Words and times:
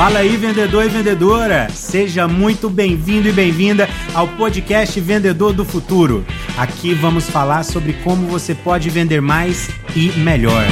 Fala 0.00 0.20
aí, 0.20 0.34
vendedor 0.34 0.86
e 0.86 0.88
vendedora! 0.88 1.68
Seja 1.68 2.26
muito 2.26 2.70
bem-vindo 2.70 3.28
e 3.28 3.32
bem-vinda 3.32 3.86
ao 4.14 4.26
podcast 4.28 4.98
Vendedor 4.98 5.52
do 5.52 5.62
Futuro. 5.62 6.24
Aqui 6.56 6.94
vamos 6.94 7.28
falar 7.28 7.64
sobre 7.64 7.92
como 8.02 8.26
você 8.26 8.54
pode 8.54 8.88
vender 8.88 9.20
mais 9.20 9.68
e 9.94 10.08
melhor. 10.12 10.64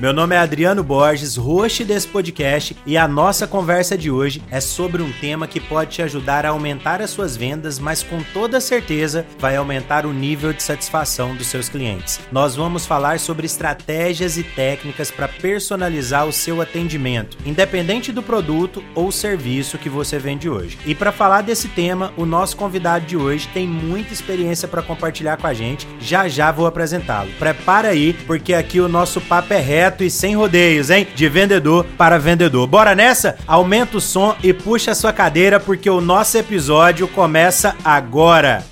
Meu 0.00 0.14
nome 0.14 0.34
é 0.34 0.38
Adriano 0.38 0.82
Borges, 0.82 1.36
host 1.36 1.84
desse 1.84 2.08
podcast, 2.08 2.74
e 2.86 2.96
a 2.96 3.06
nossa 3.06 3.46
conversa 3.46 3.98
de 3.98 4.10
hoje 4.10 4.42
é 4.50 4.58
sobre 4.58 5.02
um 5.02 5.12
tema 5.12 5.46
que 5.46 5.60
pode 5.60 5.90
te 5.90 6.00
ajudar 6.00 6.46
a 6.46 6.48
aumentar 6.48 7.02
as 7.02 7.10
suas 7.10 7.36
vendas, 7.36 7.78
mas 7.78 8.02
com 8.02 8.22
toda 8.32 8.62
certeza 8.62 9.26
vai 9.38 9.56
aumentar 9.56 10.06
o 10.06 10.12
nível 10.14 10.54
de 10.54 10.62
satisfação 10.62 11.36
dos 11.36 11.48
seus 11.48 11.68
clientes. 11.68 12.18
Nós 12.32 12.56
vamos 12.56 12.86
falar 12.86 13.20
sobre 13.20 13.44
estratégias 13.44 14.38
e 14.38 14.42
técnicas 14.42 15.10
para 15.10 15.28
personalizar 15.28 16.26
o 16.26 16.32
seu 16.32 16.62
atendimento, 16.62 17.36
independente 17.44 18.10
do 18.10 18.22
produto 18.22 18.82
ou 18.94 19.12
serviço 19.12 19.76
que 19.76 19.90
você 19.90 20.18
vende 20.18 20.48
hoje. 20.48 20.78
E 20.86 20.94
para 20.94 21.12
falar 21.12 21.42
desse 21.42 21.68
tema, 21.68 22.10
o 22.16 22.24
nosso 22.24 22.56
convidado 22.56 23.04
de 23.04 23.18
hoje 23.18 23.46
tem 23.48 23.68
muita 23.68 24.14
experiência 24.14 24.66
para 24.66 24.80
compartilhar 24.80 25.36
com 25.36 25.46
a 25.46 25.52
gente. 25.52 25.86
Já 26.00 26.26
já 26.26 26.50
vou 26.50 26.66
apresentá-lo. 26.66 27.30
Prepara 27.38 27.88
aí, 27.88 28.14
porque 28.26 28.54
aqui 28.54 28.80
o 28.80 28.88
nosso 28.88 29.20
papo 29.20 29.52
é 29.52 29.60
reto 29.60 29.89
direto 29.90 30.04
e 30.04 30.10
sem 30.10 30.36
rodeios, 30.36 30.90
hein? 30.90 31.06
De 31.14 31.28
vendedor 31.28 31.84
para 31.98 32.18
vendedor. 32.18 32.66
Bora 32.66 32.94
nessa? 32.94 33.36
Aumenta 33.46 33.96
o 33.96 34.00
som 34.00 34.36
e 34.42 34.52
puxa 34.52 34.94
sua 34.94 35.12
cadeira 35.12 35.58
porque 35.58 35.90
o 35.90 36.00
nosso 36.00 36.38
episódio 36.38 37.08
começa 37.08 37.74
agora. 37.84 38.69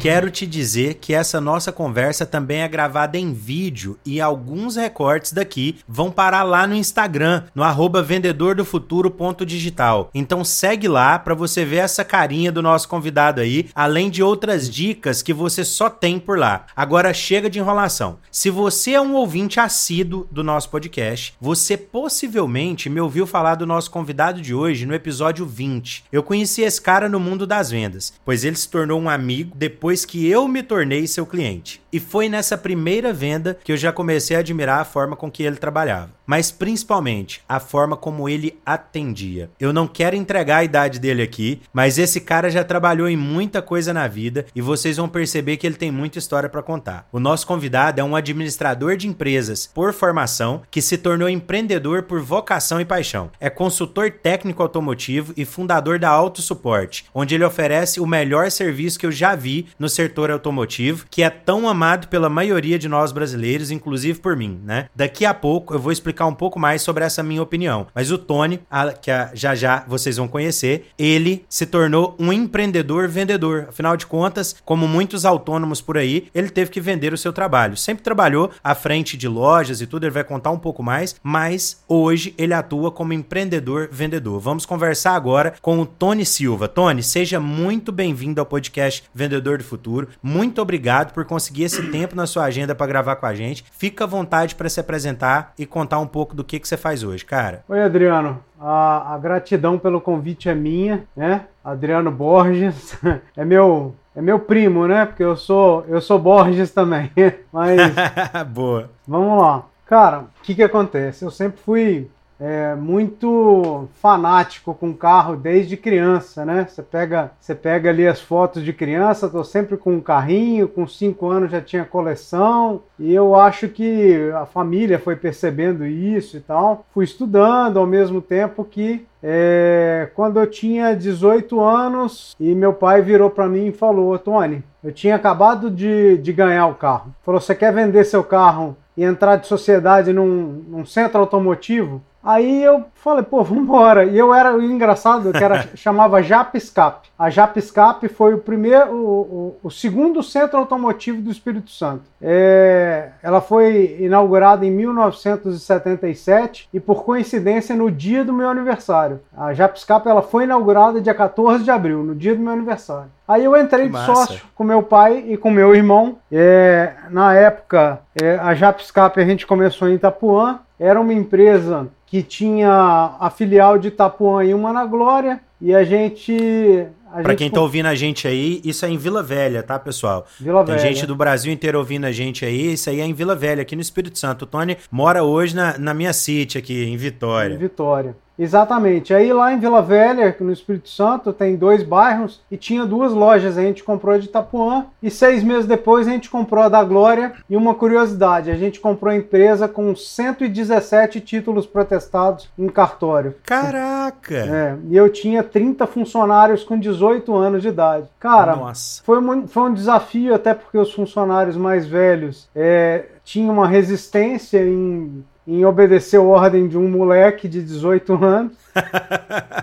Quero 0.00 0.30
te 0.30 0.46
dizer 0.46 0.94
que 0.94 1.12
essa 1.12 1.42
nossa 1.42 1.70
conversa 1.70 2.24
também 2.24 2.62
é 2.62 2.68
gravada 2.68 3.18
em 3.18 3.34
vídeo 3.34 3.98
e 4.02 4.18
alguns 4.18 4.76
recortes 4.76 5.30
daqui 5.30 5.76
vão 5.86 6.10
parar 6.10 6.42
lá 6.42 6.66
no 6.66 6.74
Instagram, 6.74 7.42
no 7.54 7.62
arroba 7.62 8.02
vendedordofuturo.digital. 8.02 10.08
Então 10.14 10.42
segue 10.42 10.88
lá 10.88 11.18
para 11.18 11.34
você 11.34 11.66
ver 11.66 11.76
essa 11.76 12.02
carinha 12.02 12.50
do 12.50 12.62
nosso 12.62 12.88
convidado 12.88 13.42
aí, 13.42 13.68
além 13.74 14.08
de 14.08 14.22
outras 14.22 14.70
dicas 14.70 15.20
que 15.20 15.34
você 15.34 15.66
só 15.66 15.90
tem 15.90 16.18
por 16.18 16.38
lá. 16.38 16.64
Agora 16.74 17.12
chega 17.12 17.50
de 17.50 17.58
enrolação. 17.58 18.20
Se 18.30 18.48
você 18.48 18.92
é 18.92 19.00
um 19.02 19.12
ouvinte 19.12 19.60
assíduo 19.60 20.26
do 20.30 20.42
nosso 20.42 20.70
podcast, 20.70 21.34
você 21.38 21.76
possivelmente 21.76 22.88
me 22.88 23.02
ouviu 23.02 23.26
falar 23.26 23.54
do 23.54 23.66
nosso 23.66 23.90
convidado 23.90 24.40
de 24.40 24.54
hoje 24.54 24.86
no 24.86 24.94
episódio 24.94 25.44
20. 25.44 26.04
Eu 26.10 26.22
conheci 26.22 26.62
esse 26.62 26.80
cara 26.80 27.06
no 27.06 27.20
mundo 27.20 27.46
das 27.46 27.70
vendas, 27.70 28.14
pois 28.24 28.46
ele 28.46 28.56
se 28.56 28.66
tornou 28.66 28.98
um 28.98 29.10
amigo 29.10 29.54
depois 29.54 29.89
depois 29.90 30.04
que 30.04 30.28
eu 30.28 30.46
me 30.46 30.62
tornei 30.62 31.04
seu 31.08 31.26
cliente. 31.26 31.82
E 31.92 31.98
foi 31.98 32.28
nessa 32.28 32.56
primeira 32.56 33.12
venda 33.12 33.58
que 33.64 33.72
eu 33.72 33.76
já 33.76 33.90
comecei 33.90 34.36
a 34.36 34.38
admirar 34.38 34.80
a 34.80 34.84
forma 34.84 35.16
com 35.16 35.28
que 35.28 35.42
ele 35.42 35.56
trabalhava, 35.56 36.10
mas 36.30 36.52
principalmente 36.52 37.42
a 37.48 37.58
forma 37.58 37.96
como 37.96 38.28
ele 38.28 38.56
atendia. 38.64 39.50
Eu 39.58 39.72
não 39.72 39.88
quero 39.88 40.14
entregar 40.14 40.58
a 40.58 40.64
idade 40.64 41.00
dele 41.00 41.22
aqui, 41.22 41.60
mas 41.72 41.98
esse 41.98 42.20
cara 42.20 42.48
já 42.48 42.62
trabalhou 42.62 43.08
em 43.08 43.16
muita 43.16 43.60
coisa 43.60 43.92
na 43.92 44.06
vida 44.06 44.46
e 44.54 44.62
vocês 44.62 44.96
vão 44.96 45.08
perceber 45.08 45.56
que 45.56 45.66
ele 45.66 45.74
tem 45.74 45.90
muita 45.90 46.20
história 46.20 46.48
para 46.48 46.62
contar. 46.62 47.08
O 47.10 47.18
nosso 47.18 47.44
convidado 47.48 48.00
é 48.00 48.04
um 48.04 48.14
administrador 48.14 48.96
de 48.96 49.08
empresas 49.08 49.68
por 49.74 49.92
formação 49.92 50.62
que 50.70 50.80
se 50.80 50.96
tornou 50.96 51.28
empreendedor 51.28 52.04
por 52.04 52.20
vocação 52.20 52.80
e 52.80 52.84
paixão. 52.84 53.32
É 53.40 53.50
consultor 53.50 54.12
técnico 54.12 54.62
automotivo 54.62 55.32
e 55.36 55.44
fundador 55.44 55.98
da 55.98 56.10
Auto 56.10 56.40
Suporte, 56.40 57.06
onde 57.12 57.34
ele 57.34 57.44
oferece 57.44 57.98
o 57.98 58.06
melhor 58.06 58.52
serviço 58.52 59.00
que 59.00 59.06
eu 59.06 59.10
já 59.10 59.34
vi 59.34 59.66
no 59.76 59.88
setor 59.88 60.30
automotivo, 60.30 61.06
que 61.10 61.24
é 61.24 61.28
tão 61.28 61.68
amado 61.68 62.06
pela 62.06 62.28
maioria 62.28 62.78
de 62.78 62.88
nós 62.88 63.10
brasileiros, 63.10 63.72
inclusive 63.72 64.20
por 64.20 64.36
mim, 64.36 64.60
né? 64.62 64.88
Daqui 64.94 65.26
a 65.26 65.34
pouco 65.34 65.74
eu 65.74 65.80
vou 65.80 65.90
explicar 65.90 66.19
um 66.26 66.34
pouco 66.34 66.58
mais 66.58 66.82
sobre 66.82 67.04
essa 67.04 67.22
minha 67.22 67.42
opinião. 67.42 67.86
Mas 67.94 68.10
o 68.10 68.18
Tony, 68.18 68.60
a, 68.70 68.92
que 68.92 69.10
a, 69.10 69.30
já 69.34 69.54
já 69.54 69.84
vocês 69.86 70.16
vão 70.16 70.28
conhecer, 70.28 70.86
ele 70.98 71.44
se 71.48 71.66
tornou 71.66 72.16
um 72.18 72.32
empreendedor 72.32 73.08
vendedor. 73.08 73.66
Afinal 73.68 73.96
de 73.96 74.06
contas, 74.06 74.56
como 74.64 74.86
muitos 74.88 75.24
autônomos 75.24 75.80
por 75.80 75.96
aí, 75.96 76.28
ele 76.34 76.48
teve 76.48 76.70
que 76.70 76.80
vender 76.80 77.12
o 77.12 77.18
seu 77.18 77.32
trabalho. 77.32 77.76
Sempre 77.76 78.02
trabalhou 78.02 78.50
à 78.62 78.74
frente 78.74 79.16
de 79.16 79.28
lojas 79.28 79.80
e 79.80 79.86
tudo, 79.86 80.04
ele 80.04 80.10
vai 80.10 80.24
contar 80.24 80.50
um 80.50 80.58
pouco 80.58 80.82
mais, 80.82 81.16
mas 81.22 81.82
hoje 81.88 82.34
ele 82.38 82.54
atua 82.54 82.90
como 82.90 83.12
empreendedor 83.12 83.88
vendedor. 83.90 84.40
Vamos 84.40 84.66
conversar 84.66 85.14
agora 85.14 85.54
com 85.60 85.78
o 85.78 85.86
Tony 85.86 86.24
Silva. 86.24 86.68
Tony, 86.68 87.02
seja 87.02 87.40
muito 87.40 87.92
bem-vindo 87.92 88.40
ao 88.40 88.46
podcast 88.46 89.04
Vendedor 89.14 89.58
do 89.58 89.64
Futuro. 89.64 90.08
Muito 90.22 90.60
obrigado 90.60 91.12
por 91.12 91.24
conseguir 91.24 91.64
esse 91.64 91.82
tempo 91.90 92.16
na 92.16 92.26
sua 92.26 92.44
agenda 92.44 92.74
para 92.74 92.86
gravar 92.86 93.16
com 93.16 93.26
a 93.26 93.34
gente. 93.34 93.64
Fica 93.76 94.04
à 94.04 94.06
vontade 94.06 94.54
para 94.54 94.68
se 94.68 94.80
apresentar 94.80 95.52
e 95.58 95.66
contar 95.66 95.98
um 95.98 96.06
pouco 96.10 96.34
do 96.34 96.44
que, 96.44 96.58
que 96.58 96.68
você 96.68 96.76
faz 96.76 97.02
hoje, 97.02 97.24
cara. 97.24 97.64
Oi, 97.68 97.82
Adriano. 97.82 98.38
A, 98.60 99.14
a 99.14 99.18
gratidão 99.18 99.78
pelo 99.78 100.00
convite 100.00 100.48
é 100.48 100.54
minha, 100.54 101.04
né? 101.16 101.46
Adriano 101.64 102.10
Borges 102.10 102.98
é 103.36 103.44
meu 103.44 103.94
é 104.14 104.20
meu 104.20 104.38
primo, 104.38 104.86
né? 104.86 105.06
Porque 105.06 105.22
eu 105.22 105.36
sou 105.36 105.84
eu 105.88 106.00
sou 106.00 106.18
Borges 106.18 106.70
também. 106.72 107.10
Mas 107.52 107.80
boa. 108.52 108.90
Vamos 109.06 109.40
lá. 109.40 109.64
Cara, 109.86 110.20
o 110.20 110.28
que 110.42 110.54
que 110.54 110.62
acontece? 110.62 111.24
Eu 111.24 111.30
sempre 111.30 111.60
fui 111.62 112.10
é, 112.40 112.74
muito 112.74 113.86
fanático 114.00 114.74
com 114.74 114.94
carro 114.94 115.36
desde 115.36 115.76
criança, 115.76 116.42
né? 116.44 116.66
Você 116.66 116.82
pega, 116.82 117.30
você 117.38 117.54
pega 117.54 117.90
ali 117.90 118.06
as 118.06 118.20
fotos 118.20 118.64
de 118.64 118.72
criança, 118.72 119.28
tô 119.28 119.44
sempre 119.44 119.76
com 119.76 119.92
um 119.94 120.00
carrinho, 120.00 120.66
com 120.66 120.86
5 120.86 121.28
anos 121.28 121.50
já 121.50 121.60
tinha 121.60 121.84
coleção, 121.84 122.82
e 122.98 123.14
eu 123.14 123.34
acho 123.34 123.68
que 123.68 124.30
a 124.34 124.46
família 124.46 124.98
foi 124.98 125.16
percebendo 125.16 125.84
isso 125.86 126.38
e 126.38 126.40
tal. 126.40 126.86
Fui 126.94 127.04
estudando 127.04 127.78
ao 127.78 127.86
mesmo 127.86 128.22
tempo 128.22 128.64
que 128.64 129.06
é, 129.22 130.08
quando 130.14 130.40
eu 130.40 130.46
tinha 130.46 130.96
18 130.96 131.60
anos 131.60 132.34
e 132.40 132.54
meu 132.54 132.72
pai 132.72 133.02
virou 133.02 133.28
para 133.28 133.48
mim 133.48 133.66
e 133.66 133.72
falou: 133.72 134.18
Tony, 134.18 134.64
eu 134.82 134.92
tinha 134.92 135.14
acabado 135.14 135.70
de, 135.70 136.16
de 136.16 136.32
ganhar 136.32 136.66
o 136.68 136.74
carro. 136.74 137.14
Falou: 137.22 137.38
Você 137.38 137.54
quer 137.54 137.70
vender 137.72 138.04
seu 138.04 138.24
carro 138.24 138.76
e 138.96 139.04
entrar 139.04 139.36
de 139.36 139.46
sociedade 139.46 140.10
num, 140.10 140.64
num 140.68 140.86
centro 140.86 141.20
automotivo? 141.20 142.00
Aí 142.22 142.62
eu 142.62 142.84
falei, 142.94 143.24
pô, 143.24 143.42
vambora. 143.42 144.04
E 144.04 144.16
eu 144.18 144.34
era 144.34 144.54
o 144.54 144.62
engraçado, 144.62 145.32
que 145.32 145.42
era, 145.42 145.68
chamava 145.74 146.22
Japiscap. 146.22 147.08
A 147.18 147.30
Japiscap 147.30 148.06
foi 148.08 148.34
o 148.34 148.38
primeiro, 148.38 148.92
o, 148.92 149.20
o, 149.20 149.56
o, 149.64 149.70
segundo 149.70 150.22
centro 150.22 150.58
automotivo 150.58 151.22
do 151.22 151.30
Espírito 151.30 151.70
Santo. 151.70 152.02
É, 152.20 153.10
ela 153.22 153.40
foi 153.40 153.96
inaugurada 154.00 154.66
em 154.66 154.70
1977 154.70 156.68
e 156.72 156.78
por 156.78 157.04
coincidência 157.04 157.74
no 157.74 157.90
dia 157.90 158.22
do 158.22 158.34
meu 158.34 158.50
aniversário. 158.50 159.20
A 159.34 159.54
Japiscap 159.54 160.06
ela 160.06 160.22
foi 160.22 160.44
inaugurada 160.44 161.00
dia 161.00 161.14
14 161.14 161.64
de 161.64 161.70
abril, 161.70 162.02
no 162.02 162.14
dia 162.14 162.34
do 162.34 162.42
meu 162.42 162.52
aniversário. 162.52 163.10
Aí 163.26 163.44
eu 163.44 163.56
entrei 163.56 163.88
de 163.88 164.04
sócio 164.04 164.42
com 164.54 164.64
meu 164.64 164.82
pai 164.82 165.24
e 165.28 165.36
com 165.36 165.50
meu 165.50 165.74
irmão. 165.74 166.18
É, 166.32 166.94
na 167.10 167.32
época, 167.32 168.00
é, 168.20 168.36
a 168.36 168.54
Japiscap 168.54 169.18
a 169.20 169.24
gente 169.24 169.46
começou 169.46 169.88
em 169.88 169.94
Itapuã. 169.94 170.58
Era 170.78 171.00
uma 171.00 171.12
empresa 171.12 171.88
que 172.10 172.24
tinha 172.24 173.14
a 173.20 173.30
filial 173.30 173.78
de 173.78 173.88
Itapuã 173.88 174.44
e 174.44 174.52
uma 174.52 174.72
na 174.72 174.84
Glória, 174.84 175.40
e 175.60 175.72
a 175.72 175.84
gente. 175.84 176.86
Para 177.22 177.34
quem 177.34 177.50
tá 177.50 177.60
ouvindo 177.60 177.86
a 177.86 177.94
gente 177.94 178.26
aí, 178.26 178.60
isso 178.64 178.84
é 178.84 178.88
em 178.88 178.96
Vila 178.96 179.22
Velha, 179.22 179.62
tá, 179.62 179.78
pessoal? 179.78 180.26
Vila 180.38 180.64
Tem 180.64 180.76
Velha. 180.76 180.88
gente 180.88 181.06
do 181.06 181.14
Brasil 181.14 181.52
inteiro 181.52 181.78
ouvindo 181.78 182.04
a 182.04 182.12
gente 182.12 182.44
aí, 182.44 182.72
isso 182.72 182.90
aí 182.90 183.00
é 183.00 183.04
em 183.04 183.12
Vila 183.12 183.34
Velha, 183.34 183.62
aqui 183.62 183.76
no 183.76 183.82
Espírito 183.82 184.18
Santo. 184.18 184.42
O 184.42 184.46
Tony 184.46 184.76
mora 184.90 185.22
hoje 185.22 185.54
na, 185.54 185.78
na 185.78 185.94
minha 185.94 186.12
city 186.12 186.58
aqui, 186.58 186.84
em 186.84 186.96
Vitória. 186.96 187.54
Em 187.54 187.58
Vitória. 187.58 188.16
Exatamente. 188.40 189.12
Aí 189.12 189.32
lá 189.32 189.52
em 189.52 189.58
Vila 189.58 189.82
Velha, 189.82 190.34
no 190.40 190.50
Espírito 190.50 190.88
Santo, 190.88 191.30
tem 191.30 191.56
dois 191.56 191.82
bairros 191.82 192.40
e 192.50 192.56
tinha 192.56 192.86
duas 192.86 193.12
lojas. 193.12 193.58
A 193.58 193.62
gente 193.62 193.84
comprou 193.84 194.14
a 194.14 194.18
de 194.18 194.26
Itapuã 194.26 194.86
e 195.02 195.10
seis 195.10 195.42
meses 195.42 195.66
depois 195.66 196.08
a 196.08 196.10
gente 196.10 196.30
comprou 196.30 196.64
a 196.64 196.68
da 196.70 196.82
Glória. 196.82 197.34
E 197.48 197.56
uma 197.56 197.74
curiosidade, 197.74 198.50
a 198.50 198.54
gente 198.54 198.80
comprou 198.80 199.12
a 199.12 199.16
empresa 199.16 199.68
com 199.68 199.94
117 199.94 201.20
títulos 201.20 201.66
protestados 201.66 202.48
em 202.58 202.68
cartório. 202.68 203.34
Caraca! 203.44 204.34
É, 204.34 204.76
e 204.88 204.96
eu 204.96 205.10
tinha 205.10 205.42
30 205.42 205.86
funcionários 205.86 206.64
com 206.64 206.78
18 206.78 207.34
anos 207.36 207.60
de 207.60 207.68
idade. 207.68 208.08
Cara, 208.18 208.56
Nossa. 208.56 209.02
Foi, 209.04 209.18
um, 209.18 209.46
foi 209.46 209.62
um 209.64 209.74
desafio 209.74 210.34
até 210.34 210.54
porque 210.54 210.78
os 210.78 210.92
funcionários 210.92 211.56
mais 211.56 211.86
velhos 211.86 212.48
é, 212.54 213.04
tinham 213.24 213.52
uma 213.52 213.68
resistência 213.68 214.64
em 214.64 215.24
em 215.50 215.64
obedecer 215.64 216.18
a 216.18 216.22
ordem 216.22 216.68
de 216.68 216.78
um 216.78 216.88
moleque 216.88 217.48
de 217.48 217.60
18 217.60 218.24
anos, 218.24 218.52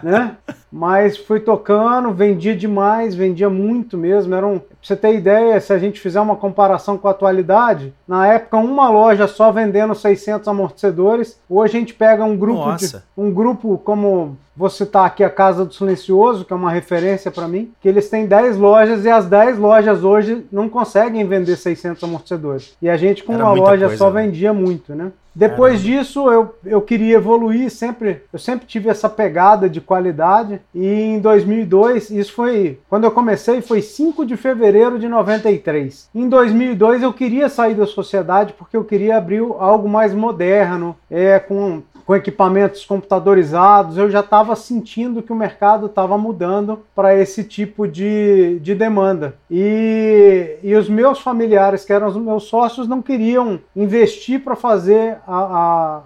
né? 0.04 0.38
Mas 0.71 1.18
fui 1.18 1.39
tocando, 1.39 2.13
vendia 2.13 2.56
demais, 2.56 3.15
vendia 3.15 3.50
muito 3.50 3.98
mesmo. 3.98 4.36
Era 4.36 4.45
um, 4.45 4.59
pra 4.59 4.68
você 4.81 4.95
ter 4.95 5.15
ideia, 5.15 5.59
se 5.62 5.71
a 5.71 5.80
gente 5.80 6.00
fizer 6.00 6.19
uma 6.19 6.36
comparação 6.36 6.98
com 6.98 7.07
a 7.07 7.12
atualidade, 7.12 7.94
na 8.07 8.27
época 8.27 8.57
uma 8.57 8.89
loja 8.89 9.27
só 9.27 9.51
vendendo 9.51 9.95
600 9.95 10.48
amortecedores. 10.48 11.39
Hoje 11.50 11.77
a 11.77 11.80
gente 11.80 11.94
pega 11.94 12.24
um 12.24 12.36
grupo, 12.36 12.75
de, 12.75 12.98
um 13.18 13.31
grupo 13.31 13.77
como 13.77 14.38
Vou 14.57 14.71
citar 14.71 15.06
aqui 15.06 15.24
a 15.24 15.30
Casa 15.30 15.63
do 15.63 15.71
Silencioso, 15.71 16.44
que 16.44 16.51
é 16.51 16.56
uma 16.56 16.71
referência 16.71 17.30
para 17.30 17.48
mim, 17.48 17.71
que 17.80 17.88
eles 17.88 18.09
têm 18.09 18.25
10 18.25 18.57
lojas 18.57 19.06
e 19.06 19.09
as 19.09 19.27
10 19.27 19.59
lojas 19.59 20.04
hoje 20.04 20.48
não 20.51 20.68
conseguem 20.68 21.24
vender 21.27 21.56
600 21.56 22.04
amortecedores. 22.04 22.75
E 22.81 22.89
a 22.89 22.98
gente 22.98 23.24
com 23.24 23.36
Era 23.36 23.44
uma 23.44 23.54
loja 23.54 23.86
coisa, 23.86 23.98
só 23.98 24.09
né? 24.09 24.24
vendia 24.24 24.51
muito, 24.54 24.95
né? 24.95 25.12
Depois 25.36 25.83
disso, 25.83 26.31
eu, 26.31 26.56
eu 26.65 26.81
queria 26.81 27.18
evoluir, 27.18 27.69
sempre, 27.69 28.24
eu 28.33 28.39
sempre 28.39 28.65
tive 28.65 28.89
essa 28.97 29.09
pegada 29.09 29.69
de 29.69 29.79
qualidade. 29.79 30.59
E 30.73 30.85
em 30.85 31.19
2002, 31.19 32.09
isso 32.09 32.33
foi, 32.33 32.79
quando 32.89 33.03
eu 33.03 33.11
comecei, 33.11 33.61
foi 33.61 33.81
5 33.81 34.25
de 34.25 34.35
fevereiro 34.35 34.99
de 34.99 35.07
93. 35.07 36.09
Em 36.13 36.27
2002, 36.27 37.03
eu 37.03 37.13
queria 37.13 37.47
sair 37.47 37.75
da 37.75 37.85
sociedade 37.85 38.53
porque 38.53 38.75
eu 38.75 38.83
queria 38.83 39.17
abrir 39.17 39.41
algo 39.59 39.88
mais 39.88 40.13
moderno, 40.13 40.95
é, 41.09 41.39
com 41.39 41.81
com 42.07 42.15
equipamentos 42.15 42.85
computadorizados, 42.85 43.97
eu 43.97 44.09
já 44.09 44.21
estava 44.21 44.55
sentindo 44.55 45.21
que 45.21 45.33
o 45.33 45.35
mercado 45.35 45.88
estava 45.88 46.17
mudando 46.17 46.79
para 46.95 47.13
esse 47.13 47.44
tipo 47.44 47.85
de, 47.85 48.59
de 48.61 48.73
demanda. 48.73 49.35
E, 49.51 50.55
e 50.63 50.73
os 50.73 50.88
meus 50.88 51.19
familiares, 51.19 51.83
que 51.83 51.91
eram 51.91 52.07
os 52.07 52.15
meus 52.15 52.44
sócios, 52.44 52.88
não 52.88 53.01
queriam 53.01 53.59
investir 53.75 54.41
para 54.41 54.55
fazer 54.55 55.17
a, 55.27 55.35
a 55.35 56.01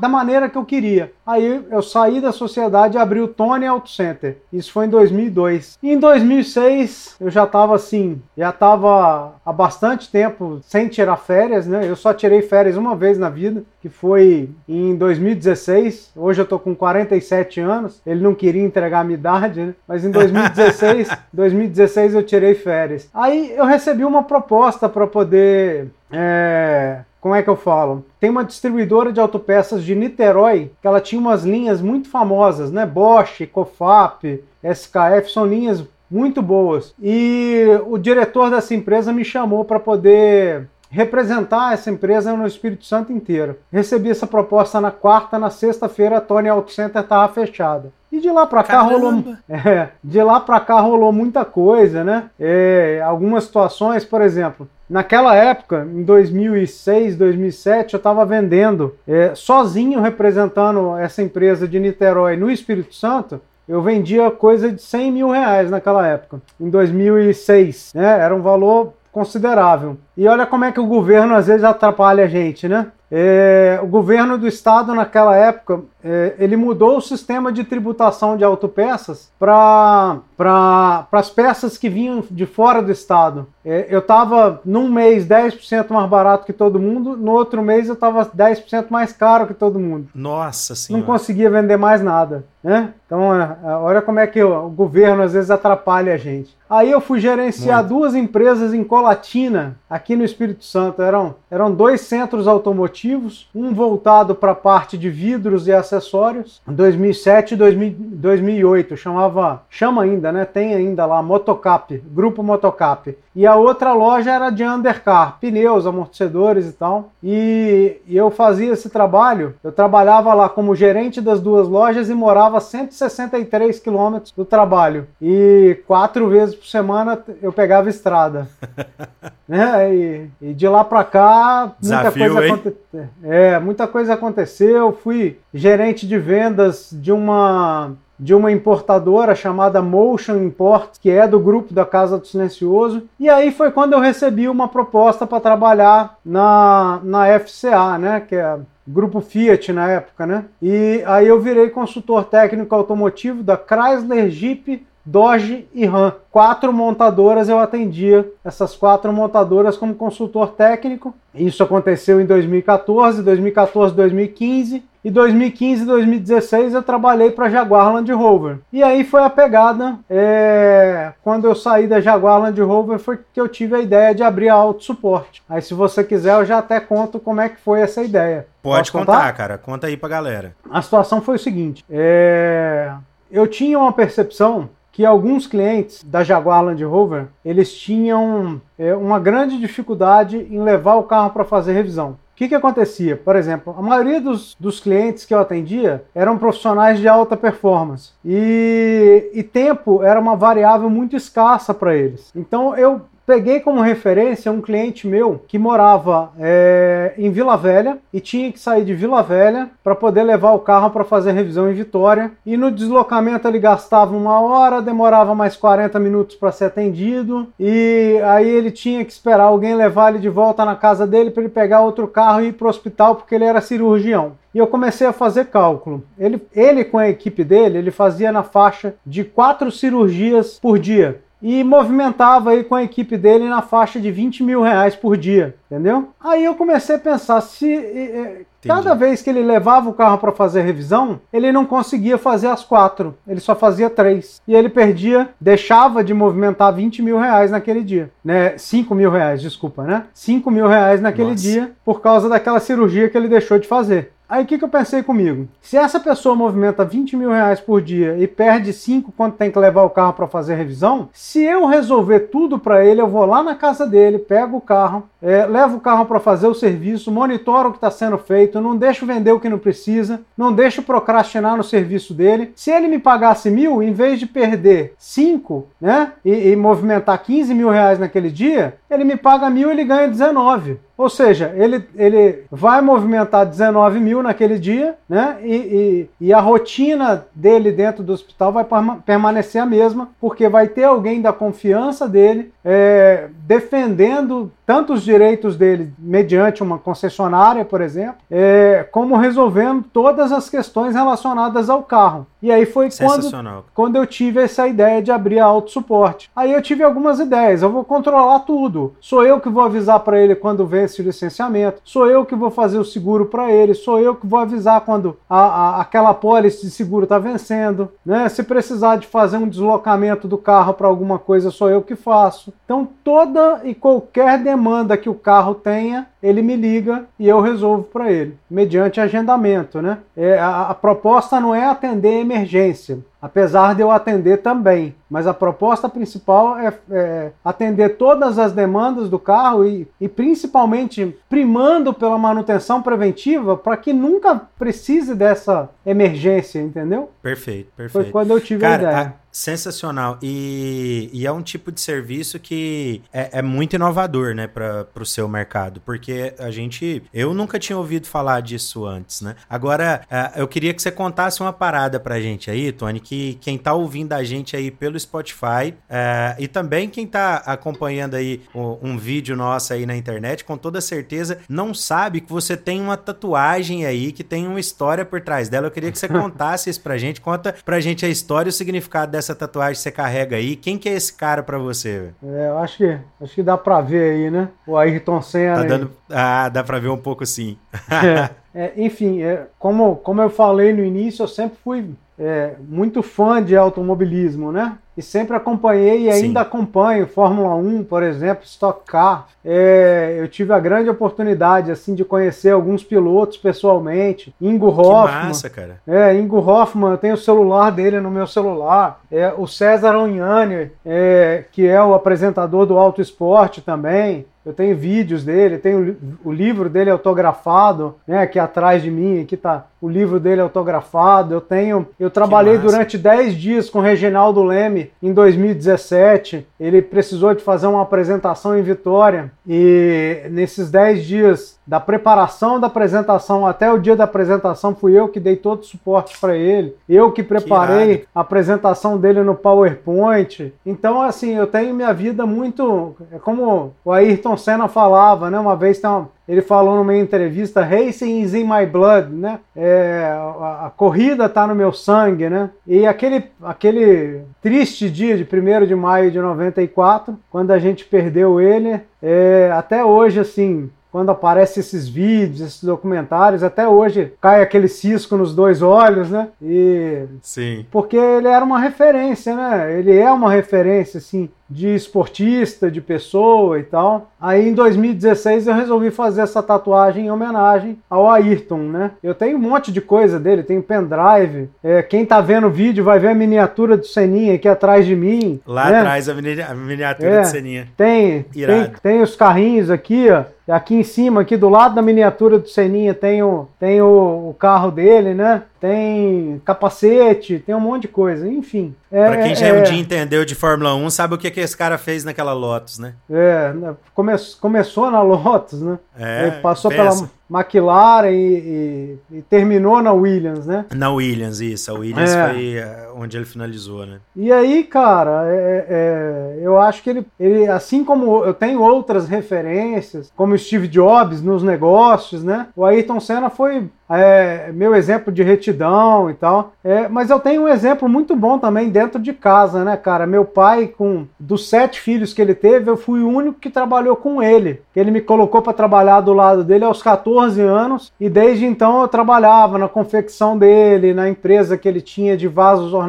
da 0.00 0.08
maneira 0.08 0.48
que 0.48 0.56
eu 0.56 0.64
queria. 0.64 1.12
Aí 1.26 1.64
eu 1.70 1.82
saí 1.82 2.20
da 2.20 2.32
sociedade 2.32 2.96
e 2.96 3.00
abri 3.00 3.20
o 3.20 3.28
Tony 3.28 3.66
Auto 3.66 3.90
Center. 3.90 4.38
Isso 4.52 4.72
foi 4.72 4.86
em 4.86 4.88
2002. 4.88 5.78
E 5.82 5.92
em 5.92 5.98
2006 5.98 7.16
eu 7.20 7.30
já 7.30 7.44
estava 7.44 7.74
assim, 7.74 8.20
já 8.36 8.50
estava 8.50 9.34
há 9.44 9.52
bastante 9.52 10.10
tempo 10.10 10.60
sem 10.62 10.88
tirar 10.88 11.16
férias, 11.16 11.66
né? 11.66 11.88
Eu 11.88 11.96
só 11.96 12.14
tirei 12.14 12.42
férias 12.42 12.76
uma 12.76 12.94
vez 12.94 13.18
na 13.18 13.28
vida, 13.28 13.64
que 13.80 13.88
foi 13.88 14.50
em 14.68 14.94
2016. 14.94 16.12
Hoje 16.14 16.40
eu 16.40 16.46
tô 16.46 16.58
com 16.58 16.74
47 16.74 17.60
anos. 17.60 18.00
Ele 18.06 18.20
não 18.20 18.34
queria 18.34 18.62
entregar 18.62 19.00
a 19.00 19.04
minha 19.04 19.18
idade, 19.18 19.60
né? 19.60 19.74
Mas 19.86 20.04
em 20.04 20.10
2016, 20.10 21.08
2016 21.32 22.14
eu 22.14 22.22
tirei 22.22 22.54
férias. 22.54 23.08
Aí 23.12 23.52
eu 23.56 23.64
recebi 23.64 24.04
uma 24.04 24.22
proposta 24.22 24.88
para 24.88 25.06
poder 25.06 25.88
é, 26.10 27.00
como 27.26 27.34
é 27.34 27.42
que 27.42 27.50
eu 27.50 27.56
falo? 27.56 28.04
Tem 28.20 28.30
uma 28.30 28.44
distribuidora 28.44 29.12
de 29.12 29.18
autopeças 29.18 29.82
de 29.82 29.96
Niterói 29.96 30.70
que 30.80 30.86
ela 30.86 31.00
tinha 31.00 31.20
umas 31.20 31.42
linhas 31.42 31.82
muito 31.82 32.08
famosas, 32.08 32.70
né? 32.70 32.86
Bosch, 32.86 33.44
Cofap, 33.52 34.44
SKF, 34.62 35.32
são 35.32 35.44
linhas 35.44 35.82
muito 36.08 36.40
boas. 36.40 36.94
E 37.02 37.64
o 37.88 37.98
diretor 37.98 38.48
dessa 38.48 38.76
empresa 38.76 39.12
me 39.12 39.24
chamou 39.24 39.64
para 39.64 39.80
poder 39.80 40.68
representar 40.90 41.72
essa 41.72 41.90
empresa 41.90 42.36
no 42.36 42.46
Espírito 42.46 42.84
Santo 42.84 43.12
inteiro. 43.12 43.56
Recebi 43.72 44.10
essa 44.10 44.26
proposta 44.26 44.80
na 44.80 44.90
quarta, 44.90 45.38
na 45.38 45.50
sexta-feira 45.50 46.18
a 46.18 46.20
Tony 46.20 46.48
Auto 46.48 46.72
Center 46.72 47.02
estava 47.02 47.32
fechada. 47.32 47.92
E 48.10 48.20
de 48.20 48.30
lá 48.30 48.46
para 48.46 48.62
cá 48.62 48.80
rolou, 48.80 49.22
é, 49.48 49.88
de 50.02 50.22
lá 50.22 50.40
para 50.40 50.60
cá 50.60 50.80
rolou 50.80 51.12
muita 51.12 51.44
coisa, 51.44 52.02
né? 52.04 52.30
É, 52.38 53.02
algumas 53.04 53.44
situações, 53.44 54.04
por 54.04 54.22
exemplo, 54.22 54.68
Naquela 54.88 55.34
época, 55.34 55.86
em 55.92 56.04
2006, 56.04 57.16
2007, 57.16 57.94
eu 57.94 57.98
estava 57.98 58.24
vendendo 58.24 58.94
é, 59.06 59.34
sozinho, 59.34 60.00
representando 60.00 60.96
essa 60.96 61.22
empresa 61.22 61.66
de 61.66 61.80
Niterói 61.80 62.36
no 62.36 62.48
Espírito 62.48 62.94
Santo. 62.94 63.40
Eu 63.68 63.82
vendia 63.82 64.30
coisa 64.30 64.70
de 64.70 64.80
100 64.80 65.10
mil 65.10 65.30
reais 65.30 65.68
naquela 65.72 66.06
época, 66.06 66.40
em 66.60 66.70
2006. 66.70 67.94
Né? 67.96 68.20
Era 68.20 68.32
um 68.32 68.40
valor 68.40 68.92
considerável. 69.16 69.96
E 70.14 70.28
olha 70.28 70.44
como 70.44 70.66
é 70.66 70.70
que 70.70 70.78
o 70.78 70.84
governo 70.84 71.34
às 71.34 71.46
vezes 71.46 71.64
atrapalha 71.64 72.24
a 72.24 72.26
gente, 72.26 72.68
né? 72.68 72.88
É, 73.10 73.78
o 73.82 73.86
governo 73.86 74.36
do 74.36 74.48
estado 74.48 74.94
naquela 74.94 75.36
época 75.36 75.82
é, 76.02 76.34
ele 76.38 76.56
mudou 76.56 76.98
o 76.98 77.00
sistema 77.00 77.52
de 77.52 77.64
tributação 77.64 78.36
de 78.36 78.44
autopeças 78.44 79.30
para 79.38 80.18
pra, 80.36 81.06
as 81.12 81.30
peças 81.30 81.78
que 81.78 81.88
vinham 81.88 82.22
de 82.30 82.46
fora 82.46 82.82
do 82.82 82.92
estado. 82.92 83.46
É, 83.64 83.86
eu 83.88 84.00
estava 84.00 84.60
num 84.64 84.88
mês 84.88 85.26
10% 85.26 85.90
mais 85.90 86.08
barato 86.08 86.46
que 86.46 86.52
todo 86.52 86.78
mundo, 86.78 87.16
no 87.16 87.32
outro 87.32 87.62
mês 87.62 87.88
eu 87.88 87.94
estava 87.94 88.24
10% 88.24 88.86
mais 88.90 89.12
caro 89.12 89.46
que 89.46 89.54
todo 89.54 89.80
mundo. 89.80 90.08
Nossa 90.14 90.74
senhora. 90.74 91.00
Não 91.00 91.12
conseguia 91.12 91.50
vender 91.50 91.76
mais 91.76 92.02
nada. 92.02 92.44
Né? 92.62 92.92
Então, 93.06 93.32
é, 93.32 93.56
é, 93.64 93.68
olha 93.76 94.02
como 94.02 94.18
é 94.18 94.26
que 94.26 94.42
o, 94.42 94.66
o 94.66 94.70
governo 94.70 95.22
às 95.22 95.32
vezes 95.32 95.50
atrapalha 95.50 96.14
a 96.14 96.16
gente. 96.16 96.56
Aí 96.68 96.90
eu 96.90 97.00
fui 97.00 97.20
gerenciar 97.20 97.78
Muito. 97.78 97.88
duas 97.88 98.14
empresas 98.16 98.74
em 98.74 98.82
Colatina, 98.82 99.76
aqui 99.88 100.16
no 100.16 100.24
Espírito 100.24 100.64
Santo. 100.64 101.00
Eram, 101.00 101.36
eram 101.48 101.72
dois 101.72 102.00
centros 102.00 102.48
automotivos 102.48 102.95
automotivos, 102.96 103.48
um 103.54 103.74
voltado 103.74 104.34
para 104.34 104.52
a 104.52 104.54
parte 104.54 104.96
de 104.96 105.10
vidros 105.10 105.68
e 105.68 105.72
acessórios, 105.72 106.62
2007 106.66 107.54
e 107.54 107.56
2008, 107.56 108.96
chamava, 108.96 109.62
chama 109.68 110.02
ainda, 110.02 110.32
né? 110.32 110.44
Tem 110.44 110.74
ainda 110.74 111.04
lá 111.04 111.22
Motocap, 111.22 112.02
Grupo 112.10 112.42
Motocap. 112.42 113.16
E 113.34 113.46
a 113.46 113.54
outra 113.54 113.92
loja 113.92 114.32
era 114.32 114.48
de 114.48 114.64
undercar, 114.64 115.38
pneus, 115.38 115.86
amortecedores 115.86 116.68
e 116.68 116.72
tal. 116.72 117.10
E, 117.22 117.98
e 118.06 118.16
eu 118.16 118.30
fazia 118.30 118.72
esse 118.72 118.88
trabalho, 118.88 119.54
eu 119.62 119.70
trabalhava 119.70 120.32
lá 120.32 120.48
como 120.48 120.74
gerente 120.74 121.20
das 121.20 121.40
duas 121.40 121.68
lojas 121.68 122.08
e 122.08 122.14
morava 122.14 122.56
a 122.56 122.60
163 122.60 123.78
quilômetros 123.78 124.32
do 124.32 124.44
trabalho. 124.44 125.06
E 125.20 125.78
quatro 125.86 126.28
vezes 126.28 126.54
por 126.54 126.66
semana 126.66 127.22
eu 127.42 127.52
pegava 127.52 127.90
estrada. 127.90 128.48
né? 129.48 129.94
E, 129.94 130.30
e 130.40 130.54
de 130.54 130.68
lá 130.68 130.84
para 130.84 131.04
cá, 131.04 131.72
muita 131.80 131.80
Desafio, 131.80 132.32
coisa 132.32 132.46
aconteceu. 132.46 133.08
É, 133.22 133.58
muita 133.58 133.86
coisa 133.86 134.14
aconteceu. 134.14 134.92
Fui 134.92 135.38
gerente 135.52 136.06
de 136.06 136.18
vendas 136.18 136.90
de 136.92 137.12
uma 137.12 137.92
de 138.18 138.34
uma 138.34 138.50
importadora 138.50 139.34
chamada 139.34 139.82
Motion 139.82 140.36
Import, 140.36 140.94
que 141.00 141.10
é 141.10 141.28
do 141.28 141.38
grupo 141.38 141.74
da 141.74 141.84
Casa 141.84 142.18
do 142.18 142.26
Silencioso. 142.26 143.02
E 143.20 143.28
aí 143.28 143.52
foi 143.52 143.70
quando 143.70 143.92
eu 143.92 144.00
recebi 144.00 144.48
uma 144.48 144.68
proposta 144.68 145.26
para 145.26 145.38
trabalhar 145.38 146.16
na, 146.24 146.98
na 147.02 147.38
FCA, 147.38 147.98
né, 147.98 148.20
que 148.20 148.34
é 148.34 148.58
grupo 148.86 149.20
Fiat 149.20 149.72
na 149.72 149.90
época, 149.90 150.26
né? 150.26 150.44
E 150.62 151.02
aí 151.06 151.26
eu 151.26 151.40
virei 151.40 151.68
consultor 151.70 152.24
técnico 152.24 152.74
automotivo 152.74 153.42
da 153.42 153.56
Chrysler 153.56 154.30
Jeep 154.30 154.86
Dodge 155.06 155.68
e 155.72 155.86
Ram. 155.86 156.12
Quatro 156.32 156.72
montadoras 156.72 157.48
eu 157.48 157.60
atendia, 157.60 158.28
essas 158.44 158.74
quatro 158.74 159.12
montadoras 159.12 159.76
como 159.76 159.94
consultor 159.94 160.48
técnico. 160.48 161.14
Isso 161.32 161.62
aconteceu 161.62 162.20
em 162.20 162.26
2014, 162.26 163.22
2014, 163.22 163.94
2015 163.94 164.82
e 165.06 165.10
2015 165.10 165.82
e 165.82 165.86
2016 165.86 166.74
eu 166.74 166.82
trabalhei 166.82 167.30
para 167.30 167.48
Jaguar 167.48 167.92
Land 167.92 168.12
Rover. 168.12 168.58
E 168.72 168.82
aí 168.82 169.04
foi 169.04 169.22
a 169.22 169.30
pegada, 169.30 169.96
é... 170.10 171.12
quando 171.22 171.44
eu 171.44 171.54
saí 171.54 171.86
da 171.86 172.00
Jaguar 172.00 172.40
Land 172.40 172.60
Rover 172.60 172.98
foi 172.98 173.20
que 173.32 173.40
eu 173.40 173.46
tive 173.46 173.76
a 173.76 173.80
ideia 173.80 174.12
de 174.12 174.24
abrir 174.24 174.48
a 174.48 174.54
Auto 174.54 174.82
Suporte. 174.82 175.44
Aí 175.48 175.62
se 175.62 175.74
você 175.74 176.02
quiser 176.02 176.34
eu 176.34 176.44
já 176.44 176.58
até 176.58 176.80
conto 176.80 177.20
como 177.20 177.40
é 177.40 177.48
que 177.48 177.60
foi 177.60 177.82
essa 177.82 178.02
ideia. 178.02 178.48
Pode 178.60 178.90
contar, 178.90 179.12
contar, 179.12 179.32
cara, 179.34 179.56
conta 179.56 179.86
aí 179.86 179.96
pra 179.96 180.08
galera. 180.08 180.56
A 180.68 180.82
situação 180.82 181.20
foi 181.20 181.36
o 181.36 181.38
seguinte, 181.38 181.84
é... 181.88 182.92
eu 183.30 183.46
tinha 183.46 183.78
uma 183.78 183.92
percepção 183.92 184.70
que 184.96 185.04
alguns 185.04 185.46
clientes 185.46 186.02
da 186.02 186.24
Jaguar 186.24 186.64
Land 186.64 186.82
Rover 186.82 187.26
eles 187.44 187.70
tinham 187.70 188.58
é, 188.78 188.94
uma 188.94 189.20
grande 189.20 189.60
dificuldade 189.60 190.48
em 190.50 190.58
levar 190.62 190.94
o 190.94 191.02
carro 191.02 191.28
para 191.28 191.44
fazer 191.44 191.74
revisão. 191.74 192.12
O 192.12 192.16
que, 192.34 192.48
que 192.48 192.54
acontecia? 192.54 193.14
Por 193.14 193.36
exemplo, 193.36 193.74
a 193.76 193.82
maioria 193.82 194.22
dos, 194.22 194.56
dos 194.58 194.80
clientes 194.80 195.26
que 195.26 195.34
eu 195.34 195.38
atendia 195.38 196.02
eram 196.14 196.38
profissionais 196.38 196.98
de 196.98 197.06
alta 197.06 197.36
performance 197.36 198.12
e, 198.24 199.30
e 199.34 199.42
tempo 199.42 200.02
era 200.02 200.18
uma 200.18 200.34
variável 200.34 200.88
muito 200.88 201.14
escassa 201.14 201.74
para 201.74 201.94
eles. 201.94 202.32
Então 202.34 202.74
eu 202.74 203.02
Peguei 203.26 203.58
como 203.58 203.80
referência 203.80 204.52
um 204.52 204.60
cliente 204.60 205.04
meu 205.04 205.42
que 205.48 205.58
morava 205.58 206.30
é, 206.38 207.12
em 207.18 207.28
Vila 207.28 207.56
Velha 207.56 207.98
e 208.12 208.20
tinha 208.20 208.52
que 208.52 208.60
sair 208.60 208.84
de 208.84 208.94
Vila 208.94 209.20
Velha 209.20 209.68
para 209.82 209.96
poder 209.96 210.22
levar 210.22 210.52
o 210.52 210.60
carro 210.60 210.90
para 210.90 211.02
fazer 211.02 211.32
revisão 211.32 211.68
em 211.68 211.74
Vitória. 211.74 212.30
E 212.46 212.56
no 212.56 212.70
deslocamento 212.70 213.48
ele 213.48 213.58
gastava 213.58 214.16
uma 214.16 214.40
hora, 214.40 214.80
demorava 214.80 215.34
mais 215.34 215.56
40 215.56 215.98
minutos 215.98 216.36
para 216.36 216.52
ser 216.52 216.66
atendido. 216.66 217.48
E 217.58 218.20
aí 218.24 218.48
ele 218.48 218.70
tinha 218.70 219.04
que 219.04 219.10
esperar 219.10 219.46
alguém 219.46 219.74
levar 219.74 220.10
ele 220.10 220.20
de 220.20 220.28
volta 220.28 220.64
na 220.64 220.76
casa 220.76 221.04
dele 221.04 221.32
para 221.32 221.42
ele 221.42 221.50
pegar 221.50 221.80
outro 221.80 222.06
carro 222.06 222.42
e 222.42 222.50
ir 222.50 222.52
para 222.52 222.68
o 222.68 222.70
hospital 222.70 223.16
porque 223.16 223.34
ele 223.34 223.44
era 223.44 223.60
cirurgião 223.60 224.34
e 224.56 224.58
eu 224.58 224.66
comecei 224.66 225.06
a 225.06 225.12
fazer 225.12 225.48
cálculo. 225.48 226.02
Ele, 226.18 226.40
ele 226.54 226.82
com 226.82 226.96
a 226.96 227.10
equipe 227.10 227.44
dele, 227.44 227.76
ele 227.76 227.90
fazia 227.90 228.32
na 228.32 228.42
faixa 228.42 228.94
de 229.04 229.22
quatro 229.22 229.70
cirurgias 229.70 230.58
por 230.58 230.78
dia. 230.78 231.20
E 231.48 231.62
movimentava 231.62 232.50
aí 232.50 232.64
com 232.64 232.74
a 232.74 232.82
equipe 232.82 233.16
dele 233.16 233.48
na 233.48 233.62
faixa 233.62 234.00
de 234.00 234.10
20 234.10 234.42
mil 234.42 234.62
reais 234.62 234.96
por 234.96 235.16
dia, 235.16 235.54
entendeu? 235.70 236.08
Aí 236.20 236.44
eu 236.44 236.56
comecei 236.56 236.96
a 236.96 236.98
pensar 236.98 237.40
se 237.40 238.44
cada 238.66 238.94
vez 238.94 239.22
que 239.22 239.30
ele 239.30 239.44
levava 239.44 239.88
o 239.88 239.94
carro 239.94 240.18
para 240.18 240.32
fazer 240.32 240.62
revisão, 240.62 241.20
ele 241.32 241.52
não 241.52 241.64
conseguia 241.64 242.18
fazer 242.18 242.48
as 242.48 242.64
quatro, 242.64 243.14
ele 243.28 243.38
só 243.38 243.54
fazia 243.54 243.88
três. 243.88 244.42
E 244.48 244.56
ele 244.56 244.68
perdia, 244.68 245.28
deixava 245.40 246.02
de 246.02 246.12
movimentar 246.12 246.74
20 246.74 247.00
mil 247.00 247.16
reais 247.16 247.52
naquele 247.52 247.84
dia, 247.84 248.10
né? 248.24 248.58
5 248.58 248.92
mil 248.92 249.12
reais, 249.12 249.40
desculpa, 249.40 249.84
né? 249.84 250.06
5 250.12 250.50
mil 250.50 250.66
reais 250.66 251.00
naquele 251.00 251.30
Nossa. 251.30 251.42
dia 251.44 251.72
por 251.84 252.00
causa 252.00 252.28
daquela 252.28 252.58
cirurgia 252.58 253.08
que 253.08 253.16
ele 253.16 253.28
deixou 253.28 253.56
de 253.56 253.68
fazer. 253.68 254.10
Aí 254.28 254.42
o 254.42 254.46
que, 254.46 254.58
que 254.58 254.64
eu 254.64 254.68
pensei 254.68 255.04
comigo? 255.04 255.46
Se 255.60 255.76
essa 255.76 256.00
pessoa 256.00 256.34
movimenta 256.34 256.84
20 256.84 257.16
mil 257.16 257.30
reais 257.30 257.60
por 257.60 257.80
dia 257.80 258.16
e 258.18 258.26
perde 258.26 258.72
5 258.72 259.12
quando 259.16 259.34
tem 259.34 259.52
que 259.52 259.58
levar 259.58 259.84
o 259.84 259.90
carro 259.90 260.14
para 260.14 260.26
fazer 260.26 260.56
revisão, 260.56 261.08
se 261.12 261.42
eu 261.44 261.64
resolver 261.66 262.20
tudo 262.20 262.58
para 262.58 262.84
ele, 262.84 263.00
eu 263.00 263.06
vou 263.06 263.24
lá 263.24 263.40
na 263.40 263.54
casa 263.54 263.86
dele, 263.86 264.18
pego 264.18 264.56
o 264.56 264.60
carro, 264.60 265.04
é, 265.22 265.46
levo 265.46 265.76
o 265.76 265.80
carro 265.80 266.06
para 266.06 266.18
fazer 266.18 266.48
o 266.48 266.54
serviço, 266.54 267.12
monitoro 267.12 267.68
o 267.68 267.70
que 267.72 267.78
está 267.78 267.90
sendo 267.90 268.18
feito, 268.18 268.60
não 268.60 268.76
deixo 268.76 269.06
vender 269.06 269.30
o 269.30 269.38
que 269.38 269.48
não 269.48 269.58
precisa, 269.58 270.20
não 270.36 270.52
deixo 270.52 270.82
procrastinar 270.82 271.56
no 271.56 271.62
serviço 271.62 272.12
dele. 272.12 272.52
Se 272.56 272.72
ele 272.72 272.88
me 272.88 272.98
pagasse 272.98 273.48
mil, 273.48 273.80
em 273.80 273.92
vez 273.92 274.18
de 274.18 274.26
perder 274.26 274.94
5 274.98 275.68
né, 275.80 276.12
e, 276.24 276.50
e 276.50 276.56
movimentar 276.56 277.22
15 277.22 277.54
mil 277.54 277.70
reais 277.70 278.00
naquele 278.00 278.30
dia, 278.30 278.76
ele 278.90 279.04
me 279.04 279.16
paga 279.16 279.48
mil 279.48 279.68
e 279.68 279.72
ele 279.72 279.84
ganha 279.84 280.08
19. 280.08 280.80
Ou 280.96 281.10
seja, 281.10 281.52
ele, 281.56 281.86
ele 281.94 282.44
vai 282.50 282.80
movimentar 282.80 283.44
19 283.44 284.00
mil 284.00 284.22
naquele 284.22 284.58
dia, 284.58 284.94
né? 285.08 285.36
E, 285.42 285.54
e, 285.54 286.26
e, 286.28 286.32
a 286.32 286.40
rotina 286.40 287.26
dele 287.34 287.70
dentro 287.70 288.02
do 288.02 288.14
hospital 288.14 288.50
vai 288.52 288.66
permanecer 289.04 289.60
a 289.60 289.66
mesma, 289.66 290.08
porque 290.18 290.48
vai 290.48 290.68
ter 290.68 290.84
alguém 290.84 291.20
da 291.20 291.32
confiança 291.32 292.08
dele 292.08 292.52
é, 292.64 293.28
defendendo 293.46 294.50
tanto 294.64 294.94
os 294.94 295.04
direitos 295.04 295.56
dele 295.56 295.92
mediante 295.96 296.62
uma 296.62 296.78
concessionária, 296.78 297.64
por 297.64 297.80
exemplo, 297.80 298.16
é, 298.28 298.84
como 298.90 299.16
resolvendo 299.16 299.84
todas 299.92 300.32
as 300.32 300.50
questões 300.50 300.94
relacionadas 300.94 301.70
ao 301.70 301.84
carro. 301.84 302.26
E 302.42 302.50
aí 302.50 302.66
foi 302.66 302.88
quando, 302.98 303.64
quando 303.72 303.96
eu 303.96 304.06
tive 304.06 304.40
essa 304.40 304.66
ideia 304.66 305.00
de 305.00 305.12
abrir 305.12 305.38
a 305.38 305.44
autossuporte. 305.44 306.30
Aí 306.34 306.52
eu 306.52 306.60
tive 306.60 306.82
algumas 306.82 307.20
ideias, 307.20 307.62
eu 307.62 307.70
vou 307.70 307.84
controlar 307.84 308.40
tudo. 308.40 308.94
Sou 309.00 309.24
eu 309.24 309.40
que 309.40 309.48
vou 309.48 309.62
avisar 309.62 310.00
para 310.00 310.20
ele 310.20 310.34
quando 310.34 310.66
vence 310.66 310.85
o 311.00 311.04
licenciamento, 311.04 311.80
sou 311.84 312.08
eu 312.08 312.24
que 312.24 312.34
vou 312.34 312.50
fazer 312.50 312.78
o 312.78 312.84
seguro 312.84 313.26
para 313.26 313.50
ele, 313.50 313.74
sou 313.74 313.98
eu 313.98 314.14
que 314.14 314.26
vou 314.26 314.38
avisar 314.38 314.80
quando 314.82 315.16
a, 315.28 315.38
a, 315.38 315.80
aquela 315.80 316.14
pólice 316.14 316.64
de 316.64 316.70
seguro 316.70 317.04
está 317.04 317.18
vencendo. 317.18 317.90
Né? 318.04 318.28
Se 318.28 318.42
precisar 318.42 318.96
de 318.96 319.06
fazer 319.06 319.36
um 319.36 319.48
deslocamento 319.48 320.26
do 320.28 320.38
carro 320.38 320.74
para 320.74 320.86
alguma 320.86 321.18
coisa, 321.18 321.50
sou 321.50 321.70
eu 321.70 321.82
que 321.82 321.96
faço. 321.96 322.52
Então 322.64 322.88
toda 323.02 323.60
e 323.64 323.74
qualquer 323.74 324.38
demanda 324.38 324.96
que 324.96 325.08
o 325.08 325.14
carro 325.14 325.54
tenha, 325.54 326.06
ele 326.22 326.42
me 326.42 326.56
liga 326.56 327.06
e 327.18 327.28
eu 327.28 327.40
resolvo 327.40 327.84
para 327.84 328.10
ele, 328.10 328.36
mediante 328.50 329.00
agendamento. 329.00 329.80
Né? 329.80 329.98
É, 330.16 330.38
a, 330.38 330.68
a 330.68 330.74
proposta 330.74 331.40
não 331.40 331.54
é 331.54 331.66
atender 331.66 332.20
emergência 332.20 332.98
apesar 333.20 333.74
de 333.74 333.82
eu 333.82 333.90
atender 333.90 334.38
também. 334.38 334.94
Mas 335.08 335.26
a 335.26 335.34
proposta 335.34 335.88
principal 335.88 336.58
é, 336.58 336.72
é 336.90 337.30
atender 337.44 337.96
todas 337.96 338.38
as 338.38 338.52
demandas 338.52 339.08
do 339.08 339.18
carro 339.18 339.66
e, 339.66 339.86
e 340.00 340.08
principalmente 340.08 341.16
primando 341.28 341.92
pela 341.94 342.18
manutenção 342.18 342.82
preventiva 342.82 343.56
para 343.56 343.76
que 343.76 343.92
nunca 343.92 344.42
precise 344.58 345.14
dessa 345.14 345.70
emergência, 345.84 346.60
entendeu? 346.60 347.10
Perfeito, 347.22 347.70
perfeito. 347.76 348.04
Foi 348.04 348.12
quando 348.12 348.30
eu 348.30 348.40
tive 348.40 348.60
Cara, 348.60 348.74
a 348.74 348.92
ideia. 348.92 349.14
A... 349.22 349.25
Sensacional. 349.36 350.18
E, 350.22 351.10
e, 351.12 351.26
é 351.26 351.30
um 351.30 351.42
tipo 351.42 351.70
de 351.70 351.78
serviço 351.78 352.40
que 352.40 353.02
é, 353.12 353.40
é 353.40 353.42
muito 353.42 353.76
inovador, 353.76 354.34
né, 354.34 354.46
para 354.46 354.86
o 354.98 355.04
seu 355.04 355.28
mercado. 355.28 355.78
Porque 355.84 356.32
a 356.38 356.50
gente. 356.50 357.02
Eu 357.12 357.34
nunca 357.34 357.58
tinha 357.58 357.76
ouvido 357.76 358.06
falar 358.06 358.40
disso 358.40 358.86
antes, 358.86 359.20
né? 359.20 359.36
Agora, 359.46 360.00
uh, 360.10 360.40
eu 360.40 360.48
queria 360.48 360.72
que 360.72 360.80
você 360.80 360.90
contasse 360.90 361.42
uma 361.42 361.52
parada 361.52 362.00
pra 362.00 362.18
gente 362.18 362.50
aí, 362.50 362.72
Tony, 362.72 362.98
que 362.98 363.34
quem 363.42 363.58
tá 363.58 363.74
ouvindo 363.74 364.14
a 364.14 364.24
gente 364.24 364.56
aí 364.56 364.70
pelo 364.70 364.98
Spotify 364.98 365.74
uh, 365.90 366.34
e 366.38 366.48
também 366.48 366.88
quem 366.88 367.06
tá 367.06 367.42
acompanhando 367.44 368.14
aí 368.14 368.40
um, 368.54 368.78
um 368.92 368.96
vídeo 368.96 369.36
nosso 369.36 369.74
aí 369.74 369.84
na 369.84 369.94
internet, 369.94 370.46
com 370.46 370.56
toda 370.56 370.80
certeza 370.80 371.40
não 371.46 371.74
sabe 371.74 372.22
que 372.22 372.32
você 372.32 372.56
tem 372.56 372.80
uma 372.80 372.96
tatuagem 372.96 373.84
aí 373.84 374.12
que 374.12 374.24
tem 374.24 374.46
uma 374.46 374.58
história 374.58 375.04
por 375.04 375.20
trás 375.20 375.50
dela. 375.50 375.66
Eu 375.66 375.70
queria 375.70 375.92
que 375.92 375.98
você 375.98 376.08
contasse 376.08 376.70
isso 376.70 376.80
pra 376.80 376.96
gente. 376.96 377.20
Conta 377.20 377.54
pra 377.66 377.80
gente 377.80 378.06
a 378.06 378.08
história 378.08 378.48
e 378.48 378.50
o 378.50 378.52
significado 378.52 379.12
dessa 379.12 379.25
tatuagem 379.34 379.74
que 379.74 379.80
você 379.80 379.90
carrega 379.90 380.36
aí. 380.36 380.56
Quem 380.56 380.78
que 380.78 380.88
é 380.88 380.92
esse 380.92 381.12
cara 381.12 381.42
pra 381.42 381.58
você? 381.58 382.10
É, 382.22 382.48
eu 382.48 382.58
acho 382.58 382.76
que, 382.78 382.98
acho 383.20 383.34
que 383.34 383.42
dá 383.42 383.56
pra 383.56 383.80
ver 383.80 384.14
aí, 384.14 384.30
né? 384.30 384.48
O 384.66 384.76
Ayrton 384.76 385.20
Senna. 385.22 385.56
Tá 385.56 385.62
dando... 385.64 385.90
Ah, 386.10 386.48
dá 386.48 386.62
pra 386.62 386.78
ver 386.78 386.88
um 386.88 386.96
pouco 386.96 387.24
sim. 387.26 387.58
é, 387.90 388.30
é, 388.54 388.72
enfim, 388.76 389.22
é, 389.22 389.46
como, 389.58 389.96
como 389.96 390.22
eu 390.22 390.30
falei 390.30 390.72
no 390.72 390.84
início, 390.84 391.22
eu 391.22 391.28
sempre 391.28 391.58
fui 391.62 391.90
é, 392.18 392.54
muito 392.68 393.02
fã 393.02 393.42
de 393.42 393.56
automobilismo, 393.56 394.50
né? 394.50 394.78
E 394.96 395.02
sempre 395.02 395.36
acompanhei 395.36 396.04
e 396.04 396.10
ainda 396.10 396.40
Sim. 396.40 396.46
acompanho 396.46 397.06
Fórmula 397.06 397.54
1, 397.54 397.84
por 397.84 398.02
exemplo, 398.02 398.44
Stock 398.46 398.80
Car. 398.86 399.26
É, 399.44 400.16
eu 400.18 400.26
tive 400.26 400.54
a 400.54 400.58
grande 400.58 400.88
oportunidade 400.88 401.70
assim 401.70 401.94
de 401.94 402.02
conhecer 402.02 402.50
alguns 402.50 402.82
pilotos 402.82 403.36
pessoalmente. 403.36 404.34
Ingo 404.40 404.68
Hoffman. 404.68 405.20
Que 405.20 405.26
massa, 405.26 405.50
cara. 405.50 405.80
É, 405.86 406.14
Ingo 406.14 406.38
Hoffman, 406.38 406.92
eu 406.92 406.98
tenho 406.98 407.14
o 407.14 407.18
celular 407.18 407.70
dele 407.70 408.00
no 408.00 408.10
meu 408.10 408.26
celular. 408.26 409.00
É, 409.12 409.34
o 409.36 409.46
César 409.46 409.94
Oniani, 409.94 410.70
é, 410.84 411.44
que 411.52 411.66
é 411.66 411.82
o 411.82 411.92
apresentador 411.92 412.64
do 412.64 412.78
Auto 412.78 413.02
Esporte 413.02 413.60
também. 413.60 414.24
Eu 414.46 414.52
tenho 414.52 414.76
vídeos 414.76 415.24
dele, 415.24 415.58
tenho 415.58 415.96
o 416.24 416.30
livro 416.30 416.70
dele 416.70 416.88
autografado, 416.88 417.96
né, 418.06 418.20
aqui 418.20 418.38
atrás 418.38 418.80
de 418.80 418.92
mim, 418.92 419.20
aqui 419.20 419.36
tá 419.36 419.66
o 419.80 419.88
livro 419.88 420.20
dele 420.20 420.40
autografado. 420.40 421.34
Eu 421.34 421.40
tenho, 421.40 421.84
eu 421.98 422.05
trabalhei 422.10 422.58
durante 422.58 422.96
10 422.98 423.34
dias 423.34 423.70
com 423.70 423.78
o 423.78 423.82
Reginaldo 423.82 424.42
Leme 424.42 424.90
em 425.02 425.12
2017. 425.12 426.46
Ele 426.58 426.82
precisou 426.82 427.34
de 427.34 427.42
fazer 427.42 427.66
uma 427.66 427.82
apresentação 427.82 428.58
em 428.58 428.62
Vitória 428.62 429.30
e 429.46 430.22
nesses 430.30 430.70
10 430.70 431.04
dias 431.04 431.56
da 431.66 431.80
preparação 431.80 432.60
da 432.60 432.68
apresentação 432.68 433.46
até 433.46 433.72
o 433.72 433.78
dia 433.78 433.96
da 433.96 434.04
apresentação 434.04 434.74
fui 434.74 434.98
eu 434.98 435.08
que 435.08 435.18
dei 435.18 435.36
todo 435.36 435.60
o 435.60 435.64
suporte 435.64 436.18
para 436.20 436.36
ele. 436.36 436.74
Eu 436.88 437.10
que 437.10 437.22
preparei 437.22 437.98
que 437.98 438.08
a 438.14 438.20
apresentação 438.20 438.96
dele 438.96 439.22
no 439.22 439.34
PowerPoint. 439.34 440.52
Então 440.64 441.02
assim, 441.02 441.34
eu 441.34 441.46
tenho 441.46 441.74
minha 441.74 441.92
vida 441.92 442.24
muito, 442.24 442.94
é 443.10 443.18
como 443.18 443.74
o 443.84 443.92
Ayrton 443.92 444.36
Senna 444.36 444.68
falava, 444.68 445.30
né? 445.30 445.38
Uma 445.38 445.56
vez 445.56 445.80
tem 445.80 445.90
uma, 445.90 446.08
ele 446.28 446.42
falou 446.42 446.76
numa 446.76 446.96
entrevista, 446.96 447.62
Racing 447.62 448.20
is 448.20 448.34
in 448.34 448.44
my 448.44 448.66
blood, 448.66 449.12
né? 449.12 449.38
É, 449.54 450.10
a, 450.12 450.66
a, 450.66 450.70
corrida 450.70 451.28
tá 451.28 451.46
no 451.46 451.54
meu 451.54 451.72
sangue, 451.72 452.28
né? 452.28 452.50
E 452.66 452.86
aquele, 452.86 453.24
aquele 453.42 454.22
triste 454.42 454.90
dia 454.90 455.16
de 455.16 455.24
1 455.24 455.66
de 455.66 455.74
maio 455.74 456.10
de 456.10 456.18
94, 456.18 457.16
quando 457.30 457.52
a 457.52 457.58
gente 457.58 457.84
perdeu 457.84 458.40
ele, 458.40 458.80
é, 459.00 459.50
até 459.54 459.84
hoje, 459.84 460.18
assim, 460.18 460.68
quando 460.96 461.10
aparecem 461.10 461.60
esses 461.60 461.86
vídeos, 461.86 462.40
esses 462.40 462.64
documentários, 462.64 463.42
até 463.42 463.68
hoje 463.68 464.14
cai 464.18 464.40
aquele 464.40 464.66
cisco 464.66 465.16
nos 465.16 465.34
dois 465.34 465.60
olhos, 465.60 466.10
né? 466.10 466.28
E 466.40 467.04
sim. 467.20 467.66
Porque 467.70 467.96
ele 467.96 468.28
era 468.28 468.42
uma 468.42 468.58
referência, 468.58 469.36
né? 469.36 469.78
Ele 469.78 469.94
é 469.94 470.10
uma 470.10 470.30
referência 470.30 470.96
assim 470.96 471.28
de 471.48 471.74
esportista, 471.74 472.70
de 472.70 472.80
pessoa 472.80 473.58
e 473.58 473.62
tal. 473.62 474.10
Aí 474.20 474.48
em 474.48 474.52
2016 474.52 475.46
eu 475.46 475.54
resolvi 475.54 475.90
fazer 475.90 476.22
essa 476.22 476.42
tatuagem 476.42 477.06
em 477.06 477.10
homenagem 477.10 477.78
ao 477.88 478.10
Ayrton, 478.10 478.58
né? 478.58 478.90
Eu 479.02 479.14
tenho 479.14 479.36
um 479.36 479.40
monte 479.40 479.70
de 479.70 479.80
coisa 479.80 480.18
dele, 480.18 480.42
tenho 480.42 480.62
pendrive. 480.62 481.48
É, 481.62 481.82
quem 481.82 482.04
tá 482.04 482.20
vendo 482.20 482.48
o 482.48 482.50
vídeo 482.50 482.82
vai 482.82 482.98
ver 482.98 483.08
a 483.08 483.14
miniatura 483.14 483.76
do 483.76 483.86
Seninha 483.86 484.34
aqui 484.34 484.48
atrás 484.48 484.84
de 484.84 484.96
mim. 484.96 485.40
Lá 485.46 485.70
né? 485.70 485.78
atrás 485.78 486.08
a, 486.08 486.14
miniatura 486.54 487.10
é, 487.10 487.20
do 487.20 487.26
Seninha. 487.26 487.68
Tem, 487.76 488.22
tem, 488.22 488.72
tem 488.82 489.02
os 489.02 489.14
carrinhos 489.14 489.70
aqui, 489.70 490.08
ó. 490.10 490.24
Aqui 490.48 490.76
em 490.76 490.84
cima, 490.84 491.22
aqui 491.22 491.36
do 491.36 491.48
lado 491.48 491.74
da 491.74 491.82
miniatura 491.82 492.38
do 492.38 492.46
Seninha, 492.46 492.94
tem 492.94 493.20
o, 493.20 493.48
tem 493.58 493.82
o, 493.82 494.28
o 494.30 494.36
carro 494.38 494.70
dele, 494.70 495.12
né? 495.12 495.42
Tem 495.60 496.40
capacete, 496.44 497.38
tem 497.38 497.54
um 497.54 497.60
monte 497.60 497.82
de 497.82 497.88
coisa, 497.88 498.28
enfim. 498.28 498.74
É, 498.90 499.06
pra 499.06 499.22
quem 499.22 499.34
já 499.34 499.48
é, 499.48 499.52
um 499.52 499.62
dia 499.62 499.78
entendeu 499.78 500.24
de 500.24 500.34
Fórmula 500.34 500.74
1, 500.74 500.90
sabe 500.90 501.14
o 501.14 501.18
que, 501.18 501.30
que 501.30 501.40
esse 501.40 501.56
cara 501.56 501.78
fez 501.78 502.04
naquela 502.04 502.32
Lotus, 502.32 502.78
né? 502.78 502.94
É, 503.10 503.52
né, 503.52 503.74
come, 503.94 504.12
começou 504.40 504.90
na 504.90 505.02
Lotus, 505.02 505.60
né? 505.60 505.78
É, 505.98 506.30
passou 506.40 506.70
pensa. 506.70 507.08
pela 507.28 507.40
McLaren 507.42 508.10
e, 508.10 508.98
e, 509.10 509.16
e, 509.18 509.22
terminou 509.22 509.82
na 509.82 509.92
Williams, 509.92 510.46
né? 510.46 510.64
Na 510.74 510.90
Williams, 510.90 511.40
isso. 511.40 511.70
A 511.70 511.74
Williams 511.74 512.14
é. 512.14 512.28
foi 512.28 512.54
é, 512.54 512.85
onde 512.96 513.16
ele 513.16 513.26
finalizou, 513.26 513.84
né? 513.84 514.00
E 514.14 514.32
aí, 514.32 514.64
cara, 514.64 515.24
é, 515.26 515.66
é, 515.68 516.38
eu 516.40 516.58
acho 516.58 516.82
que 516.82 516.90
ele, 516.90 517.06
ele, 517.20 517.46
assim 517.46 517.84
como 517.84 518.24
eu 518.24 518.32
tenho 518.32 518.62
outras 518.62 519.06
referências, 519.06 520.10
como 520.16 520.36
Steve 520.38 520.66
Jobs 520.66 521.20
nos 521.20 521.42
negócios, 521.42 522.24
né? 522.24 522.48
O 522.56 522.64
Ayrton 522.64 522.98
Senna 522.98 523.28
foi 523.28 523.68
é, 523.88 524.50
meu 524.52 524.74
exemplo 524.74 525.12
de 525.12 525.22
retidão 525.22 526.10
e 526.10 526.14
tal. 526.14 526.52
É, 526.62 526.88
mas 526.88 527.10
eu 527.10 527.20
tenho 527.20 527.42
um 527.42 527.48
exemplo 527.48 527.88
muito 527.88 528.16
bom 528.16 528.38
também 528.38 528.68
dentro 528.68 529.00
de 529.00 529.12
casa, 529.12 529.64
né, 529.64 529.76
cara? 529.76 530.06
Meu 530.06 530.24
pai, 530.24 530.66
com 530.66 531.06
dos 531.18 531.48
sete 531.48 531.80
filhos 531.80 532.12
que 532.12 532.20
ele 532.20 532.34
teve, 532.34 532.70
eu 532.70 532.76
fui 532.76 533.00
o 533.02 533.08
único 533.08 533.38
que 533.38 533.50
trabalhou 533.50 533.96
com 533.96 534.22
ele. 534.22 534.62
Ele 534.74 534.90
me 534.90 535.00
colocou 535.00 535.40
para 535.40 535.52
trabalhar 535.52 536.00
do 536.00 536.12
lado 536.12 536.42
dele 536.42 536.64
aos 536.64 536.82
14 536.82 537.40
anos 537.40 537.92
e 538.00 538.08
desde 538.08 538.44
então 538.44 538.82
eu 538.82 538.88
trabalhava 538.88 539.58
na 539.58 539.68
confecção 539.68 540.36
dele, 540.36 540.94
na 540.94 541.08
empresa 541.08 541.56
que 541.56 541.68
ele 541.68 541.80
tinha 541.80 542.16
de 542.16 542.28
vasos 542.28 542.72
ornamentais. 542.72 542.85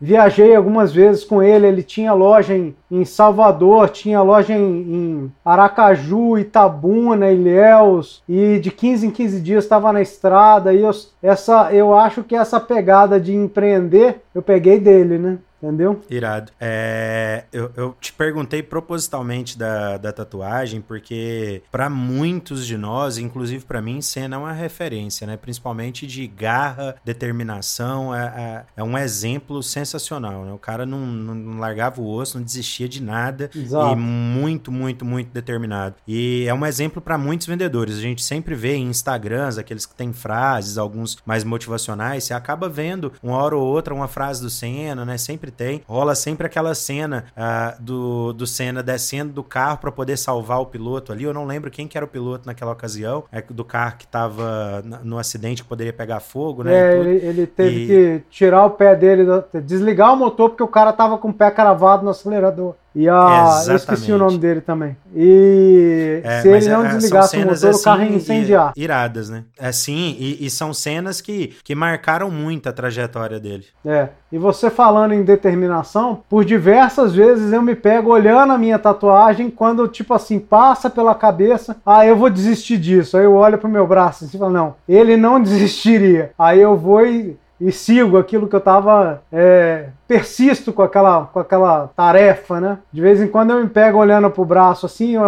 Viajei 0.00 0.54
algumas 0.54 0.92
vezes 0.92 1.24
com 1.24 1.42
ele, 1.42 1.66
ele 1.66 1.82
tinha 1.82 2.12
loja 2.12 2.54
em, 2.56 2.74
em 2.90 3.04
Salvador, 3.04 3.88
tinha 3.88 4.22
loja 4.22 4.54
em, 4.54 4.60
em 4.60 5.32
Aracaju, 5.44 6.38
Itabuna, 6.38 7.30
Ilhéus. 7.30 8.22
E 8.28 8.58
de 8.58 8.70
15 8.70 9.06
em 9.06 9.10
15 9.10 9.40
dias 9.40 9.64
estava 9.64 9.92
na 9.92 10.00
estrada. 10.00 10.72
E 10.72 10.82
eu, 10.82 10.90
essa, 11.22 11.72
eu 11.72 11.94
acho 11.94 12.22
que 12.22 12.36
essa 12.36 12.60
pegada 12.60 13.20
de 13.20 13.34
empreender 13.34 14.22
eu 14.34 14.42
peguei 14.42 14.78
dele, 14.78 15.18
né? 15.18 15.38
Entendeu? 15.62 16.02
Irado. 16.10 16.52
É, 16.60 17.44
eu, 17.52 17.70
eu, 17.76 17.96
te 17.98 18.12
perguntei 18.12 18.62
propositalmente 18.62 19.56
da, 19.56 19.96
da 19.96 20.12
tatuagem, 20.12 20.80
porque 20.80 21.62
para 21.72 21.88
muitos 21.88 22.66
de 22.66 22.76
nós, 22.76 23.16
inclusive 23.16 23.64
para 23.64 23.80
mim, 23.80 24.00
cena 24.02 24.36
é 24.36 24.38
uma 24.38 24.52
referência, 24.52 25.26
né? 25.26 25.36
Principalmente 25.36 26.06
de 26.06 26.26
garra, 26.26 26.96
determinação. 27.04 28.14
É, 28.14 28.64
é, 28.76 28.80
é 28.80 28.84
um 28.84 28.98
exemplo 28.98 29.62
sensacional, 29.62 30.44
né? 30.44 30.52
O 30.52 30.58
cara 30.58 30.84
não, 30.84 31.00
não, 31.06 31.58
largava 31.58 32.02
o 32.02 32.08
osso, 32.08 32.36
não 32.36 32.44
desistia 32.44 32.88
de 32.88 33.02
nada. 33.02 33.50
Exato. 33.54 33.92
E 33.92 33.96
muito, 33.96 34.70
muito, 34.70 35.04
muito 35.04 35.30
determinado. 35.32 35.94
E 36.06 36.44
é 36.46 36.52
um 36.52 36.66
exemplo 36.66 37.00
para 37.00 37.16
muitos 37.16 37.46
vendedores. 37.46 37.96
A 37.96 38.02
gente 38.02 38.22
sempre 38.22 38.54
vê 38.54 38.74
em 38.74 38.88
Instagrams, 38.88 39.58
aqueles 39.58 39.86
que 39.86 39.94
têm 39.94 40.12
frases, 40.12 40.76
alguns 40.76 41.16
mais 41.24 41.44
motivacionais, 41.44 42.24
você 42.24 42.34
acaba 42.34 42.68
vendo 42.68 43.12
uma 43.22 43.36
hora 43.38 43.56
ou 43.56 43.64
outra 43.64 43.94
uma 43.94 44.06
frase 44.06 44.42
do 44.42 44.50
Senna, 44.50 45.04
né? 45.04 45.16
Sempre 45.16 45.46
sempre 45.46 45.50
tem. 45.56 45.82
Rola 45.88 46.14
sempre 46.14 46.46
aquela 46.46 46.74
cena 46.74 47.24
uh, 47.36 47.82
do, 47.82 48.32
do 48.32 48.46
Senna 48.46 48.82
descendo 48.82 49.32
do 49.32 49.42
carro 49.42 49.78
para 49.78 49.90
poder 49.90 50.16
salvar 50.16 50.60
o 50.60 50.66
piloto 50.66 51.12
ali. 51.12 51.24
Eu 51.24 51.34
não 51.34 51.44
lembro 51.44 51.70
quem 51.70 51.88
que 51.88 51.96
era 51.96 52.04
o 52.04 52.08
piloto 52.08 52.46
naquela 52.46 52.72
ocasião, 52.72 53.24
é 53.32 53.40
do 53.42 53.64
carro 53.64 53.96
que 53.98 54.06
tava 54.06 54.82
no 55.02 55.18
acidente 55.18 55.62
que 55.62 55.68
poderia 55.68 55.92
pegar 55.92 56.20
fogo, 56.20 56.62
né? 56.62 56.74
É, 56.74 56.98
ele, 56.98 57.26
ele, 57.26 57.46
teve 57.46 57.84
e... 57.84 57.86
que 57.86 58.22
tirar 58.30 58.64
o 58.66 58.70
pé 58.70 58.94
dele, 58.94 59.24
desligar 59.64 60.12
o 60.12 60.16
motor 60.16 60.50
porque 60.50 60.62
o 60.62 60.68
cara 60.68 60.92
tava 60.92 61.18
com 61.18 61.28
o 61.28 61.34
pé 61.34 61.50
cravado 61.50 62.04
no 62.04 62.10
acelerador. 62.10 62.74
E 62.98 63.10
a. 63.10 63.62
Eu 63.68 63.76
esqueci 63.76 64.10
o 64.10 64.16
nome 64.16 64.38
dele 64.38 64.62
também. 64.62 64.96
E 65.14 66.22
é, 66.24 66.40
se 66.40 66.48
ele 66.48 66.68
não 66.70 66.86
é, 66.86 66.88
desligasse 66.88 67.36
o 67.36 67.40
motor, 67.40 67.52
assim, 67.52 67.80
o 67.80 67.82
carro 67.82 68.02
ia 68.02 68.16
incendiar. 68.16 68.72
Iradas, 68.74 69.28
né? 69.28 69.44
É 69.58 69.70
sim, 69.70 70.16
e, 70.18 70.46
e, 70.46 70.48
são 70.48 70.72
cenas 70.72 71.20
que, 71.20 71.54
que 71.62 71.74
marcaram 71.74 72.30
muito 72.30 72.70
a 72.70 72.72
trajetória 72.72 73.38
dele. 73.38 73.66
É. 73.84 74.08
E 74.32 74.38
você 74.38 74.70
falando 74.70 75.12
em 75.12 75.22
determinação, 75.22 76.22
por 76.26 76.42
diversas 76.42 77.14
vezes 77.14 77.52
eu 77.52 77.60
me 77.60 77.74
pego 77.74 78.10
olhando 78.10 78.54
a 78.54 78.58
minha 78.58 78.78
tatuagem 78.78 79.50
quando, 79.50 79.86
tipo 79.88 80.14
assim, 80.14 80.38
passa 80.38 80.88
pela 80.88 81.14
cabeça, 81.14 81.76
ah, 81.84 82.06
eu 82.06 82.16
vou 82.16 82.30
desistir 82.30 82.78
disso. 82.78 83.18
Aí 83.18 83.24
eu 83.24 83.34
olho 83.34 83.58
pro 83.58 83.68
meu 83.68 83.86
braço 83.86 84.24
assim, 84.24 84.38
e 84.38 84.40
falo, 84.40 84.52
não, 84.52 84.74
ele 84.88 85.18
não 85.18 85.38
desistiria. 85.42 86.30
Aí 86.38 86.62
eu 86.62 86.74
vou 86.78 87.06
e 87.06 87.36
e 87.60 87.72
sigo 87.72 88.18
aquilo 88.18 88.48
que 88.48 88.54
eu 88.54 88.58
estava 88.58 89.22
é, 89.32 89.88
persisto 90.06 90.72
com 90.72 90.82
aquela, 90.82 91.26
com 91.26 91.38
aquela 91.38 91.88
tarefa, 91.96 92.60
né? 92.60 92.78
De 92.92 93.00
vez 93.00 93.20
em 93.20 93.28
quando 93.28 93.50
eu 93.50 93.60
me 93.60 93.68
pego 93.68 93.98
olhando 93.98 94.30
pro 94.30 94.44
braço 94.44 94.86
assim, 94.86 95.12
eu, 95.12 95.22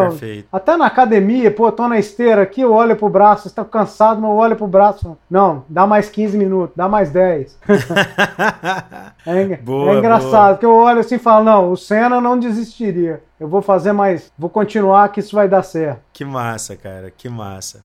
até 0.52 0.76
na 0.76 0.87
academia, 0.87 1.50
pô, 1.50 1.70
tô 1.73 1.88
na 1.88 1.99
esteira 1.99 2.42
aqui, 2.42 2.61
eu 2.61 2.73
olho 2.73 2.97
pro 2.97 3.08
braço, 3.08 3.49
está 3.49 3.64
cansado, 3.64 4.20
mas 4.20 4.30
eu 4.30 4.37
olho 4.37 4.56
pro 4.56 4.66
braço, 4.66 5.16
não, 5.30 5.64
dá 5.68 5.87
mais 5.87 6.08
15 6.08 6.37
minutos, 6.37 6.76
dá 6.76 6.88
mais 6.88 7.11
10. 7.11 7.58
é, 9.26 9.56
boa, 9.56 9.92
é, 9.92 9.99
engraçado, 9.99 10.30
boa. 10.30 10.50
porque 10.52 10.66
eu 10.66 10.75
olho 10.75 11.00
assim 11.00 11.16
e 11.16 11.18
falo, 11.18 11.44
não, 11.44 11.73
o 11.73 11.76
Senna 11.76 12.20
não 12.20 12.38
desistiria. 12.38 13.23
Eu 13.40 13.49
vou 13.49 13.62
fazer 13.62 13.92
mais, 13.92 14.32
vou 14.37 14.50
continuar 14.50 15.08
que 15.11 15.20
isso 15.20 15.37
vai 15.37 15.49
dar 15.49 15.62
certo. 15.62 16.00
Que 16.12 16.25
massa, 16.25 16.76
cara, 16.76 17.11
que 17.11 17.28
massa. 17.28 17.80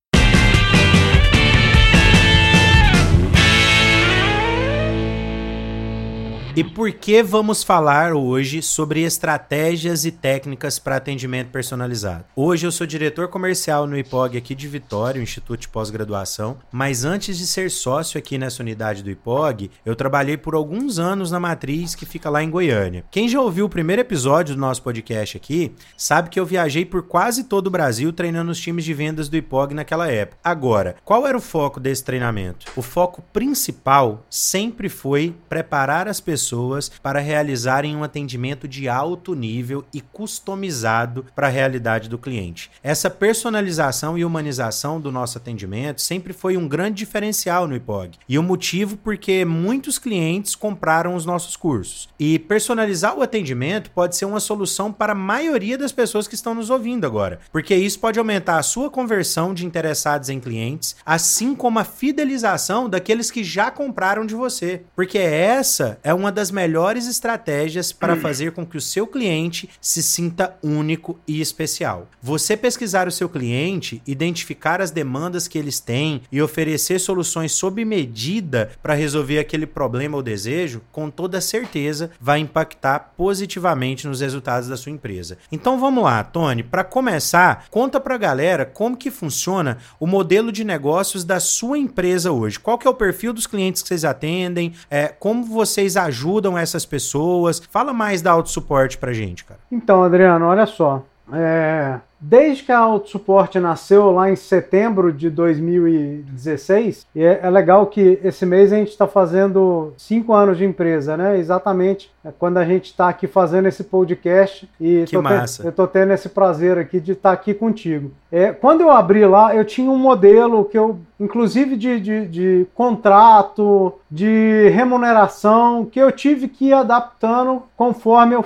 E 6.55 6.63
por 6.63 6.91
que 6.91 7.23
vamos 7.23 7.63
falar 7.63 8.13
hoje 8.13 8.61
sobre 8.61 9.01
estratégias 9.01 10.05
e 10.05 10.11
técnicas 10.11 10.77
para 10.77 10.97
atendimento 10.97 11.49
personalizado? 11.49 12.25
Hoje 12.35 12.67
eu 12.67 12.71
sou 12.71 12.85
diretor 12.85 13.27
comercial 13.27 13.87
no 13.87 13.97
IPOG 13.97 14.37
aqui 14.37 14.53
de 14.53 14.67
Vitória, 14.67 15.19
o 15.19 15.23
Instituto 15.23 15.61
de 15.61 15.67
Pós-Graduação, 15.67 16.59
mas 16.71 17.05
antes 17.05 17.39
de 17.39 17.47
ser 17.47 17.71
sócio 17.71 18.19
aqui 18.19 18.37
nessa 18.37 18.61
unidade 18.61 19.01
do 19.01 19.09
IPOG, 19.09 19.71
eu 19.83 19.95
trabalhei 19.95 20.37
por 20.37 20.53
alguns 20.53 20.99
anos 20.99 21.31
na 21.31 21.39
matriz 21.39 21.95
que 21.95 22.05
fica 22.05 22.29
lá 22.29 22.43
em 22.43 22.51
Goiânia. 22.51 23.03
Quem 23.09 23.27
já 23.27 23.41
ouviu 23.41 23.65
o 23.65 23.69
primeiro 23.69 24.03
episódio 24.03 24.53
do 24.53 24.61
nosso 24.61 24.83
podcast 24.83 25.35
aqui, 25.35 25.73
sabe 25.97 26.29
que 26.29 26.39
eu 26.39 26.45
viajei 26.45 26.85
por 26.85 27.01
quase 27.01 27.45
todo 27.45 27.65
o 27.65 27.71
Brasil 27.71 28.13
treinando 28.13 28.51
os 28.51 28.59
times 28.59 28.85
de 28.85 28.93
vendas 28.93 29.27
do 29.27 29.37
IPOG 29.37 29.73
naquela 29.73 30.07
época. 30.07 30.37
Agora, 30.43 30.97
qual 31.03 31.25
era 31.25 31.35
o 31.35 31.41
foco 31.41 31.79
desse 31.79 32.03
treinamento? 32.03 32.67
O 32.75 32.83
foco 32.83 33.23
principal 33.33 34.23
sempre 34.29 34.87
foi 34.87 35.33
preparar 35.49 36.07
as 36.07 36.19
pessoas 36.19 36.42
pessoas 36.43 36.91
para 37.01 37.19
realizarem 37.19 37.95
um 37.95 38.03
atendimento 38.03 38.67
de 38.67 38.89
alto 38.89 39.33
nível 39.33 39.85
e 39.93 40.01
customizado 40.01 41.25
para 41.33 41.47
a 41.47 41.49
realidade 41.49 42.09
do 42.09 42.17
cliente. 42.17 42.69
Essa 42.83 43.09
personalização 43.09 44.17
e 44.17 44.25
humanização 44.25 44.99
do 44.99 45.11
nosso 45.11 45.37
atendimento 45.37 46.01
sempre 46.01 46.33
foi 46.33 46.57
um 46.57 46.67
grande 46.67 46.97
diferencial 46.97 47.65
no 47.65 47.75
IPOG. 47.75 48.17
E 48.27 48.37
o 48.37 48.43
motivo 48.43 48.97
porque 48.97 49.45
muitos 49.45 49.97
clientes 49.97 50.53
compraram 50.53 51.15
os 51.15 51.25
nossos 51.25 51.55
cursos. 51.55 52.09
E 52.19 52.37
personalizar 52.37 53.17
o 53.17 53.21
atendimento 53.21 53.89
pode 53.91 54.15
ser 54.17 54.25
uma 54.25 54.39
solução 54.39 54.91
para 54.91 55.13
a 55.13 55.15
maioria 55.15 55.77
das 55.77 55.93
pessoas 55.93 56.27
que 56.27 56.35
estão 56.35 56.53
nos 56.53 56.69
ouvindo 56.69 57.05
agora, 57.05 57.39
porque 57.51 57.75
isso 57.75 57.99
pode 57.99 58.19
aumentar 58.19 58.57
a 58.57 58.63
sua 58.63 58.89
conversão 58.89 59.53
de 59.53 59.65
interessados 59.65 60.29
em 60.29 60.39
clientes, 60.39 60.95
assim 61.05 61.55
como 61.55 61.79
a 61.79 61.83
fidelização 61.83 62.89
daqueles 62.89 63.31
que 63.31 63.43
já 63.43 63.71
compraram 63.71 64.25
de 64.25 64.35
você. 64.35 64.83
Porque 64.95 65.17
essa 65.17 65.97
é 66.03 66.13
uma 66.13 66.32
das 66.33 66.51
melhores 66.51 67.07
estratégias 67.07 67.91
para 67.91 68.17
fazer 68.17 68.51
com 68.51 68.65
que 68.65 68.77
o 68.77 68.81
seu 68.81 69.07
cliente 69.07 69.69
se 69.79 70.03
sinta 70.03 70.57
único 70.61 71.19
e 71.27 71.39
especial. 71.39 72.09
Você 72.21 72.57
pesquisar 72.57 73.07
o 73.07 73.11
seu 73.11 73.29
cliente, 73.29 74.01
identificar 74.05 74.81
as 74.81 74.91
demandas 74.91 75.47
que 75.47 75.57
eles 75.57 75.79
têm 75.79 76.21
e 76.31 76.41
oferecer 76.41 76.99
soluções 76.99 77.51
sob 77.51 77.85
medida 77.85 78.71
para 78.81 78.93
resolver 78.93 79.39
aquele 79.39 79.65
problema 79.65 80.17
ou 80.17 80.23
desejo, 80.23 80.81
com 80.91 81.09
toda 81.09 81.39
certeza 81.39 82.11
vai 82.19 82.39
impactar 82.39 83.13
positivamente 83.15 84.07
nos 84.07 84.21
resultados 84.21 84.67
da 84.67 84.75
sua 84.75 84.91
empresa. 84.91 85.37
Então 85.51 85.79
vamos 85.79 86.03
lá, 86.03 86.23
Tony, 86.23 86.63
para 86.63 86.83
começar, 86.83 87.67
conta 87.69 87.99
para 87.99 88.15
a 88.15 88.17
galera 88.17 88.65
como 88.65 88.97
que 88.97 89.11
funciona 89.11 89.77
o 89.99 90.07
modelo 90.07 90.51
de 90.51 90.63
negócios 90.63 91.23
da 91.23 91.39
sua 91.39 91.77
empresa 91.77 92.31
hoje. 92.31 92.59
Qual 92.59 92.77
que 92.77 92.87
é 92.87 92.89
o 92.89 92.95
perfil 92.95 93.33
dos 93.33 93.47
clientes 93.47 93.81
que 93.81 93.87
vocês 93.87 94.03
atendem? 94.03 94.73
É, 94.89 95.07
como 95.07 95.43
vocês 95.45 95.95
ajudam 95.95 96.22
ajudam 96.23 96.57
essas 96.57 96.85
pessoas? 96.85 97.61
Fala 97.69 97.93
mais 97.93 98.21
da 98.21 98.31
autossuporte 98.31 98.97
pra 98.97 99.11
gente, 99.13 99.43
cara. 99.43 99.59
Então, 99.71 100.03
Adriano, 100.03 100.45
olha 100.45 100.65
só. 100.65 101.03
É, 101.31 101.99
Desde 102.25 102.63
que 102.63 102.71
a 102.71 102.79
Autosuporte 102.79 103.59
nasceu 103.59 104.09
lá 104.11 104.31
em 104.31 104.35
setembro 104.37 105.11
de 105.11 105.29
2016, 105.29 107.05
e 107.13 107.21
é, 107.21 107.41
é 107.43 107.49
legal 107.49 107.87
que 107.87 108.17
esse 108.23 108.45
mês 108.45 108.71
a 108.71 108.77
gente 108.77 108.89
está 108.89 109.05
fazendo 109.05 109.93
cinco 109.97 110.33
anos 110.33 110.57
de 110.57 110.63
empresa, 110.63 111.17
né? 111.17 111.37
Exatamente 111.37 112.13
é 112.25 112.31
quando 112.31 112.57
a 112.57 112.63
gente 112.63 112.85
está 112.85 113.09
aqui 113.09 113.27
fazendo 113.27 113.67
esse 113.67 113.83
podcast 113.83 114.69
e 114.79 115.03
que 115.05 115.17
massa. 115.17 115.61
eu 115.63 115.69
estou 115.69 115.85
tendo 115.85 116.13
esse 116.13 116.29
prazer 116.29 116.77
aqui 116.77 116.99
de 116.99 117.11
estar 117.11 117.29
tá 117.29 117.33
aqui 117.33 117.53
contigo. 117.53 118.11
É, 118.31 118.53
quando 118.53 118.81
eu 118.81 118.89
abri 118.89 119.25
lá, 119.25 119.53
eu 119.53 119.65
tinha 119.65 119.91
um 119.91 119.97
modelo 119.97 120.63
que 120.63 120.77
eu, 120.77 120.99
inclusive 121.19 121.75
de, 121.75 121.99
de, 121.99 122.25
de 122.27 122.67
contrato, 122.73 123.93
de 124.09 124.69
remuneração, 124.69 125.85
que 125.85 125.99
eu 125.99 126.11
tive 126.13 126.47
que 126.47 126.67
ir 126.67 126.73
adaptando 126.73 127.63
conforme 127.75 128.35
eu, 128.35 128.43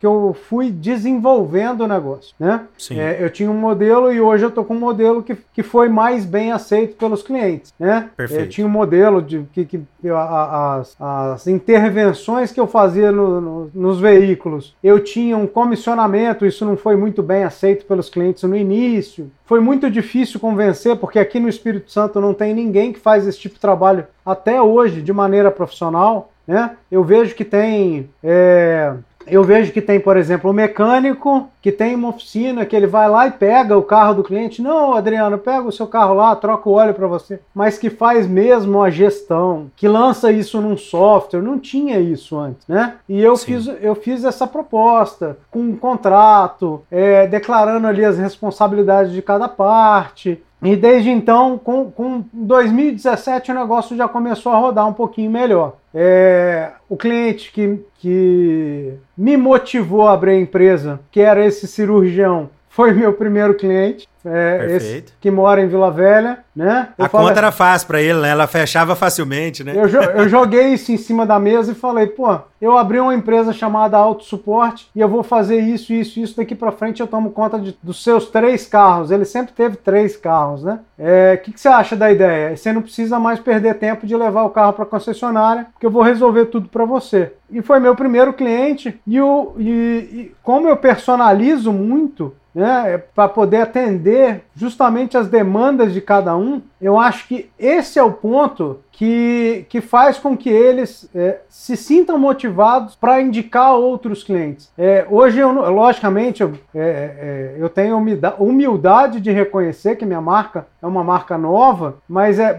que 0.00 0.06
eu 0.06 0.36
fui 0.48 0.70
desenvolvendo 0.70 1.82
o 1.82 1.88
negócio, 1.88 2.34
né? 2.40 2.62
Sim. 2.76 2.98
É, 2.98 3.11
eu 3.20 3.30
tinha 3.30 3.50
um 3.50 3.54
modelo 3.54 4.12
e 4.12 4.20
hoje 4.20 4.44
eu 4.44 4.48
estou 4.48 4.64
com 4.64 4.74
um 4.74 4.80
modelo 4.80 5.22
que, 5.22 5.36
que 5.52 5.62
foi 5.62 5.88
mais 5.88 6.24
bem 6.24 6.52
aceito 6.52 6.96
pelos 6.96 7.22
clientes, 7.22 7.72
né? 7.78 8.10
Perfeito. 8.16 8.42
Eu 8.42 8.48
tinha 8.48 8.66
um 8.66 8.70
modelo 8.70 9.22
de 9.22 9.44
que, 9.52 9.64
que 9.64 9.80
as, 10.10 10.96
as 11.00 11.46
intervenções 11.46 12.52
que 12.52 12.60
eu 12.60 12.66
fazia 12.66 13.10
no, 13.12 13.40
no, 13.40 13.70
nos 13.74 14.00
veículos, 14.00 14.76
eu 14.82 15.00
tinha 15.00 15.36
um 15.36 15.46
comissionamento, 15.46 16.46
isso 16.46 16.64
não 16.64 16.76
foi 16.76 16.96
muito 16.96 17.22
bem 17.22 17.44
aceito 17.44 17.86
pelos 17.86 18.08
clientes 18.08 18.42
no 18.44 18.56
início. 18.56 19.30
Foi 19.44 19.60
muito 19.60 19.90
difícil 19.90 20.40
convencer, 20.40 20.96
porque 20.96 21.18
aqui 21.18 21.38
no 21.38 21.48
Espírito 21.48 21.90
Santo 21.90 22.20
não 22.20 22.32
tem 22.32 22.54
ninguém 22.54 22.92
que 22.92 22.98
faz 22.98 23.26
esse 23.26 23.38
tipo 23.38 23.56
de 23.56 23.60
trabalho 23.60 24.06
até 24.24 24.60
hoje 24.62 25.02
de 25.02 25.12
maneira 25.12 25.50
profissional. 25.50 26.32
né? 26.46 26.76
Eu 26.90 27.04
vejo 27.04 27.34
que 27.34 27.44
tem 27.44 28.08
é, 28.22 28.94
eu 29.26 29.42
vejo 29.42 29.72
que 29.72 29.80
tem, 29.80 30.00
por 30.00 30.16
exemplo, 30.16 30.50
um 30.50 30.54
mecânico 30.54 31.48
que 31.60 31.70
tem 31.70 31.94
uma 31.94 32.08
oficina 32.08 32.66
que 32.66 32.74
ele 32.74 32.86
vai 32.86 33.08
lá 33.08 33.26
e 33.26 33.30
pega 33.30 33.76
o 33.76 33.82
carro 33.82 34.14
do 34.14 34.22
cliente. 34.22 34.60
Não, 34.60 34.94
Adriano, 34.94 35.38
pega 35.38 35.62
o 35.62 35.72
seu 35.72 35.86
carro 35.86 36.14
lá, 36.14 36.34
troca 36.34 36.68
o 36.68 36.72
óleo 36.72 36.94
para 36.94 37.06
você. 37.06 37.40
Mas 37.54 37.78
que 37.78 37.88
faz 37.88 38.26
mesmo 38.26 38.82
a 38.82 38.90
gestão, 38.90 39.70
que 39.76 39.86
lança 39.86 40.32
isso 40.32 40.60
num 40.60 40.76
software. 40.76 41.42
Não 41.42 41.58
tinha 41.58 42.00
isso 42.00 42.38
antes, 42.38 42.66
né? 42.66 42.94
E 43.08 43.20
eu, 43.22 43.36
fiz, 43.36 43.68
eu 43.80 43.94
fiz 43.94 44.24
essa 44.24 44.46
proposta 44.46 45.38
com 45.50 45.60
um 45.60 45.76
contrato, 45.76 46.82
é, 46.90 47.26
declarando 47.26 47.86
ali 47.86 48.04
as 48.04 48.18
responsabilidades 48.18 49.12
de 49.12 49.22
cada 49.22 49.48
parte. 49.48 50.42
E 50.62 50.76
desde 50.76 51.10
então, 51.10 51.58
com, 51.58 51.90
com 51.90 52.24
2017, 52.32 53.50
o 53.50 53.54
negócio 53.54 53.96
já 53.96 54.06
começou 54.06 54.52
a 54.52 54.58
rodar 54.58 54.86
um 54.86 54.92
pouquinho 54.92 55.30
melhor. 55.30 55.74
É, 55.92 56.70
o 56.88 56.96
cliente 56.96 57.50
que, 57.50 57.80
que 57.98 58.94
me 59.18 59.36
motivou 59.36 60.06
a 60.06 60.12
abrir 60.12 60.32
a 60.32 60.40
empresa, 60.40 61.00
que 61.10 61.20
era 61.20 61.44
esse 61.44 61.66
cirurgião, 61.66 62.48
foi 62.72 62.92
meu 62.92 63.12
primeiro 63.12 63.54
cliente. 63.54 64.08
É, 64.24 64.76
esse 64.76 65.04
que 65.20 65.30
mora 65.32 65.60
em 65.60 65.66
Vila 65.66 65.90
Velha, 65.90 66.38
né? 66.54 66.90
Eu 66.96 67.06
a 67.06 67.08
falei, 67.08 67.26
conta 67.26 67.40
era 67.40 67.50
fácil 67.50 67.88
para 67.88 68.00
ele, 68.00 68.20
né? 68.20 68.30
Ela 68.30 68.46
fechava 68.46 68.94
facilmente, 68.94 69.64
né? 69.64 69.74
Eu, 69.74 69.88
eu, 69.88 70.28
joguei 70.28 70.68
isso 70.68 70.92
em 70.92 70.96
cima 70.96 71.26
da 71.26 71.40
mesa 71.40 71.72
e 71.72 71.74
falei, 71.74 72.06
pô, 72.06 72.38
eu 72.60 72.78
abri 72.78 73.00
uma 73.00 73.14
empresa 73.14 73.52
chamada 73.52 73.98
Auto 73.98 74.24
Suporte 74.24 74.88
e 74.94 75.00
eu 75.00 75.08
vou 75.08 75.24
fazer 75.24 75.58
isso, 75.58 75.92
isso, 75.92 76.20
isso 76.20 76.36
daqui 76.36 76.54
para 76.54 76.70
frente. 76.70 77.00
Eu 77.00 77.08
tomo 77.08 77.30
conta 77.30 77.58
de, 77.58 77.76
dos 77.82 78.02
seus 78.02 78.26
três 78.26 78.64
carros. 78.64 79.10
Ele 79.10 79.24
sempre 79.24 79.52
teve 79.52 79.76
três 79.76 80.16
carros, 80.16 80.62
né? 80.62 80.78
O 80.96 81.02
é, 81.02 81.36
que, 81.36 81.52
que 81.52 81.60
você 81.60 81.68
acha 81.68 81.96
da 81.96 82.12
ideia? 82.12 82.56
Você 82.56 82.72
não 82.72 82.80
precisa 82.80 83.18
mais 83.18 83.40
perder 83.40 83.74
tempo 83.74 84.06
de 84.06 84.16
levar 84.16 84.44
o 84.44 84.50
carro 84.50 84.72
para 84.72 84.86
concessionária, 84.86 85.66
porque 85.72 85.84
eu 85.84 85.90
vou 85.90 86.02
resolver 86.02 86.46
tudo 86.46 86.68
para 86.68 86.84
você. 86.84 87.32
E 87.50 87.60
foi 87.60 87.80
meu 87.80 87.96
primeiro 87.96 88.32
cliente 88.32 88.98
e, 89.04 89.20
o, 89.20 89.52
e, 89.58 89.68
e 89.68 90.34
como 90.42 90.68
eu 90.68 90.76
personalizo 90.76 91.72
muito 91.72 92.32
né, 92.54 92.98
para 93.14 93.28
poder 93.28 93.58
atender 93.58 94.42
justamente 94.54 95.16
as 95.16 95.28
demandas 95.28 95.92
de 95.92 96.00
cada 96.00 96.36
um, 96.36 96.60
eu 96.80 96.98
acho 96.98 97.26
que 97.26 97.48
esse 97.58 97.98
é 97.98 98.02
o 98.02 98.12
ponto 98.12 98.80
que, 98.90 99.64
que 99.68 99.80
faz 99.80 100.18
com 100.18 100.36
que 100.36 100.50
eles 100.50 101.08
é, 101.14 101.40
se 101.48 101.76
sintam 101.76 102.18
motivados 102.18 102.94
para 102.94 103.20
indicar 103.20 103.74
outros 103.74 104.22
clientes. 104.22 104.70
É, 104.76 105.06
hoje, 105.08 105.38
eu, 105.38 105.50
logicamente, 105.70 106.42
eu, 106.42 106.52
é, 106.74 106.80
é 106.80 107.56
eu 107.58 107.68
tenho 107.68 107.96
humildade 108.38 109.20
de 109.20 109.30
reconhecer 109.30 109.96
que 109.96 110.04
minha 110.04 110.20
marca 110.20 110.66
é 110.82 110.86
uma 110.86 111.02
marca 111.02 111.38
nova, 111.38 111.96
mas 112.08 112.38
é, 112.38 112.58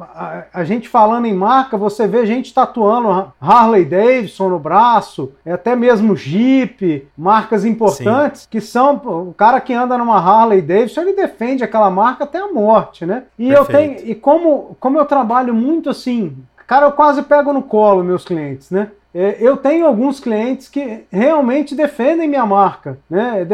a, 0.00 0.44
a, 0.52 0.64
gente 0.64 0.88
falando 0.88 1.26
em 1.26 1.34
marca, 1.34 1.76
você 1.76 2.06
vê 2.06 2.24
gente 2.24 2.54
tatuando 2.54 3.32
Harley 3.40 3.84
Davidson 3.84 4.48
no 4.48 4.58
braço, 4.58 5.32
é 5.44 5.52
até 5.52 5.74
mesmo 5.74 6.16
Jeep, 6.16 7.08
marcas 7.16 7.64
importantes 7.64 8.42
Sim. 8.42 8.48
que 8.50 8.60
são 8.60 8.94
o 8.96 9.34
cara 9.34 9.60
que 9.60 9.72
anda 9.72 9.98
numa 9.98 10.16
Harley 10.16 10.62
Davidson, 10.62 11.02
ele 11.02 11.14
defende 11.14 11.64
aquela 11.64 11.90
marca 11.90 12.24
até 12.24 12.38
a 12.38 12.52
morte, 12.52 13.04
né? 13.04 13.24
E 13.38 13.48
Perfeito. 13.48 13.72
eu 13.72 13.78
tenho 13.96 14.10
e 14.10 14.14
como 14.14 14.76
como 14.78 14.98
eu 14.98 15.04
trabalho 15.04 15.54
muito 15.54 15.90
assim, 15.90 16.36
cara, 16.66 16.86
eu 16.86 16.92
quase 16.92 17.22
pego 17.22 17.52
no 17.52 17.62
colo 17.62 18.04
meus 18.04 18.24
clientes, 18.24 18.70
né? 18.70 18.90
É, 19.14 19.36
eu 19.40 19.56
tenho 19.56 19.86
alguns 19.86 20.20
clientes 20.20 20.68
que 20.68 21.04
realmente 21.10 21.74
defendem 21.74 22.28
minha 22.28 22.46
marca. 22.46 22.98
Né? 23.08 23.46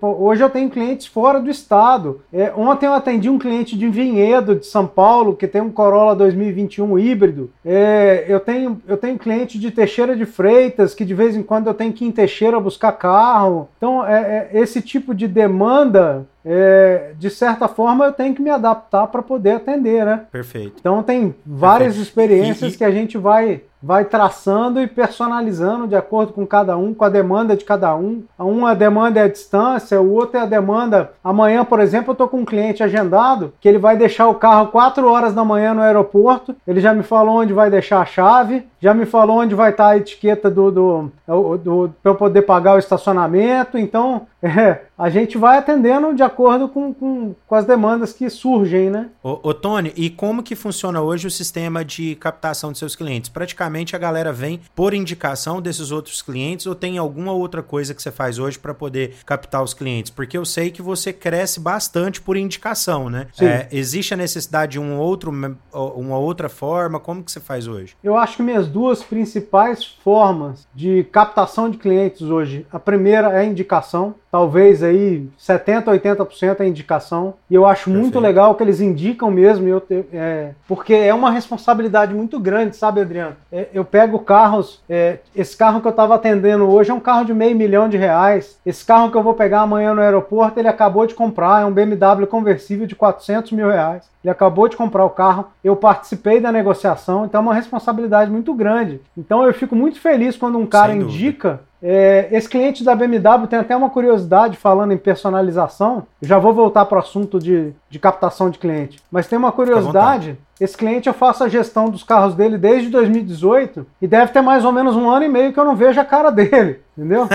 Hoje 0.00 0.42
eu 0.42 0.50
tenho 0.50 0.70
clientes 0.70 1.06
fora 1.06 1.40
do 1.40 1.50
estado. 1.50 2.20
É, 2.32 2.52
ontem 2.56 2.86
eu 2.86 2.94
atendi 2.94 3.28
um 3.28 3.38
cliente 3.38 3.76
de 3.76 3.88
Vinhedo, 3.88 4.56
de 4.56 4.66
São 4.66 4.86
Paulo, 4.86 5.36
que 5.36 5.46
tem 5.46 5.60
um 5.60 5.70
Corolla 5.70 6.16
2021 6.16 6.98
híbrido. 6.98 7.50
É, 7.64 8.24
eu, 8.28 8.40
tenho, 8.40 8.80
eu 8.88 8.96
tenho 8.96 9.18
cliente 9.18 9.58
de 9.58 9.70
Teixeira 9.70 10.16
de 10.16 10.24
Freitas, 10.24 10.94
que 10.94 11.04
de 11.04 11.14
vez 11.14 11.36
em 11.36 11.42
quando 11.42 11.66
eu 11.66 11.74
tenho 11.74 11.92
que 11.92 12.04
ir 12.04 12.08
em 12.08 12.12
Teixeira 12.12 12.58
buscar 12.58 12.92
carro. 12.92 13.68
Então, 13.76 14.06
é, 14.06 14.48
é 14.52 14.60
esse 14.60 14.80
tipo 14.80 15.14
de 15.14 15.28
demanda 15.28 16.26
é, 16.44 17.12
de 17.18 17.30
certa 17.30 17.68
forma 17.68 18.04
eu 18.04 18.12
tenho 18.12 18.34
que 18.34 18.42
me 18.42 18.50
adaptar 18.50 19.06
para 19.06 19.22
poder 19.22 19.52
atender, 19.52 20.04
né? 20.04 20.22
Perfeito. 20.30 20.74
Então 20.80 21.02
tem 21.02 21.34
várias 21.46 21.94
Perfeito. 21.94 22.08
experiências 22.08 22.72
e, 22.72 22.74
e... 22.74 22.78
que 22.78 22.84
a 22.84 22.90
gente 22.90 23.16
vai 23.16 23.62
vai 23.82 24.04
traçando 24.04 24.80
e 24.80 24.86
personalizando 24.86 25.88
de 25.88 25.96
acordo 25.96 26.32
com 26.32 26.46
cada 26.46 26.76
um, 26.76 26.94
com 26.94 27.04
a 27.04 27.08
demanda 27.08 27.56
de 27.56 27.64
cada 27.64 27.94
um. 27.96 28.22
Uma 28.38 28.74
demanda 28.74 29.20
é 29.20 29.24
a 29.24 29.28
distância, 29.28 30.00
o 30.00 30.12
outro 30.12 30.38
é 30.38 30.42
a 30.42 30.46
demanda. 30.46 31.12
Amanhã, 31.24 31.64
por 31.64 31.80
exemplo, 31.80 32.10
eu 32.10 32.12
estou 32.12 32.28
com 32.28 32.38
um 32.38 32.44
cliente 32.44 32.82
agendado 32.82 33.52
que 33.60 33.68
ele 33.68 33.78
vai 33.78 33.96
deixar 33.96 34.28
o 34.28 34.34
carro 34.34 34.68
4 34.68 35.06
horas 35.08 35.34
da 35.34 35.44
manhã 35.44 35.74
no 35.74 35.82
aeroporto. 35.82 36.54
Ele 36.66 36.80
já 36.80 36.94
me 36.94 37.02
falou 37.02 37.40
onde 37.40 37.52
vai 37.52 37.70
deixar 37.70 38.00
a 38.00 38.06
chave, 38.06 38.66
já 38.80 38.94
me 38.94 39.06
falou 39.06 39.38
onde 39.38 39.54
vai 39.54 39.70
estar 39.70 39.88
a 39.88 39.96
etiqueta 39.96 40.50
do, 40.50 40.70
do, 40.70 41.12
do, 41.26 41.58
do 41.58 41.94
para 42.02 42.12
eu 42.12 42.16
poder 42.16 42.42
pagar 42.42 42.74
o 42.74 42.78
estacionamento. 42.78 43.78
Então, 43.78 44.26
é, 44.42 44.80
a 45.02 45.10
gente 45.10 45.36
vai 45.36 45.58
atendendo 45.58 46.14
de 46.14 46.22
acordo 46.22 46.68
com, 46.68 46.94
com, 46.94 47.34
com 47.44 47.54
as 47.56 47.64
demandas 47.64 48.12
que 48.12 48.30
surgem, 48.30 48.88
né? 48.88 49.10
Ô, 49.20 49.40
ô, 49.42 49.52
Tony, 49.52 49.92
e 49.96 50.08
como 50.08 50.44
que 50.44 50.54
funciona 50.54 51.00
hoje 51.00 51.26
o 51.26 51.30
sistema 51.30 51.84
de 51.84 52.14
captação 52.14 52.70
de 52.70 52.78
seus 52.78 52.94
clientes? 52.94 53.28
Praticamente 53.28 53.96
a 53.96 53.98
galera 53.98 54.32
vem 54.32 54.60
por 54.76 54.94
indicação 54.94 55.60
desses 55.60 55.90
outros 55.90 56.22
clientes 56.22 56.66
ou 56.66 56.74
tem 56.76 56.98
alguma 56.98 57.32
outra 57.32 57.64
coisa 57.64 57.92
que 57.92 58.00
você 58.00 58.12
faz 58.12 58.38
hoje 58.38 58.60
para 58.60 58.72
poder 58.72 59.16
captar 59.26 59.64
os 59.64 59.74
clientes? 59.74 60.12
Porque 60.12 60.38
eu 60.38 60.44
sei 60.44 60.70
que 60.70 60.80
você 60.80 61.12
cresce 61.12 61.58
bastante 61.58 62.20
por 62.20 62.36
indicação, 62.36 63.10
né? 63.10 63.26
É, 63.40 63.66
existe 63.72 64.14
a 64.14 64.16
necessidade 64.16 64.72
de 64.72 64.78
um 64.78 65.00
outro, 65.00 65.32
uma 65.72 66.18
outra 66.18 66.48
forma? 66.48 67.00
Como 67.00 67.24
que 67.24 67.32
você 67.32 67.40
faz 67.40 67.66
hoje? 67.66 67.96
Eu 68.04 68.16
acho 68.16 68.36
que 68.36 68.42
minhas 68.44 68.68
duas 68.68 69.02
principais 69.02 69.84
formas 69.84 70.64
de 70.72 71.02
captação 71.10 71.68
de 71.68 71.76
clientes 71.76 72.22
hoje, 72.22 72.64
a 72.70 72.78
primeira 72.78 73.32
é 73.32 73.40
a 73.40 73.44
indicação 73.44 74.14
talvez 74.32 74.82
aí 74.82 75.28
70%, 75.38 75.84
80% 75.84 76.60
é 76.60 76.66
indicação. 76.66 77.34
E 77.50 77.54
eu 77.54 77.66
acho 77.66 77.84
Perfeito. 77.84 78.00
muito 78.00 78.18
legal 78.18 78.54
que 78.54 78.62
eles 78.62 78.80
indicam 78.80 79.30
mesmo, 79.30 79.68
eu, 79.68 79.82
é, 80.10 80.52
porque 80.66 80.94
é 80.94 81.12
uma 81.12 81.30
responsabilidade 81.30 82.14
muito 82.14 82.40
grande, 82.40 82.74
sabe, 82.74 83.02
Adriano? 83.02 83.36
É, 83.52 83.68
eu 83.74 83.84
pego 83.84 84.18
carros, 84.20 84.82
é, 84.88 85.18
esse 85.36 85.54
carro 85.54 85.82
que 85.82 85.86
eu 85.86 85.90
estava 85.90 86.14
atendendo 86.14 86.66
hoje 86.66 86.90
é 86.90 86.94
um 86.94 87.00
carro 87.00 87.26
de 87.26 87.34
meio 87.34 87.54
milhão 87.54 87.90
de 87.90 87.98
reais. 87.98 88.58
Esse 88.64 88.82
carro 88.86 89.10
que 89.10 89.16
eu 89.18 89.22
vou 89.22 89.34
pegar 89.34 89.60
amanhã 89.60 89.92
no 89.92 90.00
aeroporto, 90.00 90.58
ele 90.58 90.68
acabou 90.68 91.06
de 91.06 91.14
comprar, 91.14 91.60
é 91.60 91.66
um 91.66 91.72
BMW 91.72 92.26
conversível 92.26 92.86
de 92.86 92.96
400 92.96 93.52
mil 93.52 93.68
reais. 93.68 94.10
Ele 94.24 94.30
acabou 94.30 94.66
de 94.66 94.76
comprar 94.78 95.04
o 95.04 95.10
carro, 95.10 95.48
eu 95.62 95.76
participei 95.76 96.40
da 96.40 96.50
negociação, 96.50 97.26
então 97.26 97.40
é 97.40 97.42
uma 97.42 97.54
responsabilidade 97.54 98.30
muito 98.30 98.54
grande. 98.54 98.98
Então 99.18 99.44
eu 99.44 99.52
fico 99.52 99.76
muito 99.76 100.00
feliz 100.00 100.38
quando 100.38 100.56
um 100.56 100.66
cara 100.66 100.94
indica 100.94 101.60
é, 101.82 102.28
esse 102.30 102.48
cliente 102.48 102.84
da 102.84 102.94
BMW 102.94 103.46
tem 103.48 103.58
até 103.58 103.76
uma 103.76 103.90
curiosidade 103.90 104.56
falando 104.56 104.92
em 104.92 104.96
personalização. 104.96 106.06
já 106.22 106.38
vou 106.38 106.54
voltar 106.54 106.84
para 106.84 106.96
o 106.96 107.00
assunto 107.00 107.40
de, 107.40 107.72
de 107.90 107.98
captação 107.98 108.48
de 108.48 108.58
cliente. 108.58 109.00
Mas 109.10 109.26
tem 109.26 109.36
uma 109.36 109.50
curiosidade 109.50 110.38
esse 110.62 110.76
cliente 110.76 111.08
eu 111.08 111.14
faço 111.14 111.42
a 111.42 111.48
gestão 111.48 111.88
dos 111.88 112.04
carros 112.04 112.34
dele 112.34 112.56
desde 112.56 112.88
2018 112.88 113.86
e 114.00 114.06
deve 114.06 114.32
ter 114.32 114.40
mais 114.40 114.64
ou 114.64 114.72
menos 114.72 114.94
um 114.94 115.10
ano 115.10 115.24
e 115.24 115.28
meio 115.28 115.52
que 115.52 115.58
eu 115.58 115.64
não 115.64 115.74
vejo 115.74 116.00
a 116.00 116.04
cara 116.04 116.30
dele, 116.30 116.80
entendeu? 116.96 117.26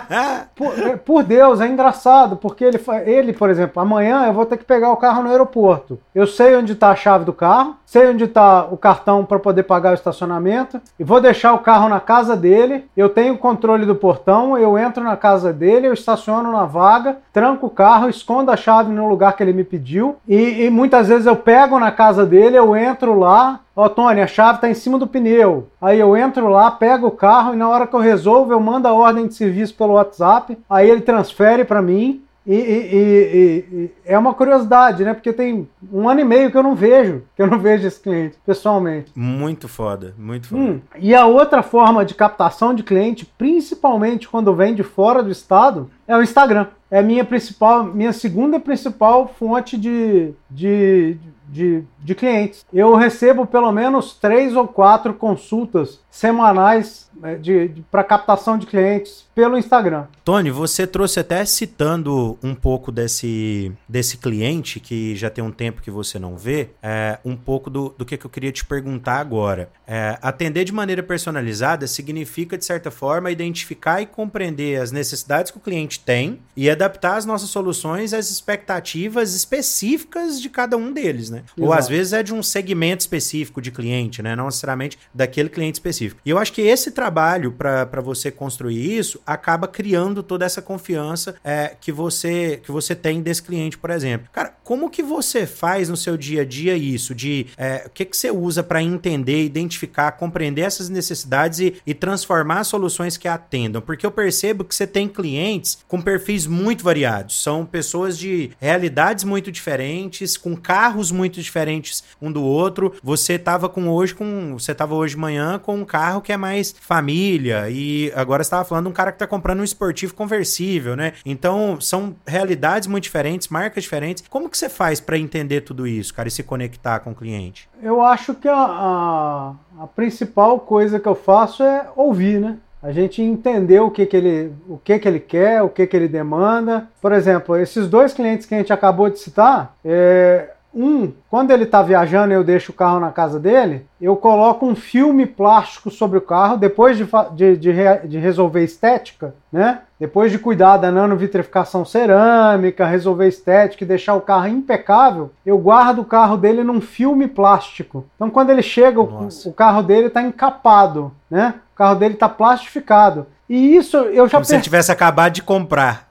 por, 0.54 0.78
é, 0.78 0.96
por, 0.96 1.22
Deus, 1.22 1.60
é 1.60 1.66
engraçado, 1.66 2.36
porque 2.36 2.64
ele, 2.64 2.80
ele, 3.04 3.32
por 3.32 3.48
exemplo, 3.48 3.80
amanhã 3.80 4.26
eu 4.26 4.32
vou 4.32 4.44
ter 4.44 4.56
que 4.56 4.64
pegar 4.64 4.92
o 4.92 4.96
carro 4.96 5.22
no 5.22 5.30
aeroporto. 5.30 5.98
Eu 6.14 6.26
sei 6.26 6.56
onde 6.56 6.72
está 6.72 6.90
a 6.90 6.96
chave 6.96 7.24
do 7.24 7.32
carro, 7.32 7.76
sei 7.84 8.08
onde 8.08 8.24
está 8.24 8.66
o 8.70 8.76
cartão 8.76 9.24
para 9.24 9.38
poder 9.38 9.62
pagar 9.62 9.92
o 9.92 9.94
estacionamento 9.94 10.80
e 10.98 11.04
vou 11.04 11.20
deixar 11.20 11.54
o 11.54 11.60
carro 11.60 11.88
na 11.88 12.00
casa 12.00 12.36
dele. 12.36 12.84
Eu 12.96 13.08
tenho 13.08 13.34
o 13.34 13.38
controle 13.38 13.86
do 13.86 13.94
portão, 13.94 14.58
eu 14.58 14.78
entro 14.78 15.02
na 15.02 15.16
casa 15.16 15.52
dele, 15.52 15.86
eu 15.86 15.92
estaciono 15.92 16.52
na 16.52 16.64
vaga, 16.64 17.18
tranco 17.32 17.66
o 17.66 17.70
carro, 17.70 18.08
escondo 18.08 18.50
a 18.50 18.56
chave 18.56 18.92
no 18.92 19.08
lugar 19.08 19.34
que 19.34 19.42
ele 19.42 19.52
me 19.52 19.64
pediu 19.64 20.16
e, 20.28 20.64
e 20.64 20.70
muitas 20.70 21.08
vezes 21.08 21.26
eu 21.26 21.36
pego 21.36 21.78
na 21.78 21.90
casa 21.90 22.26
dele, 22.26 22.58
eu 22.58 22.65
eu 22.66 22.76
entro 22.76 23.18
lá, 23.18 23.60
ó, 23.74 23.88
Tony, 23.88 24.20
a 24.20 24.26
chave 24.26 24.56
está 24.56 24.68
em 24.68 24.74
cima 24.74 24.98
do 24.98 25.06
pneu. 25.06 25.68
Aí 25.80 26.00
eu 26.00 26.16
entro 26.16 26.48
lá, 26.48 26.70
pego 26.70 27.06
o 27.06 27.12
carro 27.12 27.54
e 27.54 27.56
na 27.56 27.68
hora 27.68 27.86
que 27.86 27.94
eu 27.94 28.00
resolvo, 28.00 28.52
eu 28.52 28.60
mando 28.60 28.88
a 28.88 28.92
ordem 28.92 29.26
de 29.26 29.34
serviço 29.34 29.74
pelo 29.74 29.94
WhatsApp, 29.94 30.58
aí 30.68 30.90
ele 30.90 31.00
transfere 31.00 31.64
para 31.64 31.80
mim. 31.80 32.22
E, 32.46 32.54
e, 32.54 32.58
e, 32.58 33.76
e, 33.76 33.90
é 34.04 34.16
uma 34.16 34.32
curiosidade, 34.32 35.02
né? 35.02 35.12
Porque 35.12 35.32
tem 35.32 35.68
um 35.92 36.08
ano 36.08 36.20
e 36.20 36.24
meio 36.24 36.48
que 36.48 36.56
eu 36.56 36.62
não 36.62 36.76
vejo, 36.76 37.24
que 37.34 37.42
eu 37.42 37.48
não 37.48 37.58
vejo 37.58 37.88
esse 37.88 37.98
cliente 37.98 38.38
pessoalmente. 38.46 39.10
Muito 39.16 39.66
foda, 39.66 40.14
muito 40.16 40.46
foda. 40.46 40.62
Hum, 40.62 40.80
e 40.96 41.12
a 41.12 41.26
outra 41.26 41.60
forma 41.60 42.04
de 42.04 42.14
captação 42.14 42.72
de 42.72 42.84
cliente, 42.84 43.26
principalmente 43.36 44.28
quando 44.28 44.54
vem 44.54 44.76
de 44.76 44.84
fora 44.84 45.24
do 45.24 45.30
estado, 45.30 45.90
é 46.06 46.16
o 46.16 46.22
Instagram. 46.22 46.68
É 46.88 47.02
minha 47.02 47.24
principal, 47.24 47.82
minha 47.82 48.12
segunda 48.12 48.60
principal 48.60 49.26
fonte 49.26 49.76
de, 49.76 50.32
de, 50.48 51.14
de, 51.14 51.30
de 51.48 52.14
clientes. 52.14 52.64
Eu 52.72 52.94
recebo 52.94 53.46
pelo 53.46 53.72
menos 53.72 54.14
três 54.14 54.54
ou 54.54 54.66
quatro 54.66 55.14
consultas 55.14 56.00
semanais 56.10 57.10
né, 57.20 57.34
de, 57.34 57.68
de 57.68 57.82
para 57.82 58.04
captação 58.04 58.56
de 58.56 58.66
clientes 58.66 59.26
pelo 59.34 59.58
Instagram. 59.58 60.06
Tony, 60.24 60.50
você 60.50 60.86
trouxe 60.86 61.20
até 61.20 61.44
citando 61.44 62.38
um 62.42 62.54
pouco 62.54 62.90
desse, 62.90 63.70
desse 63.86 64.16
cliente 64.16 64.80
que 64.80 65.14
já 65.14 65.28
tem 65.28 65.44
um 65.44 65.50
tempo 65.50 65.82
que 65.82 65.90
você 65.90 66.18
não 66.18 66.36
vê, 66.36 66.70
é, 66.82 67.18
um 67.24 67.36
pouco 67.36 67.68
do, 67.68 67.94
do 67.98 68.04
que, 68.04 68.16
que 68.16 68.24
eu 68.24 68.30
queria 68.30 68.50
te 68.50 68.64
perguntar 68.64 69.18
agora. 69.18 69.68
É, 69.86 70.18
atender 70.22 70.64
de 70.64 70.72
maneira 70.72 71.02
personalizada 71.02 71.86
significa, 71.86 72.56
de 72.56 72.64
certa 72.64 72.90
forma, 72.90 73.30
identificar 73.30 74.00
e 74.00 74.06
compreender 74.06 74.80
as 74.80 74.90
necessidades 74.90 75.50
que 75.50 75.58
o 75.58 75.60
cliente 75.60 76.00
tem 76.00 76.40
e 76.56 76.70
adaptar 76.70 77.16
as 77.16 77.26
nossas 77.26 77.50
soluções 77.50 78.14
às 78.14 78.30
expectativas 78.30 79.34
específicas 79.34 80.40
de 80.40 80.48
cada 80.48 80.76
um 80.76 80.92
deles, 80.92 81.28
né? 81.28 81.35
Exato. 81.38 81.62
Ou 81.62 81.72
às 81.72 81.88
vezes 81.88 82.12
é 82.12 82.22
de 82.22 82.34
um 82.34 82.42
segmento 82.42 83.00
específico 83.00 83.60
de 83.60 83.70
cliente, 83.70 84.22
né? 84.22 84.34
Não 84.36 84.46
necessariamente 84.46 84.98
daquele 85.14 85.48
cliente 85.48 85.74
específico. 85.74 86.20
E 86.24 86.30
eu 86.30 86.38
acho 86.38 86.52
que 86.52 86.62
esse 86.62 86.90
trabalho 86.90 87.52
para 87.52 88.00
você 88.00 88.30
construir 88.30 88.98
isso 88.98 89.20
acaba 89.26 89.68
criando 89.68 90.22
toda 90.22 90.44
essa 90.44 90.62
confiança 90.62 91.36
é, 91.44 91.74
que 91.80 91.92
você 91.92 92.60
que 92.62 92.70
você 92.70 92.94
tem 92.94 93.20
desse 93.20 93.42
cliente, 93.42 93.78
por 93.78 93.90
exemplo. 93.90 94.28
Cara, 94.32 94.54
como 94.62 94.90
que 94.90 95.02
você 95.02 95.46
faz 95.46 95.88
no 95.88 95.96
seu 95.96 96.16
dia 96.16 96.42
a 96.42 96.44
dia 96.44 96.76
isso? 96.76 97.14
De 97.14 97.46
é, 97.56 97.84
o 97.86 97.90
que, 97.90 98.04
que 98.04 98.16
você 98.16 98.30
usa 98.30 98.62
para 98.62 98.82
entender, 98.82 99.44
identificar, 99.44 100.12
compreender 100.12 100.62
essas 100.62 100.88
necessidades 100.88 101.60
e, 101.60 101.74
e 101.86 101.94
transformar 101.94 102.64
soluções 102.64 103.16
que 103.16 103.28
atendam? 103.28 103.82
Porque 103.82 104.04
eu 104.04 104.10
percebo 104.10 104.64
que 104.64 104.74
você 104.74 104.86
tem 104.86 105.08
clientes 105.08 105.78
com 105.86 106.00
perfis 106.00 106.46
muito 106.46 106.84
variados. 106.84 107.42
São 107.42 107.64
pessoas 107.64 108.18
de 108.18 108.50
realidades 108.60 109.24
muito 109.24 109.50
diferentes, 109.50 110.36
com 110.36 110.56
carros 110.56 111.10
muito 111.10 111.25
diferentes 111.34 112.04
um 112.20 112.30
do 112.30 112.42
outro. 112.42 112.94
Você 113.02 113.34
estava 113.34 113.68
com 113.68 113.88
hoje 113.88 114.14
com 114.14 114.54
você 114.54 114.72
estava 114.72 114.94
hoje 114.94 115.14
de 115.14 115.20
manhã 115.20 115.58
com 115.58 115.76
um 115.76 115.84
carro 115.84 116.20
que 116.20 116.32
é 116.32 116.36
mais 116.36 116.74
família 116.80 117.68
e 117.70 118.12
agora 118.14 118.42
estava 118.42 118.64
falando 118.64 118.84
de 118.84 118.90
um 118.90 118.94
cara 118.94 119.10
que 119.10 119.16
está 119.16 119.26
comprando 119.26 119.60
um 119.60 119.64
esportivo 119.64 120.14
conversível, 120.14 120.96
né? 120.96 121.12
Então 121.24 121.80
são 121.80 122.14
realidades 122.26 122.88
muito 122.88 123.04
diferentes, 123.04 123.48
marcas 123.48 123.84
diferentes. 123.84 124.24
Como 124.28 124.48
que 124.48 124.56
você 124.56 124.68
faz 124.68 125.00
para 125.00 125.18
entender 125.18 125.62
tudo 125.62 125.86
isso, 125.86 126.14
cara, 126.14 126.28
e 126.28 126.30
se 126.30 126.42
conectar 126.42 127.00
com 127.00 127.10
o 127.10 127.14
cliente? 127.14 127.68
Eu 127.82 128.02
acho 128.02 128.34
que 128.34 128.48
a, 128.48 128.54
a, 128.54 129.54
a 129.80 129.86
principal 129.86 130.60
coisa 130.60 131.00
que 131.00 131.08
eu 131.08 131.14
faço 131.14 131.62
é 131.62 131.88
ouvir, 131.96 132.40
né? 132.40 132.58
a 132.82 132.92
gente 132.92 133.20
entender 133.20 133.80
o 133.80 133.90
que, 133.90 134.06
que 134.06 134.16
ele 134.16 134.52
o 134.68 134.78
que, 134.78 134.96
que 134.98 135.08
ele 135.08 135.18
quer, 135.18 135.60
o 135.60 135.68
que, 135.68 135.86
que 135.88 135.96
ele 135.96 136.06
demanda. 136.06 136.88
Por 137.02 137.10
exemplo, 137.10 137.56
esses 137.56 137.88
dois 137.88 138.12
clientes 138.12 138.46
que 138.46 138.54
a 138.54 138.58
gente 138.58 138.72
acabou 138.72 139.10
de 139.10 139.18
citar, 139.18 139.74
é, 139.84 140.50
um, 140.76 141.10
quando 141.30 141.52
ele 141.52 141.64
está 141.64 141.80
viajando 141.82 142.34
eu 142.34 142.44
deixo 142.44 142.70
o 142.70 142.74
carro 142.74 143.00
na 143.00 143.10
casa 143.10 143.40
dele, 143.40 143.86
eu 143.98 144.14
coloco 144.14 144.66
um 144.66 144.76
filme 144.76 145.24
plástico 145.24 145.90
sobre 145.90 146.18
o 146.18 146.20
carro, 146.20 146.58
depois 146.58 146.98
de, 146.98 147.08
de, 147.34 147.56
de, 147.56 147.72
de 148.06 148.18
resolver 148.18 148.62
estética, 148.62 149.34
né? 149.50 149.80
Depois 149.98 150.30
de 150.30 150.38
cuidar 150.38 150.76
da 150.76 150.90
nanovitrificação 150.90 151.82
cerâmica, 151.82 152.84
resolver 152.84 153.26
estética 153.26 153.82
e 153.82 153.86
deixar 153.86 154.14
o 154.14 154.20
carro 154.20 154.48
impecável, 154.48 155.32
eu 155.46 155.56
guardo 155.56 156.00
o 156.00 156.04
carro 156.04 156.36
dele 156.36 156.62
num 156.62 156.82
filme 156.82 157.26
plástico. 157.26 158.04
Então 158.14 158.28
quando 158.28 158.50
ele 158.50 158.62
chega, 158.62 159.00
o, 159.00 159.28
o, 159.46 159.52
carro 159.54 159.82
dele 159.82 160.08
está 160.08 160.22
encapado, 160.22 161.10
né? 161.30 161.54
O 161.74 161.76
carro 161.76 161.94
dele 161.94 162.14
está 162.14 162.28
plastificado. 162.28 163.26
E 163.48 163.74
isso 163.74 163.96
eu 163.96 164.28
já 164.28 164.36
Como 164.36 164.44
se 164.44 164.54
ele 164.54 164.62
tivesse 164.62 164.92
acabado 164.92 165.32
de 165.32 165.42
comprar. 165.42 166.06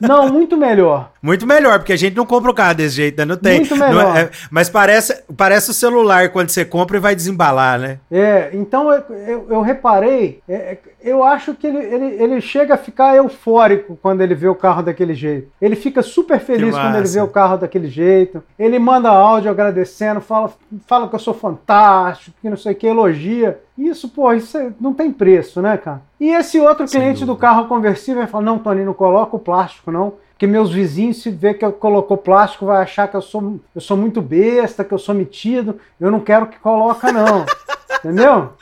Não, 0.00 0.28
muito 0.28 0.56
melhor. 0.56 1.10
Muito 1.22 1.46
melhor, 1.46 1.78
porque 1.78 1.92
a 1.92 1.96
gente 1.96 2.16
não 2.16 2.24
compra 2.24 2.50
o 2.50 2.54
carro 2.54 2.74
desse 2.74 2.96
jeito, 2.96 3.18
né? 3.18 3.24
Não 3.26 3.36
tem. 3.36 3.58
Muito 3.58 3.76
melhor. 3.76 4.16
É, 4.16 4.30
mas 4.50 4.70
parece, 4.70 5.22
parece 5.36 5.70
o 5.70 5.74
celular 5.74 6.30
quando 6.30 6.48
você 6.48 6.64
compra 6.64 6.96
e 6.96 7.00
vai 7.00 7.14
desembalar, 7.14 7.78
né? 7.78 7.98
É, 8.10 8.50
então 8.54 8.90
eu, 8.90 9.04
eu, 9.14 9.46
eu 9.50 9.60
reparei, 9.60 10.40
é, 10.48 10.54
é, 10.54 10.78
eu 11.02 11.22
acho 11.22 11.54
que 11.54 11.66
ele, 11.66 11.78
ele, 11.78 12.22
ele 12.22 12.40
chega 12.40 12.74
a 12.74 12.78
ficar 12.78 13.16
eufórico 13.16 13.98
quando 14.00 14.22
ele 14.22 14.34
vê 14.34 14.48
o 14.48 14.54
carro 14.54 14.82
daquele 14.82 15.12
jeito. 15.12 15.50
Ele 15.60 15.76
fica 15.76 16.02
super 16.02 16.40
feliz 16.40 16.74
quando 16.74 16.96
ele 16.96 17.08
vê 17.08 17.20
o 17.20 17.28
carro 17.28 17.58
daquele 17.58 17.88
jeito. 17.88 18.42
Ele 18.58 18.78
manda 18.78 19.10
áudio 19.10 19.50
agradecendo, 19.50 20.22
fala, 20.22 20.50
fala 20.86 21.06
que 21.06 21.14
eu 21.14 21.18
sou 21.18 21.34
fantástico, 21.34 22.36
que 22.40 22.48
não 22.48 22.56
sei 22.56 22.72
o 22.72 22.74
que, 22.74 22.86
elogia. 22.86 23.60
Isso, 23.76 24.08
pô, 24.08 24.32
isso 24.32 24.56
é, 24.56 24.70
não 24.80 24.94
tem 24.94 25.12
preço, 25.12 25.60
né, 25.60 25.76
cara? 25.76 26.02
E 26.18 26.30
esse 26.30 26.58
outro 26.58 26.86
cliente 26.86 27.26
do 27.26 27.36
carro 27.36 27.68
conversível 27.68 28.22
vai 28.22 28.30
falar: 28.30 28.44
não, 28.44 28.58
Tony, 28.58 28.84
não 28.84 28.94
coloca 28.94 29.36
o 29.36 29.40
plástico, 29.40 29.90
não 29.90 30.14
que 30.40 30.46
meus 30.46 30.72
vizinhos, 30.72 31.20
se 31.20 31.30
ver 31.30 31.58
que 31.58 31.64
eu 31.66 31.70
colocou 31.70 32.16
plástico, 32.16 32.64
vai 32.64 32.82
achar 32.82 33.06
que 33.06 33.14
eu 33.14 33.20
sou, 33.20 33.60
eu 33.74 33.80
sou 33.82 33.94
muito 33.94 34.22
besta, 34.22 34.82
que 34.82 34.94
eu 34.94 34.98
sou 34.98 35.14
metido. 35.14 35.78
Eu 36.00 36.10
não 36.10 36.18
quero 36.18 36.46
que 36.46 36.58
coloca, 36.58 37.12
não. 37.12 37.44
Entendeu? 37.98 38.54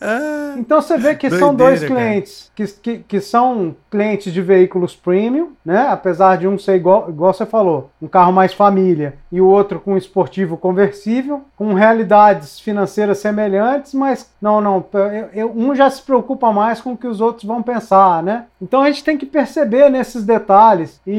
Ah, 0.00 0.54
então 0.56 0.80
você 0.80 0.96
vê 0.96 1.14
que 1.16 1.28
doideira, 1.28 1.44
são 1.44 1.54
dois 1.54 1.84
clientes 1.84 2.52
que, 2.54 2.66
que, 2.66 2.98
que, 2.98 3.20
são 3.20 3.74
clientes 3.90 4.32
de 4.32 4.40
veículos 4.40 4.94
premium, 4.94 5.52
né? 5.64 5.88
Apesar 5.90 6.36
de 6.36 6.46
um 6.46 6.56
ser 6.56 6.76
igual, 6.76 7.08
igual 7.08 7.34
você 7.34 7.44
falou, 7.44 7.90
um 8.00 8.06
carro 8.06 8.32
mais 8.32 8.52
família 8.52 9.14
e 9.32 9.40
o 9.40 9.46
outro 9.46 9.80
com 9.80 9.96
esportivo 9.96 10.56
conversível, 10.56 11.42
com 11.56 11.74
realidades 11.74 12.60
financeiras 12.60 13.18
semelhantes, 13.18 13.92
mas 13.92 14.30
não, 14.40 14.60
não, 14.60 14.84
eu, 14.92 15.28
eu, 15.34 15.52
um 15.54 15.74
já 15.74 15.90
se 15.90 16.02
preocupa 16.02 16.52
mais 16.52 16.80
com 16.80 16.92
o 16.92 16.96
que 16.96 17.08
os 17.08 17.20
outros 17.20 17.44
vão 17.44 17.62
pensar, 17.62 18.22
né? 18.22 18.44
Então 18.62 18.82
a 18.82 18.86
gente 18.86 19.02
tem 19.02 19.18
que 19.18 19.26
perceber 19.26 19.90
nesses 19.90 20.24
detalhes 20.24 21.00
e 21.06 21.15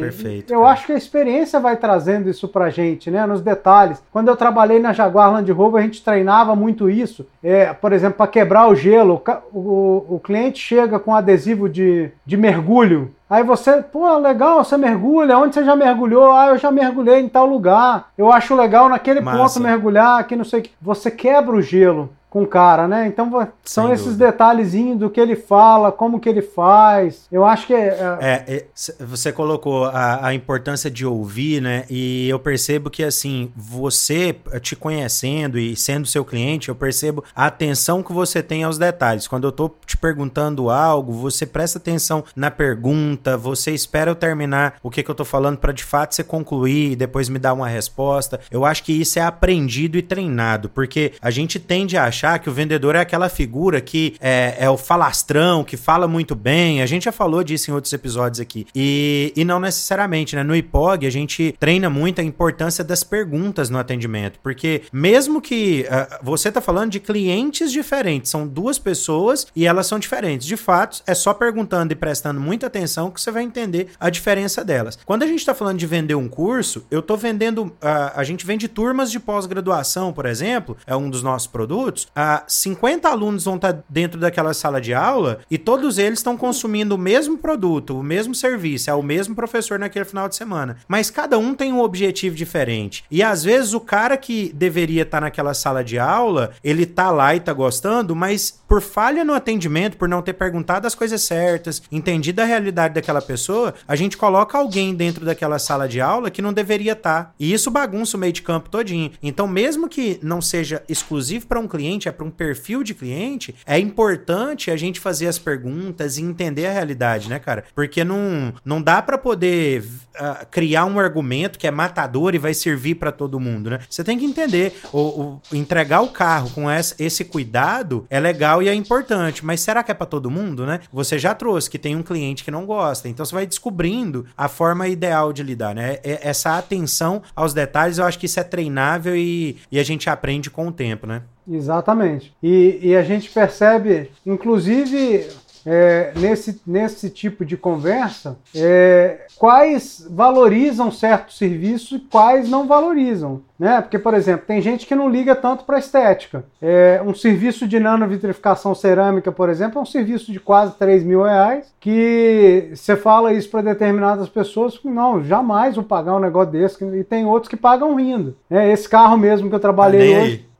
Perfeito, 0.00 0.52
eu 0.52 0.60
cara. 0.60 0.72
acho 0.72 0.86
que 0.86 0.92
a 0.92 0.96
experiência 0.96 1.60
vai 1.60 1.76
trazendo 1.76 2.28
isso 2.28 2.48
pra 2.48 2.70
gente, 2.70 3.10
né? 3.10 3.26
Nos 3.26 3.40
detalhes. 3.40 4.02
Quando 4.12 4.28
eu 4.28 4.36
trabalhei 4.36 4.78
na 4.78 4.92
Jaguar 4.92 5.32
Land 5.32 5.50
Rover, 5.52 5.80
a 5.80 5.84
gente 5.84 6.04
treinava 6.04 6.54
muito 6.54 6.88
isso. 6.88 7.26
É, 7.42 7.72
por 7.72 7.92
exemplo, 7.92 8.16
para 8.16 8.26
quebrar 8.26 8.68
o 8.68 8.74
gelo, 8.74 9.22
o, 9.52 9.58
o, 9.58 10.06
o, 10.16 10.20
cliente 10.20 10.58
chega 10.58 10.98
com 10.98 11.14
adesivo 11.14 11.68
de, 11.68 12.10
de 12.24 12.36
mergulho. 12.36 13.10
Aí 13.28 13.42
você, 13.42 13.82
pô, 13.82 14.16
legal, 14.18 14.62
você 14.62 14.76
mergulha. 14.76 15.38
Onde 15.38 15.54
você 15.54 15.64
já 15.64 15.74
mergulhou? 15.74 16.32
Ah, 16.32 16.48
eu 16.48 16.58
já 16.58 16.70
mergulhei 16.70 17.20
em 17.20 17.28
tal 17.28 17.46
lugar. 17.46 18.10
Eu 18.16 18.30
acho 18.30 18.54
legal 18.54 18.88
naquele 18.88 19.20
Massa. 19.20 19.38
ponto 19.38 19.66
mergulhar, 19.66 20.20
aqui 20.20 20.36
não 20.36 20.44
sei 20.44 20.60
o 20.60 20.62
que. 20.62 20.70
Você 20.80 21.10
quebra 21.10 21.56
o 21.56 21.62
gelo 21.62 22.10
com 22.32 22.44
o 22.44 22.46
cara, 22.46 22.88
né? 22.88 23.06
Então 23.06 23.30
são 23.62 23.84
Sem 23.84 23.92
esses 23.92 24.06
dúvida. 24.06 24.26
detalhezinhos 24.28 24.98
do 24.98 25.10
que 25.10 25.20
ele 25.20 25.36
fala, 25.36 25.92
como 25.92 26.18
que 26.18 26.26
ele 26.26 26.40
faz. 26.40 27.26
Eu 27.30 27.44
acho 27.44 27.66
que 27.66 27.74
é. 27.74 28.18
é... 28.22 28.54
é 28.54 28.64
você 28.98 29.30
colocou 29.30 29.84
a, 29.84 30.28
a, 30.28 30.34
importância 30.34 30.90
de 30.90 31.04
ouvir, 31.04 31.60
né? 31.60 31.84
E 31.90 32.26
eu 32.30 32.38
percebo 32.38 32.88
que 32.88 33.04
assim, 33.04 33.52
você 33.54 34.34
te 34.62 34.74
conhecendo 34.74 35.58
e 35.58 35.76
sendo 35.76 36.06
seu 36.06 36.24
cliente, 36.24 36.70
eu 36.70 36.74
percebo 36.74 37.22
a 37.36 37.44
atenção 37.44 38.02
que 38.02 38.14
você 38.14 38.42
tem 38.42 38.64
aos 38.64 38.78
detalhes. 38.78 39.28
Quando 39.28 39.46
eu 39.46 39.52
tô 39.52 39.70
te 39.84 39.98
perguntando 39.98 40.70
algo, 40.70 41.12
você 41.12 41.44
presta 41.44 41.76
atenção 41.76 42.24
na 42.34 42.50
pergunta, 42.50 43.36
você 43.36 43.72
espera 43.72 44.10
eu 44.10 44.14
terminar 44.14 44.76
o 44.82 44.88
que, 44.88 45.02
que 45.02 45.10
eu 45.10 45.14
tô 45.14 45.26
falando 45.26 45.58
para 45.58 45.72
de 45.72 45.84
fato 45.84 46.14
você 46.14 46.24
concluir 46.24 46.92
e 46.92 46.96
depois 46.96 47.28
me 47.28 47.38
dar 47.38 47.52
uma 47.52 47.68
resposta. 47.68 48.40
Eu 48.50 48.64
acho 48.64 48.84
que 48.84 48.92
isso 48.94 49.18
é 49.18 49.22
aprendido 49.22 49.98
e 49.98 50.02
treinado, 50.02 50.70
porque 50.70 51.12
a 51.20 51.30
gente 51.30 51.60
tende 51.60 51.94
a 51.94 52.04
achar 52.04 52.21
achar 52.22 52.38
que 52.38 52.48
o 52.48 52.52
vendedor 52.52 52.94
é 52.94 53.00
aquela 53.00 53.28
figura 53.28 53.80
que 53.80 54.14
é, 54.20 54.56
é 54.60 54.70
o 54.70 54.76
falastrão, 54.76 55.64
que 55.64 55.76
fala 55.76 56.06
muito 56.06 56.34
bem. 56.36 56.80
A 56.80 56.86
gente 56.86 57.04
já 57.04 57.12
falou 57.12 57.42
disso 57.42 57.70
em 57.70 57.74
outros 57.74 57.92
episódios 57.92 58.38
aqui. 58.38 58.66
E, 58.74 59.32
e 59.34 59.44
não 59.44 59.58
necessariamente, 59.58 60.36
né? 60.36 60.44
No 60.44 60.54
IPOG, 60.54 61.06
a 61.06 61.10
gente 61.10 61.54
treina 61.58 61.90
muito 61.90 62.20
a 62.20 62.24
importância 62.24 62.84
das 62.84 63.02
perguntas 63.02 63.68
no 63.70 63.78
atendimento. 63.78 64.38
Porque 64.40 64.82
mesmo 64.92 65.40
que 65.40 65.84
uh, 65.88 66.18
você 66.22 66.52
tá 66.52 66.60
falando 66.60 66.92
de 66.92 67.00
clientes 67.00 67.72
diferentes, 67.72 68.30
são 68.30 68.46
duas 68.46 68.78
pessoas 68.78 69.46
e 69.56 69.66
elas 69.66 69.86
são 69.86 69.98
diferentes. 69.98 70.46
De 70.46 70.56
fato, 70.56 71.02
é 71.06 71.14
só 71.14 71.34
perguntando 71.34 71.92
e 71.92 71.96
prestando 71.96 72.40
muita 72.40 72.68
atenção 72.68 73.10
que 73.10 73.20
você 73.20 73.30
vai 73.30 73.42
entender 73.42 73.88
a 73.98 74.08
diferença 74.08 74.64
delas. 74.64 74.98
Quando 75.04 75.24
a 75.24 75.26
gente 75.26 75.44
tá 75.44 75.54
falando 75.54 75.78
de 75.78 75.86
vender 75.86 76.14
um 76.14 76.28
curso, 76.28 76.86
eu 76.90 77.02
tô 77.02 77.16
vendendo. 77.16 77.64
Uh, 77.64 78.12
a 78.14 78.22
gente 78.22 78.46
vende 78.46 78.68
turmas 78.68 79.10
de 79.10 79.18
pós-graduação, 79.18 80.12
por 80.12 80.26
exemplo, 80.26 80.76
é 80.86 80.94
um 80.94 81.10
dos 81.10 81.22
nossos 81.22 81.48
produtos 81.48 82.06
ah, 82.14 82.44
50 82.46 83.08
alunos 83.08 83.44
vão 83.44 83.56
estar 83.56 83.82
dentro 83.88 84.20
daquela 84.20 84.54
sala 84.54 84.80
de 84.80 84.94
aula 84.94 85.40
e 85.50 85.58
todos 85.58 85.98
eles 85.98 86.18
estão 86.18 86.36
consumindo 86.36 86.94
o 86.94 86.98
mesmo 86.98 87.38
produto, 87.38 87.98
o 87.98 88.02
mesmo 88.02 88.34
serviço, 88.34 88.90
é 88.90 88.94
o 88.94 89.02
mesmo 89.02 89.34
professor 89.34 89.78
naquele 89.78 90.04
final 90.04 90.28
de 90.28 90.36
semana. 90.36 90.76
Mas 90.86 91.10
cada 91.10 91.38
um 91.38 91.54
tem 91.54 91.72
um 91.72 91.80
objetivo 91.80 92.36
diferente. 92.36 93.04
E 93.10 93.22
às 93.22 93.44
vezes 93.44 93.72
o 93.72 93.80
cara 93.80 94.16
que 94.16 94.52
deveria 94.54 95.02
estar 95.02 95.20
naquela 95.20 95.54
sala 95.54 95.82
de 95.82 95.98
aula, 95.98 96.52
ele 96.62 96.86
tá 96.86 97.10
lá 97.10 97.34
e 97.34 97.40
tá 97.40 97.52
gostando, 97.52 98.14
mas 98.14 98.62
por 98.68 98.80
falha 98.80 99.24
no 99.24 99.34
atendimento, 99.34 99.96
por 99.96 100.08
não 100.08 100.22
ter 100.22 100.32
perguntado 100.32 100.86
as 100.86 100.94
coisas 100.94 101.20
certas, 101.22 101.82
entendido 101.90 102.40
a 102.40 102.44
realidade 102.44 102.94
daquela 102.94 103.20
pessoa, 103.20 103.74
a 103.86 103.94
gente 103.94 104.16
coloca 104.16 104.56
alguém 104.56 104.94
dentro 104.94 105.24
daquela 105.24 105.58
sala 105.58 105.88
de 105.88 106.00
aula 106.00 106.30
que 106.30 106.42
não 106.42 106.52
deveria 106.52 106.92
estar. 106.92 107.24
Tá. 107.24 107.32
E 107.38 107.52
isso 107.52 107.70
bagunça 107.70 108.16
o 108.16 108.20
meio 108.20 108.32
de 108.32 108.42
campo 108.42 108.70
todinho. 108.70 109.12
Então, 109.22 109.46
mesmo 109.46 109.88
que 109.88 110.18
não 110.22 110.40
seja 110.40 110.82
exclusivo 110.88 111.46
para 111.46 111.60
um 111.60 111.68
cliente, 111.68 112.01
é 112.08 112.12
para 112.12 112.26
um 112.26 112.30
perfil 112.30 112.82
de 112.82 112.94
cliente, 112.94 113.54
é 113.66 113.78
importante 113.78 114.70
a 114.70 114.76
gente 114.76 115.00
fazer 115.00 115.26
as 115.26 115.38
perguntas 115.38 116.18
e 116.18 116.22
entender 116.22 116.66
a 116.66 116.72
realidade, 116.72 117.28
né, 117.28 117.38
cara? 117.38 117.64
Porque 117.74 118.04
não, 118.04 118.52
não 118.64 118.80
dá 118.80 119.02
para 119.02 119.18
poder 119.18 119.82
uh, 119.82 120.46
criar 120.50 120.84
um 120.84 120.98
argumento 120.98 121.58
que 121.58 121.66
é 121.66 121.70
matador 121.70 122.34
e 122.34 122.38
vai 122.38 122.54
servir 122.54 122.96
para 122.96 123.12
todo 123.12 123.40
mundo, 123.40 123.70
né? 123.70 123.80
Você 123.88 124.04
tem 124.04 124.18
que 124.18 124.24
entender, 124.24 124.78
o, 124.92 124.98
o, 124.98 125.42
entregar 125.52 126.00
o 126.00 126.08
carro 126.08 126.50
com 126.50 126.70
essa, 126.70 126.94
esse 126.98 127.24
cuidado 127.24 128.06
é 128.10 128.20
legal 128.20 128.62
e 128.62 128.68
é 128.68 128.74
importante, 128.74 129.44
mas 129.44 129.60
será 129.60 129.82
que 129.82 129.90
é 129.90 129.94
para 129.94 130.06
todo 130.06 130.30
mundo, 130.30 130.66
né? 130.66 130.80
Você 130.92 131.18
já 131.18 131.34
trouxe 131.34 131.70
que 131.70 131.78
tem 131.78 131.96
um 131.96 132.02
cliente 132.02 132.44
que 132.44 132.50
não 132.50 132.66
gosta, 132.66 133.08
então 133.08 133.24
você 133.24 133.34
vai 133.34 133.46
descobrindo 133.46 134.26
a 134.36 134.48
forma 134.48 134.88
ideal 134.88 135.32
de 135.32 135.42
lidar, 135.42 135.74
né? 135.74 135.98
É, 136.02 136.28
essa 136.28 136.58
atenção 136.58 137.22
aos 137.34 137.54
detalhes, 137.54 137.98
eu 137.98 138.04
acho 138.04 138.18
que 138.18 138.26
isso 138.26 138.40
é 138.40 138.44
treinável 138.44 139.16
e, 139.16 139.56
e 139.70 139.78
a 139.78 139.82
gente 139.82 140.08
aprende 140.08 140.50
com 140.50 140.68
o 140.68 140.72
tempo, 140.72 141.06
né? 141.06 141.22
Exatamente. 141.48 142.34
E, 142.42 142.78
e 142.82 142.96
a 142.96 143.02
gente 143.02 143.30
percebe, 143.30 144.10
inclusive, 144.24 145.26
é, 145.64 146.12
nesse, 146.16 146.60
nesse 146.66 147.08
tipo 147.08 147.44
de 147.44 147.56
conversa, 147.56 148.36
é, 148.54 149.26
quais 149.38 150.06
valorizam 150.10 150.90
certo 150.90 151.32
serviço 151.32 151.96
e 151.96 152.00
quais 152.00 152.48
não 152.48 152.66
valorizam. 152.66 153.42
Né? 153.58 153.80
Porque, 153.80 153.98
por 153.98 154.14
exemplo, 154.14 154.46
tem 154.46 154.60
gente 154.60 154.86
que 154.86 154.94
não 154.94 155.08
liga 155.08 155.36
tanto 155.36 155.64
para 155.64 155.78
estética. 155.78 156.44
É, 156.60 157.00
um 157.04 157.14
serviço 157.14 157.66
de 157.66 157.78
nanovitrificação 157.78 158.74
cerâmica, 158.74 159.30
por 159.30 159.48
exemplo, 159.48 159.78
é 159.78 159.82
um 159.82 159.86
serviço 159.86 160.32
de 160.32 160.40
quase 160.40 160.74
3 160.76 161.04
mil 161.04 161.22
reais, 161.22 161.72
que 161.78 162.72
você 162.74 162.96
fala 162.96 163.32
isso 163.32 163.48
para 163.48 163.62
determinadas 163.62 164.28
pessoas, 164.28 164.78
não, 164.84 165.22
jamais 165.22 165.76
vou 165.76 165.84
pagar 165.84 166.16
um 166.16 166.20
negócio 166.20 166.50
desse, 166.50 166.84
e 166.84 167.04
tem 167.04 167.24
outros 167.24 167.48
que 167.48 167.56
pagam 167.56 167.94
rindo. 167.94 168.36
É, 168.50 168.72
esse 168.72 168.88
carro 168.88 169.16
mesmo 169.16 169.48
que 169.48 169.54
eu 169.54 169.60
trabalhei 169.60 170.14
ah, 170.14 170.22
hoje, 170.22 170.51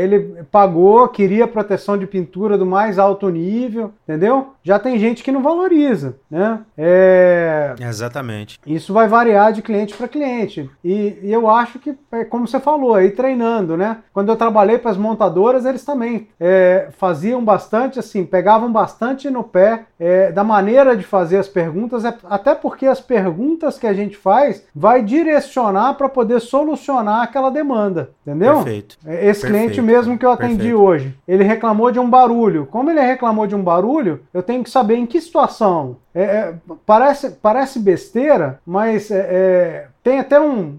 ele 0.00 0.44
pagou, 0.50 1.08
queria 1.08 1.46
proteção 1.46 1.96
de 1.96 2.06
pintura 2.06 2.58
do 2.58 2.66
mais 2.66 2.98
alto 2.98 3.28
nível, 3.28 3.92
entendeu? 4.02 4.54
Já 4.62 4.78
tem 4.78 4.98
gente 4.98 5.22
que 5.22 5.32
não 5.32 5.42
valoriza, 5.42 6.16
né? 6.30 6.60
É... 6.76 7.74
Exatamente. 7.80 8.58
Isso 8.66 8.92
vai 8.92 9.08
variar 9.08 9.52
de 9.52 9.62
cliente 9.62 9.94
para 9.94 10.08
cliente. 10.08 10.70
E, 10.82 11.18
e, 11.22 11.32
eu 11.32 11.48
acho 11.48 11.78
que, 11.78 11.96
é 12.12 12.24
como 12.24 12.46
você 12.46 12.58
falou, 12.60 12.94
aí 12.94 13.10
treinando, 13.10 13.76
né? 13.76 13.98
Quando 14.12 14.30
eu 14.30 14.36
trabalhei 14.36 14.78
para 14.78 14.90
as 14.90 14.96
montadoras, 14.96 15.64
eles 15.64 15.84
também 15.84 16.28
é, 16.40 16.88
faziam 16.98 17.44
bastante, 17.44 17.98
assim, 17.98 18.24
pegavam 18.24 18.72
bastante 18.72 19.28
no 19.30 19.44
pé 19.44 19.84
é, 19.98 20.32
da 20.32 20.42
maneira 20.42 20.96
de 20.96 21.04
fazer 21.04 21.38
as 21.38 21.48
perguntas, 21.48 22.04
é, 22.04 22.14
até 22.24 22.54
porque 22.54 22.86
as 22.86 23.00
perguntas 23.00 23.78
que 23.78 23.86
a 23.86 23.92
gente 23.92 24.16
faz 24.16 24.64
vai 24.74 25.02
direcionar 25.02 25.94
para 25.94 26.08
poder 26.08 26.40
solucionar 26.40 27.22
aquela 27.22 27.50
demanda, 27.50 28.10
entendeu? 28.22 28.56
Perfeito. 28.56 28.96
Esse 29.14 29.42
Perfeito. 29.42 29.46
cliente 29.46 29.82
mesmo 29.82 30.18
que 30.18 30.24
eu 30.24 30.30
atendi 30.30 30.56
Perfeito. 30.56 30.80
hoje, 30.80 31.14
ele 31.26 31.44
reclamou 31.44 31.90
de 31.90 31.98
um 31.98 32.08
barulho. 32.08 32.66
Como 32.70 32.90
ele 32.90 33.00
reclamou 33.00 33.46
de 33.46 33.54
um 33.54 33.62
barulho, 33.62 34.20
eu 34.32 34.42
tenho 34.42 34.62
que 34.62 34.70
saber 34.70 34.96
em 34.96 35.06
que 35.06 35.20
situação. 35.20 35.96
É, 36.14 36.22
é, 36.22 36.54
parece, 36.86 37.30
parece 37.30 37.78
besteira, 37.78 38.60
mas 38.66 39.10
é, 39.10 39.28
é 39.30 39.86
tem 40.02 40.20
até 40.20 40.40
um, 40.40 40.76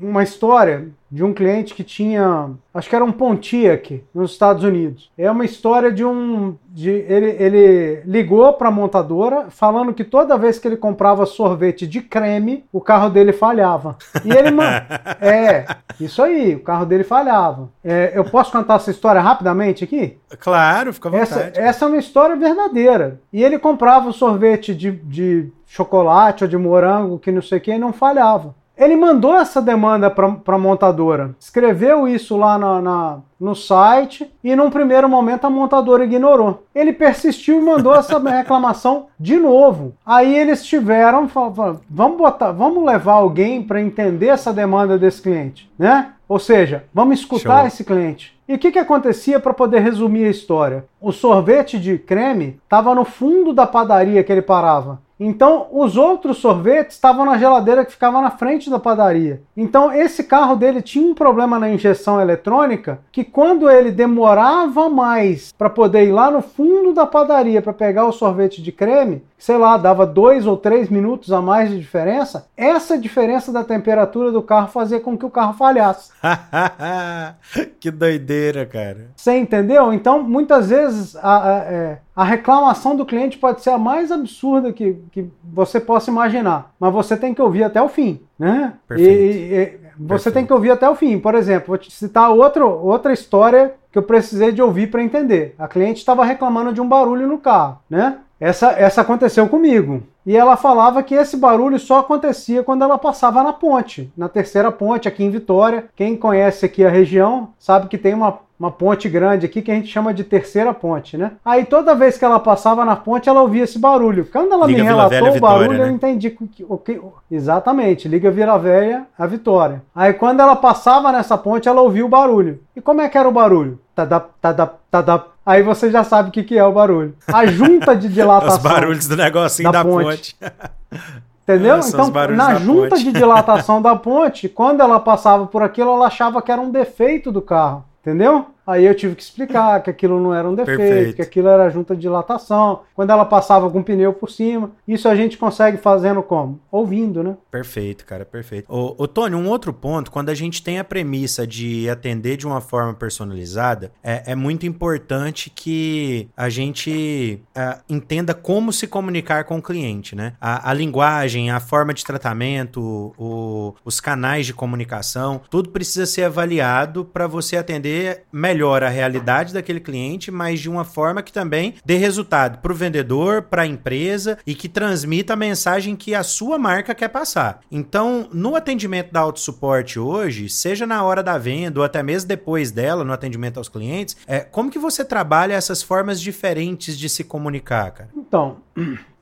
uma 0.00 0.22
história 0.22 0.88
de 1.10 1.24
um 1.24 1.32
cliente 1.32 1.74
que 1.74 1.82
tinha, 1.82 2.50
acho 2.72 2.88
que 2.88 2.94
era 2.94 3.04
um 3.04 3.12
Pontiac 3.12 4.04
nos 4.14 4.32
Estados 4.32 4.62
Unidos. 4.62 5.10
É 5.16 5.30
uma 5.30 5.44
história 5.44 5.90
de 5.90 6.04
um, 6.04 6.54
de, 6.68 6.90
ele, 6.90 7.36
ele 7.38 8.02
ligou 8.04 8.52
para 8.52 8.68
a 8.68 8.72
montadora 8.72 9.46
falando 9.48 9.94
que 9.94 10.04
toda 10.04 10.36
vez 10.36 10.58
que 10.58 10.68
ele 10.68 10.76
comprava 10.76 11.24
sorvete 11.24 11.86
de 11.86 12.02
creme, 12.02 12.64
o 12.70 12.80
carro 12.80 13.08
dele 13.08 13.32
falhava. 13.32 13.96
E 14.24 14.30
ele, 14.30 14.50
é, 15.20 15.64
isso 15.98 16.22
aí, 16.22 16.54
o 16.54 16.62
carro 16.62 16.84
dele 16.84 17.04
falhava. 17.04 17.70
É, 17.82 18.12
eu 18.14 18.24
posso 18.24 18.52
contar 18.52 18.74
essa 18.74 18.90
história 18.90 19.20
rapidamente 19.20 19.84
aqui? 19.84 20.18
Claro, 20.38 20.92
fica 20.92 21.08
à 21.08 21.12
vontade. 21.12 21.32
Essa, 21.32 21.60
essa 21.60 21.84
é 21.86 21.88
uma 21.88 21.96
história 21.96 22.36
verdadeira. 22.36 23.20
E 23.32 23.42
ele 23.42 23.58
comprava 23.58 24.08
o 24.08 24.12
sorvete 24.12 24.74
de, 24.74 24.90
de 24.90 25.50
chocolate 25.66 26.44
ou 26.44 26.50
de 26.50 26.56
morango 26.56 27.18
que 27.18 27.32
não 27.32 27.42
sei 27.42 27.58
o 27.58 27.60
que 27.60 27.72
e 27.72 27.78
não 27.78 27.92
falhava. 27.92 28.54
Ele 28.78 28.94
mandou 28.94 29.34
essa 29.34 29.60
demanda 29.60 30.08
para 30.08 30.36
a 30.46 30.58
montadora, 30.58 31.34
escreveu 31.40 32.06
isso 32.06 32.36
lá 32.36 32.56
na, 32.56 32.80
na, 32.80 33.18
no 33.40 33.52
site 33.52 34.32
e 34.42 34.54
num 34.54 34.70
primeiro 34.70 35.08
momento 35.08 35.46
a 35.46 35.50
montadora 35.50 36.04
ignorou. 36.04 36.62
Ele 36.72 36.92
persistiu 36.92 37.58
e 37.58 37.64
mandou 37.64 37.92
essa 37.94 38.18
reclamação 38.22 39.06
de 39.18 39.36
novo. 39.36 39.94
Aí 40.06 40.32
eles 40.38 40.64
tiveram, 40.64 41.28
falaram, 41.28 41.80
vamos 41.90 42.18
botar, 42.18 42.52
vamos 42.52 42.84
levar 42.84 43.14
alguém 43.14 43.62
para 43.62 43.80
entender 43.80 44.28
essa 44.28 44.52
demanda 44.52 44.96
desse 44.96 45.20
cliente, 45.20 45.68
né? 45.76 46.12
Ou 46.28 46.38
seja, 46.38 46.84
vamos 46.94 47.18
escutar 47.18 47.60
Show. 47.60 47.66
esse 47.66 47.84
cliente. 47.84 48.38
E 48.46 48.54
o 48.54 48.58
que, 48.58 48.70
que 48.70 48.78
acontecia 48.78 49.40
para 49.40 49.52
poder 49.52 49.80
resumir 49.80 50.24
a 50.26 50.30
história? 50.30 50.84
O 51.00 51.10
sorvete 51.10 51.78
de 51.78 51.98
creme 51.98 52.60
estava 52.62 52.94
no 52.94 53.04
fundo 53.04 53.52
da 53.52 53.66
padaria 53.66 54.22
que 54.22 54.30
ele 54.30 54.42
parava. 54.42 55.00
Então, 55.20 55.66
os 55.72 55.96
outros 55.96 56.38
sorvetes 56.38 56.94
estavam 56.94 57.24
na 57.24 57.38
geladeira 57.38 57.84
que 57.84 57.92
ficava 57.92 58.20
na 58.20 58.30
frente 58.30 58.70
da 58.70 58.78
padaria. 58.78 59.42
Então, 59.56 59.92
esse 59.92 60.24
carro 60.24 60.54
dele 60.54 60.80
tinha 60.80 61.10
um 61.10 61.14
problema 61.14 61.58
na 61.58 61.68
injeção 61.68 62.20
eletrônica 62.20 63.00
que 63.10 63.24
quando 63.24 63.68
ele 63.68 63.90
demorava 63.90 64.88
mais 64.88 65.52
para 65.52 65.68
poder 65.68 66.06
ir 66.06 66.12
lá 66.12 66.30
no 66.30 66.40
fundo 66.40 66.92
da 66.92 67.06
padaria 67.06 67.60
para 67.60 67.72
pegar 67.72 68.06
o 68.06 68.12
sorvete 68.12 68.62
de 68.62 68.70
creme, 68.70 69.22
sei 69.38 69.56
lá, 69.56 69.76
dava 69.76 70.06
dois 70.06 70.46
ou 70.46 70.56
três 70.56 70.88
minutos 70.88 71.32
a 71.32 71.40
mais 71.40 71.70
de 71.70 71.78
diferença, 71.78 72.46
essa 72.56 72.98
diferença 72.98 73.52
da 73.52 73.64
temperatura 73.64 74.32
do 74.32 74.42
carro 74.42 74.68
fazia 74.68 75.00
com 75.00 75.16
que 75.16 75.26
o 75.26 75.30
carro 75.30 75.54
falhasse. 75.54 76.10
que 77.78 77.90
doideira, 77.90 78.66
cara. 78.66 79.10
Você 79.16 79.36
entendeu? 79.36 79.92
Então, 79.92 80.22
muitas 80.22 80.70
vezes 80.70 81.16
a, 81.16 81.48
a, 81.48 81.58
é, 81.58 81.98
a, 82.20 82.24
reclamação 82.24 82.96
do 82.96 83.06
cliente 83.06 83.38
pode 83.38 83.62
ser 83.62 83.70
a 83.70 83.78
mais 83.78 84.10
absurda 84.10 84.72
que, 84.72 84.96
que 85.12 85.26
você 85.44 85.78
possa 85.78 86.10
imaginar, 86.10 86.72
mas 86.78 86.92
você 86.92 87.16
tem 87.16 87.32
que 87.32 87.42
ouvir 87.42 87.62
até 87.62 87.80
o 87.80 87.88
fim, 87.88 88.20
né? 88.38 88.74
Perfeito. 88.86 89.10
E, 89.10 89.54
e 89.54 89.66
você 89.98 90.24
Perfeito. 90.24 90.34
tem 90.34 90.46
que 90.46 90.52
ouvir 90.52 90.70
até 90.70 90.88
o 90.88 90.94
fim. 90.94 91.18
Por 91.18 91.34
exemplo, 91.34 91.68
vou 91.68 91.78
te 91.78 91.90
citar 91.90 92.30
outro, 92.30 92.68
outra 92.68 93.12
história 93.12 93.74
que 93.90 93.98
eu 93.98 94.02
precisei 94.02 94.52
de 94.52 94.62
ouvir 94.62 94.90
para 94.90 95.02
entender. 95.02 95.54
A 95.58 95.66
cliente 95.66 95.98
estava 95.98 96.24
reclamando 96.24 96.72
de 96.72 96.80
um 96.80 96.88
barulho 96.88 97.26
no 97.26 97.38
carro, 97.38 97.78
né? 97.88 98.18
Essa, 98.40 98.70
essa 98.72 99.00
aconteceu 99.00 99.48
comigo. 99.48 100.02
E 100.24 100.36
ela 100.36 100.56
falava 100.56 101.02
que 101.02 101.14
esse 101.14 101.36
barulho 101.36 101.78
só 101.78 102.00
acontecia 102.00 102.62
quando 102.62 102.82
ela 102.82 102.98
passava 102.98 103.42
na 103.42 103.52
ponte, 103.52 104.12
na 104.16 104.28
terceira 104.28 104.70
ponte 104.70 105.08
aqui 105.08 105.24
em 105.24 105.30
Vitória. 105.30 105.86
Quem 105.96 106.16
conhece 106.16 106.66
aqui 106.66 106.84
a 106.84 106.90
região 106.90 107.48
sabe 107.58 107.88
que 107.88 107.98
tem 107.98 108.14
uma, 108.14 108.38
uma 108.58 108.70
ponte 108.70 109.08
grande 109.08 109.46
aqui 109.46 109.62
que 109.62 109.70
a 109.70 109.74
gente 109.74 109.88
chama 109.88 110.12
de 110.12 110.24
terceira 110.24 110.74
ponte, 110.74 111.16
né? 111.16 111.32
Aí 111.44 111.64
toda 111.64 111.94
vez 111.94 112.18
que 112.18 112.24
ela 112.24 112.40
passava 112.40 112.84
na 112.84 112.96
ponte, 112.96 113.28
ela 113.28 113.42
ouvia 113.42 113.64
esse 113.64 113.78
barulho. 113.78 114.26
Quando 114.30 114.52
ela 114.52 114.66
Liga 114.66 114.82
me 114.82 114.88
relatou 114.88 115.18
o 115.18 115.40
barulho, 115.40 115.70
Vitória, 115.70 115.78
né? 115.78 115.84
eu 115.84 115.94
entendi 115.94 116.36
o 116.68 116.76
que, 116.76 117.00
Exatamente, 117.30 118.08
Liga 118.08 118.30
Vila 118.30 118.58
Velha 118.58 119.06
a 119.18 119.26
Vitória. 119.26 119.82
Aí 119.94 120.12
quando 120.12 120.40
ela 120.40 120.56
passava 120.56 121.12
nessa 121.12 121.38
ponte, 121.38 121.68
ela 121.68 121.82
ouvia 121.82 122.04
o 122.04 122.08
barulho. 122.08 122.60
E 122.74 122.80
como 122.80 123.00
é 123.00 123.08
que 123.08 123.16
era 123.16 123.28
o 123.28 123.32
barulho? 123.32 123.78
Tadap, 123.94 124.30
tadap, 124.40 124.74
tadap, 124.90 125.30
Aí 125.48 125.62
você 125.62 125.90
já 125.90 126.04
sabe 126.04 126.28
o 126.28 126.32
que, 126.32 126.42
que 126.42 126.58
é 126.58 126.64
o 126.64 126.72
barulho. 126.72 127.14
A 127.26 127.46
junta 127.46 127.96
de 127.96 128.06
dilatação. 128.12 128.56
Os 128.56 128.62
barulhos 128.62 129.08
do 129.08 129.16
negocinho 129.16 129.72
da, 129.72 129.82
da 129.82 129.90
ponte. 129.90 130.36
ponte. 130.38 130.52
Entendeu? 131.48 131.76
Nossa, 131.76 131.96
então, 131.96 132.36
na 132.36 132.56
junta 132.56 132.90
ponte. 132.90 133.04
de 133.04 133.12
dilatação 133.12 133.80
da 133.82 133.96
ponte, 133.96 134.46
quando 134.50 134.82
ela 134.82 135.00
passava 135.00 135.46
por 135.46 135.62
aquilo, 135.62 135.92
ela 135.92 136.08
achava 136.08 136.42
que 136.42 136.52
era 136.52 136.60
um 136.60 136.70
defeito 136.70 137.32
do 137.32 137.40
carro. 137.40 137.82
Entendeu? 138.00 138.46
Aí 138.66 138.84
eu 138.84 138.94
tive 138.94 139.14
que 139.14 139.22
explicar 139.22 139.82
que 139.82 139.90
aquilo 139.90 140.20
não 140.20 140.34
era 140.34 140.48
um 140.48 140.54
defeito, 140.54 140.78
Perfeito. 140.78 141.16
que 141.16 141.22
aquilo 141.22 141.48
era 141.48 141.68
junta 141.70 141.94
de 141.94 142.02
dilatação. 142.02 142.80
Quando 142.94 143.10
ela 143.10 143.24
passava 143.24 143.68
com 143.70 143.80
o 143.80 143.84
pneu 143.84 144.12
por 144.12 144.30
cima, 144.30 144.70
isso 144.86 145.08
a 145.08 145.14
gente 145.16 145.38
consegue 145.38 145.78
fazendo 145.78 146.22
como? 146.22 146.60
Ouvindo, 146.70 147.22
né? 147.22 147.36
Perfeito, 147.50 148.04
cara, 148.04 148.26
perfeito. 148.26 148.70
Ô, 148.70 148.94
ô 148.98 149.08
Tony, 149.08 149.34
um 149.34 149.48
outro 149.48 149.72
ponto, 149.72 150.10
quando 150.10 150.28
a 150.28 150.34
gente 150.34 150.62
tem 150.62 150.78
a 150.78 150.84
premissa 150.84 151.46
de 151.46 151.88
atender 151.88 152.36
de 152.36 152.46
uma 152.46 152.60
forma 152.60 152.92
personalizada, 152.92 153.90
é, 154.02 154.32
é 154.32 154.34
muito 154.34 154.66
importante 154.66 155.48
que 155.48 156.28
a 156.36 156.50
gente 156.50 157.40
é, 157.54 157.78
entenda 157.88 158.34
como 158.34 158.70
se 158.70 158.86
comunicar 158.86 159.44
com 159.44 159.58
o 159.58 159.62
cliente, 159.62 160.14
né? 160.14 160.34
A, 160.38 160.70
a 160.70 160.74
linguagem, 160.74 161.50
a 161.50 161.58
forma 161.58 161.94
de 161.94 162.04
tratamento, 162.04 163.14
o, 163.16 163.74
os 163.82 163.98
canais 163.98 164.44
de 164.44 164.52
comunicação, 164.52 165.40
tudo 165.48 165.70
precisa 165.70 166.04
ser 166.04 166.24
avaliado 166.24 167.04
para 167.04 167.26
você 167.26 167.56
atender 167.56 168.24
melhor 168.30 168.82
a 168.82 168.90
realidade 168.90 169.54
daquele 169.54 169.80
cliente, 169.80 170.30
mas 170.30 170.60
de 170.60 170.68
uma 170.68 170.84
forma 170.84 171.22
que 171.22 171.32
também 171.32 171.76
dê 171.82 171.96
resultado 171.96 172.58
para 172.58 172.72
o 172.72 172.76
vendedor, 172.76 173.42
para 173.42 173.62
a 173.62 173.66
empresa 173.66 174.36
e 174.46 174.54
que 174.54 174.68
transmita 174.68 175.32
a 175.32 175.36
mensagem 175.36 175.96
que 175.96 176.14
a 176.14 176.22
sua 176.22 176.58
marca 176.58 176.94
quer 176.94 177.08
passar. 177.08 177.38
Tá. 177.54 177.60
Então, 177.70 178.28
no 178.32 178.54
atendimento 178.54 179.12
da 179.12 179.20
autossuporte 179.20 179.98
hoje, 179.98 180.48
seja 180.48 180.86
na 180.86 181.02
hora 181.02 181.22
da 181.22 181.38
venda 181.38 181.80
ou 181.80 181.84
até 181.84 182.02
mesmo 182.02 182.28
depois 182.28 182.70
dela, 182.70 183.04
no 183.04 183.12
atendimento 183.12 183.58
aos 183.58 183.68
clientes, 183.68 184.16
é, 184.26 184.40
como 184.40 184.70
que 184.70 184.78
você 184.78 185.04
trabalha 185.04 185.54
essas 185.54 185.82
formas 185.82 186.20
diferentes 186.20 186.98
de 186.98 187.08
se 187.08 187.24
comunicar, 187.24 187.90
cara? 187.90 188.10
Então, 188.16 188.58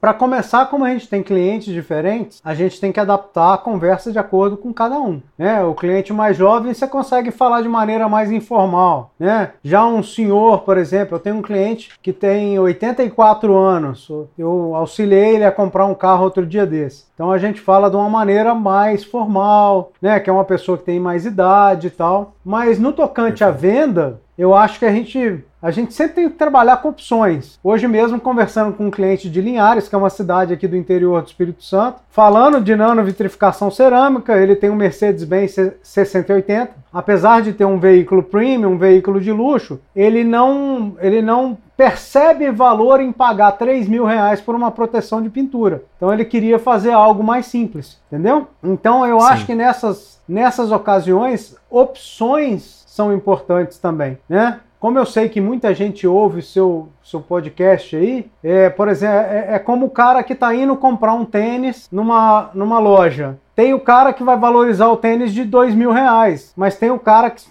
para 0.01 0.15
começar, 0.15 0.67
como 0.67 0.85
a 0.85 0.91
gente 0.91 1.09
tem 1.09 1.23
clientes 1.23 1.73
diferentes, 1.73 2.41
a 2.45 2.55
gente 2.55 2.81
tem 2.81 2.93
que 2.93 3.01
adaptar 3.01 3.55
a 3.55 3.59
conversa 3.59 4.13
de 4.13 4.19
acordo 4.19 4.57
com 4.57 4.73
cada 4.73 4.99
um. 4.99 5.21
Né? 5.39 5.63
O 5.65 5.75
cliente 5.75 6.13
mais 6.13 6.37
jovem 6.37 6.73
você 6.73 6.87
consegue 6.87 7.31
falar 7.31 7.63
de 7.63 7.69
maneira 7.69 8.09
mais 8.09 8.31
informal. 8.31 9.11
Né? 9.19 9.53
Já 9.63 9.85
um 9.85 10.03
senhor, 10.03 10.61
por 10.61 10.79
exemplo, 10.79 11.17
eu 11.17 11.21
tenho 11.21 11.37
um 11.37 11.43
cliente 11.43 11.91
que 12.03 12.13
tem 12.13 12.59
84 12.59 13.57
anos. 13.57 14.09
Eu 14.39 14.75
auxiliei 14.75 15.37
ele 15.37 15.45
a 15.45 15.53
comprar 15.53 15.87
um 15.87 15.95
carro 15.95 16.25
outro 16.25 16.47
dia 16.47 16.67
desse. 16.67 17.07
Então 17.15 17.33
a 17.33 17.39
gente 17.39 17.61
fala 17.61 17.91
de 17.91 17.97
uma 17.97 18.09
maneira 18.09 18.55
mais 18.55 19.03
formal, 19.03 19.93
né? 20.01 20.21
Que 20.21 20.29
é 20.29 20.33
uma 20.33 20.45
pessoa 20.45 20.77
que 20.77 20.85
tem 20.85 21.01
mais 21.01 21.25
idade 21.25 21.87
e 21.87 21.91
tal. 21.91 22.35
Mas 22.45 22.79
no 22.79 22.93
tocante 22.93 23.43
à 23.43 23.51
venda, 23.51 24.21
eu 24.39 24.55
acho 24.55 24.79
que 24.79 24.85
a 24.85 24.93
gente 24.93 25.45
a 25.67 25.71
gente 25.73 25.95
sempre 25.95 26.15
tem 26.15 26.29
que 26.29 26.37
trabalhar 26.37 26.77
com 26.77 26.91
opções. 26.91 27.59
Hoje 27.65 27.89
mesmo, 27.89 28.21
conversando 28.21 28.73
com 28.73 28.87
um 28.87 28.91
cliente 28.91 29.29
de 29.29 29.41
Linhares, 29.41 29.89
que 29.89 29.95
é 29.97 29.99
uma 29.99 30.11
cidade 30.11 30.53
aqui 30.53 30.69
do 30.69 30.77
interior 30.77 31.23
do 31.23 31.27
Espírito 31.27 31.65
Santo, 31.65 32.03
falando 32.09 32.61
de 32.61 32.77
nanovitrificação 32.77 33.69
cerâmica, 33.69 34.37
ele 34.37 34.55
tem 34.55 34.71
um 34.71 34.77
Mercedes-Benz 34.77 35.57
6080. 35.83 36.71
Apesar 36.93 37.43
de 37.43 37.53
ter 37.53 37.65
um 37.65 37.81
veículo 37.81 38.23
premium, 38.23 38.75
um 38.75 38.79
veículo 38.79 39.21
de 39.21 39.33
luxo, 39.33 39.81
ele 39.95 40.23
não, 40.23 40.95
ele 41.01 41.21
não 41.21 41.59
percebe 41.77 42.51
valor 42.51 43.01
em 43.01 43.11
pagar 43.11 43.53
3 43.53 43.89
mil 43.89 44.05
reais 44.05 44.41
por 44.41 44.55
uma 44.55 44.71
proteção 44.71 45.21
de 45.21 45.29
pintura. 45.29 45.83
Então 45.97 46.13
ele 46.13 46.25
queria 46.25 46.59
fazer 46.59 46.93
algo 46.93 47.25
mais 47.25 47.47
simples, 47.47 47.99
entendeu? 48.07 48.47
Então 48.63 49.05
eu 49.05 49.21
Sim. 49.21 49.27
acho 49.27 49.47
que 49.47 49.55
nessas, 49.55 50.16
nessas 50.29 50.73
ocasiões, 50.73 51.57
opções 51.71 52.85
são 52.87 53.13
importantes 53.13 53.79
também, 53.79 54.19
né? 54.29 54.61
Como 54.79 54.99
eu 54.99 55.07
sei 55.07 55.29
que 55.29 55.41
muita 55.41 55.75
gente 55.75 56.07
ouve 56.07 56.43
seu, 56.43 56.89
seu 57.03 57.21
podcast 57.21 57.97
aí, 57.97 58.31
é, 58.43 58.69
por 58.69 58.89
exemplo, 58.89 59.17
é, 59.17 59.55
é 59.55 59.59
como 59.59 59.87
o 59.87 59.91
cara 59.91 60.23
que 60.23 60.35
está 60.35 60.55
indo 60.55 60.77
comprar 60.77 61.15
um 61.15 61.25
tênis 61.25 61.89
numa, 61.91 62.51
numa 62.55 62.79
loja. 62.79 63.39
Tem 63.57 63.73
o 63.73 63.81
cara 63.81 64.13
que 64.13 64.23
vai 64.23 64.37
valorizar 64.37 64.87
o 64.89 64.99
tênis 64.99 65.33
de 65.33 65.43
dois 65.43 65.75
mil 65.75 65.91
reais, 65.91 66.53
mas 66.55 66.77
tem 66.77 66.91
o 66.91 66.99
cara 66.99 67.31
que, 67.31 67.43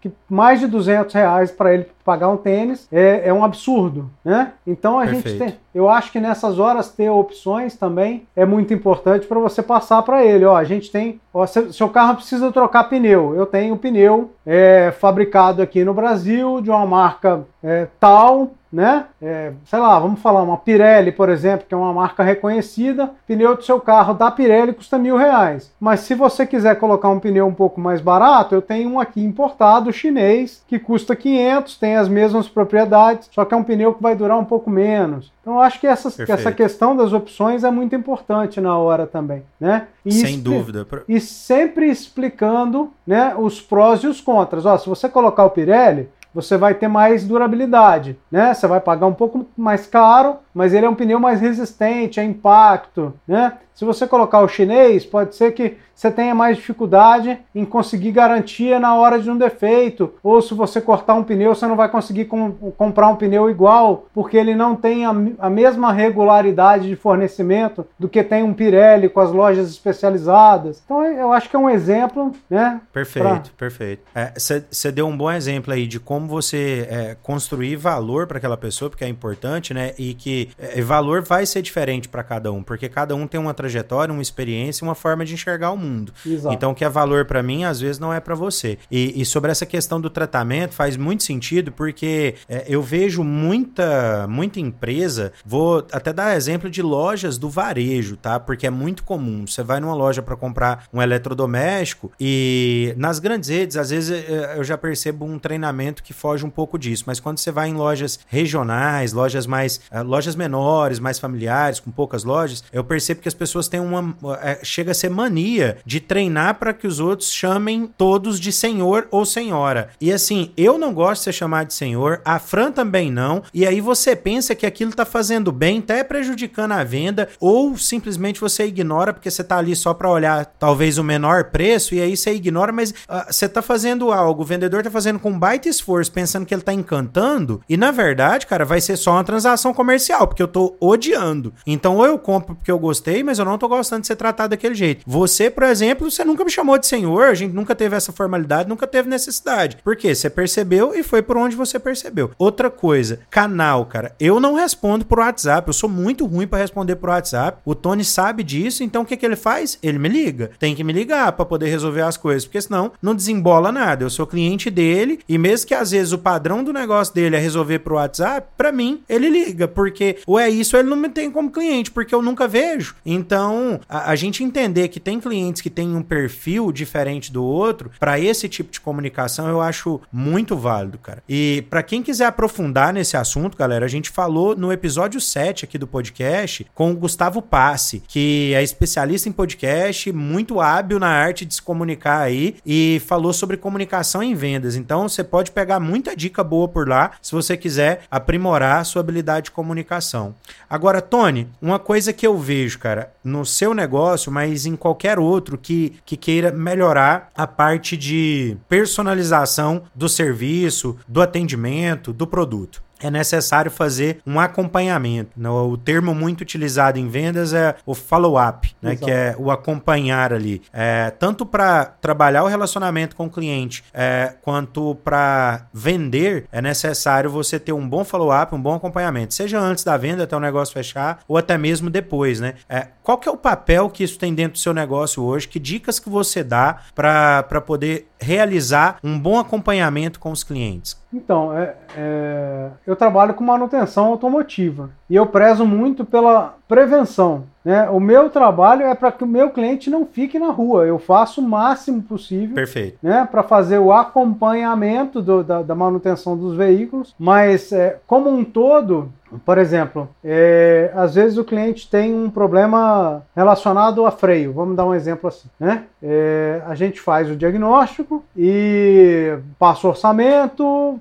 que 0.00 0.12
mais 0.30 0.60
de 0.60 0.68
200 0.68 1.12
reais 1.12 1.50
para 1.50 1.74
ele 1.74 1.88
pagar 2.04 2.28
um 2.28 2.36
tênis 2.36 2.86
é, 2.92 3.22
é, 3.28 3.32
um 3.32 3.42
absurdo, 3.42 4.08
né? 4.24 4.52
Então 4.64 5.00
a 5.00 5.04
Perfeito. 5.04 5.28
gente 5.28 5.38
tem, 5.38 5.54
eu 5.74 5.88
acho 5.88 6.12
que 6.12 6.20
nessas 6.20 6.60
horas 6.60 6.92
ter 6.92 7.10
opções 7.10 7.76
também 7.76 8.24
é 8.36 8.46
muito 8.46 8.72
importante 8.72 9.26
para 9.26 9.40
você 9.40 9.62
passar 9.64 10.02
para 10.02 10.24
ele, 10.24 10.44
ó, 10.44 10.56
a 10.56 10.62
gente 10.62 10.92
tem, 10.92 11.20
ó, 11.34 11.44
seu, 11.44 11.72
seu 11.72 11.88
carro 11.88 12.14
precisa 12.14 12.52
trocar 12.52 12.84
pneu, 12.84 13.34
eu 13.34 13.44
tenho 13.44 13.76
pneu 13.76 14.30
é, 14.46 14.92
fabricado 15.00 15.60
aqui 15.60 15.84
no 15.84 15.92
Brasil 15.92 16.60
de 16.60 16.70
uma 16.70 16.86
marca 16.86 17.44
é, 17.62 17.88
tal, 17.98 18.52
né? 18.72 19.04
É, 19.20 19.52
sei 19.66 19.78
lá, 19.78 19.98
vamos 19.98 20.20
falar 20.20 20.42
uma 20.42 20.56
Pirelli, 20.56 21.12
por 21.12 21.28
exemplo, 21.28 21.66
que 21.68 21.74
é 21.74 21.76
uma 21.76 21.92
marca 21.92 22.22
reconhecida. 22.22 23.10
Pneu 23.26 23.56
do 23.56 23.62
seu 23.62 23.78
carro 23.78 24.14
da 24.14 24.30
Pirelli 24.30 24.72
custa 24.72 24.98
mil 24.98 25.16
reais. 25.16 25.70
Mas 25.78 26.00
se 26.00 26.14
você 26.14 26.46
quiser 26.46 26.76
colocar 26.76 27.10
um 27.10 27.20
pneu 27.20 27.46
um 27.46 27.54
pouco 27.54 27.80
mais 27.80 28.00
barato, 28.00 28.54
eu 28.54 28.62
tenho 28.62 28.90
um 28.90 29.00
aqui 29.00 29.22
importado 29.22 29.92
chinês 29.92 30.64
que 30.66 30.78
custa 30.78 31.14
500, 31.14 31.76
tem 31.76 31.96
as 31.96 32.08
mesmas 32.08 32.48
propriedades, 32.48 33.28
só 33.32 33.44
que 33.44 33.52
é 33.52 33.56
um 33.56 33.64
pneu 33.64 33.92
que 33.92 34.02
vai 34.02 34.16
durar 34.16 34.38
um 34.38 34.44
pouco 34.44 34.70
menos. 34.70 35.30
Então 35.42 35.54
eu 35.54 35.60
acho 35.60 35.80
que 35.80 35.86
essa, 35.86 36.08
essa 36.22 36.52
questão 36.52 36.96
das 36.96 37.12
opções 37.12 37.64
é 37.64 37.70
muito 37.70 37.94
importante 37.94 38.60
na 38.60 38.78
hora 38.78 39.06
também, 39.06 39.42
né? 39.60 39.88
E 40.06 40.12
Sem 40.12 40.40
dúvida. 40.40 40.86
E 41.08 41.20
sempre 41.20 41.90
explicando, 41.90 42.92
né, 43.06 43.34
os 43.36 43.60
prós 43.60 44.00
e 44.00 44.06
os 44.06 44.20
contras. 44.20 44.64
Ó, 44.64 44.78
se 44.78 44.88
você 44.88 45.08
colocar 45.08 45.44
o 45.44 45.50
Pirelli, 45.50 46.08
você 46.34 46.56
vai 46.56 46.74
ter 46.74 46.88
mais 46.88 47.24
durabilidade, 47.24 48.18
né? 48.30 48.54
Você 48.54 48.66
vai 48.66 48.80
pagar 48.80 49.06
um 49.06 49.14
pouco 49.14 49.46
mais 49.56 49.86
caro, 49.86 50.36
mas 50.54 50.72
ele 50.72 50.86
é 50.86 50.88
um 50.88 50.94
pneu 50.94 51.20
mais 51.20 51.40
resistente 51.40 52.20
a 52.20 52.24
impacto, 52.24 53.14
né? 53.26 53.54
Se 53.74 53.84
você 53.84 54.06
colocar 54.06 54.40
o 54.40 54.48
chinês, 54.48 55.04
pode 55.04 55.34
ser 55.34 55.52
que 55.52 55.76
você 55.94 56.10
tenha 56.10 56.34
mais 56.34 56.56
dificuldade 56.56 57.38
em 57.54 57.64
conseguir 57.64 58.12
garantia 58.12 58.80
na 58.80 58.94
hora 58.94 59.20
de 59.20 59.30
um 59.30 59.36
defeito, 59.36 60.12
ou 60.22 60.40
se 60.42 60.54
você 60.54 60.80
cortar 60.80 61.14
um 61.14 61.22
pneu, 61.22 61.54
você 61.54 61.66
não 61.66 61.76
vai 61.76 61.88
conseguir 61.88 62.24
com, 62.24 62.50
comprar 62.76 63.08
um 63.08 63.16
pneu 63.16 63.48
igual, 63.48 64.06
porque 64.12 64.36
ele 64.36 64.54
não 64.54 64.74
tem 64.74 65.04
a, 65.04 65.14
a, 65.38 65.50
mesma 65.50 65.92
regularidade 65.92 66.88
de 66.88 66.96
fornecimento 66.96 67.86
do 67.98 68.08
que 68.08 68.24
tem 68.24 68.42
um 68.42 68.52
Pirelli 68.52 69.08
com 69.08 69.20
as 69.20 69.30
lojas 69.30 69.70
especializadas. 69.70 70.82
Então 70.84 71.04
eu 71.04 71.32
acho 71.32 71.48
que 71.48 71.56
é 71.56 71.58
um 71.58 71.70
exemplo, 71.70 72.32
né? 72.50 72.80
Perfeito, 72.92 73.26
pra... 73.26 73.40
perfeito. 73.56 74.02
Você 74.36 74.88
é, 74.88 74.92
deu 74.92 75.06
um 75.06 75.16
bom 75.16 75.30
exemplo 75.30 75.72
aí 75.72 75.86
de 75.86 76.00
como 76.00 76.26
você 76.26 76.88
é, 76.90 77.16
construir 77.22 77.76
valor 77.76 78.26
para 78.26 78.38
aquela 78.38 78.56
pessoa, 78.56 78.90
porque 78.90 79.04
é 79.04 79.08
importante, 79.08 79.72
né? 79.72 79.92
E 79.98 80.14
que 80.14 80.50
é, 80.58 80.80
valor 80.80 81.22
vai 81.22 81.46
ser 81.46 81.62
diferente 81.62 82.08
para 82.08 82.22
cada 82.22 82.50
um, 82.50 82.62
porque 82.62 82.88
cada 82.88 83.14
um 83.14 83.26
tem 83.26 83.40
uma 83.40 83.54
trajetória, 83.62 84.12
uma 84.12 84.22
experiência, 84.22 84.84
uma 84.84 84.94
forma 84.94 85.24
de 85.24 85.34
enxergar 85.34 85.70
o 85.70 85.76
mundo. 85.76 86.12
Exato. 86.26 86.54
Então, 86.54 86.72
o 86.72 86.74
que 86.74 86.84
é 86.84 86.88
valor 86.88 87.24
para 87.24 87.42
mim, 87.42 87.64
às 87.64 87.80
vezes 87.80 87.98
não 87.98 88.12
é 88.12 88.18
para 88.18 88.34
você. 88.34 88.78
E, 88.90 89.20
e, 89.20 89.24
sobre 89.24 89.50
essa 89.50 89.64
questão 89.64 90.00
do 90.00 90.10
tratamento, 90.10 90.74
faz 90.74 90.96
muito 90.96 91.22
sentido, 91.22 91.70
porque 91.70 92.34
é, 92.48 92.64
eu 92.68 92.82
vejo 92.82 93.22
muita, 93.22 94.26
muita 94.28 94.58
empresa, 94.58 95.32
vou 95.44 95.86
até 95.92 96.12
dar 96.12 96.36
exemplo 96.36 96.68
de 96.68 96.82
lojas 96.82 97.38
do 97.38 97.48
varejo, 97.48 98.16
tá? 98.16 98.40
Porque 98.40 98.66
é 98.66 98.70
muito 98.70 99.04
comum. 99.04 99.46
Você 99.46 99.62
vai 99.62 99.78
numa 99.78 99.94
loja 99.94 100.22
para 100.22 100.36
comprar 100.36 100.86
um 100.92 101.00
eletrodoméstico 101.00 102.10
e 102.18 102.94
nas 102.96 103.18
grandes 103.18 103.48
redes, 103.48 103.76
às 103.76 103.90
vezes 103.90 104.10
é, 104.10 104.54
eu 104.56 104.64
já 104.64 104.76
percebo 104.76 105.24
um 105.24 105.38
treinamento 105.38 106.02
que 106.02 106.12
foge 106.12 106.44
um 106.44 106.50
pouco 106.50 106.78
disso, 106.78 107.04
mas 107.06 107.20
quando 107.20 107.38
você 107.38 107.52
vai 107.52 107.68
em 107.68 107.74
lojas 107.74 108.18
regionais, 108.26 109.12
lojas 109.12 109.46
mais, 109.46 109.80
é, 109.90 110.02
lojas 110.02 110.34
menores, 110.34 110.98
mais 110.98 111.18
familiares, 111.18 111.78
com 111.78 111.90
poucas 111.90 112.24
lojas, 112.24 112.64
eu 112.72 112.82
percebo 112.82 113.20
que 113.20 113.28
as 113.28 113.34
pessoas 113.34 113.51
pessoas 113.52 113.68
têm 113.68 113.80
uma. 113.80 114.16
É, 114.42 114.60
chega 114.62 114.92
a 114.92 114.94
ser 114.94 115.10
mania 115.10 115.76
de 115.84 116.00
treinar 116.00 116.54
para 116.54 116.72
que 116.72 116.86
os 116.86 116.98
outros 117.00 117.30
chamem 117.30 117.86
todos 117.86 118.40
de 118.40 118.50
senhor 118.50 119.06
ou 119.10 119.24
senhora. 119.26 119.90
E 120.00 120.12
assim, 120.12 120.52
eu 120.56 120.78
não 120.78 120.92
gosto 120.94 121.20
de 121.20 121.24
ser 121.24 121.32
chamado 121.32 121.68
de 121.68 121.74
senhor, 121.74 122.20
a 122.24 122.38
Fran 122.38 122.72
também 122.72 123.10
não. 123.10 123.42
E 123.52 123.66
aí 123.66 123.80
você 123.80 124.16
pensa 124.16 124.54
que 124.54 124.64
aquilo 124.64 124.92
tá 124.92 125.04
fazendo 125.04 125.52
bem, 125.52 125.78
até 125.78 125.98
tá 125.98 126.04
prejudicando 126.04 126.72
a 126.72 126.84
venda, 126.84 127.28
ou 127.38 127.76
simplesmente 127.76 128.40
você 128.40 128.64
ignora 128.64 129.12
porque 129.12 129.30
você 129.30 129.44
tá 129.44 129.58
ali 129.58 129.76
só 129.76 129.92
para 129.92 130.10
olhar 130.10 130.46
talvez 130.58 130.98
o 130.98 131.04
menor 131.04 131.44
preço, 131.44 131.94
e 131.94 132.00
aí 132.00 132.16
você 132.16 132.32
ignora, 132.32 132.72
mas 132.72 132.90
uh, 132.90 133.26
você 133.30 133.48
tá 133.48 133.60
fazendo 133.60 134.12
algo, 134.12 134.42
o 134.42 134.46
vendedor 134.46 134.82
tá 134.82 134.90
fazendo 134.90 135.18
com 135.18 135.38
baita 135.38 135.68
esforço, 135.68 136.10
pensando 136.10 136.46
que 136.46 136.54
ele 136.54 136.62
tá 136.62 136.72
encantando, 136.72 137.60
e 137.68 137.76
na 137.76 137.90
verdade, 137.90 138.46
cara, 138.46 138.64
vai 138.64 138.80
ser 138.80 138.96
só 138.96 139.12
uma 139.12 139.24
transação 139.24 139.74
comercial, 139.74 140.26
porque 140.26 140.42
eu 140.42 140.48
tô 140.48 140.76
odiando. 140.80 141.52
Então, 141.66 141.96
ou 141.96 142.06
eu 142.06 142.18
compro 142.18 142.54
porque 142.54 142.70
eu 142.70 142.78
gostei, 142.78 143.22
mas 143.22 143.38
eu 143.42 143.46
não 143.46 143.58
tô 143.58 143.68
gostando 143.68 144.02
de 144.02 144.06
ser 144.06 144.16
tratado 144.16 144.50
daquele 144.50 144.74
jeito. 144.74 145.02
Você, 145.06 145.50
por 145.50 145.64
exemplo, 145.64 146.10
você 146.10 146.24
nunca 146.24 146.44
me 146.44 146.50
chamou 146.50 146.78
de 146.78 146.86
senhor, 146.86 147.24
a 147.24 147.34
gente 147.34 147.52
nunca 147.52 147.74
teve 147.74 147.96
essa 147.96 148.12
formalidade, 148.12 148.68
nunca 148.68 148.86
teve 148.86 149.08
necessidade. 149.08 149.78
Por 149.82 149.96
quê? 149.96 150.14
Você 150.14 150.30
percebeu 150.30 150.94
e 150.94 151.02
foi 151.02 151.22
por 151.22 151.36
onde 151.36 151.56
você 151.56 151.78
percebeu. 151.78 152.30
Outra 152.38 152.70
coisa, 152.70 153.20
canal, 153.30 153.86
cara. 153.86 154.14
Eu 154.18 154.40
não 154.40 154.54
respondo 154.54 155.04
por 155.04 155.18
WhatsApp, 155.18 155.68
eu 155.68 155.72
sou 155.72 155.88
muito 155.88 156.26
ruim 156.26 156.46
para 156.46 156.58
responder 156.58 156.96
por 156.96 157.10
WhatsApp. 157.10 157.58
O 157.64 157.74
Tony 157.74 158.04
sabe 158.04 158.42
disso, 158.42 158.82
então 158.82 159.02
o 159.02 159.04
que, 159.04 159.16
que 159.16 159.26
ele 159.26 159.36
faz? 159.36 159.78
Ele 159.82 159.98
me 159.98 160.08
liga. 160.08 160.50
Tem 160.58 160.74
que 160.74 160.84
me 160.84 160.92
ligar 160.92 161.32
para 161.32 161.44
poder 161.44 161.68
resolver 161.68 162.02
as 162.02 162.16
coisas, 162.16 162.44
porque 162.44 162.60
senão 162.60 162.92
não 163.00 163.14
desembola 163.14 163.72
nada. 163.72 164.04
Eu 164.04 164.10
sou 164.10 164.26
cliente 164.26 164.70
dele 164.70 165.20
e 165.28 165.38
mesmo 165.38 165.66
que 165.66 165.74
às 165.74 165.90
vezes 165.90 166.12
o 166.12 166.18
padrão 166.18 166.62
do 166.62 166.72
negócio 166.72 167.14
dele 167.14 167.36
é 167.36 167.38
resolver 167.38 167.80
pro 167.80 167.96
WhatsApp, 167.96 168.48
para 168.56 168.72
mim 168.72 169.02
ele 169.08 169.28
liga, 169.28 169.66
porque 169.66 170.18
ou 170.26 170.38
é 170.38 170.48
isso 170.48 170.76
ou 170.76 170.80
ele 170.80 170.90
não 170.90 170.96
me 170.96 171.08
tem 171.08 171.30
como 171.30 171.50
cliente, 171.50 171.90
porque 171.90 172.14
eu 172.14 172.22
nunca 172.22 172.46
vejo. 172.48 172.94
Então 173.04 173.31
então, 173.32 173.80
a, 173.88 174.10
a 174.10 174.14
gente 174.14 174.44
entender 174.44 174.88
que 174.88 175.00
tem 175.00 175.18
clientes 175.18 175.62
que 175.62 175.70
têm 175.70 175.96
um 175.96 176.02
perfil 176.02 176.70
diferente 176.70 177.32
do 177.32 177.42
outro, 177.42 177.90
para 177.98 178.20
esse 178.20 178.46
tipo 178.46 178.70
de 178.70 178.78
comunicação, 178.78 179.48
eu 179.48 179.62
acho 179.62 180.02
muito 180.12 180.54
válido, 180.54 180.98
cara. 180.98 181.22
E 181.26 181.64
para 181.70 181.82
quem 181.82 182.02
quiser 182.02 182.26
aprofundar 182.26 182.92
nesse 182.92 183.16
assunto, 183.16 183.56
galera, 183.56 183.86
a 183.86 183.88
gente 183.88 184.10
falou 184.10 184.54
no 184.54 184.70
episódio 184.70 185.18
7 185.18 185.64
aqui 185.64 185.78
do 185.78 185.86
podcast 185.86 186.66
com 186.74 186.90
o 186.90 186.94
Gustavo 186.94 187.40
Passe, 187.40 188.02
que 188.06 188.52
é 188.54 188.62
especialista 188.62 189.30
em 189.30 189.32
podcast, 189.32 190.12
muito 190.12 190.60
hábil 190.60 190.98
na 190.98 191.08
arte 191.08 191.46
de 191.46 191.54
se 191.54 191.62
comunicar 191.62 192.20
aí 192.20 192.56
e 192.66 193.00
falou 193.06 193.32
sobre 193.32 193.56
comunicação 193.56 194.22
em 194.22 194.34
vendas. 194.34 194.76
Então, 194.76 195.08
você 195.08 195.24
pode 195.24 195.52
pegar 195.52 195.80
muita 195.80 196.14
dica 196.14 196.44
boa 196.44 196.68
por 196.68 196.86
lá 196.86 197.12
se 197.22 197.32
você 197.32 197.56
quiser 197.56 198.02
aprimorar 198.10 198.82
a 198.82 198.84
sua 198.84 199.00
habilidade 199.00 199.44
de 199.44 199.52
comunicação. 199.52 200.34
Agora, 200.68 201.00
Tony, 201.00 201.48
uma 201.62 201.78
coisa 201.78 202.12
que 202.12 202.26
eu 202.26 202.36
vejo, 202.36 202.78
cara, 202.78 203.10
no 203.24 203.44
seu 203.44 203.74
negócio, 203.74 204.32
mas 204.32 204.66
em 204.66 204.76
qualquer 204.76 205.18
outro 205.18 205.56
que, 205.56 205.94
que 206.04 206.16
queira 206.16 206.50
melhorar 206.50 207.30
a 207.34 207.46
parte 207.46 207.96
de 207.96 208.56
personalização 208.68 209.82
do 209.94 210.08
serviço, 210.08 210.96
do 211.06 211.20
atendimento, 211.20 212.12
do 212.12 212.26
produto. 212.26 212.82
É 213.02 213.10
necessário 213.10 213.70
fazer 213.70 214.20
um 214.26 214.38
acompanhamento. 214.38 215.30
O 215.48 215.76
termo 215.76 216.14
muito 216.14 216.40
utilizado 216.40 216.98
em 216.98 217.08
vendas 217.08 217.52
é 217.52 217.74
o 217.84 217.94
follow-up, 217.94 218.74
né, 218.80 218.96
que 218.96 219.10
é 219.10 219.34
o 219.38 219.50
acompanhar 219.50 220.32
ali. 220.32 220.62
É, 220.72 221.10
tanto 221.10 221.44
para 221.44 221.84
trabalhar 221.84 222.44
o 222.44 222.46
relacionamento 222.46 223.16
com 223.16 223.26
o 223.26 223.30
cliente, 223.30 223.84
é, 223.92 224.34
quanto 224.42 224.94
para 224.96 225.66
vender, 225.72 226.46
é 226.52 226.62
necessário 226.62 227.30
você 227.30 227.58
ter 227.58 227.72
um 227.72 227.88
bom 227.88 228.04
follow-up, 228.04 228.54
um 228.54 228.60
bom 228.60 228.74
acompanhamento, 228.74 229.34
seja 229.34 229.58
antes 229.58 229.84
da 229.84 229.96
venda 229.96 230.24
até 230.24 230.36
o 230.36 230.40
negócio 230.40 230.74
fechar, 230.74 231.20
ou 231.26 231.36
até 231.36 231.58
mesmo 231.58 231.90
depois, 231.90 232.40
né? 232.40 232.54
É, 232.68 232.88
qual 233.02 233.18
que 233.18 233.28
é 233.28 233.32
o 233.32 233.36
papel 233.36 233.90
que 233.90 234.04
isso 234.04 234.18
tem 234.18 234.34
dentro 234.34 234.52
do 234.52 234.58
seu 234.58 234.72
negócio 234.72 235.22
hoje? 235.22 235.48
Que 235.48 235.58
dicas 235.58 235.98
que 235.98 236.08
você 236.08 236.44
dá 236.44 236.78
para 236.94 237.60
poder 237.66 238.08
realizar 238.22 238.98
um 239.02 239.18
bom 239.18 239.38
acompanhamento 239.38 240.18
com 240.18 240.30
os 240.30 240.44
clientes? 240.44 241.00
Então, 241.12 241.56
é, 241.56 241.74
é, 241.96 242.70
eu 242.86 242.96
trabalho 242.96 243.34
com 243.34 243.44
manutenção 243.44 244.06
automotiva 244.06 244.90
e 245.10 245.16
eu 245.16 245.26
prezo 245.26 245.66
muito 245.66 246.04
pela 246.04 246.56
prevenção. 246.72 247.44
Né? 247.64 247.88
O 247.90 248.00
meu 248.00 248.28
trabalho 248.28 248.86
é 248.86 248.94
para 248.94 249.12
que 249.12 249.22
o 249.22 249.26
meu 249.26 249.50
cliente 249.50 249.88
não 249.88 250.04
fique 250.04 250.38
na 250.38 250.50
rua. 250.50 250.84
Eu 250.84 250.98
faço 250.98 251.40
o 251.40 251.48
máximo 251.48 252.02
possível 252.02 252.54
Perfeito. 252.54 252.98
Né, 253.02 253.26
para 253.30 253.42
fazer 253.42 253.78
o 253.78 253.92
acompanhamento 253.92 255.22
do, 255.22 255.44
da, 255.44 255.62
da, 255.62 255.74
manutenção 255.74 256.36
dos 256.36 256.56
veículos, 256.56 257.14
mas 257.18 257.70
é, 257.72 257.98
como 258.06 258.30
um 258.30 258.44
todo, 258.44 259.12
por 259.44 259.58
exemplo, 259.58 260.08
é, 260.24 260.90
às 260.94 261.14
vezes 261.14 261.38
o 261.38 261.44
cliente 261.44 261.88
tem 261.88 262.14
um 262.14 262.28
problema 262.28 263.22
relacionado 263.34 264.04
a 264.04 264.10
freio. 264.10 264.52
Vamos 264.52 264.76
dar 264.76 264.84
um 264.84 264.94
exemplo 264.94 265.28
assim. 265.28 265.48
Né? 265.58 265.84
É, 266.02 266.62
a 266.66 266.74
gente 266.74 267.00
faz 267.00 267.30
o 267.30 267.36
diagnóstico 267.36 268.24
e 268.36 269.36
passa 269.58 269.86
o 269.86 269.90
orçamento, 269.90 270.98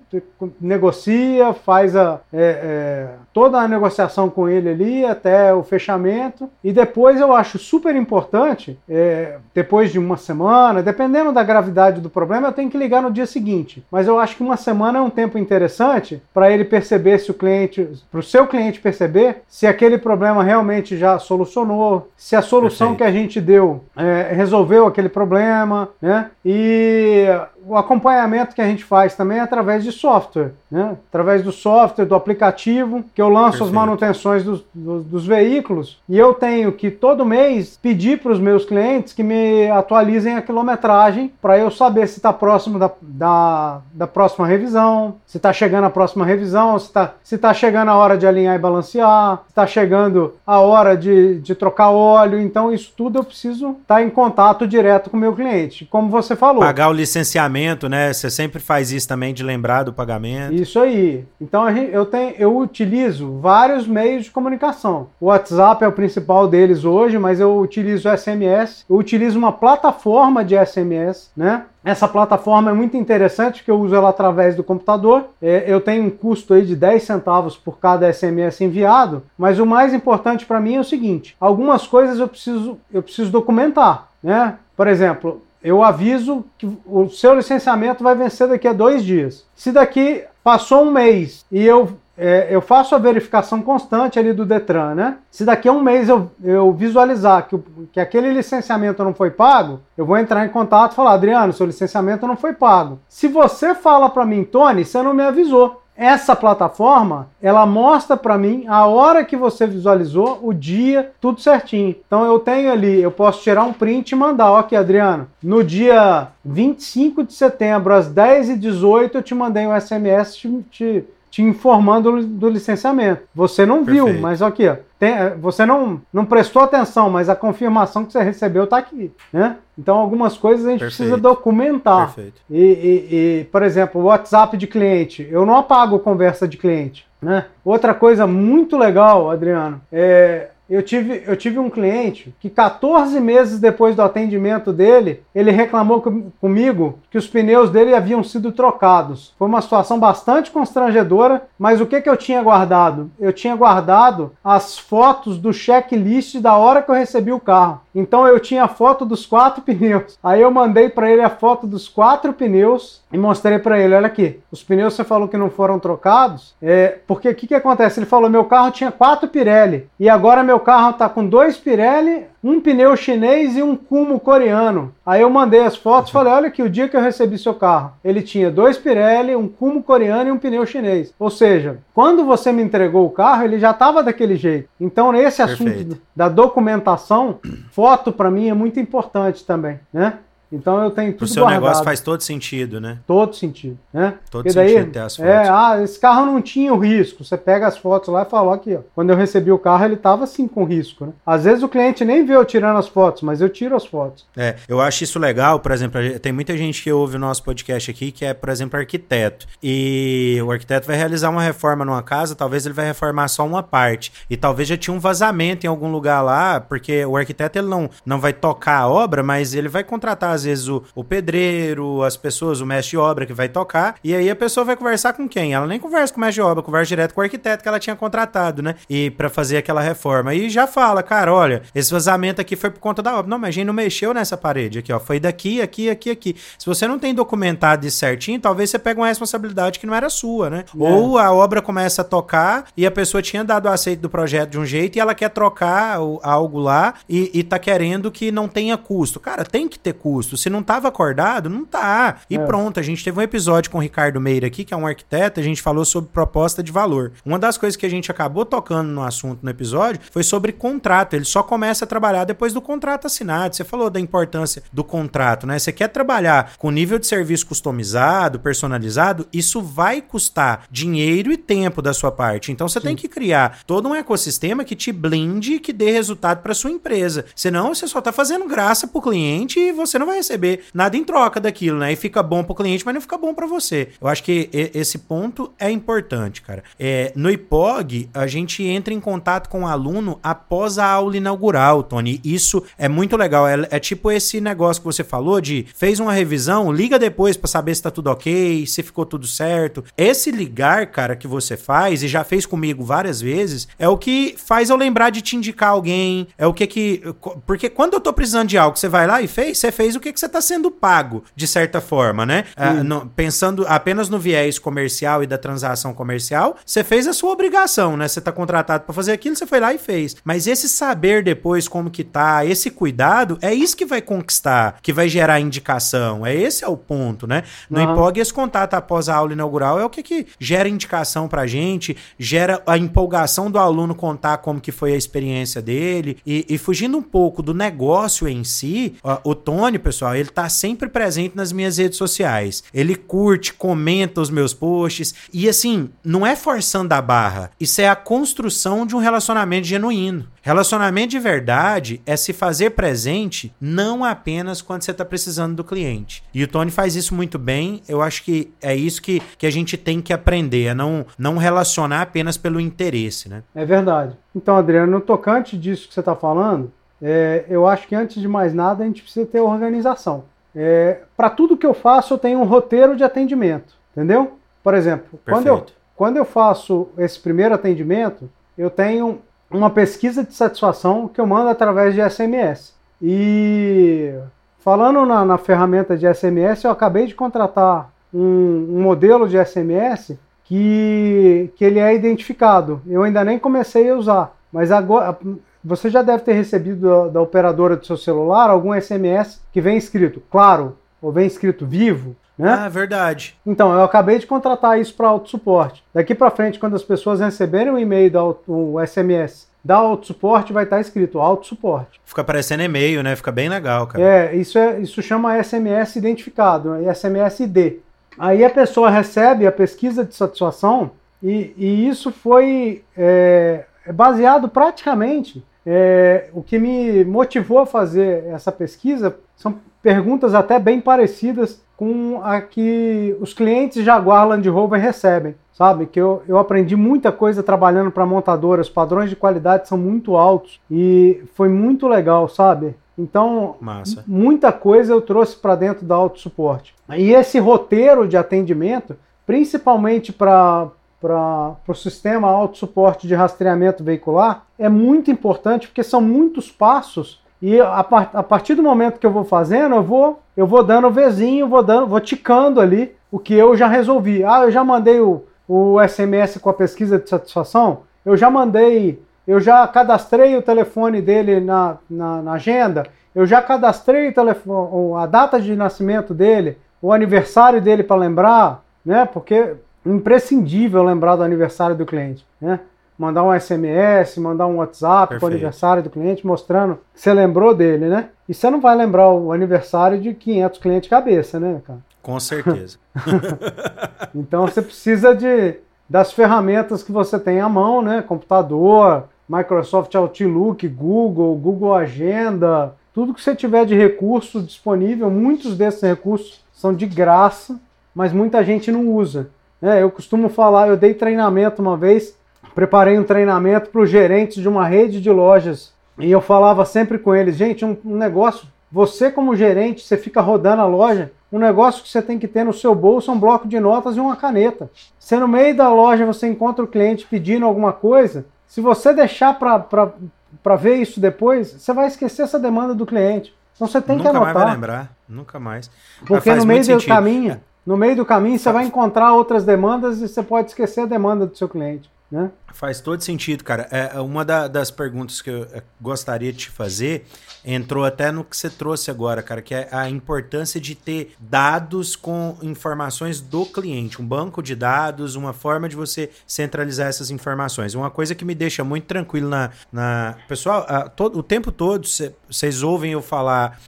negocia, 0.59 1.53
faz 1.53 1.95
a, 1.95 2.19
é, 2.31 2.41
é, 2.41 3.07
toda 3.33 3.57
a 3.57 3.67
negociação 3.67 4.29
com 4.29 4.47
ele 4.47 4.69
ali 4.69 5.05
até 5.05 5.53
o 5.53 5.60
fechamento. 5.63 6.49
E 6.63 6.71
depois 6.71 7.19
eu 7.19 7.33
acho 7.33 7.57
super 7.57 7.95
importante, 7.95 8.77
é, 8.89 9.37
depois 9.53 9.91
de 9.91 9.99
uma 9.99 10.17
semana, 10.17 10.81
dependendo 10.81 11.31
da 11.31 11.43
gravidade 11.43 12.01
do 12.01 12.09
problema, 12.09 12.47
eu 12.47 12.53
tenho 12.53 12.69
que 12.69 12.77
ligar 12.77 13.01
no 13.01 13.11
dia 13.11 13.25
seguinte. 13.25 13.83
Mas 13.91 14.07
eu 14.07 14.19
acho 14.19 14.35
que 14.35 14.43
uma 14.43 14.57
semana 14.57 14.99
é 14.99 15.01
um 15.01 15.09
tempo 15.09 15.37
interessante 15.37 16.21
para 16.33 16.51
ele 16.51 16.63
perceber 16.65 17.19
se 17.19 17.31
o 17.31 17.33
cliente, 17.33 17.87
para 18.09 18.19
o 18.19 18.23
seu 18.23 18.47
cliente 18.47 18.79
perceber 18.79 19.41
se 19.47 19.67
aquele 19.67 19.97
problema 19.97 20.43
realmente 20.43 20.97
já 20.97 21.19
solucionou, 21.19 22.09
se 22.17 22.35
a 22.35 22.41
solução 22.41 22.95
Perfeito. 22.95 22.97
que 22.97 23.17
a 23.17 23.21
gente 23.21 23.41
deu 23.41 23.83
é, 23.95 24.33
resolveu 24.33 24.85
aquele 24.85 25.09
problema, 25.09 25.89
né? 26.01 26.31
E 26.45 27.25
o 27.65 27.77
acompanhamento 27.77 28.55
que 28.55 28.61
a 28.61 28.65
gente 28.65 28.83
faz 28.83 29.15
também 29.15 29.37
é 29.37 29.41
através 29.41 29.83
de 29.83 29.91
software, 29.91 30.51
né? 30.69 30.97
através 31.09 31.43
do 31.43 31.51
software, 31.51 32.05
do 32.05 32.15
aplicativo, 32.15 33.03
que 33.13 33.21
eu 33.21 33.29
lanço 33.29 33.59
Perfeito. 33.59 33.65
as 33.65 33.71
manutenções 33.71 34.43
dos, 34.43 34.63
dos, 34.73 35.05
dos, 35.05 35.27
veículos 35.27 35.99
e 36.09 36.17
eu 36.17 36.33
tenho 36.33 36.71
que 36.71 36.89
todo 36.89 37.25
mês 37.25 37.77
pedir 37.81 38.19
para 38.19 38.31
os 38.31 38.39
meus 38.39 38.65
clientes 38.65 39.13
que 39.13 39.23
me 39.23 39.69
atualizem 39.69 40.35
a 40.35 40.41
quilometragem 40.41 41.31
para 41.41 41.57
eu 41.57 41.69
saber 41.69 42.07
se 42.07 42.17
está 42.17 42.33
próximo 42.33 42.79
da, 42.79 42.91
da, 43.01 43.81
da, 43.93 44.07
próxima 44.07 44.47
revisão, 44.47 45.15
se 45.25 45.37
está 45.37 45.53
chegando 45.53 45.85
a 45.85 45.89
próxima 45.89 46.25
revisão, 46.25 46.79
se 46.79 46.87
está 46.87 47.13
se 47.23 47.37
tá 47.37 47.53
chegando 47.53 47.89
a 47.89 47.95
hora 47.95 48.17
de 48.17 48.25
alinhar 48.25 48.55
e 48.55 48.59
balancear, 48.59 49.43
se 49.45 49.51
está 49.51 49.67
chegando 49.67 50.33
a 50.45 50.59
hora 50.59 50.97
de, 50.97 51.39
de 51.39 51.55
trocar 51.55 51.91
óleo. 51.91 52.39
Então, 52.39 52.73
isso 52.73 52.91
tudo 52.95 53.19
eu 53.19 53.23
preciso 53.23 53.71
estar 53.71 53.95
tá 53.95 54.03
em 54.03 54.09
contato 54.09 54.67
direto 54.67 55.09
com 55.09 55.17
o 55.17 55.19
meu 55.19 55.33
cliente. 55.33 55.85
Como 55.85 56.09
você 56.09 56.35
falou. 56.35 56.61
Pagar 56.61 56.89
o 56.89 56.93
licenciamento 56.93 57.50
pagamento, 57.51 57.89
né? 57.89 58.13
Você 58.13 58.29
sempre 58.29 58.59
faz 58.59 58.91
isso 58.91 59.07
também 59.07 59.33
de 59.33 59.43
lembrar 59.43 59.83
do 59.83 59.91
pagamento. 59.91 60.53
Isso 60.53 60.79
aí. 60.79 61.25
Então 61.39 61.69
gente, 61.73 61.91
eu, 61.91 62.05
tenho, 62.05 62.33
eu 62.37 62.57
utilizo 62.57 63.39
vários 63.39 63.85
meios 63.85 64.25
de 64.25 64.31
comunicação. 64.31 65.07
O 65.19 65.25
WhatsApp 65.25 65.83
é 65.83 65.87
o 65.87 65.91
principal 65.91 66.47
deles 66.47 66.85
hoje, 66.85 67.19
mas 67.19 67.39
eu 67.39 67.57
utilizo 67.59 68.09
SMS. 68.09 68.85
Eu 68.89 68.95
utilizo 68.95 69.37
uma 69.37 69.51
plataforma 69.51 70.45
de 70.45 70.55
SMS, 70.65 71.29
né? 71.35 71.65
Essa 71.83 72.07
plataforma 72.07 72.69
é 72.69 72.73
muito 72.73 72.95
interessante 72.95 73.57
porque 73.57 73.71
eu 73.71 73.79
uso 73.79 73.95
ela 73.95 74.09
através 74.09 74.55
do 74.55 74.63
computador. 74.63 75.25
É, 75.41 75.63
eu 75.65 75.81
tenho 75.81 76.05
um 76.05 76.09
custo 76.11 76.53
aí 76.53 76.63
de 76.63 76.75
10 76.75 77.03
centavos 77.03 77.57
por 77.57 77.79
cada 77.79 78.11
SMS 78.11 78.61
enviado, 78.61 79.23
mas 79.35 79.59
o 79.59 79.65
mais 79.65 79.91
importante 79.91 80.45
para 80.45 80.59
mim 80.59 80.75
é 80.75 80.79
o 80.79 80.85
seguinte: 80.85 81.35
algumas 81.39 81.87
coisas 81.87 82.19
eu 82.19 82.27
preciso, 82.27 82.77
eu 82.93 83.01
preciso 83.01 83.31
documentar. 83.31 84.09
Né? 84.23 84.55
Por 84.77 84.87
exemplo, 84.87 85.41
eu 85.63 85.83
aviso 85.83 86.43
que 86.57 86.67
o 86.85 87.09
seu 87.09 87.35
licenciamento 87.35 88.03
vai 88.03 88.15
vencer 88.15 88.47
daqui 88.47 88.67
a 88.67 88.73
dois 88.73 89.03
dias. 89.03 89.45
Se 89.55 89.71
daqui 89.71 90.23
passou 90.43 90.83
um 90.83 90.91
mês 90.91 91.45
e 91.51 91.63
eu, 91.63 91.89
é, 92.17 92.47
eu 92.49 92.61
faço 92.61 92.95
a 92.95 92.97
verificação 92.97 93.61
constante 93.61 94.17
ali 94.17 94.33
do 94.33 94.45
Detran, 94.45 94.95
né? 94.95 95.17
Se 95.29 95.45
daqui 95.45 95.67
a 95.67 95.71
um 95.71 95.81
mês 95.81 96.09
eu, 96.09 96.31
eu 96.43 96.71
visualizar 96.73 97.47
que, 97.47 97.57
que 97.91 97.99
aquele 97.99 98.33
licenciamento 98.33 99.03
não 99.03 99.13
foi 99.13 99.29
pago, 99.29 99.79
eu 99.97 100.05
vou 100.05 100.17
entrar 100.17 100.45
em 100.45 100.49
contato 100.49 100.93
e 100.93 100.95
falar, 100.95 101.13
Adriano, 101.13 101.53
seu 101.53 101.65
licenciamento 101.65 102.25
não 102.25 102.35
foi 102.35 102.53
pago. 102.53 102.99
Se 103.07 103.27
você 103.27 103.75
fala 103.75 104.09
para 104.09 104.25
mim, 104.25 104.43
Tony, 104.43 104.83
você 104.83 105.01
não 105.01 105.13
me 105.13 105.23
avisou 105.23 105.80
essa 106.01 106.35
plataforma, 106.35 107.29
ela 107.39 107.63
mostra 107.63 108.17
para 108.17 108.35
mim 108.35 108.65
a 108.67 108.87
hora 108.87 109.23
que 109.23 109.37
você 109.37 109.67
visualizou, 109.67 110.39
o 110.41 110.51
dia, 110.51 111.11
tudo 111.21 111.39
certinho. 111.39 111.95
Então 112.07 112.25
eu 112.25 112.39
tenho 112.39 112.71
ali, 112.71 112.99
eu 112.99 113.11
posso 113.11 113.43
tirar 113.43 113.63
um 113.63 113.71
print 113.71 114.09
e 114.09 114.15
mandar, 114.15 114.51
ok, 114.51 114.75
Adriano, 114.75 115.27
no 115.43 115.63
dia 115.63 116.29
25 116.43 117.23
de 117.23 117.33
setembro, 117.33 117.93
às 117.93 118.11
10h18, 118.11 119.11
eu 119.13 119.21
te 119.21 119.35
mandei 119.35 119.67
um 119.67 119.79
SMS 119.79 120.35
te, 120.35 120.65
te, 120.71 121.03
te 121.31 121.41
informando 121.41 122.21
do 122.23 122.49
licenciamento. 122.49 123.21
Você 123.33 123.65
não 123.65 123.85
Perfeito. 123.85 124.05
viu, 124.05 124.21
mas 124.21 124.41
aqui, 124.41 124.67
ó, 124.67 124.75
tem, 124.99 125.15
você 125.39 125.65
não, 125.65 126.01
não 126.13 126.25
prestou 126.25 126.61
atenção, 126.61 127.09
mas 127.09 127.29
a 127.29 127.35
confirmação 127.35 128.05
que 128.05 128.11
você 128.11 128.21
recebeu 128.21 128.65
está 128.65 128.77
aqui, 128.77 129.11
né? 129.31 129.55
Então, 129.79 129.97
algumas 129.97 130.37
coisas 130.37 130.65
a 130.65 130.71
gente 130.71 130.79
Perfeito. 130.81 130.97
precisa 130.97 131.17
documentar. 131.17 132.13
E, 132.49 132.59
e, 132.59 133.15
e, 133.39 133.43
por 133.45 133.63
exemplo, 133.63 134.01
o 134.01 134.05
WhatsApp 134.05 134.55
de 134.57 134.67
cliente. 134.67 135.27
Eu 135.31 135.45
não 135.45 135.55
apago 135.55 135.97
conversa 135.97 136.47
de 136.47 136.57
cliente. 136.57 137.07
Né? 137.21 137.45
Outra 137.63 137.93
coisa 137.93 138.27
muito 138.27 138.77
legal, 138.77 139.31
Adriano, 139.31 139.81
é 139.91 140.49
eu 140.71 140.81
tive, 140.81 141.23
eu 141.27 141.35
tive 141.35 141.59
um 141.59 141.69
cliente 141.69 142.33
que 142.39 142.49
14 142.49 143.19
meses 143.19 143.59
depois 143.59 143.93
do 143.93 144.01
atendimento 144.01 144.71
dele, 144.71 145.21
ele 145.35 145.51
reclamou 145.51 146.01
com, 146.01 146.31
comigo 146.39 146.97
que 147.09 147.17
os 147.17 147.27
pneus 147.27 147.69
dele 147.69 147.93
haviam 147.93 148.23
sido 148.23 148.53
trocados. 148.53 149.33
Foi 149.37 149.49
uma 149.49 149.61
situação 149.61 149.99
bastante 149.99 150.49
constrangedora, 150.49 151.43
mas 151.59 151.81
o 151.81 151.85
que, 151.85 151.99
que 151.99 152.09
eu 152.09 152.15
tinha 152.15 152.41
guardado? 152.41 153.11
Eu 153.19 153.33
tinha 153.33 153.53
guardado 153.53 154.31
as 154.41 154.79
fotos 154.79 155.37
do 155.37 155.51
checklist 155.51 156.39
da 156.39 156.55
hora 156.55 156.81
que 156.81 156.89
eu 156.89 156.95
recebi 156.95 157.33
o 157.33 157.39
carro. 157.39 157.81
Então 157.93 158.27
eu 158.27 158.39
tinha 158.39 158.63
a 158.63 158.67
foto 158.67 159.05
dos 159.05 159.25
quatro 159.25 159.61
pneus. 159.61 160.17
Aí 160.23 160.41
eu 160.41 160.51
mandei 160.51 160.89
para 160.89 161.11
ele 161.11 161.21
a 161.21 161.29
foto 161.29 161.67
dos 161.67 161.87
quatro 161.87 162.33
pneus 162.33 163.01
e 163.11 163.17
mostrei 163.17 163.59
para 163.59 163.79
ele, 163.79 163.95
olha 163.95 164.07
aqui, 164.07 164.39
os 164.51 164.63
pneus 164.63 164.93
você 164.93 165.03
falou 165.03 165.27
que 165.27 165.37
não 165.37 165.49
foram 165.49 165.79
trocados, 165.79 166.55
é, 166.61 166.99
porque 167.05 167.29
o 167.29 167.35
que, 167.35 167.47
que 167.47 167.55
acontece? 167.55 167.99
Ele 167.99 168.05
falou, 168.05 168.29
meu 168.29 168.45
carro 168.45 168.71
tinha 168.71 168.91
quatro 168.91 169.27
Pirelli 169.27 169.89
e 169.99 170.09
agora 170.09 170.43
meu 170.43 170.59
carro 170.59 170.93
tá 170.93 171.09
com 171.09 171.25
dois 171.25 171.57
Pirelli, 171.57 172.25
um 172.43 172.59
pneu 172.59 172.95
chinês 172.95 173.55
e 173.55 173.61
um 173.61 173.75
Kumo 173.75 174.19
coreano. 174.19 174.93
Aí 175.05 175.21
eu 175.21 175.29
mandei 175.29 175.61
as 175.61 175.75
fotos 175.75 176.09
e 176.09 176.13
falei, 176.13 176.33
olha 176.33 176.47
aqui, 176.47 176.61
o 176.63 176.69
dia 176.69 176.87
que 176.89 176.97
eu 176.97 177.01
recebi 177.01 177.37
seu 177.37 177.53
carro, 177.53 177.93
ele 178.03 178.21
tinha 178.21 178.49
dois 178.49 178.77
Pirelli, 178.77 179.35
um 179.35 179.47
Kumo 179.47 179.83
coreano 179.83 180.29
e 180.29 180.31
um 180.31 180.37
pneu 180.37 180.65
chinês. 180.65 181.13
Ou 181.19 181.29
seja, 181.29 181.79
quando 181.93 182.25
você 182.25 182.51
me 182.51 182.63
entregou 182.63 183.05
o 183.05 183.11
carro, 183.11 183.43
ele 183.43 183.59
já 183.59 183.71
estava 183.71 184.03
daquele 184.03 184.35
jeito. 184.35 184.69
Então, 184.79 185.11
nesse 185.11 185.41
assunto 185.41 185.65
Perfeito. 185.65 186.01
da 186.15 186.27
documentação, 186.27 187.39
foto 187.71 188.11
para 188.11 188.31
mim 188.31 188.49
é 188.49 188.53
muito 188.53 188.79
importante 188.79 189.45
também, 189.45 189.79
né? 189.93 190.15
Então 190.51 190.83
eu 190.83 190.91
tenho 190.91 191.13
tudo 191.13 191.23
O 191.23 191.27
seu 191.27 191.43
guardado. 191.43 191.61
negócio 191.61 191.83
faz 191.83 191.99
todo 191.99 192.21
sentido, 192.21 192.81
né? 192.81 192.97
Todo 193.07 193.35
sentido, 193.35 193.77
né? 193.93 194.15
Todo 194.29 194.43
Porque 194.43 194.55
daí, 194.55 194.69
sentido 194.69 194.91
ter 194.91 194.99
as 194.99 195.19
é, 195.19 195.23
fotos. 195.23 195.47
É, 195.47 195.49
ah, 195.49 195.83
esse 195.83 195.99
carro 195.99 196.25
não 196.25 196.41
tinha 196.41 196.73
o 196.73 196.77
risco. 196.77 197.23
Você 197.23 197.37
pega 197.37 197.67
as 197.67 197.77
fotos 197.77 198.09
lá 198.09 198.23
e 198.23 198.25
fala, 198.25 198.55
aqui, 198.55 198.75
ó. 198.75 198.79
Quando 198.93 199.09
eu 199.09 199.15
recebi 199.15 199.51
o 199.51 199.57
carro, 199.57 199.85
ele 199.85 199.95
tava 199.95 200.23
assim 200.23 200.47
com 200.47 200.63
risco, 200.63 201.05
né? 201.05 201.13
Às 201.25 201.43
vezes 201.43 201.63
o 201.63 201.69
cliente 201.69 202.03
nem 202.03 202.25
vê 202.25 202.35
eu 202.35 202.45
tirando 202.45 202.77
as 202.77 202.87
fotos, 202.87 203.21
mas 203.21 203.41
eu 203.41 203.49
tiro 203.49 203.75
as 203.75 203.85
fotos. 203.85 204.25
É, 204.35 204.55
eu 204.67 204.81
acho 204.81 205.03
isso 205.03 205.19
legal, 205.19 205.59
por 205.59 205.71
exemplo, 205.71 205.99
tem 206.19 206.31
muita 206.31 206.55
gente 206.57 206.81
que 206.81 206.91
ouve 206.91 207.15
o 207.15 207.19
nosso 207.19 207.43
podcast 207.43 207.89
aqui 207.89 208.11
que 208.11 208.25
é, 208.25 208.33
por 208.33 208.49
exemplo, 208.49 208.79
arquiteto. 208.79 209.47
E 209.61 210.39
o 210.43 210.51
arquiteto 210.51 210.87
vai 210.87 210.97
realizar 210.97 211.29
uma 211.29 211.41
reforma 211.41 211.85
numa 211.85 212.03
casa, 212.03 212.35
talvez 212.35 212.65
ele 212.65 212.73
vai 212.73 212.85
reformar 212.85 213.27
só 213.27 213.45
uma 213.45 213.63
parte. 213.63 214.11
E 214.29 214.35
talvez 214.35 214.67
já 214.67 214.77
tinha 214.77 214.93
um 214.93 214.99
vazamento 214.99 215.65
em 215.65 215.69
algum 215.69 215.91
lugar 215.91 216.21
lá, 216.21 216.59
porque 216.59 217.05
o 217.05 217.15
arquiteto 217.15 217.57
ele 217.57 217.67
não, 217.67 217.89
não 218.05 218.19
vai 218.19 218.33
tocar 218.33 218.79
a 218.79 218.89
obra, 218.89 219.23
mas 219.23 219.53
ele 219.53 219.67
vai 219.67 219.83
contratar 219.83 220.31
às 220.41 220.45
vezes 220.45 220.67
o, 220.67 220.83
o 220.95 221.03
pedreiro, 221.03 222.03
as 222.03 222.17
pessoas, 222.17 222.61
o 222.61 222.65
mestre 222.65 222.91
de 222.91 222.97
obra 222.97 223.25
que 223.25 223.33
vai 223.33 223.47
tocar, 223.47 223.95
e 224.03 224.13
aí 224.13 224.29
a 224.29 224.35
pessoa 224.35 224.65
vai 224.65 224.75
conversar 224.75 225.13
com 225.13 225.27
quem? 225.27 225.53
Ela 225.53 225.67
nem 225.67 225.79
conversa 225.79 226.13
com 226.13 226.19
o 226.19 226.21
mestre 226.21 226.41
de 226.43 226.47
obra, 226.47 226.63
conversa 226.63 226.89
direto 226.89 227.13
com 227.13 227.21
o 227.21 227.23
arquiteto 227.23 227.63
que 227.63 227.69
ela 227.69 227.79
tinha 227.79 227.95
contratado, 227.95 228.61
né? 228.61 228.75
E 228.89 229.09
para 229.11 229.29
fazer 229.29 229.57
aquela 229.57 229.81
reforma. 229.81 230.33
E 230.33 230.49
já 230.49 230.67
fala, 230.67 231.03
cara, 231.03 231.33
olha, 231.33 231.61
esse 231.73 231.91
vazamento 231.91 232.41
aqui 232.41 232.55
foi 232.55 232.69
por 232.69 232.79
conta 232.79 233.01
da 233.01 233.17
obra. 233.17 233.29
Não, 233.29 233.37
mas 233.37 233.49
a 233.49 233.51
gente 233.51 233.67
não 233.67 233.73
mexeu 233.73 234.13
nessa 234.13 234.35
parede 234.37 234.79
aqui, 234.79 234.91
ó. 234.91 234.99
Foi 234.99 235.19
daqui, 235.19 235.61
aqui, 235.61 235.89
aqui, 235.89 236.09
aqui. 236.09 236.35
Se 236.57 236.65
você 236.65 236.87
não 236.87 236.97
tem 236.97 237.13
documentado 237.13 237.85
isso 237.85 237.97
certinho, 237.97 238.39
talvez 238.39 238.69
você 238.69 238.79
pegue 238.79 238.99
uma 238.99 239.07
responsabilidade 239.07 239.79
que 239.79 239.85
não 239.85 239.93
era 239.93 240.09
sua, 240.09 240.49
né? 240.49 240.65
É. 240.67 240.77
Ou 240.77 241.17
a 241.17 241.31
obra 241.31 241.61
começa 241.61 242.01
a 242.01 242.05
tocar 242.05 242.65
e 242.75 242.85
a 242.85 242.91
pessoa 242.91 243.21
tinha 243.21 243.43
dado 243.43 243.65
o 243.65 243.69
aceito 243.69 244.01
do 244.01 244.09
projeto 244.09 244.51
de 244.51 244.59
um 244.59 244.65
jeito 244.65 244.95
e 244.95 244.99
ela 244.99 245.13
quer 245.13 245.29
trocar 245.29 245.97
algo 246.23 246.59
lá 246.59 246.95
e, 247.07 247.31
e 247.33 247.43
tá 247.43 247.59
querendo 247.59 248.11
que 248.11 248.31
não 248.31 248.47
tenha 248.47 248.77
custo. 248.77 249.19
Cara, 249.19 249.43
tem 249.43 249.67
que 249.67 249.77
ter 249.77 249.93
custo. 249.93 250.30
Se 250.37 250.49
não 250.49 250.63
tava 250.63 250.87
acordado, 250.87 251.49
não 251.49 251.65
tá. 251.65 252.17
E 252.29 252.35
é. 252.35 252.45
pronto, 252.45 252.79
a 252.79 252.83
gente 252.83 253.03
teve 253.03 253.19
um 253.19 253.21
episódio 253.21 253.71
com 253.71 253.77
o 253.77 253.81
Ricardo 253.81 254.19
Meira 254.19 254.47
aqui, 254.47 254.63
que 254.63 254.73
é 254.73 254.77
um 254.77 254.87
arquiteto, 254.87 255.39
a 255.39 255.43
gente 255.43 255.61
falou 255.61 255.85
sobre 255.85 256.09
proposta 256.11 256.63
de 256.63 256.71
valor. 256.71 257.13
Uma 257.25 257.39
das 257.39 257.57
coisas 257.57 257.75
que 257.75 257.85
a 257.85 257.89
gente 257.89 258.11
acabou 258.11 258.45
tocando 258.45 258.89
no 258.89 259.03
assunto 259.03 259.39
no 259.43 259.49
episódio 259.49 260.01
foi 260.11 260.23
sobre 260.23 260.51
contrato. 260.51 261.15
Ele 261.15 261.25
só 261.25 261.43
começa 261.43 261.85
a 261.85 261.87
trabalhar 261.87 262.25
depois 262.25 262.53
do 262.53 262.61
contrato 262.61 263.07
assinado. 263.07 263.55
Você 263.55 263.63
falou 263.63 263.89
da 263.89 263.99
importância 263.99 264.63
do 264.71 264.83
contrato, 264.83 265.45
né? 265.45 265.59
Você 265.59 265.71
quer 265.71 265.87
trabalhar 265.87 266.53
com 266.57 266.71
nível 266.71 266.99
de 266.99 267.07
serviço 267.07 267.45
customizado, 267.45 268.39
personalizado, 268.39 269.27
isso 269.31 269.61
vai 269.61 270.01
custar 270.01 270.65
dinheiro 270.71 271.31
e 271.31 271.37
tempo 271.37 271.81
da 271.81 271.93
sua 271.93 272.11
parte. 272.11 272.51
Então 272.51 272.67
você 272.67 272.79
Sim. 272.79 272.87
tem 272.87 272.95
que 272.95 273.07
criar 273.07 273.59
todo 273.65 273.89
um 273.89 273.95
ecossistema 273.95 274.63
que 274.63 274.75
te 274.75 274.91
blinde 274.91 275.53
e 275.53 275.59
que 275.59 275.73
dê 275.73 275.91
resultado 275.91 276.41
para 276.41 276.53
sua 276.53 276.71
empresa. 276.71 277.25
Senão 277.35 277.73
você 277.73 277.87
só 277.87 277.99
está 277.99 278.11
fazendo 278.11 278.47
graça 278.47 278.87
pro 278.87 279.01
cliente 279.01 279.59
e 279.59 279.71
você 279.71 279.97
não 279.99 280.05
vai 280.05 280.19
receber 280.21 280.61
nada 280.73 280.95
em 280.95 281.03
troca 281.03 281.39
daquilo, 281.39 281.79
né? 281.79 281.91
E 281.91 281.95
fica 281.95 282.23
bom 282.23 282.43
pro 282.43 282.55
cliente, 282.55 282.85
mas 282.85 282.93
não 282.93 283.01
fica 283.01 283.17
bom 283.17 283.33
para 283.33 283.45
você. 283.45 283.89
Eu 283.99 284.07
acho 284.07 284.23
que 284.23 284.49
esse 284.53 284.99
ponto 284.99 285.51
é 285.59 285.69
importante, 285.69 286.41
cara. 286.41 286.63
É, 286.79 287.11
no 287.15 287.29
IPOG, 287.29 288.09
a 288.13 288.27
gente 288.27 288.63
entra 288.63 288.93
em 288.93 288.99
contato 288.99 289.49
com 289.49 289.63
o 289.63 289.67
aluno 289.67 290.19
após 290.23 290.77
a 290.77 290.85
aula 290.85 291.17
inaugural, 291.17 291.83
Tony. 291.83 292.19
Isso 292.23 292.63
é 292.77 292.87
muito 292.87 293.17
legal. 293.17 293.47
É, 293.47 293.67
é 293.71 293.79
tipo 293.79 294.11
esse 294.11 294.39
negócio 294.39 294.81
que 294.81 294.85
você 294.85 295.03
falou 295.03 295.41
de 295.41 295.65
fez 295.75 295.99
uma 295.99 296.13
revisão, 296.13 296.71
liga 296.71 296.97
depois 296.97 297.37
para 297.37 297.47
saber 297.47 297.75
se 297.75 297.83
tá 297.83 297.91
tudo 297.91 298.09
ok, 298.09 298.65
se 298.65 298.83
ficou 298.83 299.05
tudo 299.05 299.27
certo. 299.27 299.83
Esse 299.97 300.31
ligar, 300.31 300.87
cara, 300.87 301.15
que 301.15 301.27
você 301.27 301.57
faz 301.57 302.03
e 302.03 302.07
já 302.07 302.23
fez 302.23 302.45
comigo 302.45 302.83
várias 302.83 303.21
vezes, 303.21 303.67
é 303.77 303.87
o 303.87 303.97
que 303.97 304.35
faz 304.37 304.69
eu 304.69 304.77
lembrar 304.77 305.09
de 305.09 305.21
te 305.21 305.35
indicar 305.35 305.69
alguém, 305.69 306.27
é 306.37 306.45
o 306.45 306.53
que 306.53 306.67
que 306.67 307.01
porque 307.45 307.69
quando 307.69 307.93
eu 307.93 307.99
tô 307.99 308.13
precisando 308.13 308.49
de 308.49 308.57
algo, 308.57 308.77
você 308.77 308.87
vai 308.87 309.07
lá 309.07 309.21
e 309.21 309.27
fez, 309.27 309.57
você 309.57 309.71
fez 309.71 309.95
o 309.95 309.99
que 310.01 310.11
que 310.11 310.19
você 310.19 310.27
tá 310.27 310.41
sendo 310.41 310.69
pago, 310.69 311.23
de 311.35 311.47
certa 311.47 311.79
forma, 311.79 312.25
né? 312.25 312.45
Ah, 312.55 312.83
no, 312.83 313.07
pensando 313.07 313.65
apenas 313.67 314.09
no 314.09 314.19
viés 314.19 314.59
comercial 314.59 315.23
e 315.23 315.27
da 315.27 315.37
transação 315.37 315.93
comercial, 315.93 316.57
você 316.65 316.83
fez 316.83 317.07
a 317.07 317.13
sua 317.13 317.31
obrigação, 317.31 317.95
né? 317.95 318.07
Você 318.07 318.19
tá 318.19 318.31
contratado 318.31 318.83
para 318.83 318.93
fazer 318.93 319.11
aquilo, 319.11 319.35
você 319.35 319.45
foi 319.45 319.59
lá 319.59 319.73
e 319.73 319.77
fez. 319.77 320.15
Mas 320.23 320.47
esse 320.47 320.67
saber 320.67 321.23
depois 321.23 321.67
como 321.67 321.89
que 321.89 322.03
tá, 322.03 322.45
esse 322.45 322.69
cuidado, 322.69 323.37
é 323.41 323.53
isso 323.53 323.77
que 323.77 323.85
vai 323.85 324.01
conquistar, 324.01 324.79
que 324.81 324.93
vai 324.93 325.07
gerar 325.07 325.39
indicação. 325.39 326.25
É 326.25 326.35
esse 326.35 326.63
é 326.63 326.67
o 326.67 326.77
ponto, 326.77 327.27
né? 327.27 327.43
No 327.69 327.79
uhum. 327.79 327.93
IPOG, 327.93 328.19
esse 328.19 328.33
contato 328.33 328.73
após 328.73 329.09
a 329.09 329.15
aula 329.15 329.33
inaugural 329.33 329.79
é 329.79 329.85
o 329.85 329.89
que, 329.89 330.03
que 330.03 330.27
gera 330.39 330.67
indicação 330.67 331.27
pra 331.27 331.45
gente, 331.45 331.95
gera 332.17 332.61
a 332.65 332.77
empolgação 332.77 333.51
do 333.51 333.59
aluno 333.59 333.93
contar 333.93 334.37
como 334.37 334.61
que 334.61 334.71
foi 334.71 334.93
a 334.93 334.97
experiência 334.97 335.61
dele. 335.61 336.17
E, 336.25 336.45
e 336.49 336.57
fugindo 336.57 336.97
um 336.97 337.01
pouco 337.01 337.41
do 337.41 337.53
negócio 337.53 338.27
em 338.27 338.43
si, 338.43 338.95
ó, 339.03 339.19
o 339.23 339.35
Tony, 339.35 339.77
pessoal, 339.77 339.90
ele 340.15 340.29
tá 340.29 340.47
sempre 340.49 340.89
presente 340.89 341.35
nas 341.35 341.51
minhas 341.51 341.77
redes 341.77 341.97
sociais. 341.97 342.63
Ele 342.73 342.95
curte, 342.95 343.53
comenta 343.53 344.21
os 344.21 344.29
meus 344.29 344.53
posts. 344.53 345.13
E 345.33 345.47
assim, 345.49 345.89
não 346.03 346.25
é 346.25 346.35
forçando 346.35 346.93
a 346.93 347.01
barra. 347.01 347.51
Isso 347.59 347.81
é 347.81 347.89
a 347.89 347.95
construção 347.95 348.85
de 348.85 348.95
um 348.95 348.99
relacionamento 348.99 349.67
genuíno. 349.67 350.27
Relacionamento 350.41 351.09
de 351.09 351.19
verdade 351.19 352.01
é 352.05 352.17
se 352.17 352.33
fazer 352.33 352.71
presente 352.71 353.53
não 353.61 354.03
apenas 354.03 354.61
quando 354.61 354.81
você 354.81 354.91
está 354.91 355.05
precisando 355.05 355.55
do 355.55 355.63
cliente. 355.63 356.23
E 356.33 356.43
o 356.43 356.47
Tony 356.47 356.71
faz 356.71 356.95
isso 356.95 357.13
muito 357.13 357.37
bem. 357.37 357.81
Eu 357.87 358.01
acho 358.01 358.23
que 358.23 358.51
é 358.61 358.75
isso 358.75 359.01
que, 359.01 359.21
que 359.37 359.45
a 359.45 359.51
gente 359.51 359.77
tem 359.77 360.01
que 360.01 360.11
aprender, 360.11 360.65
é 360.65 360.73
não, 360.73 361.05
não 361.17 361.37
relacionar 361.37 362.01
apenas 362.01 362.37
pelo 362.37 362.59
interesse, 362.59 363.29
né? 363.29 363.43
É 363.53 363.65
verdade. 363.65 364.17
Então, 364.35 364.55
Adriano, 364.55 364.91
no 364.91 365.01
tocante 365.01 365.57
disso 365.57 365.87
que 365.87 365.93
você 365.93 365.99
está 365.99 366.15
falando, 366.15 366.71
é, 367.01 367.45
eu 367.49 367.67
acho 367.67 367.87
que 367.87 367.95
antes 367.95 368.21
de 368.21 368.27
mais 368.27 368.53
nada 368.53 368.83
a 368.83 368.87
gente 368.87 369.01
precisa 369.01 369.25
ter 369.25 369.39
organização. 369.39 370.25
É, 370.55 370.99
Para 371.17 371.29
tudo 371.29 371.57
que 371.57 371.65
eu 371.65 371.73
faço, 371.73 372.13
eu 372.13 372.17
tenho 372.17 372.39
um 372.39 372.45
roteiro 372.45 372.95
de 372.95 373.03
atendimento, 373.03 373.73
entendeu? 373.91 374.33
Por 374.63 374.73
exemplo, 374.73 375.19
quando 375.25 375.47
eu, 375.47 375.65
quando 375.95 376.17
eu 376.17 376.25
faço 376.25 376.89
esse 376.97 377.19
primeiro 377.19 377.55
atendimento, 377.55 378.29
eu 378.57 378.69
tenho 378.69 379.19
uma 379.49 379.69
pesquisa 379.69 380.23
de 380.23 380.33
satisfação 380.33 381.07
que 381.07 381.19
eu 381.19 381.25
mando 381.25 381.49
através 381.49 381.93
de 381.93 382.01
SMS. 382.07 382.73
E 383.01 384.13
falando 384.59 385.05
na, 385.05 385.25
na 385.25 385.37
ferramenta 385.37 385.97
de 385.97 386.11
SMS, 386.13 386.63
eu 386.63 386.71
acabei 386.71 387.07
de 387.07 387.15
contratar 387.15 387.91
um, 388.13 388.77
um, 388.77 388.81
modelo 388.81 389.27
de 389.27 389.43
SMS 389.43 390.17
que, 390.43 391.51
que 391.55 391.65
ele 391.65 391.79
é 391.79 391.95
identificado. 391.95 392.81
Eu 392.87 393.03
ainda 393.03 393.23
nem 393.23 393.39
comecei 393.39 393.89
a 393.89 393.95
usar, 393.95 394.37
mas 394.51 394.71
agora 394.71 395.17
você 395.63 395.89
já 395.89 396.01
deve 396.01 396.23
ter 396.23 396.33
recebido 396.33 396.87
da, 396.87 397.07
da 397.07 397.21
operadora 397.21 397.75
do 397.75 397.85
seu 397.85 397.97
celular 397.97 398.49
algum 398.49 398.73
SMS 398.79 399.41
que 399.51 399.61
vem 399.61 399.77
escrito 399.77 400.21
claro 400.31 400.77
ou 401.01 401.11
vem 401.11 401.27
escrito 401.27 401.65
vivo. 401.65 402.15
Né? 402.37 402.49
Ah, 402.51 402.69
verdade. 402.69 403.37
Então, 403.45 403.71
eu 403.73 403.83
acabei 403.83 404.17
de 404.17 404.25
contratar 404.25 404.79
isso 404.79 404.95
para 404.95 405.07
autossuporte. 405.07 405.83
Daqui 405.93 406.15
para 406.15 406.31
frente, 406.31 406.57
quando 406.57 406.75
as 406.75 406.83
pessoas 406.83 407.19
receberem 407.19 407.71
o 407.71 407.77
e-mail, 407.77 408.39
o 408.47 408.75
SMS 408.85 409.47
da 409.63 409.75
autossuporte, 409.75 410.51
vai 410.51 410.63
estar 410.63 410.79
escrito 410.79 411.19
autossuporte. 411.19 412.01
Fica 412.03 412.21
aparecendo 412.21 412.63
e-mail, 412.63 413.03
né? 413.03 413.15
Fica 413.15 413.31
bem 413.31 413.47
legal, 413.47 413.85
cara. 413.85 414.03
É, 414.03 414.35
isso, 414.35 414.57
é, 414.57 414.79
isso 414.79 415.03
chama 415.03 415.41
SMS 415.41 415.95
identificado, 415.95 416.71
né? 416.71 416.93
SMS 416.93 417.41
ID. 417.41 417.73
Aí 418.17 418.43
a 418.43 418.49
pessoa 418.49 418.89
recebe 418.89 419.45
a 419.45 419.51
pesquisa 419.51 420.03
de 420.03 420.15
satisfação 420.15 420.91
e, 421.21 421.53
e 421.55 421.87
isso 421.87 422.11
foi 422.11 422.83
é, 422.97 423.65
baseado 423.93 424.49
praticamente. 424.49 425.43
É, 425.65 426.29
o 426.33 426.41
que 426.41 426.57
me 426.57 427.03
motivou 427.05 427.59
a 427.59 427.65
fazer 427.65 428.25
essa 428.25 428.51
pesquisa 428.51 429.15
são 429.35 429.55
perguntas 429.81 430.33
até 430.33 430.59
bem 430.59 430.79
parecidas 430.79 431.61
com 431.77 432.21
a 432.23 432.39
que 432.41 433.15
os 433.19 433.33
clientes 433.33 433.83
Jaguar 433.83 434.27
Land 434.27 434.47
Rover 434.47 434.79
recebem, 434.79 435.35
sabe? 435.51 435.87
Que 435.87 435.99
eu, 435.99 436.21
eu 436.27 436.37
aprendi 436.37 436.75
muita 436.75 437.11
coisa 437.11 437.41
trabalhando 437.41 437.91
para 437.91 438.05
montadoras, 438.05 438.67
os 438.67 438.73
padrões 438.73 439.09
de 439.09 439.15
qualidade 439.15 439.67
são 439.67 439.77
muito 439.77 440.15
altos 440.15 440.59
e 440.69 441.23
foi 441.33 441.49
muito 441.49 441.87
legal, 441.87 442.27
sabe? 442.29 442.75
Então, 442.97 443.55
Massa. 443.59 444.03
muita 444.07 444.51
coisa 444.51 444.93
eu 444.93 445.01
trouxe 445.01 445.35
para 445.35 445.55
dentro 445.55 445.85
da 445.85 445.95
auto 445.95 446.19
suporte. 446.19 446.75
E 446.95 447.13
esse 447.13 447.39
roteiro 447.39 448.07
de 448.07 448.15
atendimento, 448.15 448.95
principalmente 449.25 450.13
para 450.13 450.69
para 451.01 451.55
o 451.67 451.73
sistema 451.73 452.29
auto 452.29 452.57
suporte 452.57 453.07
de 453.07 453.15
rastreamento 453.15 453.83
veicular, 453.83 454.45
é 454.57 454.69
muito 454.69 455.09
importante 455.09 455.67
porque 455.67 455.83
são 455.83 455.99
muitos 455.99 456.51
passos 456.51 457.21
e 457.41 457.59
a, 457.59 457.79
a, 457.79 458.23
partir 458.23 458.53
do 458.53 458.61
momento 458.61 458.99
que 458.99 459.05
eu 459.05 459.11
vou 459.11 459.23
fazendo, 459.23 459.73
eu 459.73 459.81
vou, 459.81 460.21
eu 460.37 460.45
vou 460.45 460.63
dando 460.63 460.91
vizinho, 460.91 461.47
vou 461.47 461.63
dando, 461.63 461.87
vou 461.87 461.99
ticando 461.99 462.61
ali 462.61 462.95
o 463.11 463.17
que 463.17 463.33
eu 463.33 463.57
já 463.57 463.67
resolvi. 463.67 464.23
Ah, 464.23 464.43
eu 464.43 464.51
já 464.51 464.63
mandei 464.63 464.99
o, 464.99 465.23
o 465.47 465.77
SMS 465.81 466.37
com 466.37 466.51
a 466.51 466.53
pesquisa 466.53 466.99
de 466.99 467.09
satisfação, 467.09 467.79
eu 468.05 468.15
já 468.15 468.29
mandei, 468.29 469.01
eu 469.27 469.39
já 469.39 469.67
cadastrei 469.67 470.37
o 470.37 470.41
telefone 470.41 471.01
dele 471.01 471.39
na, 471.39 471.77
na, 471.89 472.21
na 472.21 472.33
agenda, 472.33 472.85
eu 473.13 473.25
já 473.25 473.41
cadastrei 473.41 474.09
o 474.09 474.13
telefone, 474.13 475.01
a 475.01 475.07
data 475.07 475.41
de 475.41 475.55
nascimento 475.55 476.13
dele, 476.13 476.59
o 476.79 476.93
aniversário 476.93 477.59
dele 477.59 477.83
para 477.83 477.95
lembrar, 477.95 478.63
né? 478.85 479.05
Porque 479.11 479.55
imprescindível 479.85 480.83
lembrar 480.83 481.15
do 481.15 481.23
aniversário 481.23 481.75
do 481.75 481.85
cliente, 481.85 482.25
né? 482.39 482.59
mandar 483.01 483.23
um 483.23 483.33
SMS, 483.37 484.17
mandar 484.17 484.45
um 484.45 484.57
WhatsApp 484.57 485.17
para 485.17 485.25
o 485.25 485.27
aniversário 485.27 485.81
do 485.81 485.89
cliente 485.89 486.25
mostrando 486.25 486.75
que 486.93 487.01
você 487.01 487.11
lembrou 487.11 487.55
dele, 487.55 487.89
né? 487.89 488.09
E 488.29 488.33
você 488.33 488.47
não 488.47 488.61
vai 488.61 488.75
lembrar 488.75 489.09
o 489.09 489.31
aniversário 489.31 489.99
de 489.99 490.13
500 490.13 490.59
clientes 490.59 490.87
cabeça, 490.87 491.39
né, 491.39 491.61
cara? 491.65 491.79
Com 492.03 492.19
certeza. 492.19 492.77
então 494.13 494.45
você 494.45 494.61
precisa 494.61 495.15
de 495.15 495.55
das 495.89 496.13
ferramentas 496.13 496.83
que 496.83 496.91
você 496.91 497.19
tem 497.19 497.41
à 497.41 497.49
mão, 497.49 497.81
né? 497.81 498.03
Computador, 498.03 499.05
Microsoft 499.27 499.93
Outlook, 499.95 500.67
Google, 500.67 501.35
Google 501.35 501.73
Agenda, 501.73 502.75
tudo 502.93 503.13
que 503.13 503.21
você 503.21 503.35
tiver 503.35 503.65
de 503.65 503.75
recurso 503.75 504.41
disponível, 504.41 505.09
muitos 505.09 505.57
desses 505.57 505.81
recursos 505.81 506.45
são 506.53 506.73
de 506.73 506.85
graça, 506.85 507.59
mas 507.95 508.13
muita 508.13 508.43
gente 508.43 508.71
não 508.71 508.87
usa. 508.87 509.29
É, 509.61 509.83
eu 509.83 509.91
costumo 509.91 510.29
falar, 510.29 510.67
eu 510.67 510.77
dei 510.77 510.93
treinamento 510.93 511.61
uma 511.61 511.77
vez 511.77 512.15
preparei 512.53 512.97
um 512.97 513.03
treinamento 513.03 513.69
para 513.69 513.81
os 513.81 513.89
gerentes 513.89 514.41
de 514.41 514.47
uma 514.47 514.67
rede 514.67 515.01
de 515.01 515.09
lojas 515.09 515.73
e 515.97 516.09
eu 516.11 516.21
falava 516.21 516.65
sempre 516.65 516.97
com 516.97 517.13
eles, 517.13 517.35
gente, 517.35 517.63
um, 517.63 517.77
um 517.85 517.95
negócio 517.95 518.47
Você, 518.71 519.11
como 519.11 519.35
gerente, 519.35 519.83
você 519.83 519.97
fica 519.97 520.21
rodando 520.21 520.61
a 520.61 520.65
loja, 520.65 521.11
um 521.31 521.37
negócio 521.37 521.83
que 521.83 521.89
você 521.89 522.01
tem 522.01 522.17
que 522.17 522.27
ter 522.27 522.43
no 522.43 522.53
seu 522.53 522.73
bolso 522.73 523.11
é 523.11 523.13
um 523.13 523.19
bloco 523.19 523.47
de 523.47 523.59
notas 523.59 523.95
e 523.95 523.99
uma 523.99 524.15
caneta. 524.15 524.69
Se 524.97 525.17
no 525.17 525.27
meio 525.27 525.55
da 525.55 525.69
loja 525.69 526.05
você 526.05 526.27
encontra 526.27 526.63
o 526.63 526.67
cliente 526.67 527.05
pedindo 527.09 527.45
alguma 527.45 527.73
coisa, 527.73 528.25
se 528.47 528.61
você 528.61 528.93
deixar 528.93 529.37
para 529.37 530.55
ver 530.55 530.75
isso 530.75 530.99
depois, 530.99 531.51
você 531.51 531.73
vai 531.73 531.87
esquecer 531.87 532.23
essa 532.23 532.39
demanda 532.39 532.73
do 532.73 532.85
cliente. 532.85 533.33
Então 533.55 533.67
você 533.67 533.81
tem 533.81 533.97
nunca 533.97 534.09
que 534.09 534.15
anotar. 534.15 534.33
Nunca 534.33 534.39
mais 534.39 534.47
vai 534.47 534.55
lembrar, 534.55 534.91
nunca 535.07 535.39
mais. 535.39 535.71
Porque 536.05 536.33
no 536.33 536.45
meio 536.45 536.61
do 536.61 536.65
sentido. 536.65 536.87
caminho, 536.87 537.41
no 537.65 537.77
meio 537.77 537.95
do 537.95 538.05
caminho 538.05 538.39
você 538.39 538.51
vai 538.51 538.65
encontrar 538.65 539.13
outras 539.13 539.43
demandas 539.43 540.01
e 540.01 540.07
você 540.07 540.23
pode 540.23 540.49
esquecer 540.49 540.81
a 540.81 540.85
demanda 540.85 541.25
do 541.25 541.37
seu 541.37 541.47
cliente. 541.47 541.89
Né? 542.11 542.29
Faz 542.53 542.81
todo 542.81 543.01
sentido, 543.01 543.43
cara. 543.43 543.67
É, 543.71 543.99
uma 543.99 544.23
da, 544.23 544.47
das 544.47 544.71
perguntas 544.71 545.21
que 545.21 545.29
eu 545.29 545.43
é, 545.51 545.63
gostaria 545.79 546.31
de 546.31 546.39
te 546.39 546.49
fazer 546.49 547.05
entrou 547.43 547.83
até 547.83 548.11
no 548.11 548.23
que 548.23 548.37
você 548.37 548.49
trouxe 548.49 548.91
agora, 548.91 549.23
cara, 549.23 549.41
que 549.41 549.53
é 549.53 549.67
a 549.71 549.89
importância 549.89 550.59
de 550.59 550.75
ter 550.75 551.13
dados 551.19 551.95
com 551.95 552.37
informações 552.41 553.19
do 553.19 553.45
cliente, 553.45 554.01
um 554.01 554.05
banco 554.05 554.43
de 554.43 554.55
dados, 554.55 555.15
uma 555.15 555.33
forma 555.33 555.67
de 555.67 555.75
você 555.75 556.09
centralizar 556.27 556.87
essas 556.87 557.09
informações. 557.09 557.73
Uma 557.73 557.89
coisa 557.89 558.13
que 558.13 558.23
me 558.23 558.35
deixa 558.35 558.63
muito 558.63 558.85
tranquilo 558.85 559.29
na. 559.29 559.49
na... 559.71 560.17
Pessoal, 560.27 560.65
a, 560.67 560.89
todo, 560.89 561.19
o 561.19 561.23
tempo 561.23 561.51
todo 561.51 561.87
vocês 562.29 562.63
ouvem 562.63 562.91
eu 562.91 563.01
falar, 563.01 563.59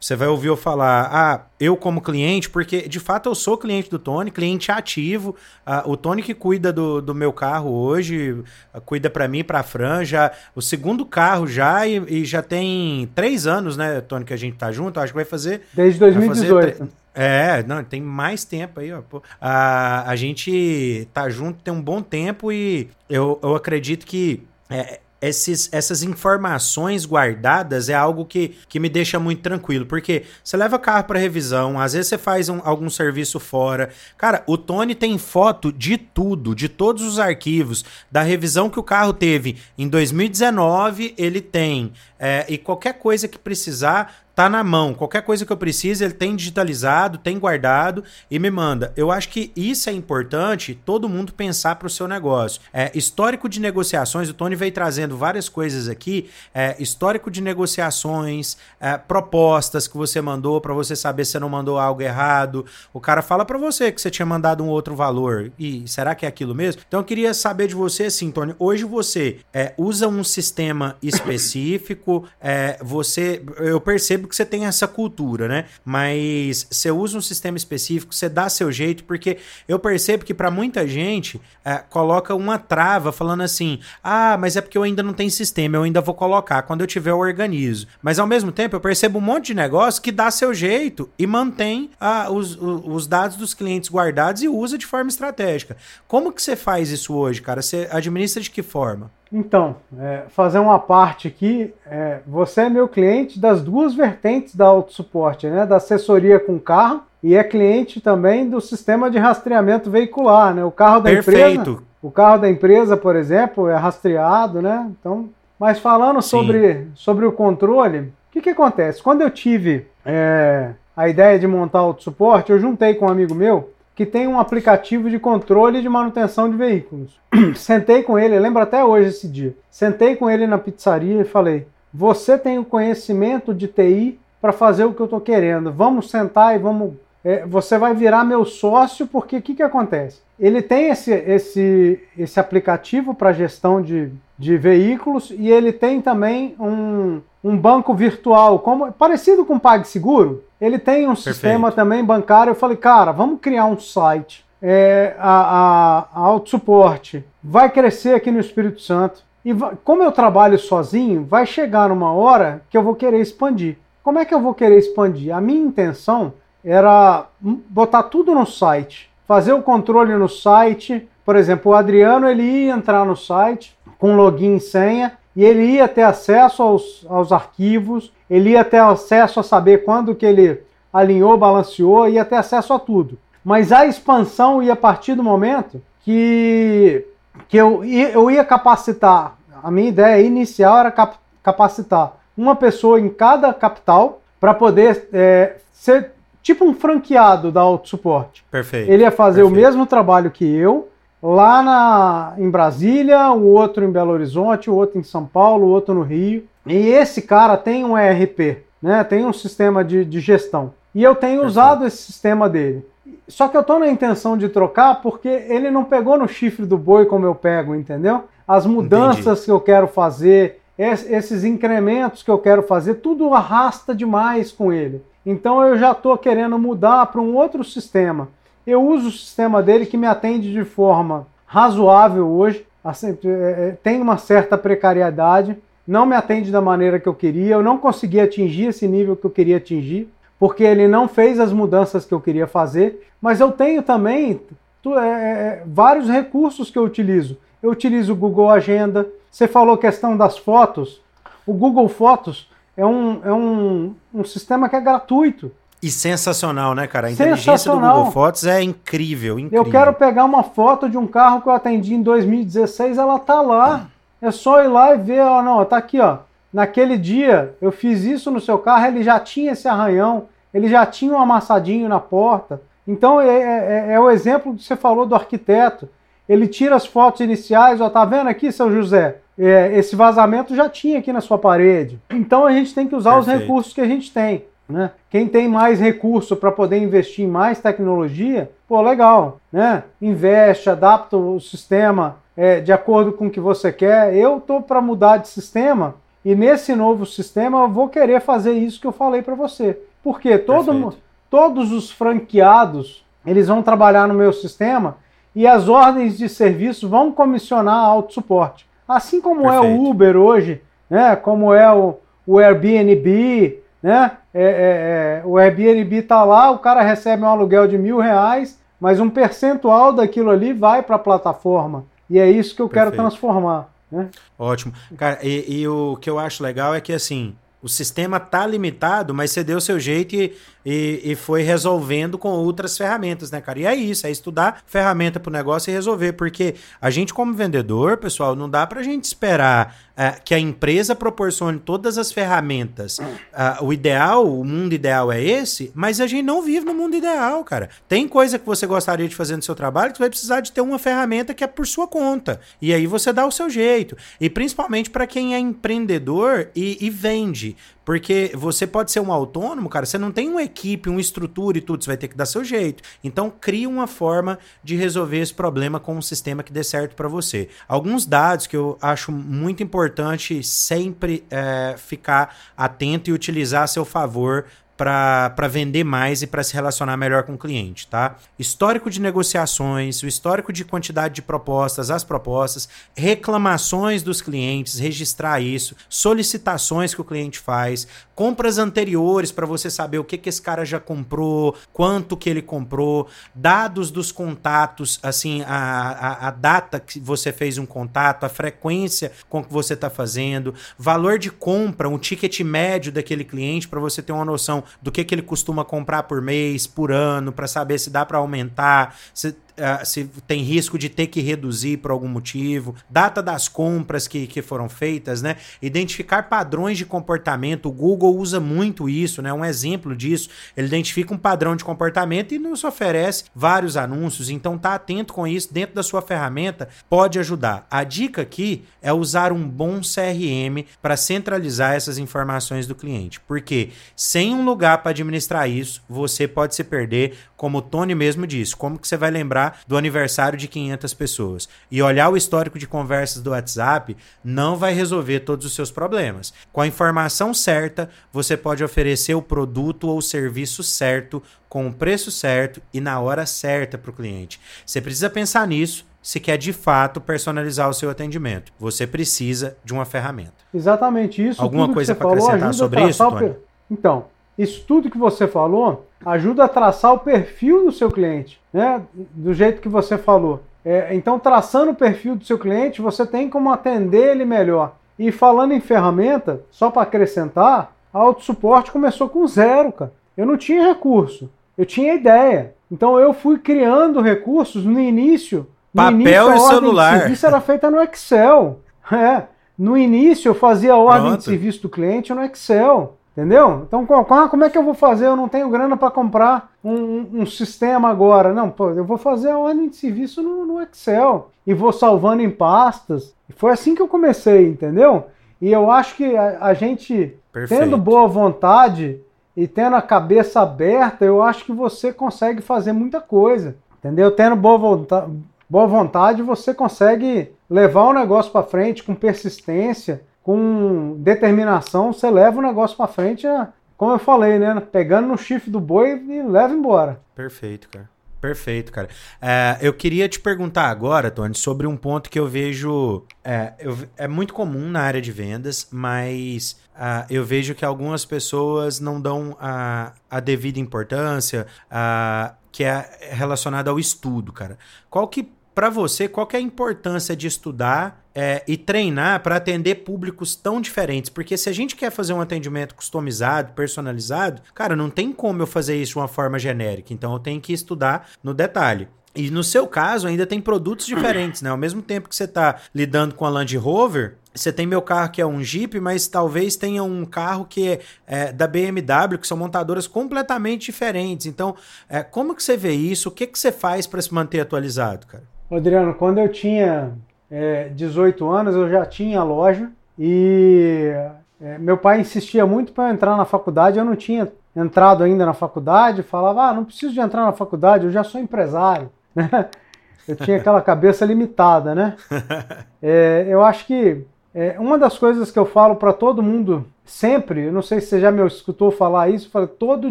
você 0.00 0.16
vai 0.16 0.28
ouvir 0.28 0.48
eu 0.48 0.56
falar, 0.56 1.08
ah, 1.12 1.46
eu 1.58 1.76
como 1.76 2.00
cliente, 2.00 2.50
porque 2.50 2.88
de 2.88 3.00
fato 3.00 3.28
eu 3.28 3.34
sou 3.34 3.56
cliente 3.56 3.88
do 3.88 3.98
Tony, 3.98 4.30
cliente 4.30 4.70
ativo, 4.70 5.36
o 5.84 5.96
Tony 5.96 6.22
que 6.22 6.34
cuida 6.34 6.72
do, 6.72 7.00
do 7.00 7.14
meu 7.14 7.32
carro 7.32 7.65
hoje, 7.68 8.42
cuida 8.84 9.10
para 9.10 9.28
mim, 9.28 9.44
para 9.44 9.62
Fran, 9.62 10.04
já 10.04 10.32
o 10.54 10.62
segundo 10.62 11.04
carro 11.04 11.46
já 11.46 11.86
e, 11.86 11.96
e, 12.08 12.24
já 12.24 12.42
tem 12.42 13.08
três 13.14 13.46
anos, 13.46 13.76
né, 13.76 14.00
Tony, 14.00 14.24
que 14.24 14.34
a 14.34 14.38
gente 14.38 14.56
tá 14.56 14.70
junto, 14.72 15.00
acho 15.00 15.12
que 15.12 15.16
vai 15.16 15.24
fazer... 15.24 15.62
Desde 15.74 15.98
2018. 16.00 16.78
Fazer, 16.78 16.90
é, 17.14 17.62
não, 17.62 17.82
tem 17.82 18.00
mais 18.00 18.44
tempo 18.44 18.78
aí, 18.78 18.92
ó. 18.92 19.00
A, 19.40 20.10
a 20.10 20.14
gente 20.16 21.08
tá 21.14 21.30
junto 21.30 21.62
tem 21.62 21.72
um 21.72 21.80
bom 21.80 22.02
tempo 22.02 22.52
e 22.52 22.90
eu, 23.08 23.38
eu 23.42 23.54
acredito 23.54 24.04
que 24.04 24.42
é, 24.68 25.00
esses, 25.20 25.68
essas 25.72 26.02
informações 26.02 27.06
guardadas 27.06 27.88
é 27.88 27.94
algo 27.94 28.24
que, 28.24 28.56
que 28.68 28.78
me 28.78 28.88
deixa 28.88 29.18
muito 29.18 29.42
tranquilo, 29.42 29.86
porque 29.86 30.24
você 30.42 30.56
leva 30.56 30.78
carro 30.78 31.04
para 31.04 31.18
revisão, 31.18 31.80
às 31.80 31.94
vezes 31.94 32.08
você 32.08 32.18
faz 32.18 32.48
um, 32.48 32.60
algum 32.62 32.90
serviço 32.90 33.40
fora. 33.40 33.90
Cara, 34.16 34.42
o 34.46 34.58
Tony 34.58 34.94
tem 34.94 35.16
foto 35.18 35.72
de 35.72 35.96
tudo, 35.96 36.54
de 36.54 36.68
todos 36.68 37.02
os 37.02 37.18
arquivos, 37.18 37.84
da 38.10 38.22
revisão 38.22 38.68
que 38.68 38.78
o 38.78 38.82
carro 38.82 39.12
teve 39.12 39.56
em 39.78 39.88
2019, 39.88 41.14
ele 41.16 41.40
tem. 41.40 41.92
É, 42.18 42.44
e 42.48 42.58
qualquer 42.58 42.94
coisa 42.94 43.28
que 43.28 43.38
precisar, 43.38 44.25
tá 44.36 44.50
na 44.50 44.62
mão. 44.62 44.92
Qualquer 44.92 45.22
coisa 45.22 45.46
que 45.46 45.52
eu 45.52 45.56
precise, 45.56 46.04
ele 46.04 46.12
tem 46.12 46.36
digitalizado, 46.36 47.16
tem 47.16 47.38
guardado 47.38 48.04
e 48.30 48.38
me 48.38 48.50
manda. 48.50 48.92
Eu 48.94 49.10
acho 49.10 49.30
que 49.30 49.50
isso 49.56 49.88
é 49.88 49.92
importante 49.94 50.78
todo 50.84 51.08
mundo 51.08 51.32
pensar 51.32 51.76
para 51.76 51.86
o 51.86 51.90
seu 51.90 52.06
negócio. 52.06 52.60
É, 52.70 52.90
histórico 52.94 53.48
de 53.48 53.58
negociações, 53.58 54.28
o 54.28 54.34
Tony 54.34 54.54
veio 54.54 54.70
trazendo 54.72 55.16
várias 55.16 55.48
coisas 55.48 55.88
aqui. 55.88 56.28
É, 56.54 56.76
histórico 56.78 57.30
de 57.30 57.40
negociações, 57.40 58.58
é, 58.78 58.98
propostas 58.98 59.88
que 59.88 59.96
você 59.96 60.20
mandou 60.20 60.60
para 60.60 60.74
você 60.74 60.94
saber 60.94 61.24
se 61.24 61.32
você 61.32 61.38
não 61.38 61.48
mandou 61.48 61.78
algo 61.78 62.02
errado. 62.02 62.66
O 62.92 63.00
cara 63.00 63.22
fala 63.22 63.42
para 63.42 63.56
você 63.56 63.90
que 63.90 64.02
você 64.02 64.10
tinha 64.10 64.26
mandado 64.26 64.62
um 64.62 64.68
outro 64.68 64.94
valor. 64.94 65.50
E 65.58 65.88
será 65.88 66.14
que 66.14 66.26
é 66.26 66.28
aquilo 66.28 66.54
mesmo? 66.54 66.82
Então 66.86 67.00
eu 67.00 67.04
queria 67.04 67.32
saber 67.32 67.68
de 67.68 67.74
você 67.74 68.04
assim, 68.04 68.30
Tony. 68.30 68.54
Hoje 68.58 68.84
você 68.84 69.38
é, 69.50 69.72
usa 69.78 70.06
um 70.06 70.22
sistema 70.22 70.94
específico, 71.02 72.28
é, 72.38 72.76
você. 72.82 73.42
Eu 73.60 73.80
percebo 73.80 74.25
que 74.26 74.36
você 74.36 74.44
tem 74.44 74.66
essa 74.66 74.86
cultura, 74.86 75.48
né? 75.48 75.66
Mas 75.84 76.66
você 76.70 76.90
usa 76.90 77.18
um 77.18 77.20
sistema 77.20 77.56
específico, 77.56 78.14
você 78.14 78.28
dá 78.28 78.48
seu 78.48 78.70
jeito, 78.70 79.04
porque 79.04 79.38
eu 79.68 79.78
percebo 79.78 80.24
que 80.24 80.34
para 80.34 80.50
muita 80.50 80.86
gente 80.86 81.40
é, 81.64 81.76
coloca 81.78 82.34
uma 82.34 82.58
trava 82.58 83.12
falando 83.12 83.42
assim: 83.42 83.80
ah, 84.02 84.36
mas 84.38 84.56
é 84.56 84.60
porque 84.60 84.78
eu 84.78 84.82
ainda 84.82 85.02
não 85.02 85.12
tenho 85.12 85.30
sistema, 85.30 85.76
eu 85.76 85.82
ainda 85.82 86.00
vou 86.00 86.14
colocar, 86.14 86.62
quando 86.62 86.80
eu 86.80 86.86
tiver 86.86 87.10
eu 87.10 87.18
organizo. 87.18 87.86
Mas 88.02 88.18
ao 88.18 88.26
mesmo 88.26 88.52
tempo 88.52 88.76
eu 88.76 88.80
percebo 88.80 89.18
um 89.18 89.22
monte 89.22 89.46
de 89.46 89.54
negócio 89.54 90.02
que 90.02 90.12
dá 90.12 90.30
seu 90.30 90.52
jeito 90.54 91.08
e 91.18 91.26
mantém 91.26 91.90
ah, 92.00 92.30
os, 92.30 92.56
os 92.60 93.06
dados 93.06 93.36
dos 93.36 93.54
clientes 93.54 93.90
guardados 93.90 94.42
e 94.42 94.48
usa 94.48 94.78
de 94.78 94.86
forma 94.86 95.08
estratégica. 95.08 95.76
Como 96.06 96.32
que 96.32 96.42
você 96.42 96.56
faz 96.56 96.90
isso 96.90 97.14
hoje, 97.14 97.42
cara? 97.42 97.62
Você 97.62 97.88
administra 97.90 98.42
de 98.42 98.50
que 98.50 98.62
forma? 98.62 99.10
Então, 99.32 99.76
é, 99.98 100.22
fazer 100.28 100.58
uma 100.58 100.78
parte 100.78 101.26
aqui, 101.26 101.74
é, 101.84 102.20
você 102.26 102.62
é 102.62 102.70
meu 102.70 102.86
cliente 102.86 103.40
das 103.40 103.60
duas 103.60 103.94
vertentes 103.94 104.54
da 104.54 104.66
autossuporte, 104.66 105.48
né? 105.48 105.66
Da 105.66 105.76
assessoria 105.76 106.38
com 106.38 106.58
carro 106.58 107.02
e 107.22 107.34
é 107.34 107.42
cliente 107.42 108.00
também 108.00 108.48
do 108.48 108.60
sistema 108.60 109.10
de 109.10 109.18
rastreamento 109.18 109.90
veicular, 109.90 110.54
né? 110.54 110.64
O 110.64 110.70
carro 110.70 111.00
da 111.00 111.10
Perfeito. 111.10 111.60
empresa. 111.60 111.82
O 112.00 112.10
carro 112.10 112.38
da 112.38 112.48
empresa, 112.48 112.96
por 112.96 113.16
exemplo, 113.16 113.68
é 113.68 113.74
rastreado, 113.74 114.62
né? 114.62 114.88
Então, 114.98 115.28
mas 115.58 115.78
falando 115.78 116.22
sobre, 116.22 116.86
sobre 116.94 117.26
o 117.26 117.32
controle, 117.32 117.98
o 117.98 118.12
que, 118.30 118.40
que 118.40 118.50
acontece? 118.50 119.02
Quando 119.02 119.22
eu 119.22 119.30
tive 119.30 119.86
é, 120.04 120.70
a 120.96 121.08
ideia 121.08 121.38
de 121.38 121.46
montar 121.46 121.80
autossuporte, 121.80 122.52
eu 122.52 122.58
juntei 122.58 122.94
com 122.94 123.06
um 123.06 123.10
amigo 123.10 123.34
meu 123.34 123.70
que 123.96 124.04
tem 124.04 124.28
um 124.28 124.38
aplicativo 124.38 125.08
de 125.08 125.18
controle 125.18 125.80
de 125.80 125.88
manutenção 125.88 126.50
de 126.50 126.56
veículos. 126.56 127.18
Sentei 127.56 128.02
com 128.02 128.18
ele, 128.18 128.38
lembro 128.38 128.62
até 128.62 128.84
hoje 128.84 129.08
esse 129.08 129.26
dia. 129.26 129.56
Sentei 129.70 130.14
com 130.14 130.28
ele 130.28 130.46
na 130.46 130.58
pizzaria 130.58 131.22
e 131.22 131.24
falei: 131.24 131.66
Você 131.92 132.36
tem 132.36 132.58
o 132.58 132.64
conhecimento 132.64 133.54
de 133.54 133.66
TI 133.66 134.20
para 134.38 134.52
fazer 134.52 134.84
o 134.84 134.92
que 134.92 135.00
eu 135.00 135.06
estou 135.06 135.20
querendo. 135.20 135.72
Vamos 135.72 136.10
sentar 136.10 136.54
e 136.54 136.58
vamos. 136.58 136.92
É, 137.24 137.44
você 137.46 137.76
vai 137.78 137.94
virar 137.94 138.22
meu 138.22 138.44
sócio, 138.44 139.06
porque 139.06 139.38
o 139.38 139.42
que, 139.42 139.54
que 139.54 139.62
acontece? 139.62 140.20
Ele 140.38 140.60
tem 140.60 140.90
esse, 140.90 141.10
esse, 141.10 142.00
esse 142.16 142.38
aplicativo 142.38 143.14
para 143.14 143.32
gestão 143.32 143.80
de, 143.80 144.12
de 144.38 144.56
veículos 144.58 145.32
e 145.36 145.50
ele 145.50 145.72
tem 145.72 146.00
também 146.02 146.54
um, 146.60 147.20
um 147.42 147.56
banco 147.56 147.94
virtual, 147.94 148.58
como 148.58 148.92
parecido 148.92 149.44
com 149.44 149.54
o 149.54 149.60
PagSeguro. 149.60 150.44
Ele 150.60 150.78
tem 150.78 151.04
um 151.04 151.14
Perfeito. 151.14 151.34
sistema 151.34 151.72
também 151.72 152.04
bancário. 152.04 152.50
Eu 152.50 152.54
falei, 152.54 152.76
cara, 152.76 153.12
vamos 153.12 153.40
criar 153.40 153.66
um 153.66 153.78
site. 153.78 154.44
É, 154.60 155.14
a, 155.18 155.40
a, 155.40 155.98
a 156.14 156.20
autossuporte 156.20 157.24
vai 157.42 157.70
crescer 157.70 158.14
aqui 158.14 158.30
no 158.30 158.40
Espírito 158.40 158.80
Santo. 158.80 159.22
E 159.44 159.52
vai, 159.52 159.74
como 159.84 160.02
eu 160.02 160.10
trabalho 160.10 160.58
sozinho, 160.58 161.24
vai 161.24 161.46
chegar 161.46 161.88
numa 161.88 162.12
hora 162.12 162.62
que 162.70 162.76
eu 162.76 162.82
vou 162.82 162.94
querer 162.94 163.20
expandir. 163.20 163.76
Como 164.02 164.18
é 164.18 164.24
que 164.24 164.34
eu 164.34 164.40
vou 164.40 164.54
querer 164.54 164.78
expandir? 164.78 165.34
A 165.34 165.40
minha 165.40 165.60
intenção 165.60 166.32
era 166.64 167.26
botar 167.40 168.04
tudo 168.04 168.34
no 168.34 168.46
site, 168.46 169.10
fazer 169.26 169.52
o 169.52 169.62
controle 169.62 170.16
no 170.16 170.28
site. 170.28 171.08
Por 171.24 171.36
exemplo, 171.36 171.72
o 171.72 171.74
Adriano 171.74 172.28
ele 172.28 172.42
ia 172.42 172.72
entrar 172.72 173.04
no 173.04 173.16
site 173.16 173.76
com 173.98 174.16
login 174.16 174.56
e 174.56 174.60
senha 174.60 175.12
e 175.36 175.44
ele 175.44 175.64
ia 175.64 175.86
ter 175.86 176.02
acesso 176.02 176.62
aos, 176.62 177.06
aos 177.08 177.30
arquivos, 177.30 178.10
ele 178.28 178.50
ia 178.50 178.64
ter 178.64 178.78
acesso 178.78 179.38
a 179.38 179.42
saber 179.42 179.84
quando 179.84 180.14
que 180.14 180.24
ele 180.24 180.62
alinhou, 180.90 181.36
balanceou, 181.36 182.08
ia 182.08 182.24
ter 182.24 182.36
acesso 182.36 182.72
a 182.72 182.78
tudo. 182.78 183.18
Mas 183.44 183.70
a 183.70 183.86
expansão 183.86 184.62
ia 184.62 184.74
partir 184.74 185.14
do 185.14 185.22
momento 185.22 185.80
que, 186.00 187.04
que 187.48 187.56
eu, 187.56 187.84
eu 187.84 188.30
ia 188.30 188.44
capacitar, 188.44 189.36
a 189.62 189.70
minha 189.70 189.88
ideia 189.88 190.22
inicial 190.24 190.78
era 190.78 190.90
cap, 190.90 191.16
capacitar 191.42 192.16
uma 192.36 192.56
pessoa 192.56 192.98
em 192.98 193.08
cada 193.08 193.52
capital 193.52 194.20
para 194.40 194.54
poder 194.54 195.08
é, 195.12 195.56
ser 195.70 196.12
tipo 196.42 196.64
um 196.64 196.74
franqueado 196.74 197.50
da 197.52 197.60
autossuporte. 197.60 198.44
Perfeito. 198.50 198.90
Ele 198.90 199.02
ia 199.02 199.10
fazer 199.10 199.42
perfeito. 199.42 199.58
o 199.58 199.62
mesmo 199.62 199.86
trabalho 199.86 200.30
que 200.30 200.44
eu, 200.44 200.88
lá 201.22 201.62
na, 201.62 202.34
em 202.38 202.50
Brasília, 202.50 203.30
o 203.32 203.46
outro 203.46 203.84
em 203.84 203.90
Belo 203.90 204.12
Horizonte, 204.12 204.70
o 204.70 204.74
outro 204.74 204.98
em 204.98 205.02
São 205.02 205.26
Paulo, 205.26 205.66
o 205.66 205.70
outro 205.70 205.94
no 205.94 206.02
Rio. 206.02 206.44
E 206.64 206.74
esse 206.74 207.22
cara 207.22 207.56
tem 207.56 207.84
um 207.84 207.96
ERP, 207.96 208.64
né? 208.82 209.04
tem 209.04 209.24
um 209.24 209.32
sistema 209.32 209.84
de, 209.84 210.04
de 210.04 210.20
gestão. 210.20 210.74
E 210.94 211.02
eu 211.02 211.14
tenho 211.14 211.40
Perfeito. 211.40 211.50
usado 211.50 211.86
esse 211.86 211.98
sistema 211.98 212.48
dele. 212.48 212.84
Só 213.28 213.48
que 213.48 213.56
eu 213.56 213.60
estou 213.60 213.78
na 213.78 213.88
intenção 213.88 214.36
de 214.36 214.48
trocar 214.48 215.02
porque 215.02 215.28
ele 215.28 215.70
não 215.70 215.84
pegou 215.84 216.18
no 216.18 216.28
chifre 216.28 216.64
do 216.64 216.78
boi 216.78 217.06
como 217.06 217.26
eu 217.26 217.34
pego, 217.34 217.74
entendeu? 217.74 218.24
As 218.46 218.66
mudanças 218.66 219.26
Entendi. 219.26 219.44
que 219.44 219.50
eu 219.50 219.60
quero 219.60 219.88
fazer, 219.88 220.60
esses 220.78 221.42
incrementos 221.44 222.22
que 222.22 222.30
eu 222.30 222.38
quero 222.38 222.62
fazer, 222.62 222.94
tudo 222.96 223.34
arrasta 223.34 223.94
demais 223.94 224.52
com 224.52 224.72
ele. 224.72 225.02
Então 225.24 225.62
eu 225.62 225.76
já 225.76 225.90
estou 225.90 226.16
querendo 226.16 226.58
mudar 226.58 227.06
para 227.06 227.20
um 227.20 227.34
outro 227.34 227.64
sistema. 227.64 228.28
Eu 228.66 228.84
uso 228.84 229.08
o 229.08 229.12
sistema 229.12 229.62
dele 229.62 229.86
que 229.86 229.96
me 229.96 230.06
atende 230.06 230.52
de 230.52 230.64
forma 230.64 231.26
razoável 231.46 232.26
hoje, 232.28 232.66
assim, 232.82 233.16
é, 233.24 233.28
é, 233.28 233.78
tem 233.80 234.02
uma 234.02 234.18
certa 234.18 234.58
precariedade, 234.58 235.56
não 235.86 236.04
me 236.04 236.16
atende 236.16 236.50
da 236.50 236.60
maneira 236.60 236.98
que 236.98 237.08
eu 237.08 237.14
queria, 237.14 237.54
eu 237.54 237.62
não 237.62 237.78
consegui 237.78 238.20
atingir 238.20 238.66
esse 238.66 238.88
nível 238.88 239.14
que 239.14 239.24
eu 239.24 239.30
queria 239.30 239.58
atingir, 239.58 240.12
porque 240.38 240.64
ele 240.64 240.88
não 240.88 241.06
fez 241.06 241.38
as 241.38 241.52
mudanças 241.52 242.04
que 242.04 242.12
eu 242.12 242.20
queria 242.20 242.48
fazer, 242.48 243.06
mas 243.22 243.40
eu 243.40 243.52
tenho 243.52 243.82
também 243.84 244.40
é, 244.84 244.90
é, 244.98 245.62
vários 245.64 246.08
recursos 246.08 246.68
que 246.68 246.78
eu 246.78 246.82
utilizo. 246.82 247.38
Eu 247.62 247.70
utilizo 247.70 248.12
o 248.12 248.16
Google 248.16 248.50
Agenda, 248.50 249.06
você 249.30 249.46
falou 249.46 249.78
questão 249.78 250.16
das 250.16 250.36
fotos, 250.36 251.00
o 251.46 251.52
Google 251.52 251.88
Fotos 251.88 252.50
é 252.76 252.84
um, 252.84 253.20
é 253.24 253.32
um, 253.32 253.94
um 254.12 254.24
sistema 254.24 254.68
que 254.68 254.74
é 254.74 254.80
gratuito. 254.80 255.52
E 255.86 255.90
sensacional, 255.90 256.74
né, 256.74 256.88
cara? 256.88 257.06
A 257.06 257.12
inteligência 257.12 257.70
do 257.70 257.78
Google 257.78 258.10
Fotos 258.10 258.44
é 258.44 258.60
incrível, 258.60 259.38
incrível. 259.38 259.64
Eu 259.64 259.70
quero 259.70 259.94
pegar 259.94 260.24
uma 260.24 260.42
foto 260.42 260.90
de 260.90 260.98
um 260.98 261.06
carro 261.06 261.40
que 261.40 261.48
eu 261.48 261.52
atendi 261.52 261.94
em 261.94 262.02
2016, 262.02 262.98
ela 262.98 263.20
tá 263.20 263.40
lá. 263.40 263.86
É 264.20 264.32
só 264.32 264.64
ir 264.64 264.66
lá 264.66 264.96
e 264.96 264.98
ver, 264.98 265.20
ó, 265.20 265.40
não, 265.44 265.64
tá 265.64 265.76
aqui, 265.76 266.00
ó. 266.00 266.18
Naquele 266.52 266.98
dia 266.98 267.54
eu 267.62 267.70
fiz 267.70 268.02
isso 268.02 268.32
no 268.32 268.40
seu 268.40 268.58
carro, 268.58 268.84
ele 268.84 269.04
já 269.04 269.20
tinha 269.20 269.52
esse 269.52 269.68
arranhão, 269.68 270.24
ele 270.52 270.66
já 270.68 270.84
tinha 270.84 271.12
um 271.12 271.20
amassadinho 271.20 271.88
na 271.88 272.00
porta. 272.00 272.60
Então 272.88 273.20
é, 273.20 273.28
é, 273.28 273.86
é, 273.90 273.92
é 273.92 274.00
o 274.00 274.10
exemplo 274.10 274.56
que 274.56 274.64
você 274.64 274.74
falou 274.74 275.06
do 275.06 275.14
arquiteto. 275.14 275.88
Ele 276.28 276.48
tira 276.48 276.74
as 276.74 276.84
fotos 276.84 277.20
iniciais, 277.20 277.80
ó, 277.80 277.88
tá 277.88 278.04
vendo 278.04 278.28
aqui, 278.28 278.50
seu 278.50 278.72
José? 278.72 279.18
É, 279.38 279.78
esse 279.78 279.94
vazamento 279.94 280.56
já 280.56 280.68
tinha 280.68 280.98
aqui 280.98 281.12
na 281.12 281.20
sua 281.20 281.38
parede. 281.38 282.00
Então 282.10 282.44
a 282.44 282.50
gente 282.50 282.74
tem 282.74 282.88
que 282.88 282.96
usar 282.96 283.14
Perfeito. 283.14 283.36
os 283.36 283.40
recursos 283.40 283.72
que 283.72 283.80
a 283.80 283.86
gente 283.86 284.12
tem. 284.12 284.42
Né? 284.68 284.90
Quem 285.08 285.28
tem 285.28 285.48
mais 285.48 285.78
recurso 285.78 286.34
para 286.36 286.50
poder 286.50 286.78
investir 286.78 287.24
em 287.24 287.28
mais 287.28 287.60
tecnologia, 287.60 288.50
pô, 288.66 288.80
legal, 288.82 289.38
né? 289.52 289.84
Investe, 290.02 290.68
adapta 290.68 291.16
o 291.16 291.38
sistema 291.38 292.16
é, 292.36 292.60
de 292.60 292.72
acordo 292.72 293.12
com 293.12 293.28
o 293.28 293.30
que 293.30 293.38
você 293.38 293.72
quer. 293.72 294.14
Eu 294.14 294.40
tô 294.40 294.60
para 294.60 294.80
mudar 294.80 295.18
de 295.18 295.28
sistema 295.28 295.94
e 296.24 296.34
nesse 296.34 296.74
novo 296.74 297.06
sistema 297.06 297.62
eu 297.62 297.68
vou 297.68 297.88
querer 297.88 298.20
fazer 298.20 298.52
isso 298.52 298.80
que 298.80 298.86
eu 298.86 298.92
falei 298.92 299.22
para 299.22 299.36
você. 299.36 299.78
Porque 300.02 300.36
todo, 300.36 300.94
todos 301.30 301.70
os 301.70 301.90
franqueados 301.90 303.04
eles 303.24 303.48
vão 303.48 303.62
trabalhar 303.62 304.08
no 304.08 304.14
meu 304.14 304.32
sistema 304.32 304.96
e 305.34 305.46
as 305.46 305.68
ordens 305.68 306.16
de 306.18 306.28
serviço 306.28 306.88
vão 306.88 307.12
comissionar 307.12 307.84
auto 307.84 308.14
suporte. 308.14 308.66
Assim 308.88 309.20
como 309.20 309.42
Perfeito. 309.42 309.64
é 309.64 309.68
o 309.68 309.84
Uber 309.84 310.16
hoje, 310.16 310.62
né? 310.88 311.14
Como 311.16 311.52
é 311.52 311.72
o, 311.72 311.96
o 312.26 312.38
Airbnb, 312.38 313.58
né? 313.82 314.12
É, 314.32 314.42
é, 314.42 314.46
é, 314.48 315.22
o 315.24 315.38
Airbnb 315.38 315.96
está 315.96 316.24
lá, 316.24 316.50
o 316.50 316.58
cara 316.58 316.82
recebe 316.82 317.22
um 317.22 317.28
aluguel 317.28 317.66
de 317.66 317.78
mil 317.78 317.98
reais, 317.98 318.58
mas 318.80 319.00
um 319.00 319.08
percentual 319.08 319.92
daquilo 319.92 320.30
ali 320.30 320.52
vai 320.52 320.82
para 320.82 320.96
a 320.96 320.98
plataforma. 320.98 321.84
E 322.08 322.18
é 322.18 322.30
isso 322.30 322.54
que 322.54 322.62
eu 322.62 322.68
Perfeito. 322.68 322.94
quero 322.94 323.02
transformar. 323.02 323.68
Né? 323.90 324.08
Ótimo. 324.38 324.72
Cara, 324.96 325.18
e, 325.22 325.60
e, 325.60 325.68
o 325.68 325.96
que 325.96 326.10
eu 326.10 326.18
acho 326.18 326.42
legal 326.42 326.74
é 326.74 326.80
que 326.80 326.92
assim, 326.92 327.34
o 327.66 327.68
sistema 327.68 328.20
tá 328.20 328.46
limitado, 328.46 329.12
mas 329.12 329.32
você 329.32 329.42
deu 329.42 329.58
o 329.58 329.60
seu 329.60 329.78
jeito 329.80 330.14
e, 330.14 330.32
e, 330.64 331.00
e, 331.04 331.14
foi 331.16 331.42
resolvendo 331.42 332.16
com 332.16 332.28
outras 332.28 332.78
ferramentas, 332.78 333.30
né, 333.30 333.40
cara? 333.40 333.58
E 333.58 333.66
é 333.66 333.74
isso, 333.74 334.06
é 334.06 334.10
estudar 334.10 334.62
ferramenta 334.66 335.18
para 335.18 335.30
o 335.30 335.32
negócio 335.32 335.70
e 335.70 335.74
resolver, 335.74 336.12
porque 336.12 336.54
a 336.80 336.90
gente, 336.90 337.12
como 337.12 337.34
vendedor, 337.34 337.96
pessoal, 337.96 338.36
não 338.36 338.48
dá 338.48 338.64
para 338.66 338.80
a 338.80 338.82
gente 338.84 339.04
esperar 339.04 339.76
é, 339.96 340.10
que 340.22 340.34
a 340.34 340.38
empresa 340.38 340.94
proporcione 340.94 341.58
todas 341.58 341.96
as 341.96 342.12
ferramentas. 342.12 342.98
Uh, 342.98 343.64
o 343.64 343.72
ideal, 343.72 344.30
o 344.30 344.44
mundo 344.44 344.74
ideal 344.74 345.10
é 345.10 345.24
esse, 345.24 345.72
mas 345.74 346.02
a 346.02 346.06
gente 346.06 346.22
não 346.22 346.42
vive 346.42 346.66
no 346.66 346.74
mundo 346.74 346.94
ideal, 346.94 347.42
cara. 347.44 347.70
Tem 347.88 348.06
coisa 348.06 348.38
que 348.38 348.44
você 348.44 348.66
gostaria 348.66 349.08
de 349.08 349.16
fazer 349.16 349.36
no 349.36 349.42
seu 349.42 349.54
trabalho 349.54 349.92
que 349.92 349.96
você 349.96 350.02
vai 350.02 350.10
precisar 350.10 350.40
de 350.40 350.52
ter 350.52 350.60
uma 350.60 350.78
ferramenta 350.78 351.32
que 351.32 351.42
é 351.42 351.46
por 351.46 351.66
sua 351.66 351.88
conta. 351.88 352.40
E 352.60 352.74
aí 352.74 352.86
você 352.86 353.10
dá 353.10 353.24
o 353.24 353.30
seu 353.30 353.48
jeito. 353.48 353.96
E 354.20 354.28
principalmente 354.28 354.90
para 354.90 355.06
quem 355.06 355.34
é 355.34 355.38
empreendedor 355.38 356.50
e, 356.54 356.76
e 356.78 356.90
vende. 356.90 357.55
Porque 357.84 358.32
você 358.34 358.66
pode 358.66 358.90
ser 358.90 359.00
um 359.00 359.12
autônomo, 359.12 359.68
cara, 359.68 359.86
você 359.86 359.96
não 359.96 360.10
tem 360.10 360.28
uma 360.28 360.42
equipe, 360.42 360.90
uma 360.90 361.00
estrutura 361.00 361.58
e 361.58 361.60
tudo, 361.60 361.84
você 361.84 361.90
vai 361.90 361.96
ter 361.96 362.08
que 362.08 362.16
dar 362.16 362.26
seu 362.26 362.42
jeito. 362.42 362.82
Então, 363.02 363.30
cria 363.30 363.68
uma 363.68 363.86
forma 363.86 364.38
de 364.62 364.74
resolver 364.74 365.20
esse 365.20 365.32
problema 365.32 365.78
com 365.78 365.96
um 365.96 366.02
sistema 366.02 366.42
que 366.42 366.52
dê 366.52 366.64
certo 366.64 366.94
para 366.94 367.08
você. 367.08 367.48
Alguns 367.68 368.04
dados 368.04 368.46
que 368.46 368.56
eu 368.56 368.76
acho 368.82 369.12
muito 369.12 369.62
importante 369.62 370.42
sempre 370.42 371.24
é, 371.30 371.76
ficar 371.78 372.36
atento 372.56 373.10
e 373.10 373.12
utilizar 373.12 373.62
a 373.62 373.66
seu 373.66 373.84
favor 373.84 374.46
para 374.76 375.48
vender 375.48 375.84
mais 375.84 376.22
e 376.22 376.26
para 376.26 376.42
se 376.42 376.52
relacionar 376.52 376.96
melhor 376.96 377.22
com 377.22 377.34
o 377.34 377.38
cliente, 377.38 377.86
tá? 377.86 378.16
Histórico 378.38 378.90
de 378.90 379.00
negociações, 379.00 380.02
o 380.02 380.06
histórico 380.06 380.52
de 380.52 380.64
quantidade 380.64 381.14
de 381.14 381.22
propostas, 381.22 381.90
as 381.90 382.04
propostas, 382.04 382.68
reclamações 382.94 384.02
dos 384.02 384.20
clientes, 384.20 384.78
registrar 384.78 385.40
isso, 385.40 385.74
solicitações 385.88 386.94
que 386.94 387.00
o 387.00 387.04
cliente 387.04 387.38
faz, 387.38 387.88
compras 388.16 388.56
anteriores 388.56 389.30
para 389.30 389.44
você 389.44 389.68
saber 389.68 389.98
o 389.98 390.04
que, 390.04 390.16
que 390.16 390.30
esse 390.30 390.40
cara 390.40 390.64
já 390.64 390.80
comprou, 390.80 391.54
quanto 391.70 392.16
que 392.16 392.30
ele 392.30 392.40
comprou, 392.40 393.06
dados 393.34 393.90
dos 393.90 394.10
contatos, 394.10 394.98
assim, 395.02 395.42
a, 395.42 395.54
a, 395.54 396.28
a 396.28 396.30
data 396.30 396.80
que 396.80 396.98
você 396.98 397.30
fez 397.30 397.58
um 397.58 397.66
contato, 397.66 398.24
a 398.24 398.28
frequência 398.30 399.12
com 399.28 399.44
que 399.44 399.52
você 399.52 399.74
está 399.74 399.90
fazendo, 399.90 400.54
valor 400.78 401.18
de 401.18 401.30
compra, 401.30 401.90
um 401.90 401.98
ticket 401.98 402.40
médio 402.40 402.90
daquele 402.90 403.22
cliente 403.22 403.68
para 403.68 403.78
você 403.78 404.02
ter 404.02 404.12
uma 404.12 404.24
noção 404.24 404.64
do 404.80 404.90
que, 404.90 405.04
que 405.04 405.14
ele 405.14 405.22
costuma 405.22 405.62
comprar 405.62 406.04
por 406.04 406.22
mês, 406.22 406.66
por 406.66 406.90
ano, 406.90 407.30
para 407.30 407.46
saber 407.46 407.78
se 407.78 407.90
dá 407.90 408.06
para 408.06 408.16
aumentar, 408.16 408.96
se 409.12 409.36
uh, 409.58 409.84
se 409.84 410.04
tem 410.26 410.42
risco 410.42 410.78
de 410.78 410.88
ter 410.88 411.06
que 411.06 411.20
reduzir 411.20 411.78
por 411.78 411.90
algum 411.90 412.08
motivo, 412.08 412.74
data 412.88 413.22
das 413.22 413.48
compras 413.48 414.06
que, 414.06 414.26
que 414.26 414.42
foram 414.42 414.68
feitas, 414.68 415.22
né? 415.22 415.36
Identificar 415.60 416.24
padrões 416.24 416.78
de 416.78 416.84
comportamento. 416.84 417.68
O 417.68 417.72
Google 417.72 418.16
usa 418.16 418.40
muito 418.40 418.88
isso, 418.88 419.22
né? 419.22 419.32
Um 419.32 419.44
exemplo 419.44 419.96
disso. 419.96 420.28
Ele 420.56 420.66
identifica 420.66 421.14
um 421.14 421.18
padrão 421.18 421.56
de 421.56 421.64
comportamento 421.64 422.34
e 422.34 422.38
nos 422.38 422.64
oferece 422.64 423.24
vários 423.34 423.76
anúncios. 423.76 424.30
Então 424.30 424.58
tá 424.58 424.74
atento 424.74 425.12
com 425.12 425.26
isso 425.26 425.52
dentro 425.52 425.74
da 425.74 425.82
sua 425.82 426.02
ferramenta, 426.02 426.68
pode 426.88 427.18
ajudar. 427.18 427.66
A 427.70 427.84
dica 427.84 428.22
aqui 428.22 428.64
é 428.82 428.92
usar 428.92 429.32
um 429.32 429.48
bom 429.48 429.80
CRM 429.80 430.64
para 430.80 430.96
centralizar 430.96 431.74
essas 431.74 431.98
informações 431.98 432.66
do 432.66 432.74
cliente. 432.74 433.20
Porque 433.20 433.70
sem 433.94 434.34
um 434.34 434.44
lugar 434.44 434.78
para 434.78 434.90
administrar 434.90 435.48
isso, 435.48 435.82
você 435.88 436.26
pode 436.28 436.54
se 436.54 436.64
perder, 436.64 437.16
como 437.36 437.58
o 437.58 437.62
Tony 437.62 437.94
mesmo 437.94 438.26
disse. 438.26 438.54
Como 438.54 438.78
que 438.78 438.86
você 438.86 438.96
vai 438.96 439.10
lembrar 439.10 439.45
do 439.66 439.76
aniversário 439.76 440.38
de 440.38 440.48
500 440.48 440.94
pessoas. 440.94 441.48
E 441.70 441.82
olhar 441.82 442.08
o 442.08 442.16
histórico 442.16 442.58
de 442.58 442.66
conversas 442.66 443.22
do 443.22 443.30
WhatsApp 443.30 443.96
não 444.24 444.56
vai 444.56 444.72
resolver 444.72 445.20
todos 445.20 445.46
os 445.46 445.54
seus 445.54 445.70
problemas. 445.70 446.32
Com 446.52 446.60
a 446.60 446.66
informação 446.66 447.34
certa, 447.34 447.88
você 448.12 448.36
pode 448.36 448.62
oferecer 448.62 449.14
o 449.14 449.22
produto 449.22 449.88
ou 449.88 450.00
serviço 450.00 450.62
certo, 450.62 451.22
com 451.48 451.66
o 451.66 451.72
preço 451.72 452.10
certo 452.10 452.60
e 452.72 452.80
na 452.80 453.00
hora 453.00 453.26
certa 453.26 453.78
para 453.78 453.90
o 453.90 453.94
cliente. 453.94 454.40
Você 454.64 454.80
precisa 454.80 455.10
pensar 455.10 455.46
nisso 455.46 455.86
se 456.06 456.20
quer 456.20 456.36
de 456.36 456.52
fato 456.52 457.00
personalizar 457.00 457.68
o 457.68 457.74
seu 457.74 457.90
atendimento. 457.90 458.52
Você 458.60 458.86
precisa 458.86 459.56
de 459.64 459.72
uma 459.72 459.84
ferramenta. 459.84 460.34
Exatamente 460.54 461.26
isso. 461.26 461.42
Alguma 461.42 461.72
coisa 461.72 461.96
para 461.96 462.08
acrescentar 462.08 462.54
sobre 462.54 462.88
isso, 462.88 463.10
Tony? 463.10 463.34
Então, 463.68 464.06
isso 464.38 464.64
tudo 464.66 464.90
que 464.90 464.98
você 464.98 465.26
falou 465.26 465.86
ajuda 466.04 466.44
a 466.44 466.48
traçar 466.48 466.92
o 466.92 466.98
perfil 466.98 467.64
do 467.64 467.72
seu 467.72 467.90
cliente, 467.90 468.40
né? 468.52 468.82
Do 468.92 469.32
jeito 469.32 469.60
que 469.60 469.68
você 469.68 469.96
falou. 469.96 470.42
É, 470.64 470.94
então, 470.94 471.18
traçando 471.18 471.70
o 471.70 471.76
perfil 471.76 472.16
do 472.16 472.24
seu 472.24 472.38
cliente, 472.38 472.82
você 472.82 473.06
tem 473.06 473.30
como 473.30 473.52
atender 473.52 474.10
ele 474.10 474.24
melhor. 474.24 474.74
E 474.98 475.12
falando 475.12 475.52
em 475.52 475.60
ferramenta, 475.60 476.42
só 476.50 476.70
para 476.70 476.82
acrescentar, 476.82 477.72
a 477.92 477.98
autossuporte 477.98 478.72
começou 478.72 479.08
com 479.08 479.26
zero, 479.26 479.72
cara. 479.72 479.92
Eu 480.16 480.26
não 480.26 480.36
tinha 480.36 480.66
recurso, 480.66 481.30
eu 481.56 481.64
tinha 481.64 481.94
ideia. 481.94 482.54
Então 482.70 482.98
eu 482.98 483.12
fui 483.12 483.38
criando 483.38 484.00
recursos 484.00 484.64
no 484.64 484.80
início. 484.80 485.46
No 485.72 485.82
Papel 485.82 486.30
início, 486.30 486.34
e 486.34 486.48
celular. 486.48 487.10
Isso 487.10 487.26
era 487.26 487.40
feita 487.40 487.70
no 487.70 487.80
Excel. 487.80 488.60
É. 488.92 489.24
No 489.58 489.76
início 489.76 490.28
eu 490.28 490.34
fazia 490.34 490.74
a 490.74 490.76
ordem 490.76 491.08
Pronto. 491.08 491.18
de 491.18 491.24
serviço 491.24 491.62
do 491.62 491.68
cliente 491.68 492.14
no 492.14 492.22
Excel. 492.22 492.96
Entendeu? 493.16 493.62
Então, 493.66 493.86
como 493.86 494.44
é 494.44 494.50
que 494.50 494.58
eu 494.58 494.62
vou 494.62 494.74
fazer? 494.74 495.06
Eu 495.06 495.16
não 495.16 495.26
tenho 495.26 495.48
grana 495.48 495.74
para 495.74 495.90
comprar 495.90 496.52
um, 496.62 496.74
um, 496.74 497.08
um, 497.20 497.26
sistema 497.26 497.88
agora. 497.88 498.34
Não, 498.34 498.50
pô, 498.50 498.68
eu 498.72 498.84
vou 498.84 498.98
fazer 498.98 499.30
a 499.30 499.38
ordem 499.38 499.70
de 499.70 499.76
serviço 499.76 500.22
no, 500.22 500.44
no 500.44 500.60
Excel 500.60 501.30
e 501.46 501.54
vou 501.54 501.72
salvando 501.72 502.22
em 502.22 502.30
pastas. 502.30 503.14
E 503.26 503.32
foi 503.32 503.52
assim 503.52 503.74
que 503.74 503.80
eu 503.80 503.88
comecei, 503.88 504.46
entendeu? 504.46 505.06
E 505.40 505.50
eu 505.50 505.70
acho 505.70 505.96
que 505.96 506.14
a, 506.14 506.36
a 506.42 506.52
gente, 506.52 507.16
Perfeito. 507.32 507.58
tendo 507.58 507.78
boa 507.78 508.06
vontade 508.06 509.00
e 509.34 509.48
tendo 509.48 509.76
a 509.76 509.82
cabeça 509.82 510.42
aberta, 510.42 511.02
eu 511.02 511.22
acho 511.22 511.46
que 511.46 511.52
você 511.52 511.94
consegue 511.94 512.42
fazer 512.42 512.74
muita 512.74 513.00
coisa. 513.00 513.56
Entendeu? 513.78 514.10
Tendo 514.10 514.36
boa 514.36 514.58
vontade, 514.58 515.10
boa 515.48 515.66
vontade 515.66 516.20
você 516.20 516.52
consegue 516.52 517.32
levar 517.48 517.84
o 517.84 517.94
negócio 517.94 518.30
para 518.30 518.42
frente 518.42 518.82
com 518.82 518.94
persistência 518.94 520.02
com 520.26 520.96
determinação, 520.98 521.92
você 521.92 522.10
leva 522.10 522.40
o 522.40 522.42
negócio 522.42 522.76
para 522.76 522.88
frente, 522.88 523.24
é, 523.24 523.46
como 523.76 523.92
eu 523.92 523.98
falei, 524.00 524.40
né? 524.40 524.60
Pegando 524.72 525.06
no 525.06 525.16
chifre 525.16 525.52
do 525.52 525.60
boi 525.60 526.02
e 526.08 526.20
leva 526.20 526.52
embora. 526.52 527.00
Perfeito, 527.14 527.68
cara. 527.68 527.88
Perfeito, 528.20 528.72
cara. 528.72 528.88
É, 529.22 529.56
eu 529.60 529.72
queria 529.72 530.08
te 530.08 530.18
perguntar 530.18 530.68
agora, 530.68 531.12
Tony, 531.12 531.32
sobre 531.36 531.64
um 531.64 531.76
ponto 531.76 532.10
que 532.10 532.18
eu 532.18 532.26
vejo. 532.26 533.04
É, 533.22 533.52
eu, 533.60 533.78
é 533.96 534.08
muito 534.08 534.34
comum 534.34 534.68
na 534.68 534.80
área 534.80 535.00
de 535.00 535.12
vendas, 535.12 535.68
mas 535.70 536.60
uh, 536.74 537.06
eu 537.08 537.24
vejo 537.24 537.54
que 537.54 537.64
algumas 537.64 538.04
pessoas 538.04 538.80
não 538.80 539.00
dão 539.00 539.36
a, 539.38 539.92
a 540.10 540.18
devida 540.18 540.58
importância, 540.58 541.46
uh, 541.70 542.34
que 542.50 542.64
é 542.64 542.98
relacionada 543.12 543.70
ao 543.70 543.78
estudo, 543.78 544.32
cara. 544.32 544.58
Qual 544.90 545.06
que, 545.06 545.30
para 545.54 545.70
você, 545.70 546.08
qual 546.08 546.26
que 546.26 546.34
é 546.34 546.40
a 546.40 546.42
importância 546.42 547.14
de 547.14 547.28
estudar 547.28 548.05
é, 548.16 548.42
e 548.48 548.56
treinar 548.56 549.22
para 549.22 549.36
atender 549.36 549.74
públicos 549.76 550.34
tão 550.34 550.58
diferentes. 550.58 551.10
Porque 551.10 551.36
se 551.36 551.50
a 551.50 551.52
gente 551.52 551.76
quer 551.76 551.90
fazer 551.90 552.14
um 552.14 552.20
atendimento 552.22 552.74
customizado, 552.74 553.52
personalizado, 553.52 554.40
cara, 554.54 554.74
não 554.74 554.88
tem 554.88 555.12
como 555.12 555.42
eu 555.42 555.46
fazer 555.46 555.76
isso 555.76 555.92
de 555.92 555.98
uma 555.98 556.08
forma 556.08 556.38
genérica. 556.38 556.94
Então 556.94 557.12
eu 557.12 557.18
tenho 557.18 557.40
que 557.42 557.52
estudar 557.52 558.08
no 558.24 558.32
detalhe. 558.32 558.88
E 559.14 559.30
no 559.30 559.44
seu 559.44 559.66
caso, 559.66 560.06
ainda 560.06 560.26
tem 560.26 560.40
produtos 560.40 560.86
diferentes, 560.86 561.40
né? 561.42 561.50
Ao 561.50 561.56
mesmo 561.56 561.82
tempo 561.82 562.08
que 562.08 562.16
você 562.16 562.24
está 562.24 562.56
lidando 562.74 563.14
com 563.14 563.24
a 563.24 563.30
Land 563.30 563.56
Rover, 563.56 564.16
você 564.34 564.52
tem 564.52 564.66
meu 564.66 564.82
carro 564.82 565.10
que 565.10 565.22
é 565.22 565.26
um 565.26 565.42
Jeep, 565.42 565.80
mas 565.80 566.06
talvez 566.06 566.56
tenha 566.56 566.82
um 566.82 567.04
carro 567.06 567.46
que 567.46 567.68
é, 567.68 567.80
é 568.06 568.32
da 568.32 568.46
BMW, 568.46 569.18
que 569.18 569.26
são 569.26 569.36
montadoras 569.36 569.86
completamente 569.86 570.66
diferentes. 570.66 571.26
Então, 571.26 571.54
é, 571.88 572.02
como 572.02 572.34
que 572.34 572.42
você 572.42 572.58
vê 572.58 572.72
isso? 572.72 573.08
O 573.08 573.12
que, 573.12 573.26
que 573.26 573.38
você 573.38 573.50
faz 573.50 573.86
para 573.86 574.02
se 574.02 574.12
manter 574.12 574.40
atualizado, 574.40 575.06
cara? 575.06 575.24
Adriano, 575.50 575.94
quando 575.94 576.18
eu 576.18 576.30
tinha 576.30 576.92
é, 577.30 577.68
18 577.70 578.28
anos, 578.28 578.54
eu 578.54 578.68
já 578.68 578.84
tinha 578.84 579.22
loja 579.22 579.70
e 579.98 580.92
é, 581.40 581.58
meu 581.58 581.76
pai 581.76 582.00
insistia 582.00 582.46
muito 582.46 582.72
para 582.72 582.88
eu 582.88 582.94
entrar 582.94 583.16
na 583.16 583.24
faculdade. 583.24 583.78
Eu 583.78 583.84
não 583.84 583.96
tinha 583.96 584.30
entrado 584.54 585.04
ainda 585.04 585.26
na 585.26 585.34
faculdade, 585.34 586.02
falava: 586.02 586.42
ah, 586.44 586.54
não 586.54 586.64
preciso 586.64 586.92
de 586.92 587.00
entrar 587.00 587.24
na 587.24 587.32
faculdade, 587.32 587.86
eu 587.86 587.90
já 587.90 588.04
sou 588.04 588.20
empresário. 588.20 588.90
Eu 590.08 590.14
tinha 590.14 590.36
aquela 590.36 590.62
cabeça 590.62 591.04
limitada, 591.04 591.74
né? 591.74 591.96
É, 592.80 593.26
eu 593.28 593.42
acho 593.42 593.66
que 593.66 594.04
é, 594.32 594.54
uma 594.60 594.78
das 594.78 594.96
coisas 594.96 595.32
que 595.32 595.38
eu 595.38 595.46
falo 595.46 595.74
para 595.74 595.92
todo 595.92 596.22
mundo 596.22 596.64
sempre, 596.84 597.46
eu 597.46 597.52
não 597.52 597.62
sei 597.62 597.80
se 597.80 597.88
você 597.88 597.98
já 597.98 598.12
me 598.12 598.24
escutou 598.24 598.70
falar 598.70 599.08
isso, 599.08 599.28
falo, 599.28 599.48
todo 599.48 599.90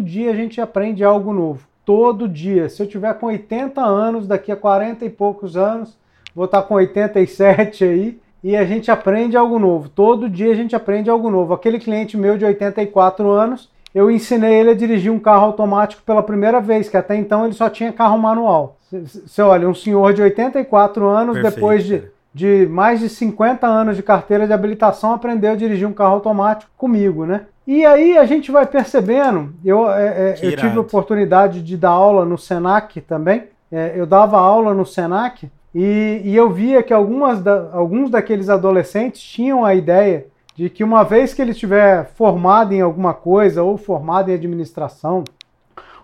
dia 0.00 0.30
a 0.30 0.34
gente 0.34 0.60
aprende 0.60 1.04
algo 1.04 1.32
novo. 1.34 1.66
Todo 1.84 2.26
dia. 2.26 2.70
Se 2.70 2.82
eu 2.82 2.86
tiver 2.86 3.12
com 3.14 3.26
80 3.26 3.82
anos, 3.82 4.26
daqui 4.26 4.50
a 4.50 4.56
40 4.56 5.04
e 5.04 5.10
poucos 5.10 5.56
anos, 5.56 5.98
vou 6.36 6.44
estar 6.44 6.62
com 6.64 6.74
87 6.74 7.82
aí, 7.82 8.18
e 8.44 8.54
a 8.54 8.66
gente 8.66 8.90
aprende 8.90 9.38
algo 9.38 9.58
novo. 9.58 9.88
Todo 9.88 10.28
dia 10.28 10.52
a 10.52 10.54
gente 10.54 10.76
aprende 10.76 11.08
algo 11.08 11.30
novo. 11.30 11.54
Aquele 11.54 11.80
cliente 11.80 12.14
meu 12.14 12.36
de 12.36 12.44
84 12.44 13.28
anos, 13.30 13.70
eu 13.94 14.10
ensinei 14.10 14.52
ele 14.52 14.70
a 14.70 14.74
dirigir 14.74 15.10
um 15.10 15.18
carro 15.18 15.46
automático 15.46 16.02
pela 16.04 16.22
primeira 16.22 16.60
vez, 16.60 16.90
que 16.90 16.96
até 16.96 17.16
então 17.16 17.46
ele 17.46 17.54
só 17.54 17.70
tinha 17.70 17.90
carro 17.90 18.18
manual. 18.18 18.76
Você 18.92 19.40
olha, 19.40 19.66
um 19.66 19.74
senhor 19.74 20.12
de 20.12 20.20
84 20.20 21.08
anos, 21.08 21.34
Perfeito. 21.36 21.54
depois 21.54 21.84
de, 21.84 22.02
de 22.34 22.66
mais 22.70 23.00
de 23.00 23.08
50 23.08 23.66
anos 23.66 23.96
de 23.96 24.02
carteira 24.02 24.46
de 24.46 24.52
habilitação, 24.52 25.14
aprendeu 25.14 25.52
a 25.52 25.56
dirigir 25.56 25.88
um 25.88 25.94
carro 25.94 26.16
automático 26.16 26.70
comigo, 26.76 27.24
né? 27.24 27.46
E 27.66 27.84
aí 27.84 28.16
a 28.16 28.26
gente 28.26 28.52
vai 28.52 28.66
percebendo, 28.66 29.54
eu, 29.64 29.90
é, 29.90 30.06
é, 30.06 30.38
eu 30.40 30.54
tive 30.54 30.76
a 30.76 30.80
oportunidade 30.82 31.62
de 31.62 31.76
dar 31.76 31.90
aula 31.90 32.24
no 32.24 32.38
Senac 32.38 33.00
também, 33.00 33.44
é, 33.72 33.94
eu 33.96 34.06
dava 34.06 34.38
aula 34.38 34.72
no 34.72 34.86
Senac 34.86 35.50
e, 35.78 36.22
e 36.24 36.34
eu 36.34 36.48
via 36.48 36.82
que 36.82 36.94
algumas 36.94 37.42
da, 37.42 37.68
alguns 37.70 38.08
daqueles 38.08 38.48
adolescentes 38.48 39.20
tinham 39.20 39.62
a 39.62 39.74
ideia 39.74 40.26
de 40.54 40.70
que 40.70 40.82
uma 40.82 41.02
vez 41.02 41.34
que 41.34 41.42
ele 41.42 41.50
estiver 41.50 42.06
formado 42.14 42.72
em 42.72 42.80
alguma 42.80 43.12
coisa, 43.12 43.62
ou 43.62 43.76
formado 43.76 44.30
em 44.30 44.34
administração, 44.34 45.22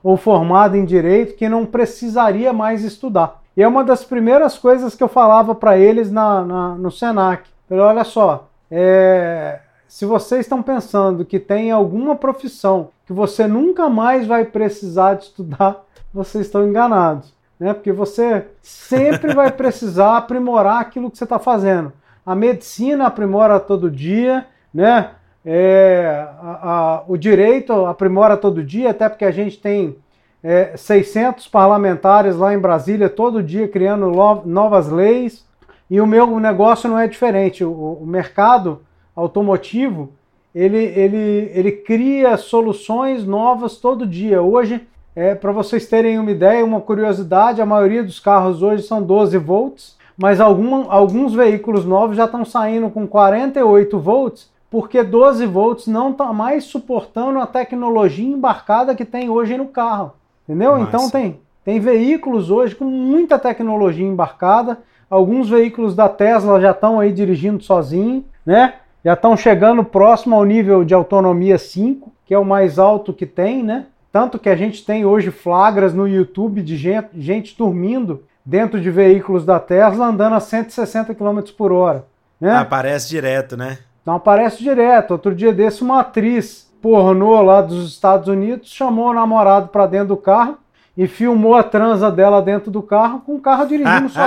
ou 0.02 0.18
formado 0.18 0.76
em 0.76 0.84
direito, 0.84 1.36
que 1.36 1.48
não 1.48 1.64
precisaria 1.64 2.52
mais 2.52 2.84
estudar. 2.84 3.40
E 3.56 3.62
é 3.62 3.66
uma 3.66 3.82
das 3.82 4.04
primeiras 4.04 4.58
coisas 4.58 4.94
que 4.94 5.02
eu 5.02 5.08
falava 5.08 5.54
para 5.54 5.78
eles 5.78 6.12
na, 6.12 6.44
na, 6.44 6.74
no 6.74 6.90
Senac. 6.90 7.48
Falei, 7.66 7.82
olha 7.82 8.04
só, 8.04 8.50
é, 8.70 9.58
se 9.88 10.04
vocês 10.04 10.42
estão 10.42 10.62
pensando 10.62 11.24
que 11.24 11.40
tem 11.40 11.70
alguma 11.70 12.14
profissão 12.14 12.90
que 13.06 13.12
você 13.14 13.46
nunca 13.46 13.88
mais 13.88 14.26
vai 14.26 14.44
precisar 14.44 15.14
de 15.14 15.24
estudar, 15.24 15.82
vocês 16.12 16.44
estão 16.44 16.68
enganados. 16.68 17.32
Né? 17.62 17.72
Porque 17.72 17.92
você 17.92 18.46
sempre 18.60 19.32
vai 19.32 19.52
precisar 19.52 20.16
aprimorar 20.16 20.80
aquilo 20.80 21.08
que 21.08 21.16
você 21.16 21.22
está 21.22 21.38
fazendo. 21.38 21.92
A 22.26 22.34
medicina 22.34 23.06
aprimora 23.06 23.60
todo 23.60 23.88
dia, 23.88 24.46
né? 24.74 25.10
É, 25.46 26.26
a, 26.40 26.70
a, 26.70 27.04
o 27.06 27.16
direito 27.16 27.72
aprimora 27.86 28.36
todo 28.36 28.64
dia, 28.64 28.90
até 28.90 29.08
porque 29.08 29.24
a 29.24 29.30
gente 29.30 29.58
tem 29.60 29.96
é, 30.42 30.76
600 30.76 31.46
parlamentares 31.46 32.34
lá 32.34 32.52
em 32.52 32.58
Brasília 32.58 33.08
todo 33.08 33.40
dia 33.40 33.68
criando 33.68 34.10
novas 34.44 34.88
leis. 34.88 35.46
E 35.88 36.00
o 36.00 36.06
meu 36.06 36.40
negócio 36.40 36.90
não 36.90 36.98
é 36.98 37.06
diferente. 37.06 37.62
O, 37.62 37.70
o 37.70 38.04
mercado 38.04 38.82
automotivo 39.14 40.12
ele, 40.52 40.78
ele, 40.78 41.52
ele 41.54 41.70
cria 41.70 42.36
soluções 42.36 43.24
novas 43.24 43.76
todo 43.76 44.04
dia. 44.04 44.42
Hoje, 44.42 44.84
é, 45.14 45.34
para 45.34 45.52
vocês 45.52 45.86
terem 45.86 46.18
uma 46.18 46.30
ideia, 46.30 46.64
uma 46.64 46.80
curiosidade, 46.80 47.60
a 47.60 47.66
maioria 47.66 48.02
dos 48.02 48.18
carros 48.20 48.62
hoje 48.62 48.82
são 48.82 49.02
12 49.02 49.36
volts 49.38 49.96
mas 50.16 50.40
algum, 50.40 50.90
alguns 50.90 51.34
veículos 51.34 51.84
novos 51.84 52.16
já 52.16 52.26
estão 52.26 52.44
saindo 52.44 52.90
com 52.90 53.06
48 53.06 53.98
volts, 53.98 54.50
porque 54.70 55.02
12 55.02 55.46
volts 55.46 55.86
não 55.86 56.10
está 56.10 56.32
mais 56.32 56.64
suportando 56.64 57.38
a 57.38 57.46
tecnologia 57.46 58.28
embarcada 58.28 58.94
que 58.94 59.04
tem 59.04 59.28
hoje 59.28 59.56
no 59.56 59.66
carro. 59.66 60.12
Entendeu? 60.44 60.78
Nossa. 60.78 60.82
Então 60.82 61.10
tem, 61.10 61.40
tem 61.64 61.80
veículos 61.80 62.50
hoje 62.50 62.74
com 62.74 62.84
muita 62.84 63.38
tecnologia 63.38 64.06
embarcada. 64.06 64.78
Alguns 65.10 65.48
veículos 65.48 65.94
da 65.94 66.08
Tesla 66.08 66.60
já 66.60 66.70
estão 66.70 67.00
aí 67.00 67.12
dirigindo 67.12 67.62
sozinho, 67.62 68.24
né? 68.46 68.74
Já 69.04 69.14
estão 69.14 69.36
chegando 69.36 69.82
próximo 69.82 70.36
ao 70.36 70.44
nível 70.44 70.84
de 70.84 70.94
autonomia 70.94 71.58
5, 71.58 72.12
que 72.24 72.32
é 72.32 72.38
o 72.38 72.44
mais 72.44 72.78
alto 72.78 73.12
que 73.12 73.26
tem, 73.26 73.62
né? 73.62 73.86
Tanto 74.12 74.38
que 74.38 74.50
a 74.50 74.54
gente 74.54 74.84
tem 74.84 75.06
hoje 75.06 75.30
flagras 75.30 75.94
no 75.94 76.06
YouTube 76.06 76.60
de 76.60 76.76
gente, 76.76 77.08
gente 77.14 77.56
dormindo 77.56 78.22
dentro 78.44 78.78
de 78.78 78.90
veículos 78.90 79.46
da 79.46 79.58
Tesla 79.58 80.06
andando 80.06 80.34
a 80.34 80.40
160 80.40 81.14
km 81.14 81.40
por 81.56 81.72
hora. 81.72 82.04
Né? 82.38 82.54
Aparece 82.54 83.08
direto, 83.08 83.56
né? 83.56 83.78
Não 84.04 84.16
aparece 84.16 84.62
direto. 84.62 85.12
Outro 85.12 85.34
dia 85.34 85.52
desse, 85.52 85.82
uma 85.82 86.00
atriz 86.00 86.70
pornô 86.82 87.40
lá 87.40 87.62
dos 87.62 87.88
Estados 87.88 88.28
Unidos 88.28 88.68
chamou 88.68 89.10
o 89.10 89.14
namorado 89.14 89.68
para 89.68 89.86
dentro 89.86 90.08
do 90.08 90.16
carro 90.16 90.58
e 90.94 91.06
filmou 91.06 91.54
a 91.54 91.62
transa 91.62 92.10
dela 92.10 92.42
dentro 92.42 92.70
do 92.70 92.82
carro 92.82 93.20
com 93.20 93.36
o 93.36 93.40
carro 93.40 93.66
dirigindo 93.66 94.10
so, 94.12 94.20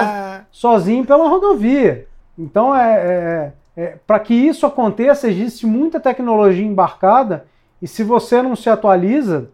sozinho 0.51 1.05
pela 1.05 1.27
rodovia. 1.27 2.07
Então, 2.39 2.75
é, 2.75 3.53
é, 3.77 3.81
é 3.83 3.97
para 4.07 4.17
que 4.19 4.33
isso 4.33 4.65
aconteça, 4.65 5.29
existe 5.29 5.67
muita 5.67 5.99
tecnologia 5.99 6.65
embarcada 6.65 7.45
e 7.81 7.87
se 7.87 8.03
você 8.03 8.41
não 8.41 8.55
se 8.55 8.69
atualiza, 8.69 9.49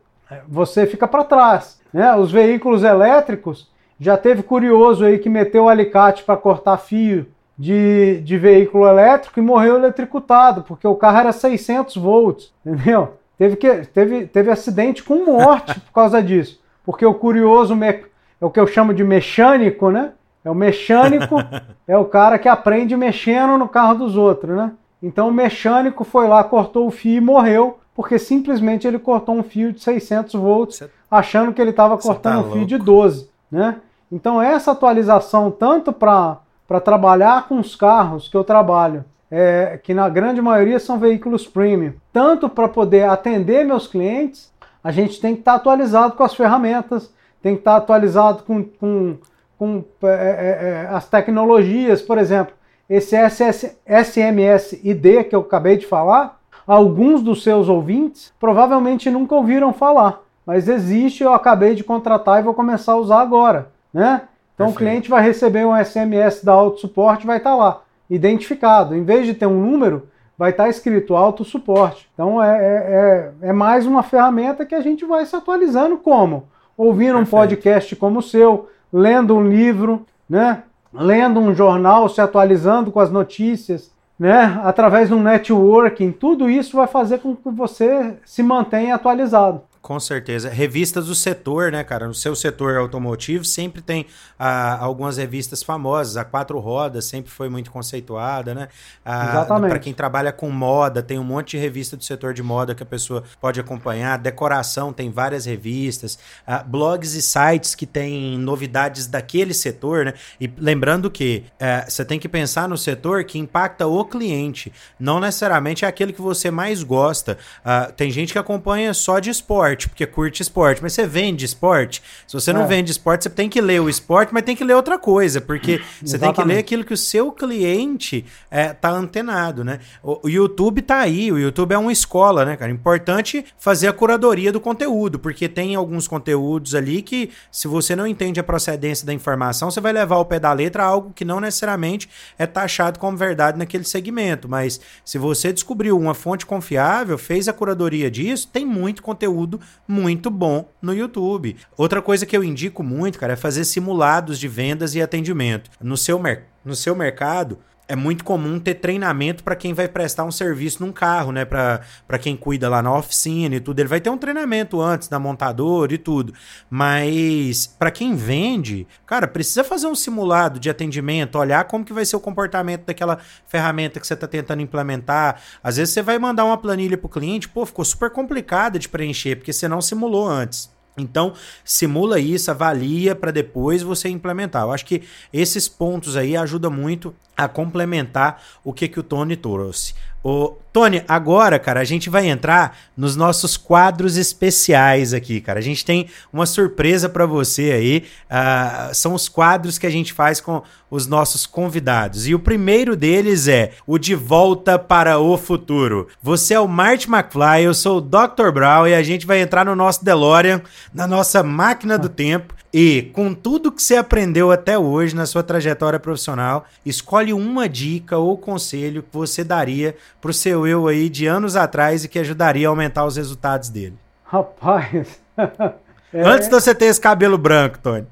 você 0.48 0.86
fica 0.86 1.08
para 1.08 1.24
trás. 1.24 1.80
Né? 1.94 2.16
Os 2.16 2.32
veículos 2.32 2.84
elétricos, 2.84 3.70
já 4.00 4.18
teve 4.18 4.44
curioso 4.44 5.06
aí 5.06 5.20
que 5.20 5.30
meteu 5.30 5.66
o 5.66 5.70
alicate 5.70 6.24
para 6.24 6.38
cortar 6.38 6.78
fio 6.78 7.28
de, 7.58 8.22
de 8.22 8.38
veículo 8.38 8.88
elétrico 8.88 9.40
e 9.40 9.44
morreu 9.44 9.76
eletricutado, 9.76 10.64
porque 10.64 10.88
o 10.88 10.96
carro 10.96 11.20
era 11.20 11.32
600 11.32 11.98
volts, 11.98 12.52
entendeu? 12.66 13.18
Teve, 13.38 13.56
que, 13.56 13.70
teve, 13.88 14.26
teve 14.28 14.52
acidente 14.52 15.04
com 15.04 15.26
morte 15.26 15.80
por 15.80 15.92
causa 15.92 16.22
disso. 16.22 16.62
Porque 16.84 17.06
o 17.06 17.14
curioso 17.14 17.78
é 17.84 18.02
o 18.40 18.50
que 18.50 18.60
eu 18.60 18.68
chamo 18.68 18.94
de 18.94 19.04
mecânico, 19.04 19.90
né? 19.92 20.12
É 20.44 20.50
o 20.50 20.56
mecânico, 20.56 21.36
é 21.88 21.98
o 21.98 22.06
cara 22.06 22.40
que 22.40 22.48
aprende 22.48 22.96
mexendo 22.96 23.58
no 23.58 23.68
carro 23.68 23.96
dos 23.96 24.16
outros, 24.16 24.56
né? 24.56 24.72
Então 25.02 25.28
o 25.28 25.34
mecânico 25.34 26.04
foi 26.04 26.28
lá, 26.28 26.44
cortou 26.44 26.88
o 26.88 26.92
fio 26.92 27.18
e 27.18 27.22
morreu, 27.22 27.80
porque 27.96 28.18
simplesmente 28.18 28.88
ele 28.88 29.00
cortou 29.00 29.36
um 29.36 29.44
fio 29.44 29.74
de 29.74 29.82
600 29.82 30.34
volts, 30.34 30.84
achando 31.10 31.54
que 31.54 31.62
ele 31.62 31.72
estava 31.72 31.98
cortando 31.98 32.44
tá 32.44 32.50
um 32.50 32.52
fio 32.52 32.66
de 32.66 32.78
12, 32.78 33.30
né? 33.52 33.78
Então, 34.12 34.42
essa 34.42 34.72
atualização, 34.72 35.50
tanto 35.50 35.94
para 35.94 36.39
trabalhar 36.84 37.48
com 37.48 37.60
os 37.60 37.76
carros 37.76 38.28
que 38.28 38.36
eu 38.36 38.44
trabalho, 38.44 39.06
é, 39.30 39.80
que 39.82 39.94
na 39.94 40.10
grande 40.10 40.42
maioria 40.42 40.80
são 40.80 41.00
veículos 41.00 41.48
premium, 41.48 41.94
tanto 42.12 42.50
para 42.50 42.68
poder 42.68 43.08
atender 43.08 43.66
meus 43.66 43.88
clientes, 43.88 44.52
a 44.84 44.92
gente 44.92 45.22
tem 45.22 45.34
que 45.34 45.42
estar 45.42 45.54
tá 45.54 45.58
atualizado 45.58 46.16
com 46.16 46.24
as 46.24 46.36
ferramentas, 46.36 47.14
tem 47.42 47.54
que 47.56 47.62
estar 47.62 47.72
tá 47.72 47.78
atualizado 47.78 48.44
com, 48.44 48.64
com, 48.64 49.18
com 49.58 49.84
é, 50.04 50.08
é, 50.08 50.10
é 50.10 50.88
as 50.92 51.08
tecnologias, 51.08 52.02
por 52.02 52.18
exemplo, 52.18 52.54
esse 52.89 53.16
SS, 53.16 53.78
SMS 53.86 54.74
ID 54.84 55.24
que 55.30 55.36
eu 55.36 55.39
acabei 55.39 55.78
de 55.78 55.86
falar, 55.86 56.41
alguns 56.66 57.22
dos 57.22 57.43
seus 57.43 57.70
ouvintes 57.70 58.34
provavelmente 58.39 59.09
nunca 59.09 59.36
ouviram 59.36 59.74
falar, 59.74 60.22
mas 60.45 60.68
existe, 60.68 61.24
eu 61.24 61.34
acabei 61.34 61.76
de 61.76 61.84
contratar 61.84 62.39
e 62.39 62.43
vou 62.43 62.53
começar 62.53 62.93
a 62.93 62.97
usar 62.97 63.22
agora 63.22 63.70
né? 63.93 64.22
Então 64.53 64.68
Perfeito. 64.68 64.76
o 64.76 64.78
cliente 64.78 65.09
vai 65.09 65.24
receber 65.24 65.66
um 65.66 65.76
SMS 65.76 66.43
da 66.43 66.53
Auto 66.53 66.80
Suporte, 66.80 67.28
vai 67.28 67.38
estar 67.38 67.51
tá 67.51 67.55
lá, 67.55 67.82
identificado. 68.09 68.95
Em 68.95 69.03
vez 69.03 69.26
de 69.26 69.34
ter 69.34 69.45
um 69.45 69.59
número, 69.59 70.07
vai 70.38 70.51
estar 70.51 70.64
tá 70.64 70.70
escrito 70.70 71.16
Auto 71.16 71.43
Suporte. 71.43 72.09
Então 72.14 72.41
é, 72.41 72.57
é, 72.57 73.32
é, 73.43 73.49
é 73.49 73.53
mais 73.53 73.86
uma 73.86 74.03
ferramenta 74.03 74.66
que 74.66 74.76
a 74.76 74.82
gente 74.82 75.05
vai 75.05 75.26
se 75.26 75.36
atualizando 75.36 75.97
como? 75.97 76.47
Ouvindo 76.78 77.16
Perfeito. 77.16 77.28
um 77.28 77.39
podcast 77.39 77.95
como 77.95 78.20
o 78.20 78.24
seu, 78.24 78.70
lendo 78.91 79.36
um 79.36 79.47
livro, 79.47 80.05
né? 80.30 80.64
lendo 80.93 81.39
um 81.39 81.53
jornal, 81.55 82.09
se 82.09 82.20
atualizando 82.20 82.91
com 82.91 82.99
as 82.99 83.09
notícias, 83.09 83.91
né? 84.22 84.62
através 84.64 85.08
de 85.08 85.16
um 85.16 85.24
networking, 85.24 86.12
tudo 86.12 86.48
isso 86.48 86.78
vai 86.78 86.86
fazer 86.86 87.18
com 87.18 87.36
que 87.36 87.50
você 87.50 88.20
se 88.24 88.44
mantenha 88.44 88.94
atualizado. 88.94 89.64
Com 89.82 90.00
certeza. 90.00 90.48
Revistas 90.48 91.08
do 91.08 91.16
setor, 91.16 91.72
né, 91.72 91.84
cara? 91.84 92.08
No 92.08 92.14
seu 92.14 92.36
setor 92.36 92.78
automotivo 92.78 93.44
sempre 93.44 93.82
tem 93.82 94.06
ah, 94.38 94.78
algumas 94.78 95.18
revistas 95.18 95.64
famosas. 95.64 96.18
A 96.18 96.24
Quatro 96.24 96.60
Rodas 96.60 97.06
sempre 97.06 97.32
foi 97.32 97.50
muito 97.50 97.72
conceituada, 97.72 98.54
né? 98.54 98.68
Ah, 99.04 99.30
Exatamente. 99.30 99.72
Para 99.72 99.80
quem 99.80 99.92
trabalha 99.92 100.32
com 100.32 100.52
moda, 100.52 101.02
tem 101.02 101.18
um 101.18 101.24
monte 101.24 101.52
de 101.52 101.58
revista 101.58 101.98
do 101.98 102.04
setor 102.04 102.32
de 102.32 102.44
moda 102.44 102.76
que 102.76 102.84
a 102.84 102.86
pessoa 102.86 103.24
pode 103.40 103.60
acompanhar. 103.60 104.20
Decoração 104.20 104.94
tem 104.94 105.10
várias 105.10 105.46
revistas. 105.46 106.20
Ah, 106.46 106.62
blogs 106.62 107.16
e 107.16 107.22
sites 107.22 107.74
que 107.74 107.88
têm 107.88 108.38
novidades 108.38 109.08
daquele 109.08 109.54
setor, 109.54 110.06
né? 110.06 110.14
E 110.40 110.48
lembrando 110.60 111.10
que 111.10 111.44
eh, 111.60 111.86
você 111.88 112.06
tem 112.06 112.20
que 112.20 112.30
pensar 112.30 112.70
no 112.70 112.78
setor 112.78 113.24
que 113.24 113.40
impacta 113.40 113.88
o 113.88 114.06
cliente. 114.06 114.72
Não 115.00 115.20
necessariamente 115.20 115.86
é 115.86 115.88
aquele 115.88 116.14
que 116.14 116.22
você 116.22 116.52
mais 116.52 116.84
gosta. 116.84 117.40
Ah, 117.66 117.92
tem 117.98 118.12
gente 118.12 118.32
que 118.32 118.38
acompanha 118.38 118.94
só 118.94 119.18
de 119.18 119.32
esporte 119.32 119.71
esporte, 119.72 119.90
porque 119.90 120.06
curte 120.06 120.42
esporte, 120.42 120.82
mas 120.82 120.94
você 120.94 121.08
vende 121.08 121.46
esporte. 121.46 122.02
Se 122.28 122.34
você 122.34 122.52
não 122.54 122.64
é. 122.64 122.68
vende 122.68 122.92
esporte, 122.92 123.24
você 123.24 123.30
tem 123.30 123.50
que 123.50 123.62
ler 123.62 123.82
o 123.82 123.90
esporte, 123.90 124.34
mas 124.34 124.44
tem 124.44 124.56
que 124.56 124.64
ler 124.64 124.76
outra 124.76 124.98
coisa, 124.98 125.40
porque 125.40 125.82
você 126.04 126.18
tem 126.18 126.32
que 126.34 126.44
ler 126.44 126.58
aquilo 126.58 126.84
que 126.84 126.94
o 126.94 126.98
seu 126.98 127.32
cliente 127.32 128.26
é, 128.50 128.74
tá 128.74 128.90
antenado, 128.90 129.64
né? 129.64 129.80
O, 130.04 130.22
o, 130.24 130.30
YouTube 130.30 130.82
tá 130.82 131.00
aí, 131.00 131.32
o 131.32 131.40
YouTube 131.40 131.74
é 131.74 131.78
uma 131.78 131.92
escola, 131.92 132.46
né, 132.46 132.56
cara? 132.56 132.72
Importante 132.72 133.46
fazer 133.58 133.88
a 133.88 133.94
curadoria 133.94 134.52
do 134.52 134.60
conteúdo, 134.60 135.20
porque 135.20 135.48
tem 135.48 135.76
alguns 135.76 136.08
conteúdos 136.08 136.76
ali 136.76 137.02
que, 137.02 137.30
se 137.52 137.68
você 137.68 137.96
não 137.96 138.06
entende 138.06 138.40
a 138.40 138.44
procedência 138.44 139.06
da 139.06 139.14
informação, 139.14 139.72
você 139.72 139.82
vai 139.82 139.94
levar 139.94 140.16
ao 140.16 140.26
pé 140.26 140.40
da 140.40 140.52
letra 140.52 140.84
algo 140.84 141.12
que 141.14 141.26
não 141.26 141.40
necessariamente 141.40 142.10
é 142.38 142.46
taxado 142.46 143.00
como 143.00 143.18
verdade 143.18 143.58
naquele 143.58 143.84
segmento. 143.84 144.50
Mas 144.50 144.80
se 145.06 145.18
você 145.18 145.54
descobriu 145.54 145.98
uma 145.98 146.14
fonte 146.14 146.46
confiável, 146.46 147.18
fez 147.18 147.48
a 147.48 147.54
curadoria 147.54 148.10
disso, 148.10 148.50
tem 148.52 148.66
muito 148.66 149.02
conteúdo 149.02 149.61
muito 149.88 150.30
bom 150.30 150.72
no 150.82 150.93
YouTube. 150.93 151.57
Outra 151.78 152.01
coisa 152.01 152.26
que 152.26 152.36
eu 152.36 152.43
indico 152.43 152.84
muito, 152.84 153.20
cara, 153.20 153.34
é 153.34 153.36
fazer 153.36 153.66
simulados 153.66 154.39
de 154.39 154.47
vendas 154.47 154.95
e 154.95 155.01
atendimento. 155.01 155.70
No 155.82 155.97
seu, 155.97 156.20
mer 156.20 156.45
no 156.64 156.76
seu 156.76 156.95
mercado, 156.95 157.59
é 157.92 157.96
muito 157.96 158.24
comum 158.24 158.58
ter 158.58 158.76
treinamento 158.76 159.44
para 159.44 159.54
quem 159.54 159.74
vai 159.74 159.86
prestar 159.86 160.24
um 160.24 160.32
serviço 160.32 160.82
num 160.82 160.94
carro, 160.94 161.34
né? 161.34 161.44
Para 161.44 162.18
quem 162.18 162.38
cuida 162.38 162.70
lá 162.70 162.82
na 162.82 162.96
oficina 162.96 163.56
e 163.56 163.60
tudo. 163.60 163.82
Ele 163.82 163.89
vai 163.89 164.00
ter 164.00 164.10
um 164.10 164.18
treinamento 164.18 164.80
antes 164.80 165.10
da 165.10 165.20
montadora 165.20 165.94
e 165.94 165.98
tudo. 165.98 166.34
Mas 166.70 167.68
para 167.68 167.92
quem 167.92 168.16
vende, 168.16 168.88
cara, 169.06 169.28
precisa 169.28 169.62
fazer 169.62 169.88
um 169.88 169.96
simulado 169.96 170.58
de 170.58 170.70
atendimento, 170.70 171.38
olhar 171.38 171.66
como 171.66 171.84
que 171.84 171.92
vai 171.92 172.06
ser 172.06 172.16
o 172.16 172.22
comportamento 172.22 172.86
daquela 172.86 173.18
ferramenta 173.46 174.00
que 174.00 174.08
você 174.08 174.14
está 174.14 174.26
tentando 174.26 174.62
implementar. 174.62 175.42
Às 175.62 175.76
vezes 175.76 175.94
você 175.94 176.02
vai 176.02 176.18
mandar 176.18 176.46
uma 176.46 176.58
planilha 176.58 176.98
para 176.98 177.08
o 177.08 177.10
cliente, 177.10 177.50
pô, 177.50 177.66
ficou 177.66 177.84
super 177.84 178.10
complicada 178.10 178.80
de 178.80 178.88
preencher 178.88 179.36
porque 179.36 179.52
você 179.52 179.68
não 179.68 179.82
simulou 179.82 180.26
antes. 180.26 180.72
Então, 180.98 181.34
simula 181.64 182.20
isso, 182.20 182.52
avalia 182.52 183.16
para 183.16 183.32
depois 183.32 183.82
você 183.82 184.10
implementar. 184.10 184.64
Eu 184.64 184.72
acho 184.72 184.86
que 184.86 185.04
esses 185.32 185.68
pontos 185.68 186.18
aí 186.18 186.36
ajudam 186.36 186.72
muito 186.72 187.16
a 187.36 187.48
complementar 187.48 188.42
o 188.64 188.74
que, 188.74 188.88
que 188.88 189.00
o 189.00 189.04
Tony 189.04 189.36
trouxe. 189.36 189.94
Ô, 190.24 190.58
Tony, 190.74 191.04
agora, 191.06 191.60
cara, 191.60 191.82
a 191.82 191.84
gente 191.84 192.10
vai 192.10 192.28
entrar 192.28 192.78
nos 192.96 193.16
nossos 193.18 193.58
quadros 193.58 194.16
especiais 194.16 195.14
aqui, 195.14 195.42
cara. 195.42 195.60
A 195.60 195.62
gente 195.62 195.84
tem 195.84 196.08
uma 196.32 196.46
surpresa 196.46 197.10
para 197.10 197.26
você 197.26 197.72
aí. 197.72 198.06
Uh, 198.30 198.96
são 198.96 199.14
os 199.14 199.28
quadros 199.28 199.78
que 199.78 199.86
a 199.86 199.90
gente 199.90 200.14
faz 200.14 200.40
com 200.40 200.64
os 200.90 201.08
nossos 201.08 201.46
convidados. 201.46 202.28
E 202.28 202.36
o 202.36 202.40
primeiro 202.40 202.96
deles 202.96 203.48
é 203.48 203.72
o 203.86 203.98
De 203.98 204.16
Volta 204.16 204.80
para 204.80 205.20
o 205.20 205.38
Futuro. 205.38 206.08
Você 206.22 206.54
é 206.54 206.60
o 206.60 206.68
Marty 206.68 207.10
McFly, 207.10 207.64
eu 207.64 207.74
sou 207.74 207.98
o 207.98 208.02
Dr. 208.02 208.52
Brown 208.54 208.88
e 208.88 208.94
a 208.94 209.04
gente 209.04 209.26
vai 209.26 209.42
entrar 209.42 209.66
no 209.66 209.76
nosso 209.76 210.04
DeLorean, 210.04 210.62
na 210.94 211.06
nossa 211.06 211.44
máquina 211.44 211.98
do 211.98 212.08
tempo. 212.08 212.54
E 212.74 213.10
com 213.14 213.34
tudo 213.34 213.72
que 213.72 213.84
você 213.84 213.98
aprendeu 213.98 214.50
até 214.50 214.80
hoje 214.80 215.14
na 215.14 215.26
sua 215.26 215.44
trajetória 215.44 216.00
profissional, 216.00 216.66
escolhe 216.86 217.34
uma 217.34 217.68
dica 217.68 218.18
ou 218.18 218.38
conselho 218.38 219.04
que 219.04 219.10
você 219.12 219.44
daria 219.44 219.96
pro 220.22 220.32
seu 220.32 220.61
eu 220.66 220.88
aí 220.88 221.09
de 221.09 221.28
anos 221.28 221.55
atrás 221.55 222.03
e 222.03 222.07
que 222.07 222.20
ajudaria 222.20 222.68
a 222.68 222.70
aumentar 222.70 223.05
os 223.05 223.16
resultados 223.16 223.70
dele. 223.70 223.97
Rapaz. 224.24 225.20
é... 226.14 226.22
Antes 226.22 226.47
de 226.47 226.53
você 226.53 226.74
ter 226.74 226.86
esse 226.86 227.01
cabelo 227.01 227.38
branco, 227.38 227.80
Tony. 227.80 228.07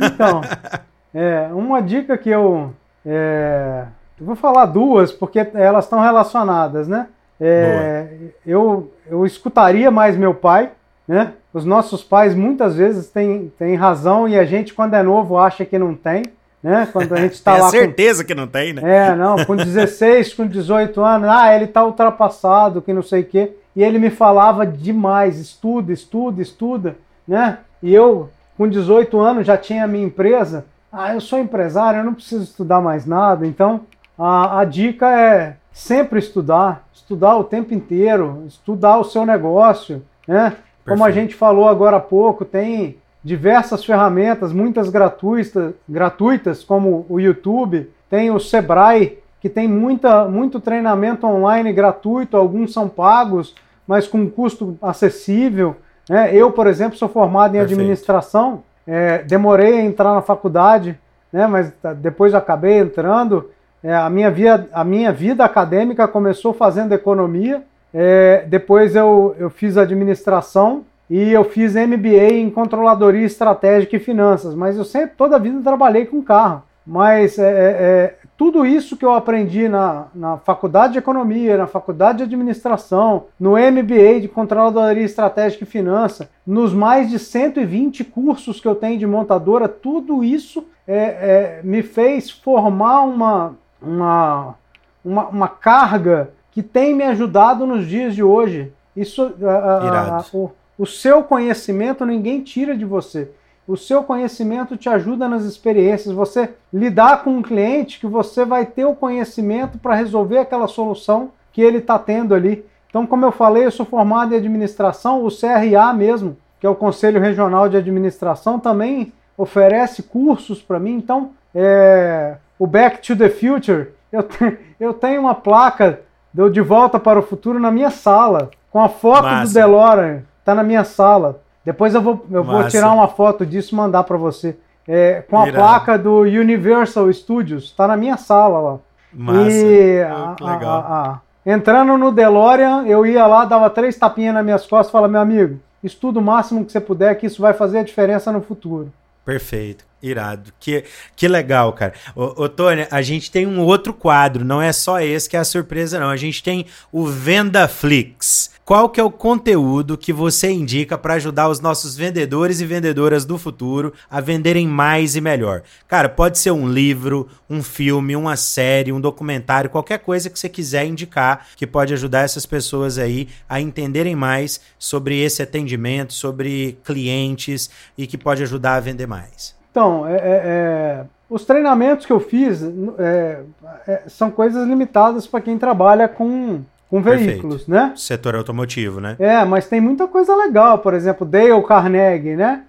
então, 0.00 0.40
é, 1.14 1.48
uma 1.52 1.80
dica 1.80 2.16
que 2.16 2.30
eu. 2.30 2.72
É, 3.04 3.84
eu 4.18 4.26
vou 4.26 4.36
falar 4.36 4.66
duas, 4.66 5.12
porque 5.12 5.38
elas 5.54 5.84
estão 5.84 6.00
relacionadas, 6.00 6.86
né? 6.86 7.08
É, 7.40 8.06
eu, 8.46 8.92
eu 9.06 9.26
escutaria 9.26 9.90
mais 9.90 10.16
meu 10.16 10.32
pai, 10.32 10.70
né? 11.06 11.32
Os 11.52 11.64
nossos 11.64 12.02
pais 12.02 12.34
muitas 12.34 12.76
vezes 12.76 13.08
têm, 13.08 13.52
têm 13.58 13.74
razão 13.74 14.28
e 14.28 14.38
a 14.38 14.44
gente, 14.44 14.72
quando 14.72 14.94
é 14.94 15.02
novo, 15.02 15.36
acha 15.36 15.64
que 15.64 15.78
não 15.78 15.94
tem. 15.94 16.22
Né? 16.64 16.88
Quando 16.90 17.12
a 17.12 17.20
gente 17.20 17.34
está 17.36 17.58
lá. 17.58 17.68
certeza 17.68 18.24
com... 18.24 18.28
que 18.28 18.34
não 18.34 18.46
tem, 18.46 18.72
né? 18.72 18.80
É, 18.82 19.14
não, 19.14 19.44
com 19.44 19.54
16, 19.54 20.32
com 20.32 20.46
18 20.46 20.98
anos, 21.02 21.28
ah, 21.28 21.54
ele 21.54 21.66
está 21.66 21.84
ultrapassado, 21.84 22.80
que 22.80 22.94
não 22.94 23.02
sei 23.02 23.20
o 23.20 23.26
quê. 23.26 23.52
E 23.76 23.84
ele 23.84 23.98
me 23.98 24.08
falava 24.08 24.66
demais: 24.66 25.38
estuda, 25.38 25.92
estuda, 25.92 26.40
estuda, 26.40 26.96
né? 27.28 27.58
E 27.82 27.92
eu, 27.94 28.30
com 28.56 28.66
18 28.66 29.20
anos, 29.20 29.46
já 29.46 29.58
tinha 29.58 29.84
a 29.84 29.88
minha 29.88 30.06
empresa. 30.06 30.64
Ah, 30.90 31.12
eu 31.12 31.20
sou 31.20 31.38
empresário, 31.38 32.00
eu 32.00 32.04
não 32.04 32.14
preciso 32.14 32.44
estudar 32.44 32.80
mais 32.80 33.04
nada. 33.04 33.46
Então, 33.46 33.82
a, 34.18 34.60
a 34.60 34.64
dica 34.64 35.10
é 35.10 35.56
sempre 35.70 36.18
estudar, 36.18 36.86
estudar 36.94 37.36
o 37.36 37.44
tempo 37.44 37.74
inteiro, 37.74 38.44
estudar 38.46 38.96
o 38.96 39.04
seu 39.04 39.26
negócio, 39.26 40.02
né? 40.26 40.54
Como 40.86 41.04
a 41.04 41.10
gente 41.10 41.34
falou 41.34 41.68
agora 41.68 41.96
há 41.96 42.00
pouco, 42.00 42.44
tem 42.44 42.96
diversas 43.24 43.82
ferramentas, 43.82 44.52
muitas 44.52 44.90
gratuitas, 44.90 45.72
gratuitas 45.88 46.62
como 46.62 47.06
o 47.08 47.18
YouTube, 47.18 47.90
tem 48.10 48.30
o 48.30 48.38
Sebrae, 48.38 49.18
que 49.40 49.48
tem 49.48 49.66
muita, 49.66 50.26
muito 50.26 50.60
treinamento 50.60 51.26
online 51.26 51.72
gratuito, 51.72 52.36
alguns 52.36 52.72
são 52.72 52.88
pagos, 52.88 53.54
mas 53.86 54.06
com 54.06 54.28
custo 54.28 54.78
acessível. 54.80 55.76
Né? 56.08 56.34
Eu, 56.34 56.52
por 56.52 56.66
exemplo, 56.66 56.98
sou 56.98 57.08
formado 57.08 57.54
em 57.54 57.58
Perfeito. 57.58 57.80
administração, 57.80 58.62
é, 58.86 59.18
demorei 59.18 59.80
a 59.80 59.82
entrar 59.82 60.14
na 60.14 60.20
faculdade, 60.20 60.98
né? 61.32 61.46
mas 61.46 61.72
depois 61.96 62.34
acabei 62.34 62.78
entrando. 62.78 63.50
É, 63.82 63.94
a, 63.94 64.08
minha 64.10 64.30
via, 64.30 64.68
a 64.72 64.84
minha 64.84 65.12
vida 65.12 65.44
acadêmica 65.44 66.06
começou 66.06 66.52
fazendo 66.52 66.92
economia, 66.92 67.62
é, 67.92 68.44
depois 68.46 68.94
eu, 68.94 69.34
eu 69.38 69.48
fiz 69.48 69.76
administração 69.78 70.84
e 71.08 71.32
eu 71.32 71.44
fiz 71.44 71.74
MBA 71.74 72.32
em 72.32 72.50
controladoria 72.50 73.26
estratégica 73.26 73.96
e 73.96 74.00
finanças, 74.00 74.54
mas 74.54 74.76
eu 74.76 74.84
sempre, 74.84 75.16
toda 75.16 75.36
a 75.36 75.38
vida, 75.38 75.60
trabalhei 75.62 76.06
com 76.06 76.22
carro. 76.22 76.62
Mas 76.86 77.38
é, 77.38 77.42
é, 77.42 77.48
é, 77.48 78.14
tudo 78.36 78.66
isso 78.66 78.96
que 78.96 79.04
eu 79.04 79.14
aprendi 79.14 79.68
na, 79.68 80.06
na 80.14 80.36
faculdade 80.38 80.94
de 80.94 80.98
economia, 80.98 81.56
na 81.56 81.66
faculdade 81.66 82.18
de 82.18 82.24
administração, 82.24 83.26
no 83.40 83.52
MBA 83.52 84.20
de 84.20 84.28
controladoria 84.28 85.04
estratégica 85.04 85.64
e 85.64 85.66
finanças, 85.66 86.28
nos 86.46 86.74
mais 86.74 87.08
de 87.08 87.18
120 87.18 88.04
cursos 88.04 88.60
que 88.60 88.68
eu 88.68 88.74
tenho 88.74 88.98
de 88.98 89.06
montadora, 89.06 89.66
tudo 89.68 90.22
isso 90.22 90.66
é, 90.86 90.96
é, 90.96 91.60
me 91.64 91.82
fez 91.82 92.30
formar 92.30 93.02
uma, 93.02 93.54
uma, 93.80 94.54
uma, 95.02 95.28
uma 95.28 95.48
carga 95.48 96.30
que 96.50 96.62
tem 96.62 96.94
me 96.94 97.04
ajudado 97.04 97.66
nos 97.66 97.86
dias 97.86 98.14
de 98.14 98.22
hoje. 98.22 98.72
Isso, 98.94 99.34
a, 99.42 100.18
a, 100.18 100.24
o, 100.32 100.52
o 100.78 100.86
seu 100.86 101.22
conhecimento 101.22 102.04
ninguém 102.04 102.42
tira 102.42 102.76
de 102.76 102.84
você. 102.84 103.30
O 103.66 103.76
seu 103.76 104.02
conhecimento 104.02 104.76
te 104.76 104.88
ajuda 104.88 105.28
nas 105.28 105.44
experiências. 105.44 106.14
Você 106.14 106.50
lidar 106.72 107.22
com 107.22 107.30
um 107.30 107.42
cliente 107.42 107.98
que 107.98 108.06
você 108.06 108.44
vai 108.44 108.66
ter 108.66 108.84
o 108.84 108.94
conhecimento 108.94 109.78
para 109.78 109.94
resolver 109.94 110.38
aquela 110.38 110.68
solução 110.68 111.30
que 111.52 111.62
ele 111.62 111.78
está 111.78 111.98
tendo 111.98 112.34
ali. 112.34 112.64
Então, 112.90 113.06
como 113.06 113.24
eu 113.24 113.32
falei, 113.32 113.64
eu 113.64 113.70
sou 113.70 113.86
formado 113.86 114.34
em 114.34 114.36
administração, 114.36 115.24
o 115.24 115.28
CRA 115.30 115.92
mesmo, 115.94 116.36
que 116.60 116.66
é 116.66 116.70
o 116.70 116.74
Conselho 116.74 117.20
Regional 117.20 117.68
de 117.68 117.76
Administração, 117.76 118.60
também 118.60 119.12
oferece 119.36 120.02
cursos 120.02 120.62
para 120.62 120.78
mim. 120.78 120.94
Então, 120.94 121.30
é, 121.54 122.36
o 122.58 122.66
Back 122.66 123.00
to 123.00 123.16
the 123.16 123.30
Future, 123.30 123.88
eu, 124.12 124.22
te, 124.22 124.58
eu 124.78 124.92
tenho 124.92 125.22
uma 125.22 125.34
placa 125.34 126.00
deu 126.34 126.50
De 126.50 126.60
Volta 126.60 126.98
para 126.98 127.18
o 127.18 127.22
Futuro 127.22 127.60
na 127.60 127.70
minha 127.70 127.90
sala, 127.90 128.50
com 128.70 128.80
a 128.80 128.88
foto 128.88 129.22
Massa. 129.22 129.46
do 129.46 129.54
DeLorean, 129.54 130.22
tá 130.44 130.54
na 130.54 130.62
minha 130.62 130.84
sala. 130.84 131.40
Depois 131.64 131.94
eu 131.94 132.02
vou, 132.02 132.26
eu 132.30 132.44
vou 132.44 132.66
tirar 132.68 132.92
uma 132.92 133.08
foto 133.08 133.46
disso 133.46 133.74
e 133.74 133.76
mandar 133.76 134.04
para 134.04 134.16
você. 134.16 134.56
É, 134.86 135.22
com 135.22 135.38
a 135.38 135.48
Irado. 135.48 135.56
placa 135.56 135.98
do 135.98 136.20
Universal 136.20 137.10
Studios, 137.10 137.70
tá 137.70 137.88
na 137.88 137.96
minha 137.96 138.18
sala 138.18 138.60
lá. 138.60 138.78
Massa. 139.12 139.50
E 139.50 140.02
a, 140.02 140.36
legal. 140.38 140.84
A, 140.86 141.20
a, 141.46 141.50
entrando 141.50 141.96
no 141.96 142.12
DeLorean, 142.12 142.84
eu 142.86 143.06
ia 143.06 143.26
lá, 143.26 143.46
dava 143.46 143.70
três 143.70 143.96
tapinhas 143.96 144.34
nas 144.34 144.44
minhas 144.44 144.66
costas 144.66 144.88
e 144.88 144.92
falava, 144.92 145.10
meu 145.10 145.20
amigo, 145.22 145.58
estuda 145.82 146.18
o 146.18 146.22
máximo 146.22 146.64
que 146.64 146.72
você 146.72 146.80
puder, 146.80 147.14
que 147.14 147.26
isso 147.26 147.40
vai 147.40 147.54
fazer 147.54 147.78
a 147.78 147.82
diferença 147.82 148.30
no 148.30 148.42
futuro. 148.42 148.92
Perfeito. 149.24 149.86
Irado. 150.04 150.52
Que, 150.60 150.84
que 151.16 151.26
legal, 151.26 151.72
cara. 151.72 151.94
Ô, 152.14 152.44
ô, 152.44 152.48
Tony, 152.48 152.86
a 152.90 153.00
gente 153.00 153.30
tem 153.30 153.46
um 153.46 153.60
outro 153.60 153.94
quadro, 153.94 154.44
não 154.44 154.60
é 154.60 154.72
só 154.72 155.00
esse 155.00 155.28
que 155.28 155.36
é 155.36 155.40
a 155.40 155.44
surpresa, 155.44 155.98
não. 155.98 156.10
A 156.10 156.16
gente 156.16 156.42
tem 156.42 156.66
o 156.92 157.06
Venda 157.06 157.66
Flix. 157.66 158.54
Qual 158.64 158.88
que 158.88 158.98
é 158.98 159.04
o 159.04 159.10
conteúdo 159.10 159.98
que 159.98 160.10
você 160.10 160.50
indica 160.50 160.96
para 160.96 161.14
ajudar 161.14 161.50
os 161.50 161.60
nossos 161.60 161.94
vendedores 161.94 162.62
e 162.62 162.64
vendedoras 162.64 163.26
do 163.26 163.36
futuro 163.36 163.92
a 164.10 164.22
venderem 164.22 164.66
mais 164.66 165.14
e 165.16 165.20
melhor? 165.20 165.62
Cara, 165.86 166.08
pode 166.08 166.38
ser 166.38 166.50
um 166.50 166.66
livro, 166.66 167.28
um 167.48 167.62
filme, 167.62 168.16
uma 168.16 168.36
série, 168.36 168.90
um 168.90 169.02
documentário, 169.02 169.68
qualquer 169.68 169.98
coisa 169.98 170.30
que 170.30 170.38
você 170.38 170.48
quiser 170.48 170.86
indicar 170.86 171.46
que 171.56 171.66
pode 171.66 171.92
ajudar 171.92 172.22
essas 172.22 172.46
pessoas 172.46 172.96
aí 172.96 173.28
a 173.46 173.60
entenderem 173.60 174.16
mais 174.16 174.62
sobre 174.78 175.20
esse 175.20 175.42
atendimento, 175.42 176.14
sobre 176.14 176.78
clientes 176.82 177.68
e 177.98 178.06
que 178.06 178.16
pode 178.16 178.42
ajudar 178.42 178.76
a 178.76 178.80
vender 178.80 179.06
mais. 179.06 179.54
Então, 179.74 180.06
é, 180.06 180.14
é, 180.14 180.18
é 180.22 181.04
os 181.28 181.44
treinamentos 181.44 182.06
que 182.06 182.12
eu 182.12 182.20
fiz 182.20 182.62
é, 182.96 183.40
é, 183.88 184.02
são 184.06 184.30
coisas 184.30 184.68
limitadas 184.68 185.26
para 185.26 185.40
quem 185.40 185.58
trabalha 185.58 186.06
com 186.06 186.60
com 186.88 187.02
veículos, 187.02 187.64
Perfeito. 187.64 187.70
né? 187.70 187.92
Setor 187.96 188.36
automotivo, 188.36 189.00
né? 189.00 189.16
É, 189.18 189.44
mas 189.44 189.66
tem 189.66 189.80
muita 189.80 190.06
coisa 190.06 190.36
legal. 190.36 190.78
Por 190.78 190.94
exemplo, 190.94 191.26
Dale 191.26 191.60
Carnegie, 191.66 192.36
né? 192.36 192.62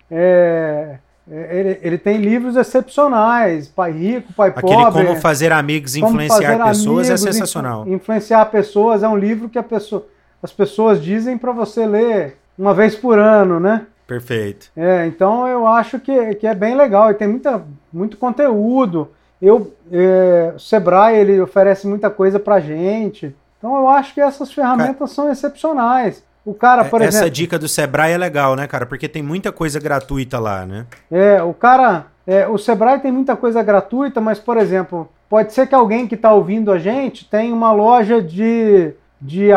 Ele, 1.30 1.80
ele, 1.84 1.98
tem 2.00 2.18
livros 2.18 2.56
excepcionais, 2.56 3.68
Pai 3.68 3.92
Rico, 3.92 4.34
Pai 4.34 4.50
Aquele 4.50 4.74
Pobre. 4.74 5.06
Como 5.06 5.20
Fazer 5.20 5.52
Amigos 5.52 5.96
e 5.96 6.00
Influenciar 6.00 6.58
fazer 6.58 6.64
Pessoas 6.64 7.08
é 7.08 7.12
amigos, 7.12 7.28
é 7.28 7.32
sensacional. 7.34 7.88
Influenciar 7.88 8.46
Pessoas 8.46 9.04
é 9.04 9.08
um 9.08 9.18
livro 9.18 9.48
que 9.48 9.62
pessoa, 9.62 10.08
as 10.42 10.52
pessoas 10.52 11.04
dizem 11.04 11.38
para 11.38 11.52
você 11.52 11.86
ler 11.86 12.38
uma 12.58 12.74
vez 12.74 12.96
por 12.96 13.20
ano, 13.20 13.60
né? 13.60 13.86
Perfeito. 14.08 14.72
É, 14.76 15.06
então 15.08 15.48
eu 15.48 15.66
acho 15.66 16.00
que, 16.00 16.36
que 16.36 16.48
é 16.48 16.54
bem 16.54 16.76
legal 16.76 17.12
e 17.12 17.16
tem 17.16 17.28
muita, 17.28 17.64
muito 17.92 18.18
conteúdo. 18.18 19.10
Eu, 19.42 19.74
é, 19.92 20.54
o 20.56 20.60
Sebrae 20.60 21.18
ele 21.18 21.42
oferece 21.42 21.88
muita 21.88 22.10
coisa 22.10 22.40
pra 22.40 22.60
gente. 22.60 23.36
Então 23.58 23.76
eu 23.76 23.90
acho 23.90 24.14
que 24.14 24.22
essas 24.22 24.52
ferramentas 24.52 25.12
são 25.12 25.32
excepcionais. 25.32 26.24
O 26.46 26.54
cara, 26.54 26.86
por 26.86 27.02
Essa 27.02 27.08
exemplo. 27.08 27.26
Essa 27.26 27.32
dica 27.32 27.58
do 27.58 27.68
Sebrae 27.68 28.14
é 28.14 28.18
legal, 28.18 28.56
né, 28.56 28.68
cara? 28.68 28.86
Porque 28.86 29.10
tem 29.10 29.24
muita 29.24 29.52
coisa 29.52 29.80
gratuita 29.80 30.38
lá, 30.38 30.66
né? 30.66 30.86
É, 31.12 31.42
o 31.42 31.54
cara. 31.54 32.06
É, 32.28 32.48
o 32.48 32.58
Sebrae 32.58 33.00
tem 33.00 33.12
muita 33.12 33.36
coisa 33.36 33.62
gratuita, 33.62 34.20
mas, 34.20 34.40
por 34.40 34.58
exemplo, 34.58 35.08
pode 35.30 35.54
ser 35.54 35.68
que 35.68 35.76
alguém 35.76 36.08
que 36.08 36.16
está 36.16 36.34
ouvindo 36.34 36.72
a 36.72 36.80
gente 36.80 37.30
tenha 37.30 37.54
uma 37.54 37.72
loja 37.72 38.20
de, 38.20 38.94
de 39.26 39.50
é, 39.50 39.56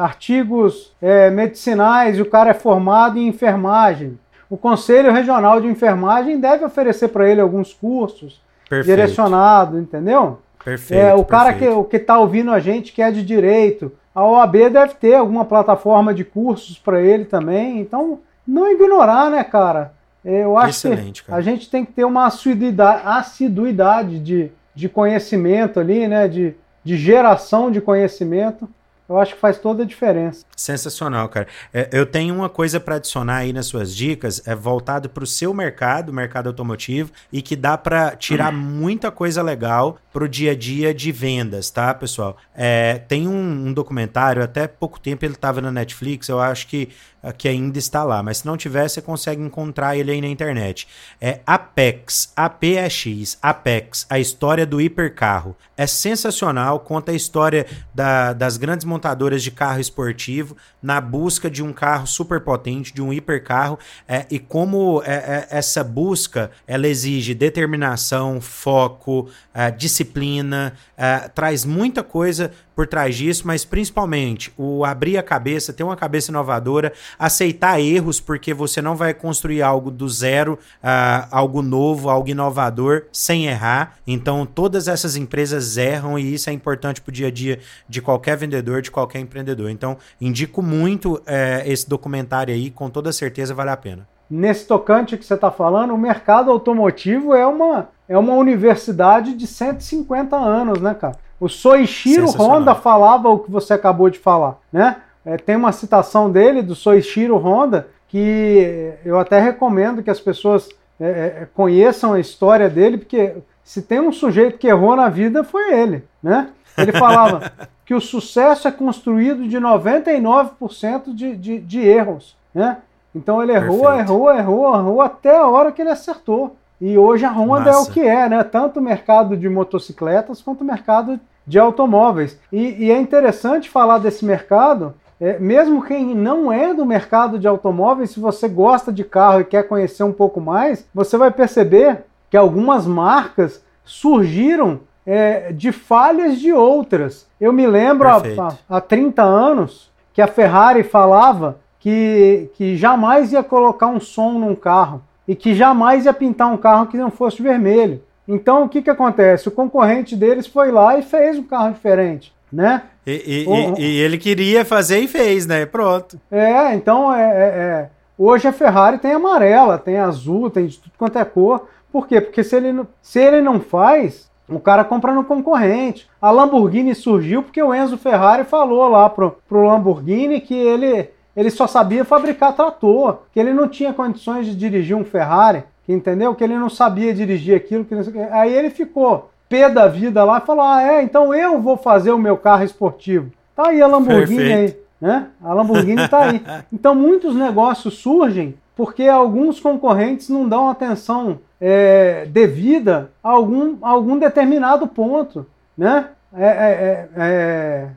artigos 0.00 0.92
é, 1.00 1.30
medicinais 1.30 2.18
e 2.18 2.22
o 2.22 2.26
cara 2.26 2.50
é 2.50 2.54
formado 2.54 3.18
em 3.18 3.28
enfermagem. 3.28 4.18
O 4.50 4.56
Conselho 4.56 5.12
Regional 5.12 5.60
de 5.60 5.68
Enfermagem 5.68 6.38
deve 6.38 6.64
oferecer 6.64 7.08
para 7.08 7.28
ele 7.28 7.40
alguns 7.40 7.72
cursos 7.72 8.40
direcionados, 8.84 9.80
entendeu? 9.80 10.40
Perfeito. 10.62 11.00
É, 11.00 11.14
o 11.14 11.24
cara 11.24 11.52
perfeito. 11.52 11.84
que 11.84 11.96
está 11.96 12.18
ouvindo 12.18 12.50
a 12.50 12.58
gente 12.58 12.92
que 12.92 13.00
é 13.00 13.10
de 13.10 13.24
direito, 13.24 13.92
a 14.14 14.24
OAB 14.24 14.70
deve 14.70 14.94
ter 14.94 15.14
alguma 15.14 15.44
plataforma 15.44 16.12
de 16.12 16.24
cursos 16.24 16.78
para 16.78 17.00
ele 17.00 17.24
também. 17.24 17.80
Então, 17.80 18.20
não 18.46 18.70
ignorar, 18.70 19.30
né, 19.30 19.42
cara? 19.42 19.92
É, 20.24 20.44
eu 20.44 20.56
acho 20.56 20.88
Excelente, 20.88 21.22
que 21.22 21.28
cara. 21.28 21.38
a 21.38 21.42
gente 21.42 21.70
tem 21.70 21.84
que 21.84 21.92
ter 21.92 22.04
uma 22.04 22.26
assiduidade, 22.26 23.02
assiduidade 23.04 24.18
de, 24.18 24.52
de 24.74 24.88
conhecimento 24.88 25.80
ali, 25.80 26.06
né? 26.06 26.28
De, 26.28 26.54
de 26.84 26.96
geração 26.96 27.70
de 27.70 27.80
conhecimento 27.80 28.68
eu 29.12 29.18
acho 29.18 29.34
que 29.34 29.40
faz 29.40 29.58
toda 29.58 29.82
a 29.82 29.86
diferença. 29.86 30.46
Sensacional, 30.56 31.28
cara. 31.28 31.46
É, 31.72 31.88
eu 31.92 32.06
tenho 32.06 32.34
uma 32.34 32.48
coisa 32.48 32.80
para 32.80 32.96
adicionar 32.96 33.38
aí 33.38 33.52
nas 33.52 33.66
suas 33.66 33.94
dicas, 33.94 34.40
é 34.46 34.54
voltado 34.54 35.10
para 35.10 35.22
o 35.22 35.26
seu 35.26 35.52
mercado, 35.52 36.12
mercado 36.12 36.46
automotivo, 36.46 37.10
e 37.30 37.42
que 37.42 37.54
dá 37.54 37.76
para 37.76 38.16
tirar 38.16 38.50
muita 38.52 39.10
coisa 39.10 39.42
legal 39.42 39.98
para 40.12 40.24
o 40.24 40.28
dia 40.28 40.52
a 40.52 40.54
dia 40.54 40.94
de 40.94 41.12
vendas, 41.12 41.68
tá, 41.68 41.92
pessoal? 41.92 42.38
É, 42.54 43.02
tem 43.06 43.28
um, 43.28 43.66
um, 43.66 43.72
documentário, 43.72 44.42
até 44.42 44.66
pouco 44.66 44.98
tempo 44.98 45.24
ele 45.24 45.34
estava 45.34 45.60
na 45.60 45.70
Netflix, 45.70 46.28
eu 46.28 46.40
acho 46.40 46.66
que 46.66 46.88
que 47.30 47.46
ainda 47.46 47.78
está 47.78 48.02
lá, 48.02 48.22
mas 48.22 48.38
se 48.38 48.46
não 48.46 48.56
tiver, 48.56 48.88
você 48.88 49.00
consegue 49.00 49.40
encontrar 49.40 49.96
ele 49.96 50.10
aí 50.10 50.20
na 50.20 50.26
internet. 50.26 50.88
É 51.20 51.40
Apex, 51.46 52.32
APX, 52.34 53.38
Apex, 53.40 54.06
a 54.10 54.18
história 54.18 54.66
do 54.66 54.80
hipercarro. 54.80 55.54
É 55.76 55.86
sensacional, 55.86 56.80
conta 56.80 57.12
a 57.12 57.14
história 57.14 57.66
da, 57.94 58.32
das 58.32 58.56
grandes 58.56 58.84
montadoras 58.84 59.42
de 59.42 59.50
carro 59.50 59.80
esportivo 59.80 60.56
na 60.82 61.00
busca 61.00 61.48
de 61.48 61.62
um 61.62 61.72
carro 61.72 62.06
super 62.06 62.40
potente, 62.40 62.92
de 62.92 63.00
um 63.00 63.12
hipercarro, 63.12 63.78
é, 64.08 64.26
e 64.30 64.38
como 64.38 65.02
é, 65.04 65.14
é, 65.14 65.46
essa 65.50 65.84
busca 65.84 66.50
ela 66.66 66.88
exige 66.88 67.34
determinação, 67.34 68.40
foco, 68.40 69.28
é, 69.54 69.70
disciplina, 69.70 70.74
é, 70.96 71.28
traz 71.28 71.64
muita 71.64 72.02
coisa 72.02 72.52
por 72.74 72.86
trás 72.86 73.16
disso, 73.16 73.46
mas 73.46 73.64
principalmente 73.64 74.52
o 74.56 74.84
abrir 74.84 75.18
a 75.18 75.22
cabeça, 75.22 75.72
ter 75.72 75.82
uma 75.82 75.96
cabeça 75.96 76.30
inovadora, 76.30 76.92
aceitar 77.18 77.80
erros, 77.80 78.20
porque 78.20 78.54
você 78.54 78.80
não 78.80 78.96
vai 78.96 79.14
construir 79.14 79.62
algo 79.62 79.90
do 79.90 80.08
zero, 80.08 80.58
uh, 80.82 81.28
algo 81.30 81.62
novo, 81.62 82.08
algo 82.08 82.28
inovador, 82.28 83.04
sem 83.12 83.46
errar. 83.46 83.96
Então, 84.06 84.46
todas 84.46 84.88
essas 84.88 85.16
empresas 85.16 85.76
erram 85.76 86.18
e 86.18 86.34
isso 86.34 86.50
é 86.50 86.52
importante 86.52 87.00
para 87.00 87.10
o 87.10 87.12
dia 87.12 87.28
a 87.28 87.30
dia 87.30 87.58
de 87.88 88.00
qualquer 88.00 88.36
vendedor, 88.36 88.82
de 88.82 88.90
qualquer 88.90 89.20
empreendedor. 89.20 89.70
Então, 89.70 89.96
indico 90.20 90.62
muito 90.62 91.14
uh, 91.14 91.22
esse 91.64 91.88
documentário 91.88 92.54
aí, 92.54 92.70
com 92.70 92.88
toda 92.88 93.12
certeza 93.12 93.54
vale 93.54 93.70
a 93.70 93.76
pena. 93.76 94.08
Nesse 94.34 94.66
tocante 94.66 95.18
que 95.18 95.26
você 95.26 95.34
está 95.34 95.50
falando, 95.50 95.92
o 95.92 95.98
mercado 95.98 96.50
automotivo 96.50 97.34
é 97.34 97.46
uma, 97.46 97.90
é 98.12 98.18
uma 98.18 98.34
universidade 98.34 99.32
de 99.32 99.46
150 99.46 100.36
anos, 100.36 100.82
né, 100.82 100.92
cara? 100.92 101.16
O 101.40 101.48
Soichiro 101.48 102.26
Honda 102.30 102.74
falava 102.74 103.30
o 103.30 103.38
que 103.38 103.50
você 103.50 103.72
acabou 103.72 104.10
de 104.10 104.18
falar, 104.18 104.58
né? 104.70 104.96
É, 105.24 105.38
tem 105.38 105.56
uma 105.56 105.72
citação 105.72 106.30
dele, 106.30 106.60
do 106.60 106.74
Soichiro 106.74 107.38
Honda, 107.38 107.88
que 108.08 108.92
eu 109.02 109.18
até 109.18 109.40
recomendo 109.40 110.02
que 110.02 110.10
as 110.10 110.20
pessoas 110.20 110.68
é, 111.00 111.06
é, 111.06 111.48
conheçam 111.54 112.12
a 112.12 112.20
história 112.20 112.68
dele, 112.68 112.98
porque 112.98 113.36
se 113.64 113.80
tem 113.80 113.98
um 113.98 114.12
sujeito 114.12 114.58
que 114.58 114.66
errou 114.66 114.94
na 114.94 115.08
vida, 115.08 115.42
foi 115.42 115.72
ele, 115.72 116.04
né? 116.22 116.50
Ele 116.76 116.92
falava 116.92 117.50
que 117.86 117.94
o 117.94 118.00
sucesso 118.00 118.68
é 118.68 118.70
construído 118.70 119.48
de 119.48 119.56
99% 119.56 121.14
de, 121.14 121.34
de, 121.34 121.58
de 121.60 121.80
erros, 121.80 122.36
né? 122.54 122.76
Então 123.14 123.42
ele 123.42 123.52
errou, 123.52 123.80
Perfeito. 123.80 124.00
errou, 124.00 124.34
errou, 124.34 124.74
errou 124.74 125.00
até 125.00 125.34
a 125.34 125.46
hora 125.46 125.72
que 125.72 125.80
ele 125.80 125.90
acertou. 125.90 126.56
E 126.84 126.98
hoje 126.98 127.24
a 127.24 127.30
Honda 127.30 127.66
Massa. 127.66 127.70
é 127.70 127.76
o 127.76 127.86
que 127.86 128.00
é, 128.00 128.28
né? 128.28 128.42
Tanto 128.42 128.80
o 128.80 128.82
mercado 128.82 129.36
de 129.36 129.48
motocicletas 129.48 130.42
quanto 130.42 130.62
o 130.62 130.64
mercado 130.64 131.20
de 131.46 131.56
automóveis. 131.56 132.36
E, 132.52 132.86
e 132.86 132.90
é 132.90 133.00
interessante 133.00 133.70
falar 133.70 133.98
desse 133.98 134.24
mercado, 134.24 134.92
é, 135.20 135.38
mesmo 135.38 135.84
quem 135.84 136.12
não 136.12 136.50
é 136.50 136.74
do 136.74 136.84
mercado 136.84 137.38
de 137.38 137.46
automóveis, 137.46 138.10
se 138.10 138.18
você 138.18 138.48
gosta 138.48 138.92
de 138.92 139.04
carro 139.04 139.42
e 139.42 139.44
quer 139.44 139.68
conhecer 139.68 140.02
um 140.02 140.12
pouco 140.12 140.40
mais, 140.40 140.84
você 140.92 141.16
vai 141.16 141.30
perceber 141.30 141.98
que 142.28 142.36
algumas 142.36 142.84
marcas 142.84 143.62
surgiram 143.84 144.80
é, 145.06 145.52
de 145.52 145.70
falhas 145.70 146.36
de 146.40 146.52
outras. 146.52 147.28
Eu 147.40 147.52
me 147.52 147.64
lembro 147.64 148.08
há, 148.08 148.20
há 148.68 148.80
30 148.80 149.22
anos 149.22 149.88
que 150.12 150.20
a 150.20 150.26
Ferrari 150.26 150.82
falava 150.82 151.58
que, 151.78 152.50
que 152.54 152.76
jamais 152.76 153.32
ia 153.32 153.44
colocar 153.44 153.86
um 153.86 154.00
som 154.00 154.32
num 154.32 154.56
carro 154.56 155.00
e 155.26 155.34
que 155.34 155.54
jamais 155.54 156.04
ia 156.04 156.12
pintar 156.12 156.52
um 156.52 156.56
carro 156.56 156.86
que 156.86 156.96
não 156.96 157.10
fosse 157.10 157.42
vermelho. 157.42 158.02
Então 158.26 158.64
o 158.64 158.68
que, 158.68 158.82
que 158.82 158.90
acontece? 158.90 159.48
O 159.48 159.52
concorrente 159.52 160.16
deles 160.16 160.46
foi 160.46 160.70
lá 160.70 160.98
e 160.98 161.02
fez 161.02 161.38
um 161.38 161.42
carro 161.42 161.72
diferente, 161.72 162.32
né? 162.52 162.82
E, 163.06 163.44
e, 163.44 163.48
o, 163.48 163.78
e 163.78 164.00
ele 164.00 164.16
queria 164.16 164.64
fazer 164.64 165.00
e 165.00 165.08
fez, 165.08 165.46
né? 165.46 165.66
Pronto. 165.66 166.20
É, 166.30 166.74
então 166.74 167.12
é, 167.12 167.22
é, 167.22 167.42
é, 167.42 167.90
hoje 168.16 168.46
a 168.46 168.52
Ferrari 168.52 168.98
tem 168.98 169.12
amarela, 169.12 169.78
tem 169.78 169.98
azul, 169.98 170.50
tem 170.50 170.66
de 170.66 170.78
tudo 170.78 170.92
quanto 170.96 171.18
é 171.18 171.24
cor. 171.24 171.66
Por 171.90 172.06
quê? 172.06 172.20
Porque 172.20 172.42
se 172.42 172.56
ele, 172.56 172.82
se 173.02 173.20
ele 173.20 173.40
não 173.40 173.60
faz, 173.60 174.30
o 174.48 174.60
cara 174.60 174.84
compra 174.84 175.12
no 175.12 175.24
concorrente. 175.24 176.08
A 176.20 176.30
Lamborghini 176.30 176.94
surgiu 176.94 177.42
porque 177.42 177.62
o 177.62 177.74
Enzo 177.74 177.98
Ferrari 177.98 178.44
falou 178.44 178.88
lá 178.88 179.08
pro, 179.08 179.36
pro 179.48 179.66
Lamborghini 179.66 180.40
que 180.40 180.54
ele, 180.54 181.10
ele 181.36 181.50
só 181.50 181.66
sabia 181.66 182.04
fabricar 182.04 182.54
trator, 182.54 183.18
que 183.32 183.40
ele 183.40 183.52
não 183.52 183.68
tinha 183.68 183.92
condições 183.92 184.46
de 184.46 184.54
dirigir 184.54 184.96
um 184.96 185.04
Ferrari 185.04 185.64
que 185.84 185.92
entendeu 185.92 186.34
que 186.34 186.44
ele 186.44 186.56
não 186.56 186.70
sabia 186.70 187.12
dirigir 187.12 187.56
aquilo, 187.56 187.84
que 187.84 187.94
aí 188.30 188.54
ele 188.54 188.70
ficou 188.70 189.30
pé 189.48 189.68
da 189.68 189.88
vida 189.88 190.22
lá 190.24 190.38
e 190.38 190.46
falou: 190.46 190.64
"Ah, 190.64 190.82
é, 190.82 191.02
então 191.02 191.34
eu 191.34 191.60
vou 191.60 191.76
fazer 191.76 192.12
o 192.12 192.18
meu 192.18 192.36
carro 192.36 192.64
esportivo". 192.64 193.30
Tá 193.54 193.68
aí 193.68 193.82
a 193.82 193.86
Lamborghini 193.86 194.44
Perfeito. 194.44 194.76
aí, 194.76 195.08
né? 195.08 195.26
A 195.42 195.52
Lamborghini 195.52 196.08
tá 196.08 196.20
aí. 196.20 196.42
Então 196.72 196.94
muitos 196.94 197.34
negócios 197.34 197.98
surgem 197.98 198.54
porque 198.74 199.06
alguns 199.06 199.60
concorrentes 199.60 200.28
não 200.28 200.48
dão 200.48 200.68
atenção 200.68 201.40
é, 201.60 202.26
devida 202.26 203.10
a 203.22 203.30
algum, 203.30 203.76
a 203.82 203.90
algum 203.90 204.18
determinado 204.18 204.86
ponto, 204.86 205.46
né? 205.76 206.08
É, 206.34 206.46
é, 206.46 206.48
é, 206.48 207.08
é 207.16 207.88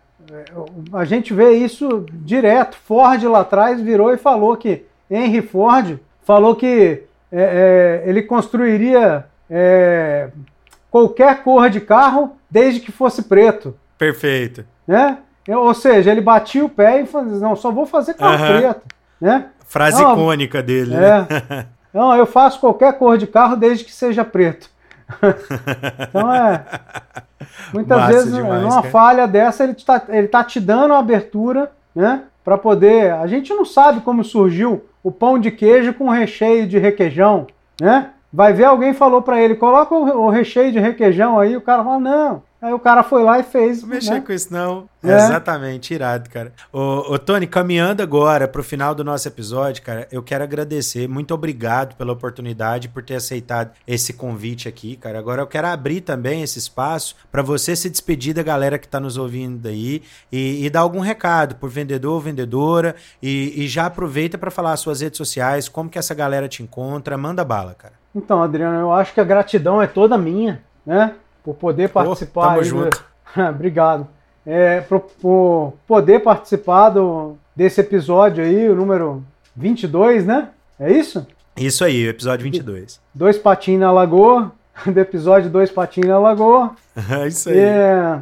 a 0.93 1.06
gente 1.06 1.34
vê 1.34 1.52
isso 1.52 2.06
direto. 2.11 2.77
Ford 2.77 3.23
lá 3.23 3.41
atrás 3.41 3.81
virou 3.81 4.14
e 4.14 4.18
falou 4.18 4.56
que 4.57 4.85
Henry 5.10 5.41
Ford 5.41 5.99
falou 6.23 6.56
que 6.56 7.03
é, 7.31 8.03
é, 8.03 8.10
ele 8.10 8.23
construiria 8.23 9.26
é, 9.49 10.30
qualquer 10.89 11.43
cor 11.43 11.69
de 11.69 11.81
carro 11.81 12.35
desde 12.49 12.80
que 12.80 12.91
fosse 12.91 13.23
preto. 13.23 13.76
Perfeito. 13.97 14.65
Né? 14.88 15.18
Ou 15.47 15.73
seja, 15.73 16.11
ele 16.11 16.22
batia 16.22 16.65
o 16.65 16.69
pé 16.69 17.02
e 17.02 17.06
falava, 17.06 17.38
não, 17.38 17.56
só 17.56 17.72
vou 17.72 17.85
fazer 17.85 18.15
carro 18.15 18.43
uhum. 18.43 18.60
preto. 18.60 18.81
Né? 19.22 19.45
Frase 19.68 20.02
não, 20.02 20.14
icônica 20.14 20.64
dele. 20.64 20.95
É. 20.95 20.99
Né? 20.99 21.27
Não, 21.93 22.14
eu 22.14 22.26
faço 22.26 22.60
qualquer 22.60 22.97
cor 22.97 23.18
de 23.18 23.26
carro 23.26 23.56
desde 23.56 23.85
que 23.85 23.91
seja 23.93 24.26
preto. 24.26 24.69
então 26.10 26.34
é. 26.34 26.65
Muitas 27.73 27.98
Massa 27.98 28.14
vezes, 28.14 28.34
demais, 28.34 28.61
numa 28.61 28.82
cara. 28.82 28.90
falha 28.90 29.27
dessa, 29.27 29.64
ele 29.64 29.73
está 29.73 30.02
ele 30.10 30.27
tá 30.27 30.44
te 30.44 30.60
dando 30.60 30.94
a 30.94 30.99
abertura, 30.99 31.72
né? 31.94 32.23
Para 32.44 32.57
poder. 32.57 33.14
A 33.14 33.27
gente 33.27 33.53
não 33.53 33.65
sabe 33.65 34.02
como 34.02 34.23
surgiu 34.23 34.84
o 35.03 35.11
pão 35.11 35.38
de 35.38 35.52
queijo 35.52 35.94
com 35.94 36.10
recheio 36.10 36.68
de 36.68 36.80
requeijão, 36.80 37.48
né? 37.80 38.10
Vai 38.34 38.52
ver 38.52 38.65
alguém 38.65 38.94
falou 38.94 39.22
para 39.22 39.40
ele, 39.40 39.56
coloca 39.56 39.95
o, 39.95 40.30
recheio 40.30 40.72
de 40.72 40.80
requeijão 40.80 41.40
aí, 41.40 41.56
o 41.56 41.61
cara 41.61 41.84
fala, 41.84 41.99
não, 41.99 42.44
Aí 42.65 42.73
o 42.73 42.79
cara 42.79 43.03
foi 43.03 43.21
lá 43.21 43.37
e 43.37 43.43
fez. 43.43 43.83
Não 43.83 43.89
mexer 43.89 44.15
né? 44.15 44.21
com 44.21 44.33
isso, 44.33 44.51
não. 44.51 44.89
É. 45.03 45.15
Exatamente, 45.15 45.93
irado, 45.93 46.27
cara. 46.31 46.51
Ô, 46.73 47.13
ô, 47.13 47.19
Tony, 47.19 47.45
caminhando 47.45 48.01
agora 48.01 48.47
pro 48.47 48.63
final 48.63 48.95
do 48.95 49.03
nosso 49.03 49.27
episódio, 49.27 49.83
cara, 49.83 50.07
eu 50.11 50.23
quero 50.23 50.43
agradecer. 50.43 51.07
Muito 51.07 51.31
obrigado 51.31 51.95
pela 51.95 52.11
oportunidade, 52.11 52.89
por 52.89 53.03
ter 53.03 53.17
aceitado 53.17 53.69
esse 53.85 54.13
convite 54.13 54.67
aqui, 54.67 54.95
cara. 54.95 55.19
Agora 55.19 55.43
eu 55.43 55.45
quero 55.45 55.67
abrir 55.67 56.01
também 56.01 56.41
esse 56.41 56.57
espaço 56.57 57.15
para 57.31 57.43
você 57.43 57.75
se 57.75 57.87
despedir 57.87 58.33
da 58.33 58.41
galera 58.41 58.79
que 58.79 58.87
tá 58.87 58.99
nos 58.99 59.15
ouvindo 59.15 59.67
aí 59.67 60.01
e, 60.31 60.65
e 60.65 60.69
dar 60.71 60.79
algum 60.79 61.01
recado 61.01 61.57
por 61.57 61.69
vendedor 61.69 62.13
ou 62.13 62.19
vendedora. 62.19 62.95
E, 63.21 63.63
e 63.63 63.67
já 63.67 63.85
aproveita 63.85 64.39
para 64.39 64.49
falar 64.49 64.73
as 64.73 64.79
suas 64.79 65.01
redes 65.01 65.17
sociais, 65.17 65.69
como 65.69 65.87
que 65.87 65.99
essa 65.99 66.15
galera 66.15 66.47
te 66.47 66.63
encontra. 66.63 67.15
Manda 67.15 67.45
bala, 67.45 67.75
cara. 67.75 67.93
Então, 68.15 68.41
Adriano, 68.41 68.79
eu 68.79 68.91
acho 68.91 69.13
que 69.13 69.21
a 69.21 69.23
gratidão 69.23 69.79
é 69.79 69.85
toda 69.85 70.17
minha, 70.17 70.63
né? 70.83 71.13
Por 71.45 71.53
poder 71.53 71.89
participar. 71.89 72.47
Oh, 72.47 72.49
tamo 72.49 72.63
junto. 72.63 73.05
Obrigado. 73.38 74.07
É, 74.43 74.81
por, 74.81 75.01
por, 75.22 75.73
poder 75.88 76.19
participar 76.19 76.89
do, 76.89 77.38
desse 77.55 77.80
episódio 77.81 78.43
aí, 78.43 78.67
o 78.67 78.76
número 78.76 79.23
22, 79.55 80.26
né? 80.26 80.49
É 80.80 80.91
isso? 80.91 81.26
Isso 81.55 81.85
aí, 81.85 82.07
o 82.07 82.09
episódio 82.09 82.43
22. 82.43 82.99
Dois 83.13 83.38
patinhos 83.38 83.81
na 83.81 83.91
lagoa, 83.91 84.51
do 84.85 84.99
episódio 84.99 85.49
Dois 85.49 85.72
Patinhos 85.72 86.09
na 86.09 86.19
Lagoa. 86.19 86.72
É 87.23 87.27
isso 87.27 87.49
aí. 87.49 87.57
É, 87.57 88.19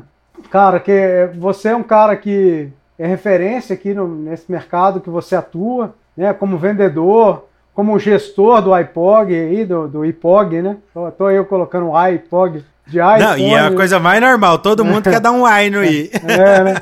cara, 0.50 0.80
que 0.80 1.30
você 1.38 1.70
é 1.70 1.76
um 1.76 1.84
cara 1.84 2.16
que 2.16 2.70
é 2.98 3.08
referência 3.08 3.74
aqui 3.74 3.94
no, 3.94 4.08
nesse 4.08 4.52
mercado 4.52 5.00
que 5.00 5.10
você 5.10 5.36
atua, 5.36 5.96
né? 6.18 6.34
Como 6.34 6.58
vendedor, 6.58 7.46
como 7.74 7.98
gestor 8.00 8.62
do 8.62 8.78
iPog 8.78 9.34
aí, 9.34 9.66
do, 9.66 9.88
do 9.88 10.06
IPOG, 10.06 10.62
né? 10.62 10.78
Tô 11.18 11.30
eu 11.30 11.46
colocando 11.46 11.90
o 11.90 12.08
iPog 12.08 12.64
de. 12.86 12.98
Não, 12.98 13.38
e 13.38 13.54
é 13.54 13.60
a 13.60 13.74
coisa 13.74 14.00
mais 14.00 14.22
normal, 14.22 14.60
todo 14.60 14.86
mundo 14.86 15.04
quer 15.04 15.20
dar 15.20 15.32
um 15.32 15.48
i 15.48 15.70
no 15.70 15.84
i. 15.84 16.12
É, 16.28 16.64
né? 16.64 16.76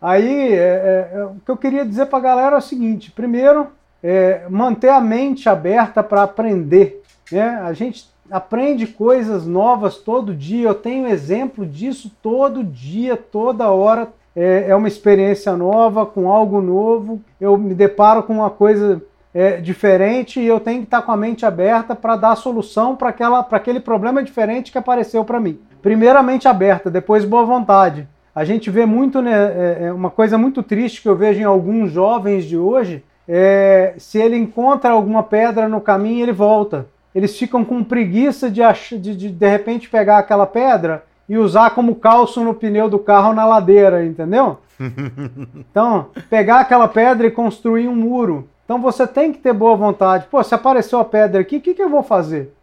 Aí, 0.00 0.52
é, 0.52 1.10
é, 1.14 1.24
o 1.24 1.36
que 1.44 1.50
eu 1.50 1.56
queria 1.56 1.84
dizer 1.84 2.06
para 2.06 2.18
a 2.18 2.22
galera 2.22 2.56
é 2.56 2.58
o 2.58 2.62
seguinte: 2.62 3.10
primeiro, 3.10 3.68
é, 4.02 4.42
manter 4.48 4.88
a 4.88 5.00
mente 5.00 5.48
aberta 5.48 6.02
para 6.02 6.22
aprender. 6.22 7.02
Né? 7.30 7.60
A 7.62 7.72
gente 7.72 8.10
aprende 8.30 8.86
coisas 8.86 9.46
novas 9.46 9.96
todo 9.96 10.34
dia, 10.34 10.68
eu 10.68 10.74
tenho 10.74 11.06
exemplo 11.06 11.66
disso 11.66 12.10
todo 12.22 12.64
dia, 12.64 13.16
toda 13.16 13.70
hora. 13.70 14.08
É, 14.34 14.66
é 14.68 14.74
uma 14.74 14.88
experiência 14.88 15.54
nova, 15.54 16.06
com 16.06 16.30
algo 16.30 16.62
novo. 16.62 17.20
Eu 17.38 17.56
me 17.58 17.74
deparo 17.74 18.22
com 18.22 18.32
uma 18.32 18.48
coisa 18.48 19.02
é, 19.34 19.56
diferente 19.56 20.40
e 20.40 20.46
eu 20.46 20.60
tenho 20.60 20.80
que 20.80 20.86
estar 20.86 21.02
com 21.02 21.12
a 21.12 21.16
mente 21.16 21.46
aberta 21.46 21.94
para 21.94 22.16
dar 22.16 22.36
solução 22.36 22.94
para 22.94 23.08
aquele 23.50 23.80
problema 23.80 24.22
diferente 24.22 24.70
que 24.70 24.78
apareceu 24.78 25.24
para 25.24 25.40
mim. 25.40 25.58
Primeiramente 25.80 26.46
aberta, 26.46 26.90
depois 26.90 27.24
boa 27.24 27.44
vontade. 27.44 28.06
A 28.34 28.44
gente 28.44 28.70
vê 28.70 28.86
muito, 28.86 29.20
né, 29.20 29.32
é, 29.32 29.84
é, 29.86 29.92
uma 29.92 30.10
coisa 30.10 30.38
muito 30.38 30.62
triste 30.62 31.02
que 31.02 31.08
eu 31.08 31.16
vejo 31.16 31.40
em 31.40 31.44
alguns 31.44 31.90
jovens 31.90 32.44
de 32.44 32.56
hoje, 32.56 33.04
é, 33.28 33.94
se 33.98 34.18
ele 34.18 34.36
encontra 34.36 34.90
alguma 34.90 35.22
pedra 35.22 35.68
no 35.68 35.80
caminho, 35.80 36.22
ele 36.22 36.32
volta. 36.32 36.86
Eles 37.14 37.36
ficam 37.38 37.64
com 37.64 37.84
preguiça 37.84 38.50
de, 38.50 38.62
de, 38.98 39.16
de, 39.16 39.28
de 39.28 39.48
repente 39.48 39.88
pegar 39.88 40.18
aquela 40.18 40.46
pedra 40.46 41.04
e 41.28 41.36
usar 41.36 41.70
como 41.70 41.94
calço 41.94 42.42
no 42.42 42.54
pneu 42.54 42.88
do 42.88 42.98
carro 42.98 43.34
na 43.34 43.44
ladeira, 43.44 44.04
entendeu? 44.04 44.58
Então, 45.54 46.06
pegar 46.28 46.60
aquela 46.60 46.88
pedra 46.88 47.26
e 47.26 47.30
construir 47.30 47.88
um 47.88 47.94
muro. 47.94 48.48
Então 48.64 48.80
você 48.80 49.06
tem 49.06 49.32
que 49.32 49.38
ter 49.38 49.52
boa 49.52 49.76
vontade. 49.76 50.26
Pô, 50.30 50.42
se 50.42 50.54
apareceu 50.54 50.98
a 50.98 51.04
pedra 51.04 51.40
aqui, 51.40 51.56
o 51.56 51.60
que, 51.60 51.74
que 51.74 51.82
eu 51.82 51.88
vou 51.88 52.02
fazer? 52.02 52.54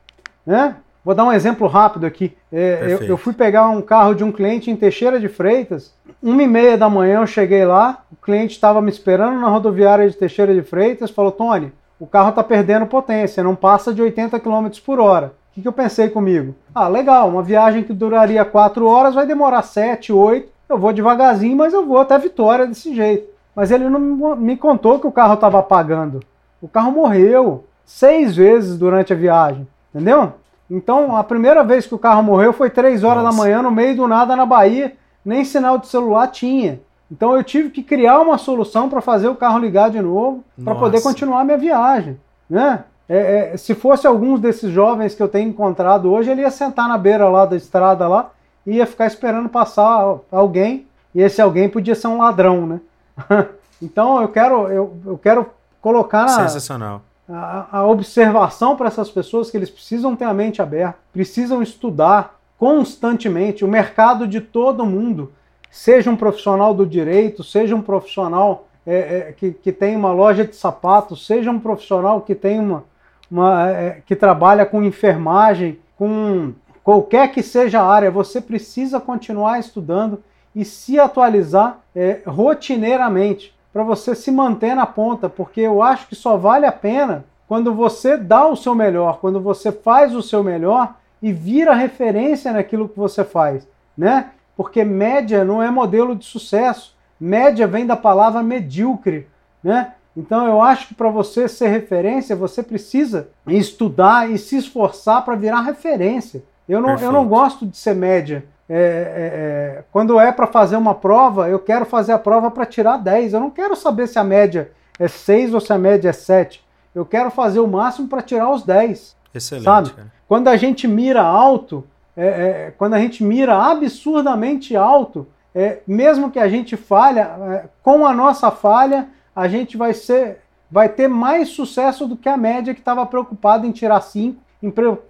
Né? 0.45 0.75
Vou 1.03 1.15
dar 1.15 1.25
um 1.25 1.33
exemplo 1.33 1.67
rápido 1.67 2.05
aqui. 2.05 2.35
É, 2.51 2.79
eu, 2.87 3.03
eu, 3.03 3.17
fui 3.17 3.33
pegar 3.33 3.67
um 3.69 3.81
carro 3.81 4.13
de 4.13 4.23
um 4.23 4.31
cliente 4.31 4.69
em 4.69 4.75
Teixeira 4.75 5.19
de 5.19 5.27
Freitas. 5.27 5.93
Uma 6.21 6.43
e 6.43 6.47
meia 6.47 6.77
da 6.77 6.89
manhã 6.89 7.21
eu 7.21 7.27
cheguei 7.27 7.65
lá, 7.65 8.03
o 8.11 8.15
cliente 8.15 8.53
estava 8.53 8.81
me 8.81 8.91
esperando 8.91 9.39
na 9.39 9.47
rodoviária 9.47 10.09
de 10.09 10.17
Teixeira 10.17 10.53
de 10.53 10.61
Freitas, 10.61 11.09
falou, 11.09 11.31
Tony, 11.31 11.71
o 11.99 12.05
carro 12.05 12.29
está 12.29 12.43
perdendo 12.43 12.85
potência, 12.85 13.43
não 13.43 13.55
passa 13.55 13.93
de 13.93 14.01
80 14.01 14.39
km 14.39 14.67
por 14.85 14.99
hora. 14.99 15.27
O 15.27 15.55
que, 15.55 15.61
que 15.61 15.67
eu 15.67 15.73
pensei 15.73 16.09
comigo? 16.09 16.53
Ah, 16.75 16.87
legal, 16.87 17.29
uma 17.29 17.41
viagem 17.41 17.83
que 17.83 17.93
duraria 17.93 18.43
4 18.45 18.85
horas 18.85 19.15
vai 19.15 19.25
demorar 19.25 19.61
7, 19.61 20.13
8. 20.13 20.49
Eu 20.69 20.77
vou 20.77 20.93
devagarzinho, 20.93 21.57
mas 21.57 21.73
eu 21.73 21.85
vou 21.85 21.97
até 21.97 22.17
Vitória 22.19 22.67
desse 22.67 22.93
jeito. 22.93 23.27
Mas 23.59 23.71
ele 23.71 23.89
não 23.89 23.99
me 24.37 24.55
contou 24.55 25.01
que 25.01 25.05
o 25.05 25.11
carro 25.11 25.33
estava 25.33 25.59
apagando. 25.59 26.21
O 26.61 26.67
carro 26.69 26.93
morreu 26.93 27.65
seis 27.83 28.33
vezes 28.33 28.77
durante 28.77 29.11
a 29.11 29.17
viagem, 29.17 29.67
entendeu? 29.93 30.31
Então, 30.71 31.17
a 31.17 31.25
primeira 31.25 31.61
vez 31.61 31.85
que 31.85 31.93
o 31.93 31.99
carro 31.99 32.23
morreu 32.23 32.53
foi 32.53 32.69
três 32.69 33.03
horas 33.03 33.21
Nossa. 33.21 33.35
da 33.35 33.43
manhã, 33.43 33.61
no 33.61 33.69
meio 33.69 33.97
do 33.97 34.07
nada, 34.07 34.33
na 34.33 34.45
Bahia, 34.45 34.93
nem 35.25 35.43
sinal 35.43 35.77
de 35.77 35.87
celular 35.87 36.27
tinha. 36.27 36.79
Então, 37.11 37.35
eu 37.35 37.43
tive 37.43 37.69
que 37.69 37.83
criar 37.83 38.21
uma 38.21 38.37
solução 38.37 38.87
para 38.87 39.01
fazer 39.01 39.27
o 39.27 39.35
carro 39.35 39.59
ligar 39.59 39.89
de 39.89 39.99
novo, 39.99 40.41
para 40.63 40.75
poder 40.75 41.01
continuar 41.01 41.41
a 41.41 41.43
minha 41.43 41.57
viagem, 41.57 42.17
né? 42.49 42.85
É, 43.09 43.51
é, 43.51 43.57
se 43.57 43.75
fosse 43.75 44.07
alguns 44.07 44.39
desses 44.39 44.71
jovens 44.71 45.13
que 45.13 45.21
eu 45.21 45.27
tenho 45.27 45.49
encontrado 45.49 46.09
hoje, 46.09 46.31
ele 46.31 46.43
ia 46.43 46.51
sentar 46.51 46.87
na 46.87 46.97
beira 46.97 47.27
lá 47.27 47.45
da 47.45 47.57
estrada 47.57 48.07
lá 48.07 48.31
e 48.65 48.77
ia 48.77 48.85
ficar 48.85 49.07
esperando 49.07 49.49
passar 49.49 50.17
alguém, 50.31 50.87
e 51.13 51.21
esse 51.21 51.41
alguém 51.41 51.67
podia 51.67 51.93
ser 51.93 52.07
um 52.07 52.19
ladrão, 52.19 52.65
né? 52.65 52.79
então 53.81 54.21
eu 54.21 54.27
quero, 54.27 54.67
eu, 54.67 54.97
eu 55.05 55.17
quero 55.17 55.49
colocar 55.81 56.27
Sensacional. 56.27 57.01
A, 57.27 57.79
a 57.79 57.87
observação 57.87 58.75
para 58.75 58.87
essas 58.87 59.09
pessoas 59.09 59.51
que 59.51 59.57
eles 59.57 59.69
precisam 59.69 60.15
ter 60.15 60.25
a 60.25 60.33
mente 60.33 60.61
aberta, 60.61 60.97
precisam 61.13 61.61
estudar 61.61 62.39
constantemente 62.57 63.63
o 63.63 63.67
mercado 63.67 64.27
de 64.27 64.41
todo 64.41 64.85
mundo, 64.85 65.31
seja 65.71 66.09
um 66.09 66.15
profissional 66.15 66.73
do 66.73 66.85
direito, 66.85 67.43
seja 67.43 67.75
um 67.75 67.81
profissional 67.81 68.67
é, 68.85 68.97
é, 69.29 69.33
que, 69.37 69.51
que 69.51 69.71
tem 69.71 69.95
uma 69.95 70.11
loja 70.11 70.43
de 70.43 70.55
sapatos, 70.55 71.25
seja 71.25 71.51
um 71.51 71.59
profissional 71.59 72.21
que 72.21 72.33
tem 72.33 72.59
uma, 72.59 72.83
uma 73.29 73.69
é, 73.69 74.01
que 74.05 74.15
trabalha 74.15 74.65
com 74.65 74.83
enfermagem, 74.83 75.79
com 75.97 76.53
qualquer 76.83 77.31
que 77.31 77.43
seja 77.43 77.81
a 77.81 77.87
área, 77.87 78.09
você 78.09 78.41
precisa 78.41 78.99
continuar 78.99 79.59
estudando 79.59 80.23
e 80.59 80.65
se 80.65 80.99
atualizar 80.99 81.79
é, 81.95 82.19
rotineiramente 82.27 83.55
para 83.71 83.81
você 83.81 84.13
se 84.13 84.29
manter 84.29 84.75
na 84.75 84.85
ponta, 84.85 85.29
porque 85.29 85.61
eu 85.61 85.81
acho 85.81 86.05
que 86.09 86.15
só 86.15 86.35
vale 86.35 86.65
a 86.65 86.71
pena 86.71 87.23
quando 87.47 87.73
você 87.73 88.17
dá 88.17 88.45
o 88.45 88.57
seu 88.57 88.75
melhor, 88.75 89.19
quando 89.21 89.39
você 89.39 89.71
faz 89.71 90.13
o 90.13 90.21
seu 90.21 90.43
melhor 90.43 90.95
e 91.21 91.31
vira 91.31 91.73
referência 91.73 92.51
naquilo 92.51 92.89
que 92.89 92.99
você 92.99 93.23
faz, 93.23 93.65
né? 93.97 94.31
Porque 94.57 94.83
média 94.83 95.45
não 95.45 95.63
é 95.63 95.71
modelo 95.71 96.13
de 96.13 96.25
sucesso. 96.25 96.93
Média 97.17 97.65
vem 97.65 97.85
da 97.85 97.95
palavra 97.95 98.43
medíocre, 98.43 99.27
né? 99.63 99.93
Então 100.15 100.45
eu 100.45 100.61
acho 100.61 100.89
que 100.89 100.93
para 100.93 101.09
você 101.09 101.47
ser 101.47 101.69
referência, 101.69 102.35
você 102.35 102.61
precisa 102.61 103.29
estudar 103.47 104.29
e 104.29 104.37
se 104.37 104.57
esforçar 104.57 105.23
para 105.23 105.37
virar 105.37 105.61
referência. 105.61 106.43
Eu 106.67 106.81
não, 106.81 106.97
eu 106.97 107.13
não 107.13 107.25
gosto 107.25 107.65
de 107.65 107.77
ser 107.77 107.95
média. 107.95 108.43
É, 108.69 108.75
é, 108.75 109.79
é, 109.79 109.83
quando 109.91 110.19
é 110.19 110.31
para 110.31 110.45
fazer 110.45 110.75
uma 110.75 110.93
prova, 110.93 111.49
eu 111.49 111.57
quero 111.57 111.85
fazer 111.85 112.11
a 112.11 112.19
prova 112.19 112.51
para 112.51 112.67
tirar 112.67 112.97
10. 112.97 113.33
Eu 113.33 113.39
não 113.39 113.49
quero 113.49 113.75
saber 113.75 114.07
se 114.07 114.19
a 114.19 114.23
média 114.23 114.71
é 114.99 115.07
6 115.07 115.55
ou 115.55 115.59
se 115.59 115.73
a 115.73 115.77
média 115.77 116.09
é 116.09 116.13
7. 116.13 116.63
Eu 116.93 117.03
quero 117.05 117.31
fazer 117.31 117.59
o 117.59 117.67
máximo 117.67 118.07
para 118.07 118.21
tirar 118.21 118.51
os 118.51 118.63
10. 118.63 119.15
Excelente. 119.33 119.63
Sabe? 119.63 119.91
Quando 120.27 120.47
a 120.47 120.55
gente 120.55 120.87
mira 120.87 121.23
alto, 121.23 121.83
é, 122.15 122.27
é, 122.27 122.73
quando 122.77 122.93
a 122.93 122.99
gente 122.99 123.23
mira 123.23 123.57
absurdamente 123.57 124.75
alto, 124.75 125.27
é, 125.55 125.79
mesmo 125.87 126.29
que 126.29 126.37
a 126.37 126.47
gente 126.47 126.77
falha, 126.77 127.69
com 127.81 128.05
a 128.05 128.13
nossa 128.13 128.51
falha, 128.51 129.07
a 129.35 129.47
gente 129.47 129.77
vai 129.77 129.93
ser, 129.93 130.41
vai 130.69 130.89
ter 130.89 131.07
mais 131.07 131.49
sucesso 131.49 132.05
do 132.05 132.15
que 132.15 132.29
a 132.29 132.37
média 132.37 132.73
que 132.73 132.81
estava 132.81 133.03
preocupado 133.05 133.65
em 133.65 133.71
tirar 133.71 134.01
5, 134.01 134.39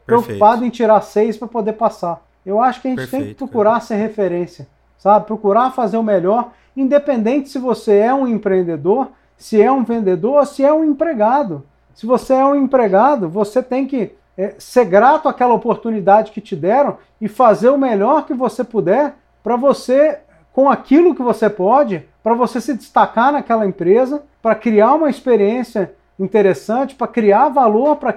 preocupado 0.06 0.64
em 0.64 0.70
tirar 0.70 1.02
6 1.02 1.36
para 1.38 1.48
poder 1.48 1.74
passar. 1.74 2.22
Eu 2.50 2.60
acho 2.60 2.82
que 2.82 2.88
a 2.88 2.92
gente 2.92 3.00
perfeito, 3.02 3.24
tem 3.24 3.34
que 3.34 3.38
procurar 3.38 3.74
perfeito. 3.74 3.88
ser 3.88 4.08
referência, 4.08 4.68
sabe? 4.98 5.28
Procurar 5.28 5.70
fazer 5.70 5.98
o 5.98 6.04
melhor, 6.04 6.52
independente 6.76 7.48
se 7.50 7.60
você 7.60 7.98
é 7.98 8.12
um 8.12 8.28
empreendedor, 8.28 9.12
se 9.38 9.62
é 9.62 9.72
um 9.72 9.84
vendedor, 9.84 10.46
se 10.48 10.66
é 10.66 10.74
um 10.74 10.84
empregado, 10.84 11.64
Se 11.94 12.08
você 12.08 12.34
é 12.34 12.44
um 12.44 12.56
empregado, 12.56 13.30
você 13.30 13.62
tem 13.62 13.86
que 13.86 14.14
é, 14.36 14.56
ser 14.58 14.86
grato 14.86 15.30
àquela 15.30 15.54
oportunidade 15.54 16.32
que 16.32 16.42
te 16.42 16.56
deram 16.56 16.98
e 17.22 17.28
fazer 17.28 17.70
o 17.70 17.78
melhor 17.78 18.26
que 18.26 18.34
você 18.34 18.64
puder 18.64 19.14
para 19.44 19.56
você, 19.56 20.20
com 20.52 20.70
aquilo 20.70 21.14
que 21.14 21.22
você 21.22 21.50
pode, 21.50 22.04
para 22.24 22.34
você 22.34 22.60
se 22.60 22.74
destacar 22.74 23.32
naquela 23.32 23.66
empresa, 23.66 24.24
para 24.42 24.56
criar 24.56 24.96
uma 24.96 25.10
experiência 25.10 25.94
interessante, 26.18 26.96
para 26.96 27.08
criar 27.08 27.50
valor 27.50 27.98
para 27.98 28.16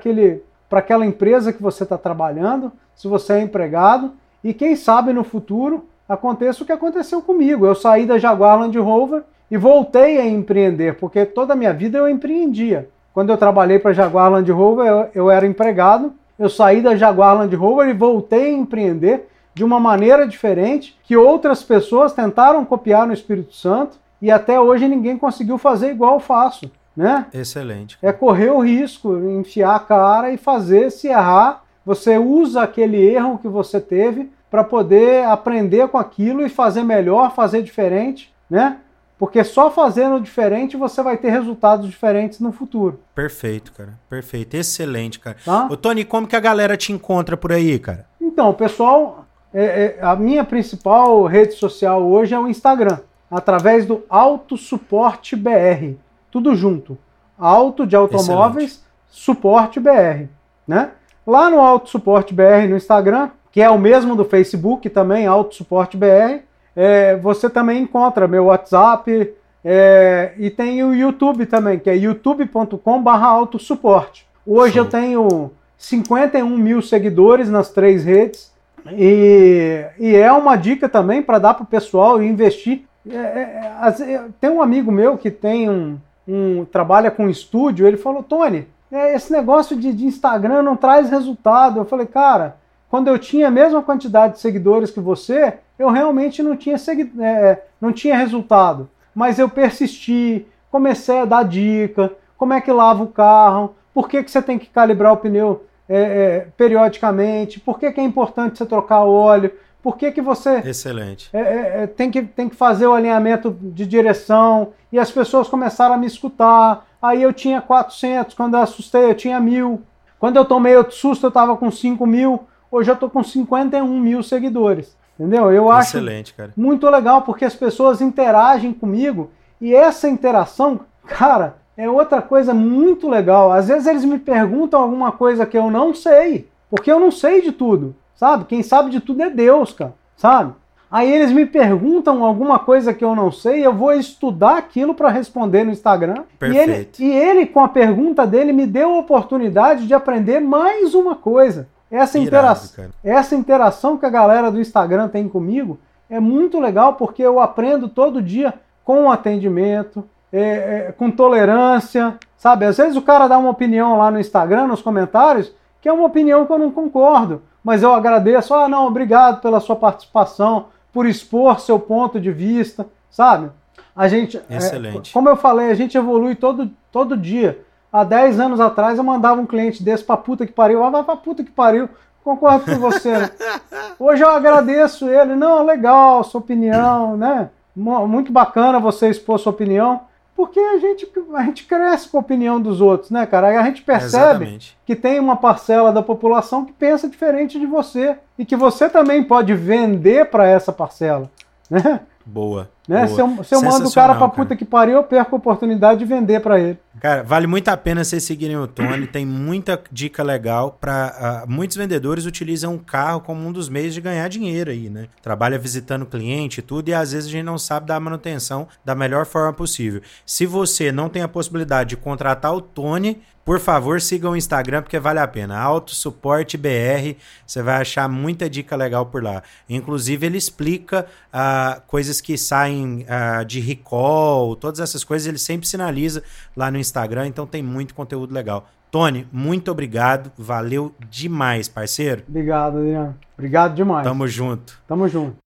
aquela 0.78 1.04
empresa 1.04 1.52
que 1.52 1.62
você 1.62 1.82
está 1.82 1.98
trabalhando, 1.98 2.72
se 2.94 3.06
você 3.08 3.34
é 3.34 3.42
empregado, 3.42 4.12
e 4.42 4.52
quem 4.52 4.76
sabe 4.76 5.12
no 5.12 5.24
futuro 5.24 5.86
aconteça 6.08 6.62
o 6.62 6.66
que 6.66 6.72
aconteceu 6.72 7.22
comigo. 7.22 7.66
Eu 7.66 7.74
saí 7.74 8.06
da 8.06 8.18
Jaguar 8.18 8.58
Land 8.58 8.78
Rover 8.78 9.22
e 9.50 9.56
voltei 9.56 10.18
a 10.18 10.26
empreender, 10.26 10.96
porque 10.96 11.24
toda 11.24 11.52
a 11.52 11.56
minha 11.56 11.72
vida 11.72 11.98
eu 11.98 12.08
empreendia. 12.08 12.88
Quando 13.12 13.30
eu 13.30 13.36
trabalhei 13.36 13.78
para 13.78 13.90
a 13.90 13.94
Jaguar 13.94 14.30
Land 14.30 14.50
Rover, 14.50 14.86
eu, 14.86 15.08
eu 15.14 15.30
era 15.30 15.46
empregado, 15.46 16.12
eu 16.38 16.48
saí 16.48 16.80
da 16.80 16.96
Jaguar 16.96 17.36
Land 17.36 17.54
Rover 17.54 17.88
e 17.88 17.92
voltei 17.92 18.46
a 18.46 18.52
empreender 18.52 19.28
de 19.54 19.62
uma 19.62 19.78
maneira 19.78 20.26
diferente 20.26 20.98
que 21.04 21.16
outras 21.16 21.62
pessoas 21.62 22.12
tentaram 22.12 22.64
copiar 22.64 23.06
no 23.06 23.12
Espírito 23.12 23.54
Santo 23.54 23.98
e 24.20 24.30
até 24.30 24.58
hoje 24.58 24.88
ninguém 24.88 25.18
conseguiu 25.18 25.58
fazer 25.58 25.90
igual 25.90 26.14
eu 26.14 26.20
faço, 26.20 26.70
né? 26.96 27.26
Excelente. 27.34 27.98
É 28.00 28.12
correr 28.12 28.50
o 28.50 28.60
risco, 28.60 29.18
enfiar 29.18 29.74
a 29.74 29.80
cara 29.80 30.30
e 30.30 30.36
fazer, 30.36 30.90
se 30.90 31.08
errar, 31.08 31.62
você 31.84 32.18
usa 32.18 32.62
aquele 32.62 32.98
erro 32.98 33.38
que 33.38 33.48
você 33.48 33.80
teve 33.80 34.30
para 34.50 34.62
poder 34.62 35.24
aprender 35.24 35.88
com 35.88 35.98
aquilo 35.98 36.44
e 36.44 36.48
fazer 36.48 36.82
melhor, 36.82 37.34
fazer 37.34 37.62
diferente, 37.62 38.32
né? 38.48 38.78
Porque 39.18 39.44
só 39.44 39.70
fazendo 39.70 40.20
diferente 40.20 40.76
você 40.76 41.02
vai 41.02 41.16
ter 41.16 41.30
resultados 41.30 41.88
diferentes 41.88 42.40
no 42.40 42.50
futuro. 42.50 43.00
Perfeito, 43.14 43.72
cara. 43.72 43.98
Perfeito. 44.10 44.54
Excelente, 44.54 45.20
cara. 45.20 45.36
Tá? 45.44 45.68
Ô, 45.70 45.76
Tony, 45.76 46.04
como 46.04 46.26
que 46.26 46.34
a 46.34 46.40
galera 46.40 46.76
te 46.76 46.92
encontra 46.92 47.36
por 47.36 47.52
aí, 47.52 47.78
cara? 47.78 48.04
Então, 48.20 48.52
pessoal, 48.52 49.24
é, 49.54 49.64
é, 49.64 49.98
a 50.02 50.16
minha 50.16 50.44
principal 50.44 51.24
rede 51.24 51.52
social 51.54 52.02
hoje 52.02 52.34
é 52.34 52.38
o 52.38 52.48
Instagram, 52.48 52.98
através 53.30 53.86
do 53.86 54.02
Auto 54.08 54.56
Suporte 54.56 55.36
BR. 55.36 55.94
Tudo 56.30 56.54
junto. 56.56 56.98
Auto 57.38 57.86
de 57.86 57.94
automóveis, 57.94 58.72
Excelente. 58.72 58.92
Suporte 59.08 59.78
BR, 59.78 60.26
né? 60.66 60.92
Lá 61.26 61.48
no 61.50 61.60
Auto 61.60 61.88
Suporte 61.88 62.34
BR 62.34 62.68
no 62.68 62.76
Instagram, 62.76 63.30
que 63.50 63.60
é 63.60 63.70
o 63.70 63.78
mesmo 63.78 64.16
do 64.16 64.24
Facebook 64.24 64.88
também, 64.90 65.26
Auto 65.26 65.54
Suporte 65.54 65.96
BR, 65.96 66.42
é, 66.74 67.16
você 67.16 67.48
também 67.50 67.82
encontra 67.82 68.26
meu 68.26 68.46
WhatsApp 68.46 69.32
é, 69.64 70.32
e 70.38 70.50
tem 70.50 70.82
o 70.82 70.94
YouTube 70.94 71.46
também, 71.46 71.78
que 71.78 71.88
é 71.88 71.96
youtube.com.br 71.96 73.10
autossuporte. 73.10 74.26
Hoje 74.46 74.72
Sim. 74.72 74.78
eu 74.78 74.84
tenho 74.86 75.50
51 75.78 76.48
mil 76.56 76.82
seguidores 76.82 77.48
nas 77.48 77.70
três 77.70 78.04
redes 78.04 78.52
e, 78.90 79.84
e 79.98 80.16
é 80.16 80.32
uma 80.32 80.56
dica 80.56 80.88
também 80.88 81.22
para 81.22 81.38
dar 81.38 81.54
para 81.54 81.62
o 81.62 81.66
pessoal 81.66 82.22
investir. 82.22 82.82
É, 83.08 83.16
é, 83.16 84.12
é, 84.14 84.24
tem 84.40 84.50
um 84.50 84.62
amigo 84.62 84.90
meu 84.90 85.16
que 85.16 85.30
tem 85.30 85.68
um, 85.68 85.98
um 86.26 86.64
trabalha 86.64 87.10
com 87.10 87.28
estúdio, 87.28 87.86
ele 87.86 87.96
falou, 87.96 88.22
Tony, 88.22 88.58
é, 88.58 88.71
esse 89.14 89.32
negócio 89.32 89.76
de, 89.76 89.92
de, 89.92 90.04
Instagram 90.04 90.62
não 90.62 90.76
traz 90.76 91.08
resultado. 91.08 91.80
Eu 91.80 91.84
falei, 91.84 92.06
cara, 92.06 92.56
quando 92.90 93.08
eu 93.08 93.18
tinha 93.18 93.48
a 93.48 93.50
mesma 93.50 93.82
quantidade 93.82 94.34
de 94.34 94.40
seguidores 94.40 94.90
que 94.90 95.00
você, 95.00 95.54
eu 95.78 95.90
realmente 95.90 96.42
não 96.42 96.56
tinha, 96.56 96.76
segui 96.76 97.10
é, 97.20 97.62
não 97.80 97.92
tinha 97.92 98.16
resultado. 98.16 98.88
Mas 99.14 99.38
eu 99.38 99.48
persisti, 99.48 100.46
comecei 100.70 101.20
a 101.20 101.24
dar 101.24 101.44
dica, 101.44 102.12
como 102.36 102.52
é 102.52 102.60
que 102.60 102.72
lava 102.72 103.02
o 103.02 103.08
carro, 103.08 103.74
por 103.94 104.08
que, 104.08 104.22
que 104.22 104.30
você 104.30 104.42
tem 104.42 104.58
que 104.58 104.66
calibrar 104.66 105.12
o 105.12 105.16
pneu 105.16 105.64
é, 105.88 106.00
é, 106.00 106.46
periodicamente, 106.56 107.60
por 107.60 107.78
que, 107.78 107.90
que 107.92 108.00
é 108.00 108.04
importante 108.04 108.58
você 108.58 108.66
trocar 108.66 109.04
o 109.04 109.12
óleo, 109.12 109.52
por 109.82 109.96
que, 109.96 110.12
que 110.12 110.22
você 110.22 110.58
Excelente. 110.58 111.28
É, 111.32 111.40
é, 111.40 111.82
é, 111.82 111.86
tem, 111.86 112.10
que, 112.10 112.22
tem 112.22 112.48
que 112.48 112.54
fazer 112.54 112.86
o 112.86 112.94
alinhamento 112.94 113.50
de 113.60 113.84
direção? 113.84 114.72
E 114.92 114.98
as 114.98 115.10
pessoas 115.10 115.48
começaram 115.48 115.94
a 115.94 115.98
me 115.98 116.06
escutar. 116.06 116.86
Aí 117.02 117.22
eu 117.22 117.32
tinha 117.32 117.60
400, 117.60 118.34
quando 118.34 118.54
eu 118.54 118.60
assustei 118.60 119.10
eu 119.10 119.14
tinha 119.14 119.40
mil. 119.40 119.82
Quando 120.18 120.36
eu 120.36 120.44
tomei 120.44 120.76
outro 120.76 120.94
susto 120.94 121.26
eu 121.26 121.28
estava 121.28 121.56
com 121.56 121.70
5 121.70 122.06
mil. 122.06 122.46
Hoje 122.70 122.90
eu 122.90 122.94
estou 122.94 123.10
com 123.10 123.22
51 123.22 123.86
mil 123.98 124.22
seguidores. 124.22 124.96
Entendeu? 125.18 125.50
Eu 125.50 125.70
acho 125.70 125.96
Excelente, 125.96 126.32
cara. 126.32 126.52
muito 126.56 126.88
legal 126.88 127.22
porque 127.22 127.44
as 127.44 127.54
pessoas 127.54 128.00
interagem 128.00 128.72
comigo 128.72 129.30
e 129.60 129.74
essa 129.74 130.08
interação, 130.08 130.80
cara, 131.06 131.56
é 131.76 131.90
outra 131.90 132.22
coisa 132.22 132.54
muito 132.54 133.08
legal. 133.08 133.52
Às 133.52 133.68
vezes 133.68 133.86
eles 133.86 134.04
me 134.04 134.18
perguntam 134.18 134.80
alguma 134.80 135.12
coisa 135.12 135.44
que 135.44 135.58
eu 135.58 135.70
não 135.70 135.94
sei, 135.94 136.48
porque 136.70 136.90
eu 136.90 136.98
não 136.98 137.10
sei 137.10 137.42
de 137.42 137.52
tudo 137.52 137.94
sabe? 138.22 138.44
Quem 138.44 138.62
sabe 138.62 138.88
de 138.88 139.00
tudo 139.00 139.20
é 139.20 139.28
Deus, 139.28 139.72
cara, 139.72 139.94
sabe? 140.16 140.54
Aí 140.92 141.10
eles 141.10 141.32
me 141.32 141.46
perguntam 141.46 142.22
alguma 142.22 142.58
coisa 142.58 142.92
que 142.92 143.02
eu 143.02 143.16
não 143.16 143.32
sei, 143.32 143.64
eu 143.64 143.72
vou 143.72 143.94
estudar 143.94 144.58
aquilo 144.58 144.94
para 144.94 145.08
responder 145.08 145.64
no 145.64 145.72
Instagram. 145.72 146.24
Perfeito. 146.38 147.00
E 147.00 147.06
ele, 147.06 147.14
e 147.14 147.18
ele, 147.18 147.46
com 147.46 147.60
a 147.60 147.68
pergunta 147.68 148.26
dele, 148.26 148.52
me 148.52 148.66
deu 148.66 148.94
a 148.94 148.98
oportunidade 148.98 149.86
de 149.86 149.94
aprender 149.94 150.38
mais 150.38 150.94
uma 150.94 151.14
coisa. 151.14 151.66
Essa, 151.90 152.18
intera 152.18 152.54
essa 153.02 153.34
interação 153.34 153.96
que 153.96 154.04
a 154.04 154.10
galera 154.10 154.50
do 154.50 154.60
Instagram 154.60 155.08
tem 155.08 155.26
comigo 155.28 155.78
é 156.10 156.20
muito 156.20 156.60
legal 156.60 156.94
porque 156.94 157.22
eu 157.22 157.40
aprendo 157.40 157.88
todo 157.88 158.20
dia 158.20 158.52
com 158.84 159.10
atendimento, 159.10 160.04
é, 160.30 160.40
é, 160.88 160.94
com 160.96 161.10
tolerância, 161.10 162.18
sabe? 162.36 162.66
Às 162.66 162.76
vezes 162.76 162.96
o 162.96 163.02
cara 163.02 163.28
dá 163.28 163.38
uma 163.38 163.50
opinião 163.50 163.96
lá 163.96 164.10
no 164.10 164.20
Instagram, 164.20 164.66
nos 164.66 164.82
comentários, 164.82 165.54
que 165.80 165.88
é 165.88 165.92
uma 165.92 166.04
opinião 166.04 166.44
que 166.44 166.52
eu 166.52 166.58
não 166.58 166.70
concordo 166.70 167.40
mas 167.62 167.82
eu 167.82 167.92
agradeço. 167.92 168.54
Ah, 168.54 168.68
não, 168.68 168.86
obrigado 168.86 169.40
pela 169.40 169.60
sua 169.60 169.76
participação, 169.76 170.66
por 170.92 171.06
expor 171.06 171.60
seu 171.60 171.78
ponto 171.78 172.20
de 172.20 172.30
vista, 172.30 172.86
sabe? 173.10 173.50
A 173.94 174.08
gente, 174.08 174.40
é, 174.48 174.56
Excelente. 174.56 175.10
É, 175.10 175.12
como 175.12 175.28
eu 175.28 175.36
falei, 175.36 175.70
a 175.70 175.74
gente 175.74 175.96
evolui 175.96 176.34
todo, 176.34 176.70
todo 176.90 177.16
dia. 177.16 177.64
Há 177.92 178.04
10 178.04 178.40
anos 178.40 178.60
atrás 178.60 178.98
eu 178.98 179.04
mandava 179.04 179.40
um 179.40 179.46
cliente 179.46 179.82
desse 179.82 180.02
pra 180.02 180.16
puta 180.16 180.46
que 180.46 180.52
pariu, 180.52 180.82
ah, 180.82 180.90
vai 180.90 181.04
pra 181.04 181.16
puta 181.16 181.44
que 181.44 181.50
pariu. 181.50 181.88
Concordo 182.24 182.64
com 182.64 182.78
você. 182.78 183.18
Né? 183.18 183.30
Hoje 183.98 184.22
eu 184.22 184.30
agradeço 184.30 185.08
ele. 185.08 185.34
Não, 185.34 185.64
legal, 185.64 186.22
sua 186.24 186.40
opinião, 186.40 187.16
né? 187.16 187.50
Muito 187.74 188.32
bacana 188.32 188.78
você 188.78 189.08
expor 189.08 189.38
sua 189.38 189.50
opinião. 189.50 190.02
Porque 190.34 190.58
a 190.58 190.78
gente, 190.78 191.06
a 191.34 191.42
gente 191.44 191.64
cresce 191.64 192.08
com 192.08 192.16
a 192.16 192.20
opinião 192.20 192.60
dos 192.60 192.80
outros, 192.80 193.10
né, 193.10 193.26
cara? 193.26 193.48
Aí 193.48 193.56
a 193.56 193.62
gente 193.64 193.82
percebe 193.82 194.44
Exatamente. 194.44 194.78
que 194.86 194.96
tem 194.96 195.20
uma 195.20 195.36
parcela 195.36 195.92
da 195.92 196.02
população 196.02 196.64
que 196.64 196.72
pensa 196.72 197.08
diferente 197.08 197.58
de 197.60 197.66
você 197.66 198.16
e 198.38 198.44
que 198.44 198.56
você 198.56 198.88
também 198.88 199.22
pode 199.22 199.54
vender 199.54 200.30
para 200.30 200.46
essa 200.46 200.72
parcela, 200.72 201.30
né? 201.70 202.00
Boa. 202.24 202.70
Né? 202.88 203.06
Se 203.06 203.20
eu, 203.20 203.44
se 203.44 203.54
eu 203.54 203.62
mando 203.62 203.88
o 203.88 203.92
cara 203.92 204.14
pra 204.16 204.28
puta 204.28 204.48
cara. 204.48 204.56
que 204.56 204.64
pariu, 204.64 204.96
eu 204.96 205.04
perco 205.04 205.36
a 205.36 205.38
oportunidade 205.38 206.00
de 206.00 206.04
vender 206.04 206.40
para 206.40 206.58
ele. 206.58 206.78
Cara, 207.00 207.22
vale 207.22 207.46
muito 207.46 207.68
a 207.68 207.76
pena 207.76 208.02
vocês 208.02 208.24
seguirem 208.24 208.56
o 208.56 208.66
Tony. 208.66 209.06
Tem 209.06 209.24
muita 209.24 209.80
dica 209.90 210.22
legal 210.22 210.76
para 210.80 211.44
uh, 211.46 211.50
muitos 211.50 211.76
vendedores 211.76 212.26
utilizam 212.26 212.74
o 212.74 212.78
carro 212.78 213.20
como 213.20 213.46
um 213.46 213.52
dos 213.52 213.68
meios 213.68 213.94
de 213.94 214.00
ganhar 214.00 214.28
dinheiro 214.28 214.70
aí, 214.70 214.90
né? 214.90 215.06
Trabalha 215.22 215.58
visitando 215.58 216.04
cliente 216.04 216.58
e 216.58 216.62
tudo 216.62 216.88
e 216.88 216.94
às 216.94 217.12
vezes 217.12 217.28
a 217.28 217.32
gente 217.32 217.44
não 217.44 217.58
sabe 217.58 217.86
dar 217.86 218.00
manutenção 218.00 218.66
da 218.84 218.94
melhor 218.94 219.26
forma 219.26 219.52
possível. 219.52 220.02
Se 220.26 220.44
você 220.44 220.90
não 220.90 221.08
tem 221.08 221.22
a 221.22 221.28
possibilidade 221.28 221.90
de 221.90 221.96
contratar 221.96 222.54
o 222.54 222.60
Tony, 222.60 223.22
por 223.44 223.58
favor, 223.58 224.00
siga 224.00 224.30
o 224.30 224.36
Instagram 224.36 224.82
porque 224.82 225.00
vale 225.00 225.18
a 225.18 225.26
pena. 225.26 225.58
Auto 225.58 225.92
Suporte 225.94 226.56
BR, 226.56 227.16
você 227.44 227.60
vai 227.60 227.80
achar 227.80 228.08
muita 228.08 228.48
dica 228.48 228.76
legal 228.76 229.06
por 229.06 229.22
lá. 229.22 229.42
Inclusive, 229.68 230.26
ele 230.26 230.38
explica 230.38 231.06
uh, 231.34 231.82
coisas 231.88 232.20
que 232.20 232.38
saem 232.38 232.71
uh, 232.80 233.44
de 233.44 233.60
recall, 233.60 234.56
todas 234.56 234.80
essas 234.80 235.04
coisas, 235.04 235.26
ele 235.26 235.38
sempre 235.38 235.66
sinaliza 235.66 236.22
lá 236.56 236.70
no 236.70 236.78
Instagram, 236.78 237.26
então 237.26 237.46
tem 237.46 237.62
muito 237.62 237.94
conteúdo 237.94 238.32
legal. 238.32 238.68
Tony, 238.90 239.26
muito 239.32 239.70
obrigado, 239.70 240.30
valeu 240.36 240.94
demais, 241.08 241.66
parceiro. 241.66 242.22
Obrigado, 242.28 242.78
Adriano. 242.78 243.16
Obrigado 243.36 243.74
demais. 243.74 244.04
Tamo 244.04 244.28
junto. 244.28 244.78
Tamo 244.86 245.08
junto. 245.08 245.41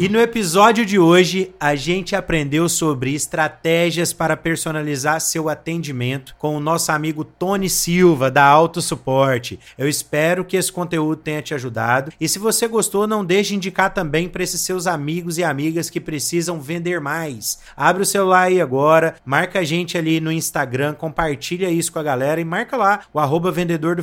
E 0.00 0.08
no 0.08 0.18
episódio 0.18 0.86
de 0.86 0.98
hoje, 0.98 1.52
a 1.60 1.74
gente 1.74 2.16
aprendeu 2.16 2.70
sobre 2.70 3.14
estratégias 3.14 4.14
para 4.14 4.34
personalizar 4.34 5.20
seu 5.20 5.46
atendimento 5.46 6.34
com 6.38 6.56
o 6.56 6.60
nosso 6.60 6.90
amigo 6.90 7.22
Tony 7.22 7.68
Silva, 7.68 8.30
da 8.30 8.42
Auto 8.42 8.80
Suporte. 8.80 9.60
Eu 9.76 9.86
espero 9.86 10.42
que 10.42 10.56
esse 10.56 10.72
conteúdo 10.72 11.20
tenha 11.20 11.42
te 11.42 11.52
ajudado. 11.52 12.14
E 12.18 12.26
se 12.26 12.38
você 12.38 12.66
gostou, 12.66 13.06
não 13.06 13.22
deixe 13.22 13.50
de 13.50 13.56
indicar 13.56 13.92
também 13.92 14.26
para 14.26 14.42
esses 14.42 14.62
seus 14.62 14.86
amigos 14.86 15.36
e 15.36 15.44
amigas 15.44 15.90
que 15.90 16.00
precisam 16.00 16.62
vender 16.62 16.98
mais. 16.98 17.58
Abre 17.76 18.02
o 18.02 18.06
celular 18.06 18.44
aí 18.44 18.58
agora, 18.58 19.16
marca 19.22 19.58
a 19.58 19.64
gente 19.64 19.98
ali 19.98 20.18
no 20.18 20.32
Instagram, 20.32 20.94
compartilha 20.94 21.68
isso 21.68 21.92
com 21.92 21.98
a 21.98 22.02
galera 22.02 22.40
e 22.40 22.44
marca 22.44 22.74
lá 22.74 23.00
o 23.12 23.20
arroba 23.20 23.52
vendedor 23.52 23.96
do. 23.96 24.02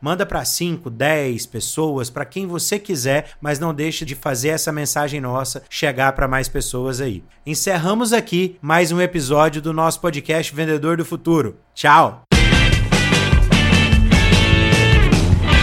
Manda 0.00 0.26
para 0.26 0.44
5, 0.44 0.90
10 0.90 1.46
pessoas, 1.46 2.10
para 2.10 2.24
quem 2.24 2.48
você 2.48 2.80
quiser, 2.80 3.30
mas 3.40 3.60
não 3.60 3.72
deixe 3.72 4.04
de 4.04 4.16
fazer 4.16 4.55
essa 4.56 4.72
mensagem 4.72 5.20
nossa 5.20 5.62
chegar 5.70 6.12
para 6.12 6.26
mais 6.26 6.48
pessoas 6.48 7.00
aí. 7.00 7.22
Encerramos 7.46 8.12
aqui 8.12 8.58
mais 8.60 8.90
um 8.90 9.00
episódio 9.00 9.62
do 9.62 9.72
nosso 9.72 10.00
podcast 10.00 10.52
Vendedor 10.54 10.96
do 10.96 11.04
Futuro. 11.04 11.56
Tchau! 11.74 12.22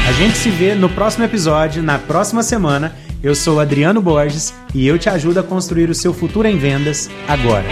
A 0.08 0.12
gente 0.14 0.38
se 0.38 0.50
vê 0.50 0.76
no 0.76 0.90
próximo 0.90 1.26
episódio, 1.26 1.82
na 1.82 1.98
próxima 1.98 2.44
semana. 2.44 2.96
Eu 3.22 3.34
sou 3.34 3.60
Adriano 3.60 4.02
Borges 4.02 4.54
e 4.74 4.86
eu 4.86 5.00
te 5.00 5.10
ajudo 5.10 5.40
a 5.40 5.44
construir 5.44 5.90
o 5.90 5.96
seu 5.96 6.14
futuro 6.14 6.48
em 6.48 6.58
vendas 6.58 7.10
agora. 7.28 7.68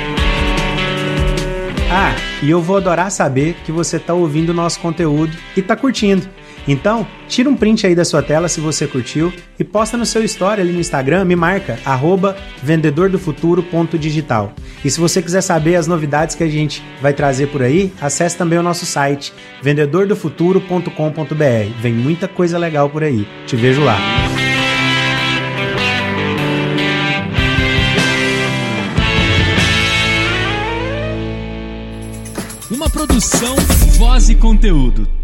Ah, 1.91 2.15
e 2.41 2.49
eu 2.49 2.61
vou 2.61 2.77
adorar 2.77 3.11
saber 3.11 3.55
que 3.65 3.71
você 3.71 3.97
está 3.97 4.13
ouvindo 4.13 4.49
o 4.49 4.53
nosso 4.53 4.79
conteúdo 4.79 5.35
e 5.55 5.59
está 5.59 5.75
curtindo. 5.75 6.27
Então, 6.67 7.07
tira 7.27 7.49
um 7.49 7.55
print 7.55 7.87
aí 7.87 7.95
da 7.95 8.05
sua 8.05 8.21
tela 8.21 8.47
se 8.47 8.61
você 8.61 8.85
curtiu 8.87 9.33
e 9.59 9.63
posta 9.63 9.97
no 9.97 10.05
seu 10.05 10.23
story 10.23 10.61
ali 10.61 10.71
no 10.71 10.79
Instagram, 10.79 11.25
me 11.25 11.35
marca, 11.35 11.79
vendedordofuturo.digital. 12.61 14.53
E 14.83 14.89
se 14.89 14.99
você 14.99 15.21
quiser 15.21 15.41
saber 15.41 15.75
as 15.75 15.85
novidades 15.87 16.35
que 16.35 16.43
a 16.43 16.49
gente 16.49 16.83
vai 17.01 17.13
trazer 17.13 17.47
por 17.47 17.61
aí, 17.61 17.93
acesse 18.01 18.37
também 18.37 18.59
o 18.59 18.63
nosso 18.63 18.85
site, 18.85 19.33
vendedordofuturo.com.br. 19.61 21.81
Vem 21.81 21.93
muita 21.93 22.27
coisa 22.27 22.57
legal 22.57 22.89
por 22.89 23.03
aí. 23.03 23.27
Te 23.45 23.55
vejo 23.55 23.83
lá. 23.83 23.97
Uma 32.69 32.89
produção, 32.89 33.55
voz 33.97 34.29
e 34.29 34.35
conteúdo. 34.35 35.20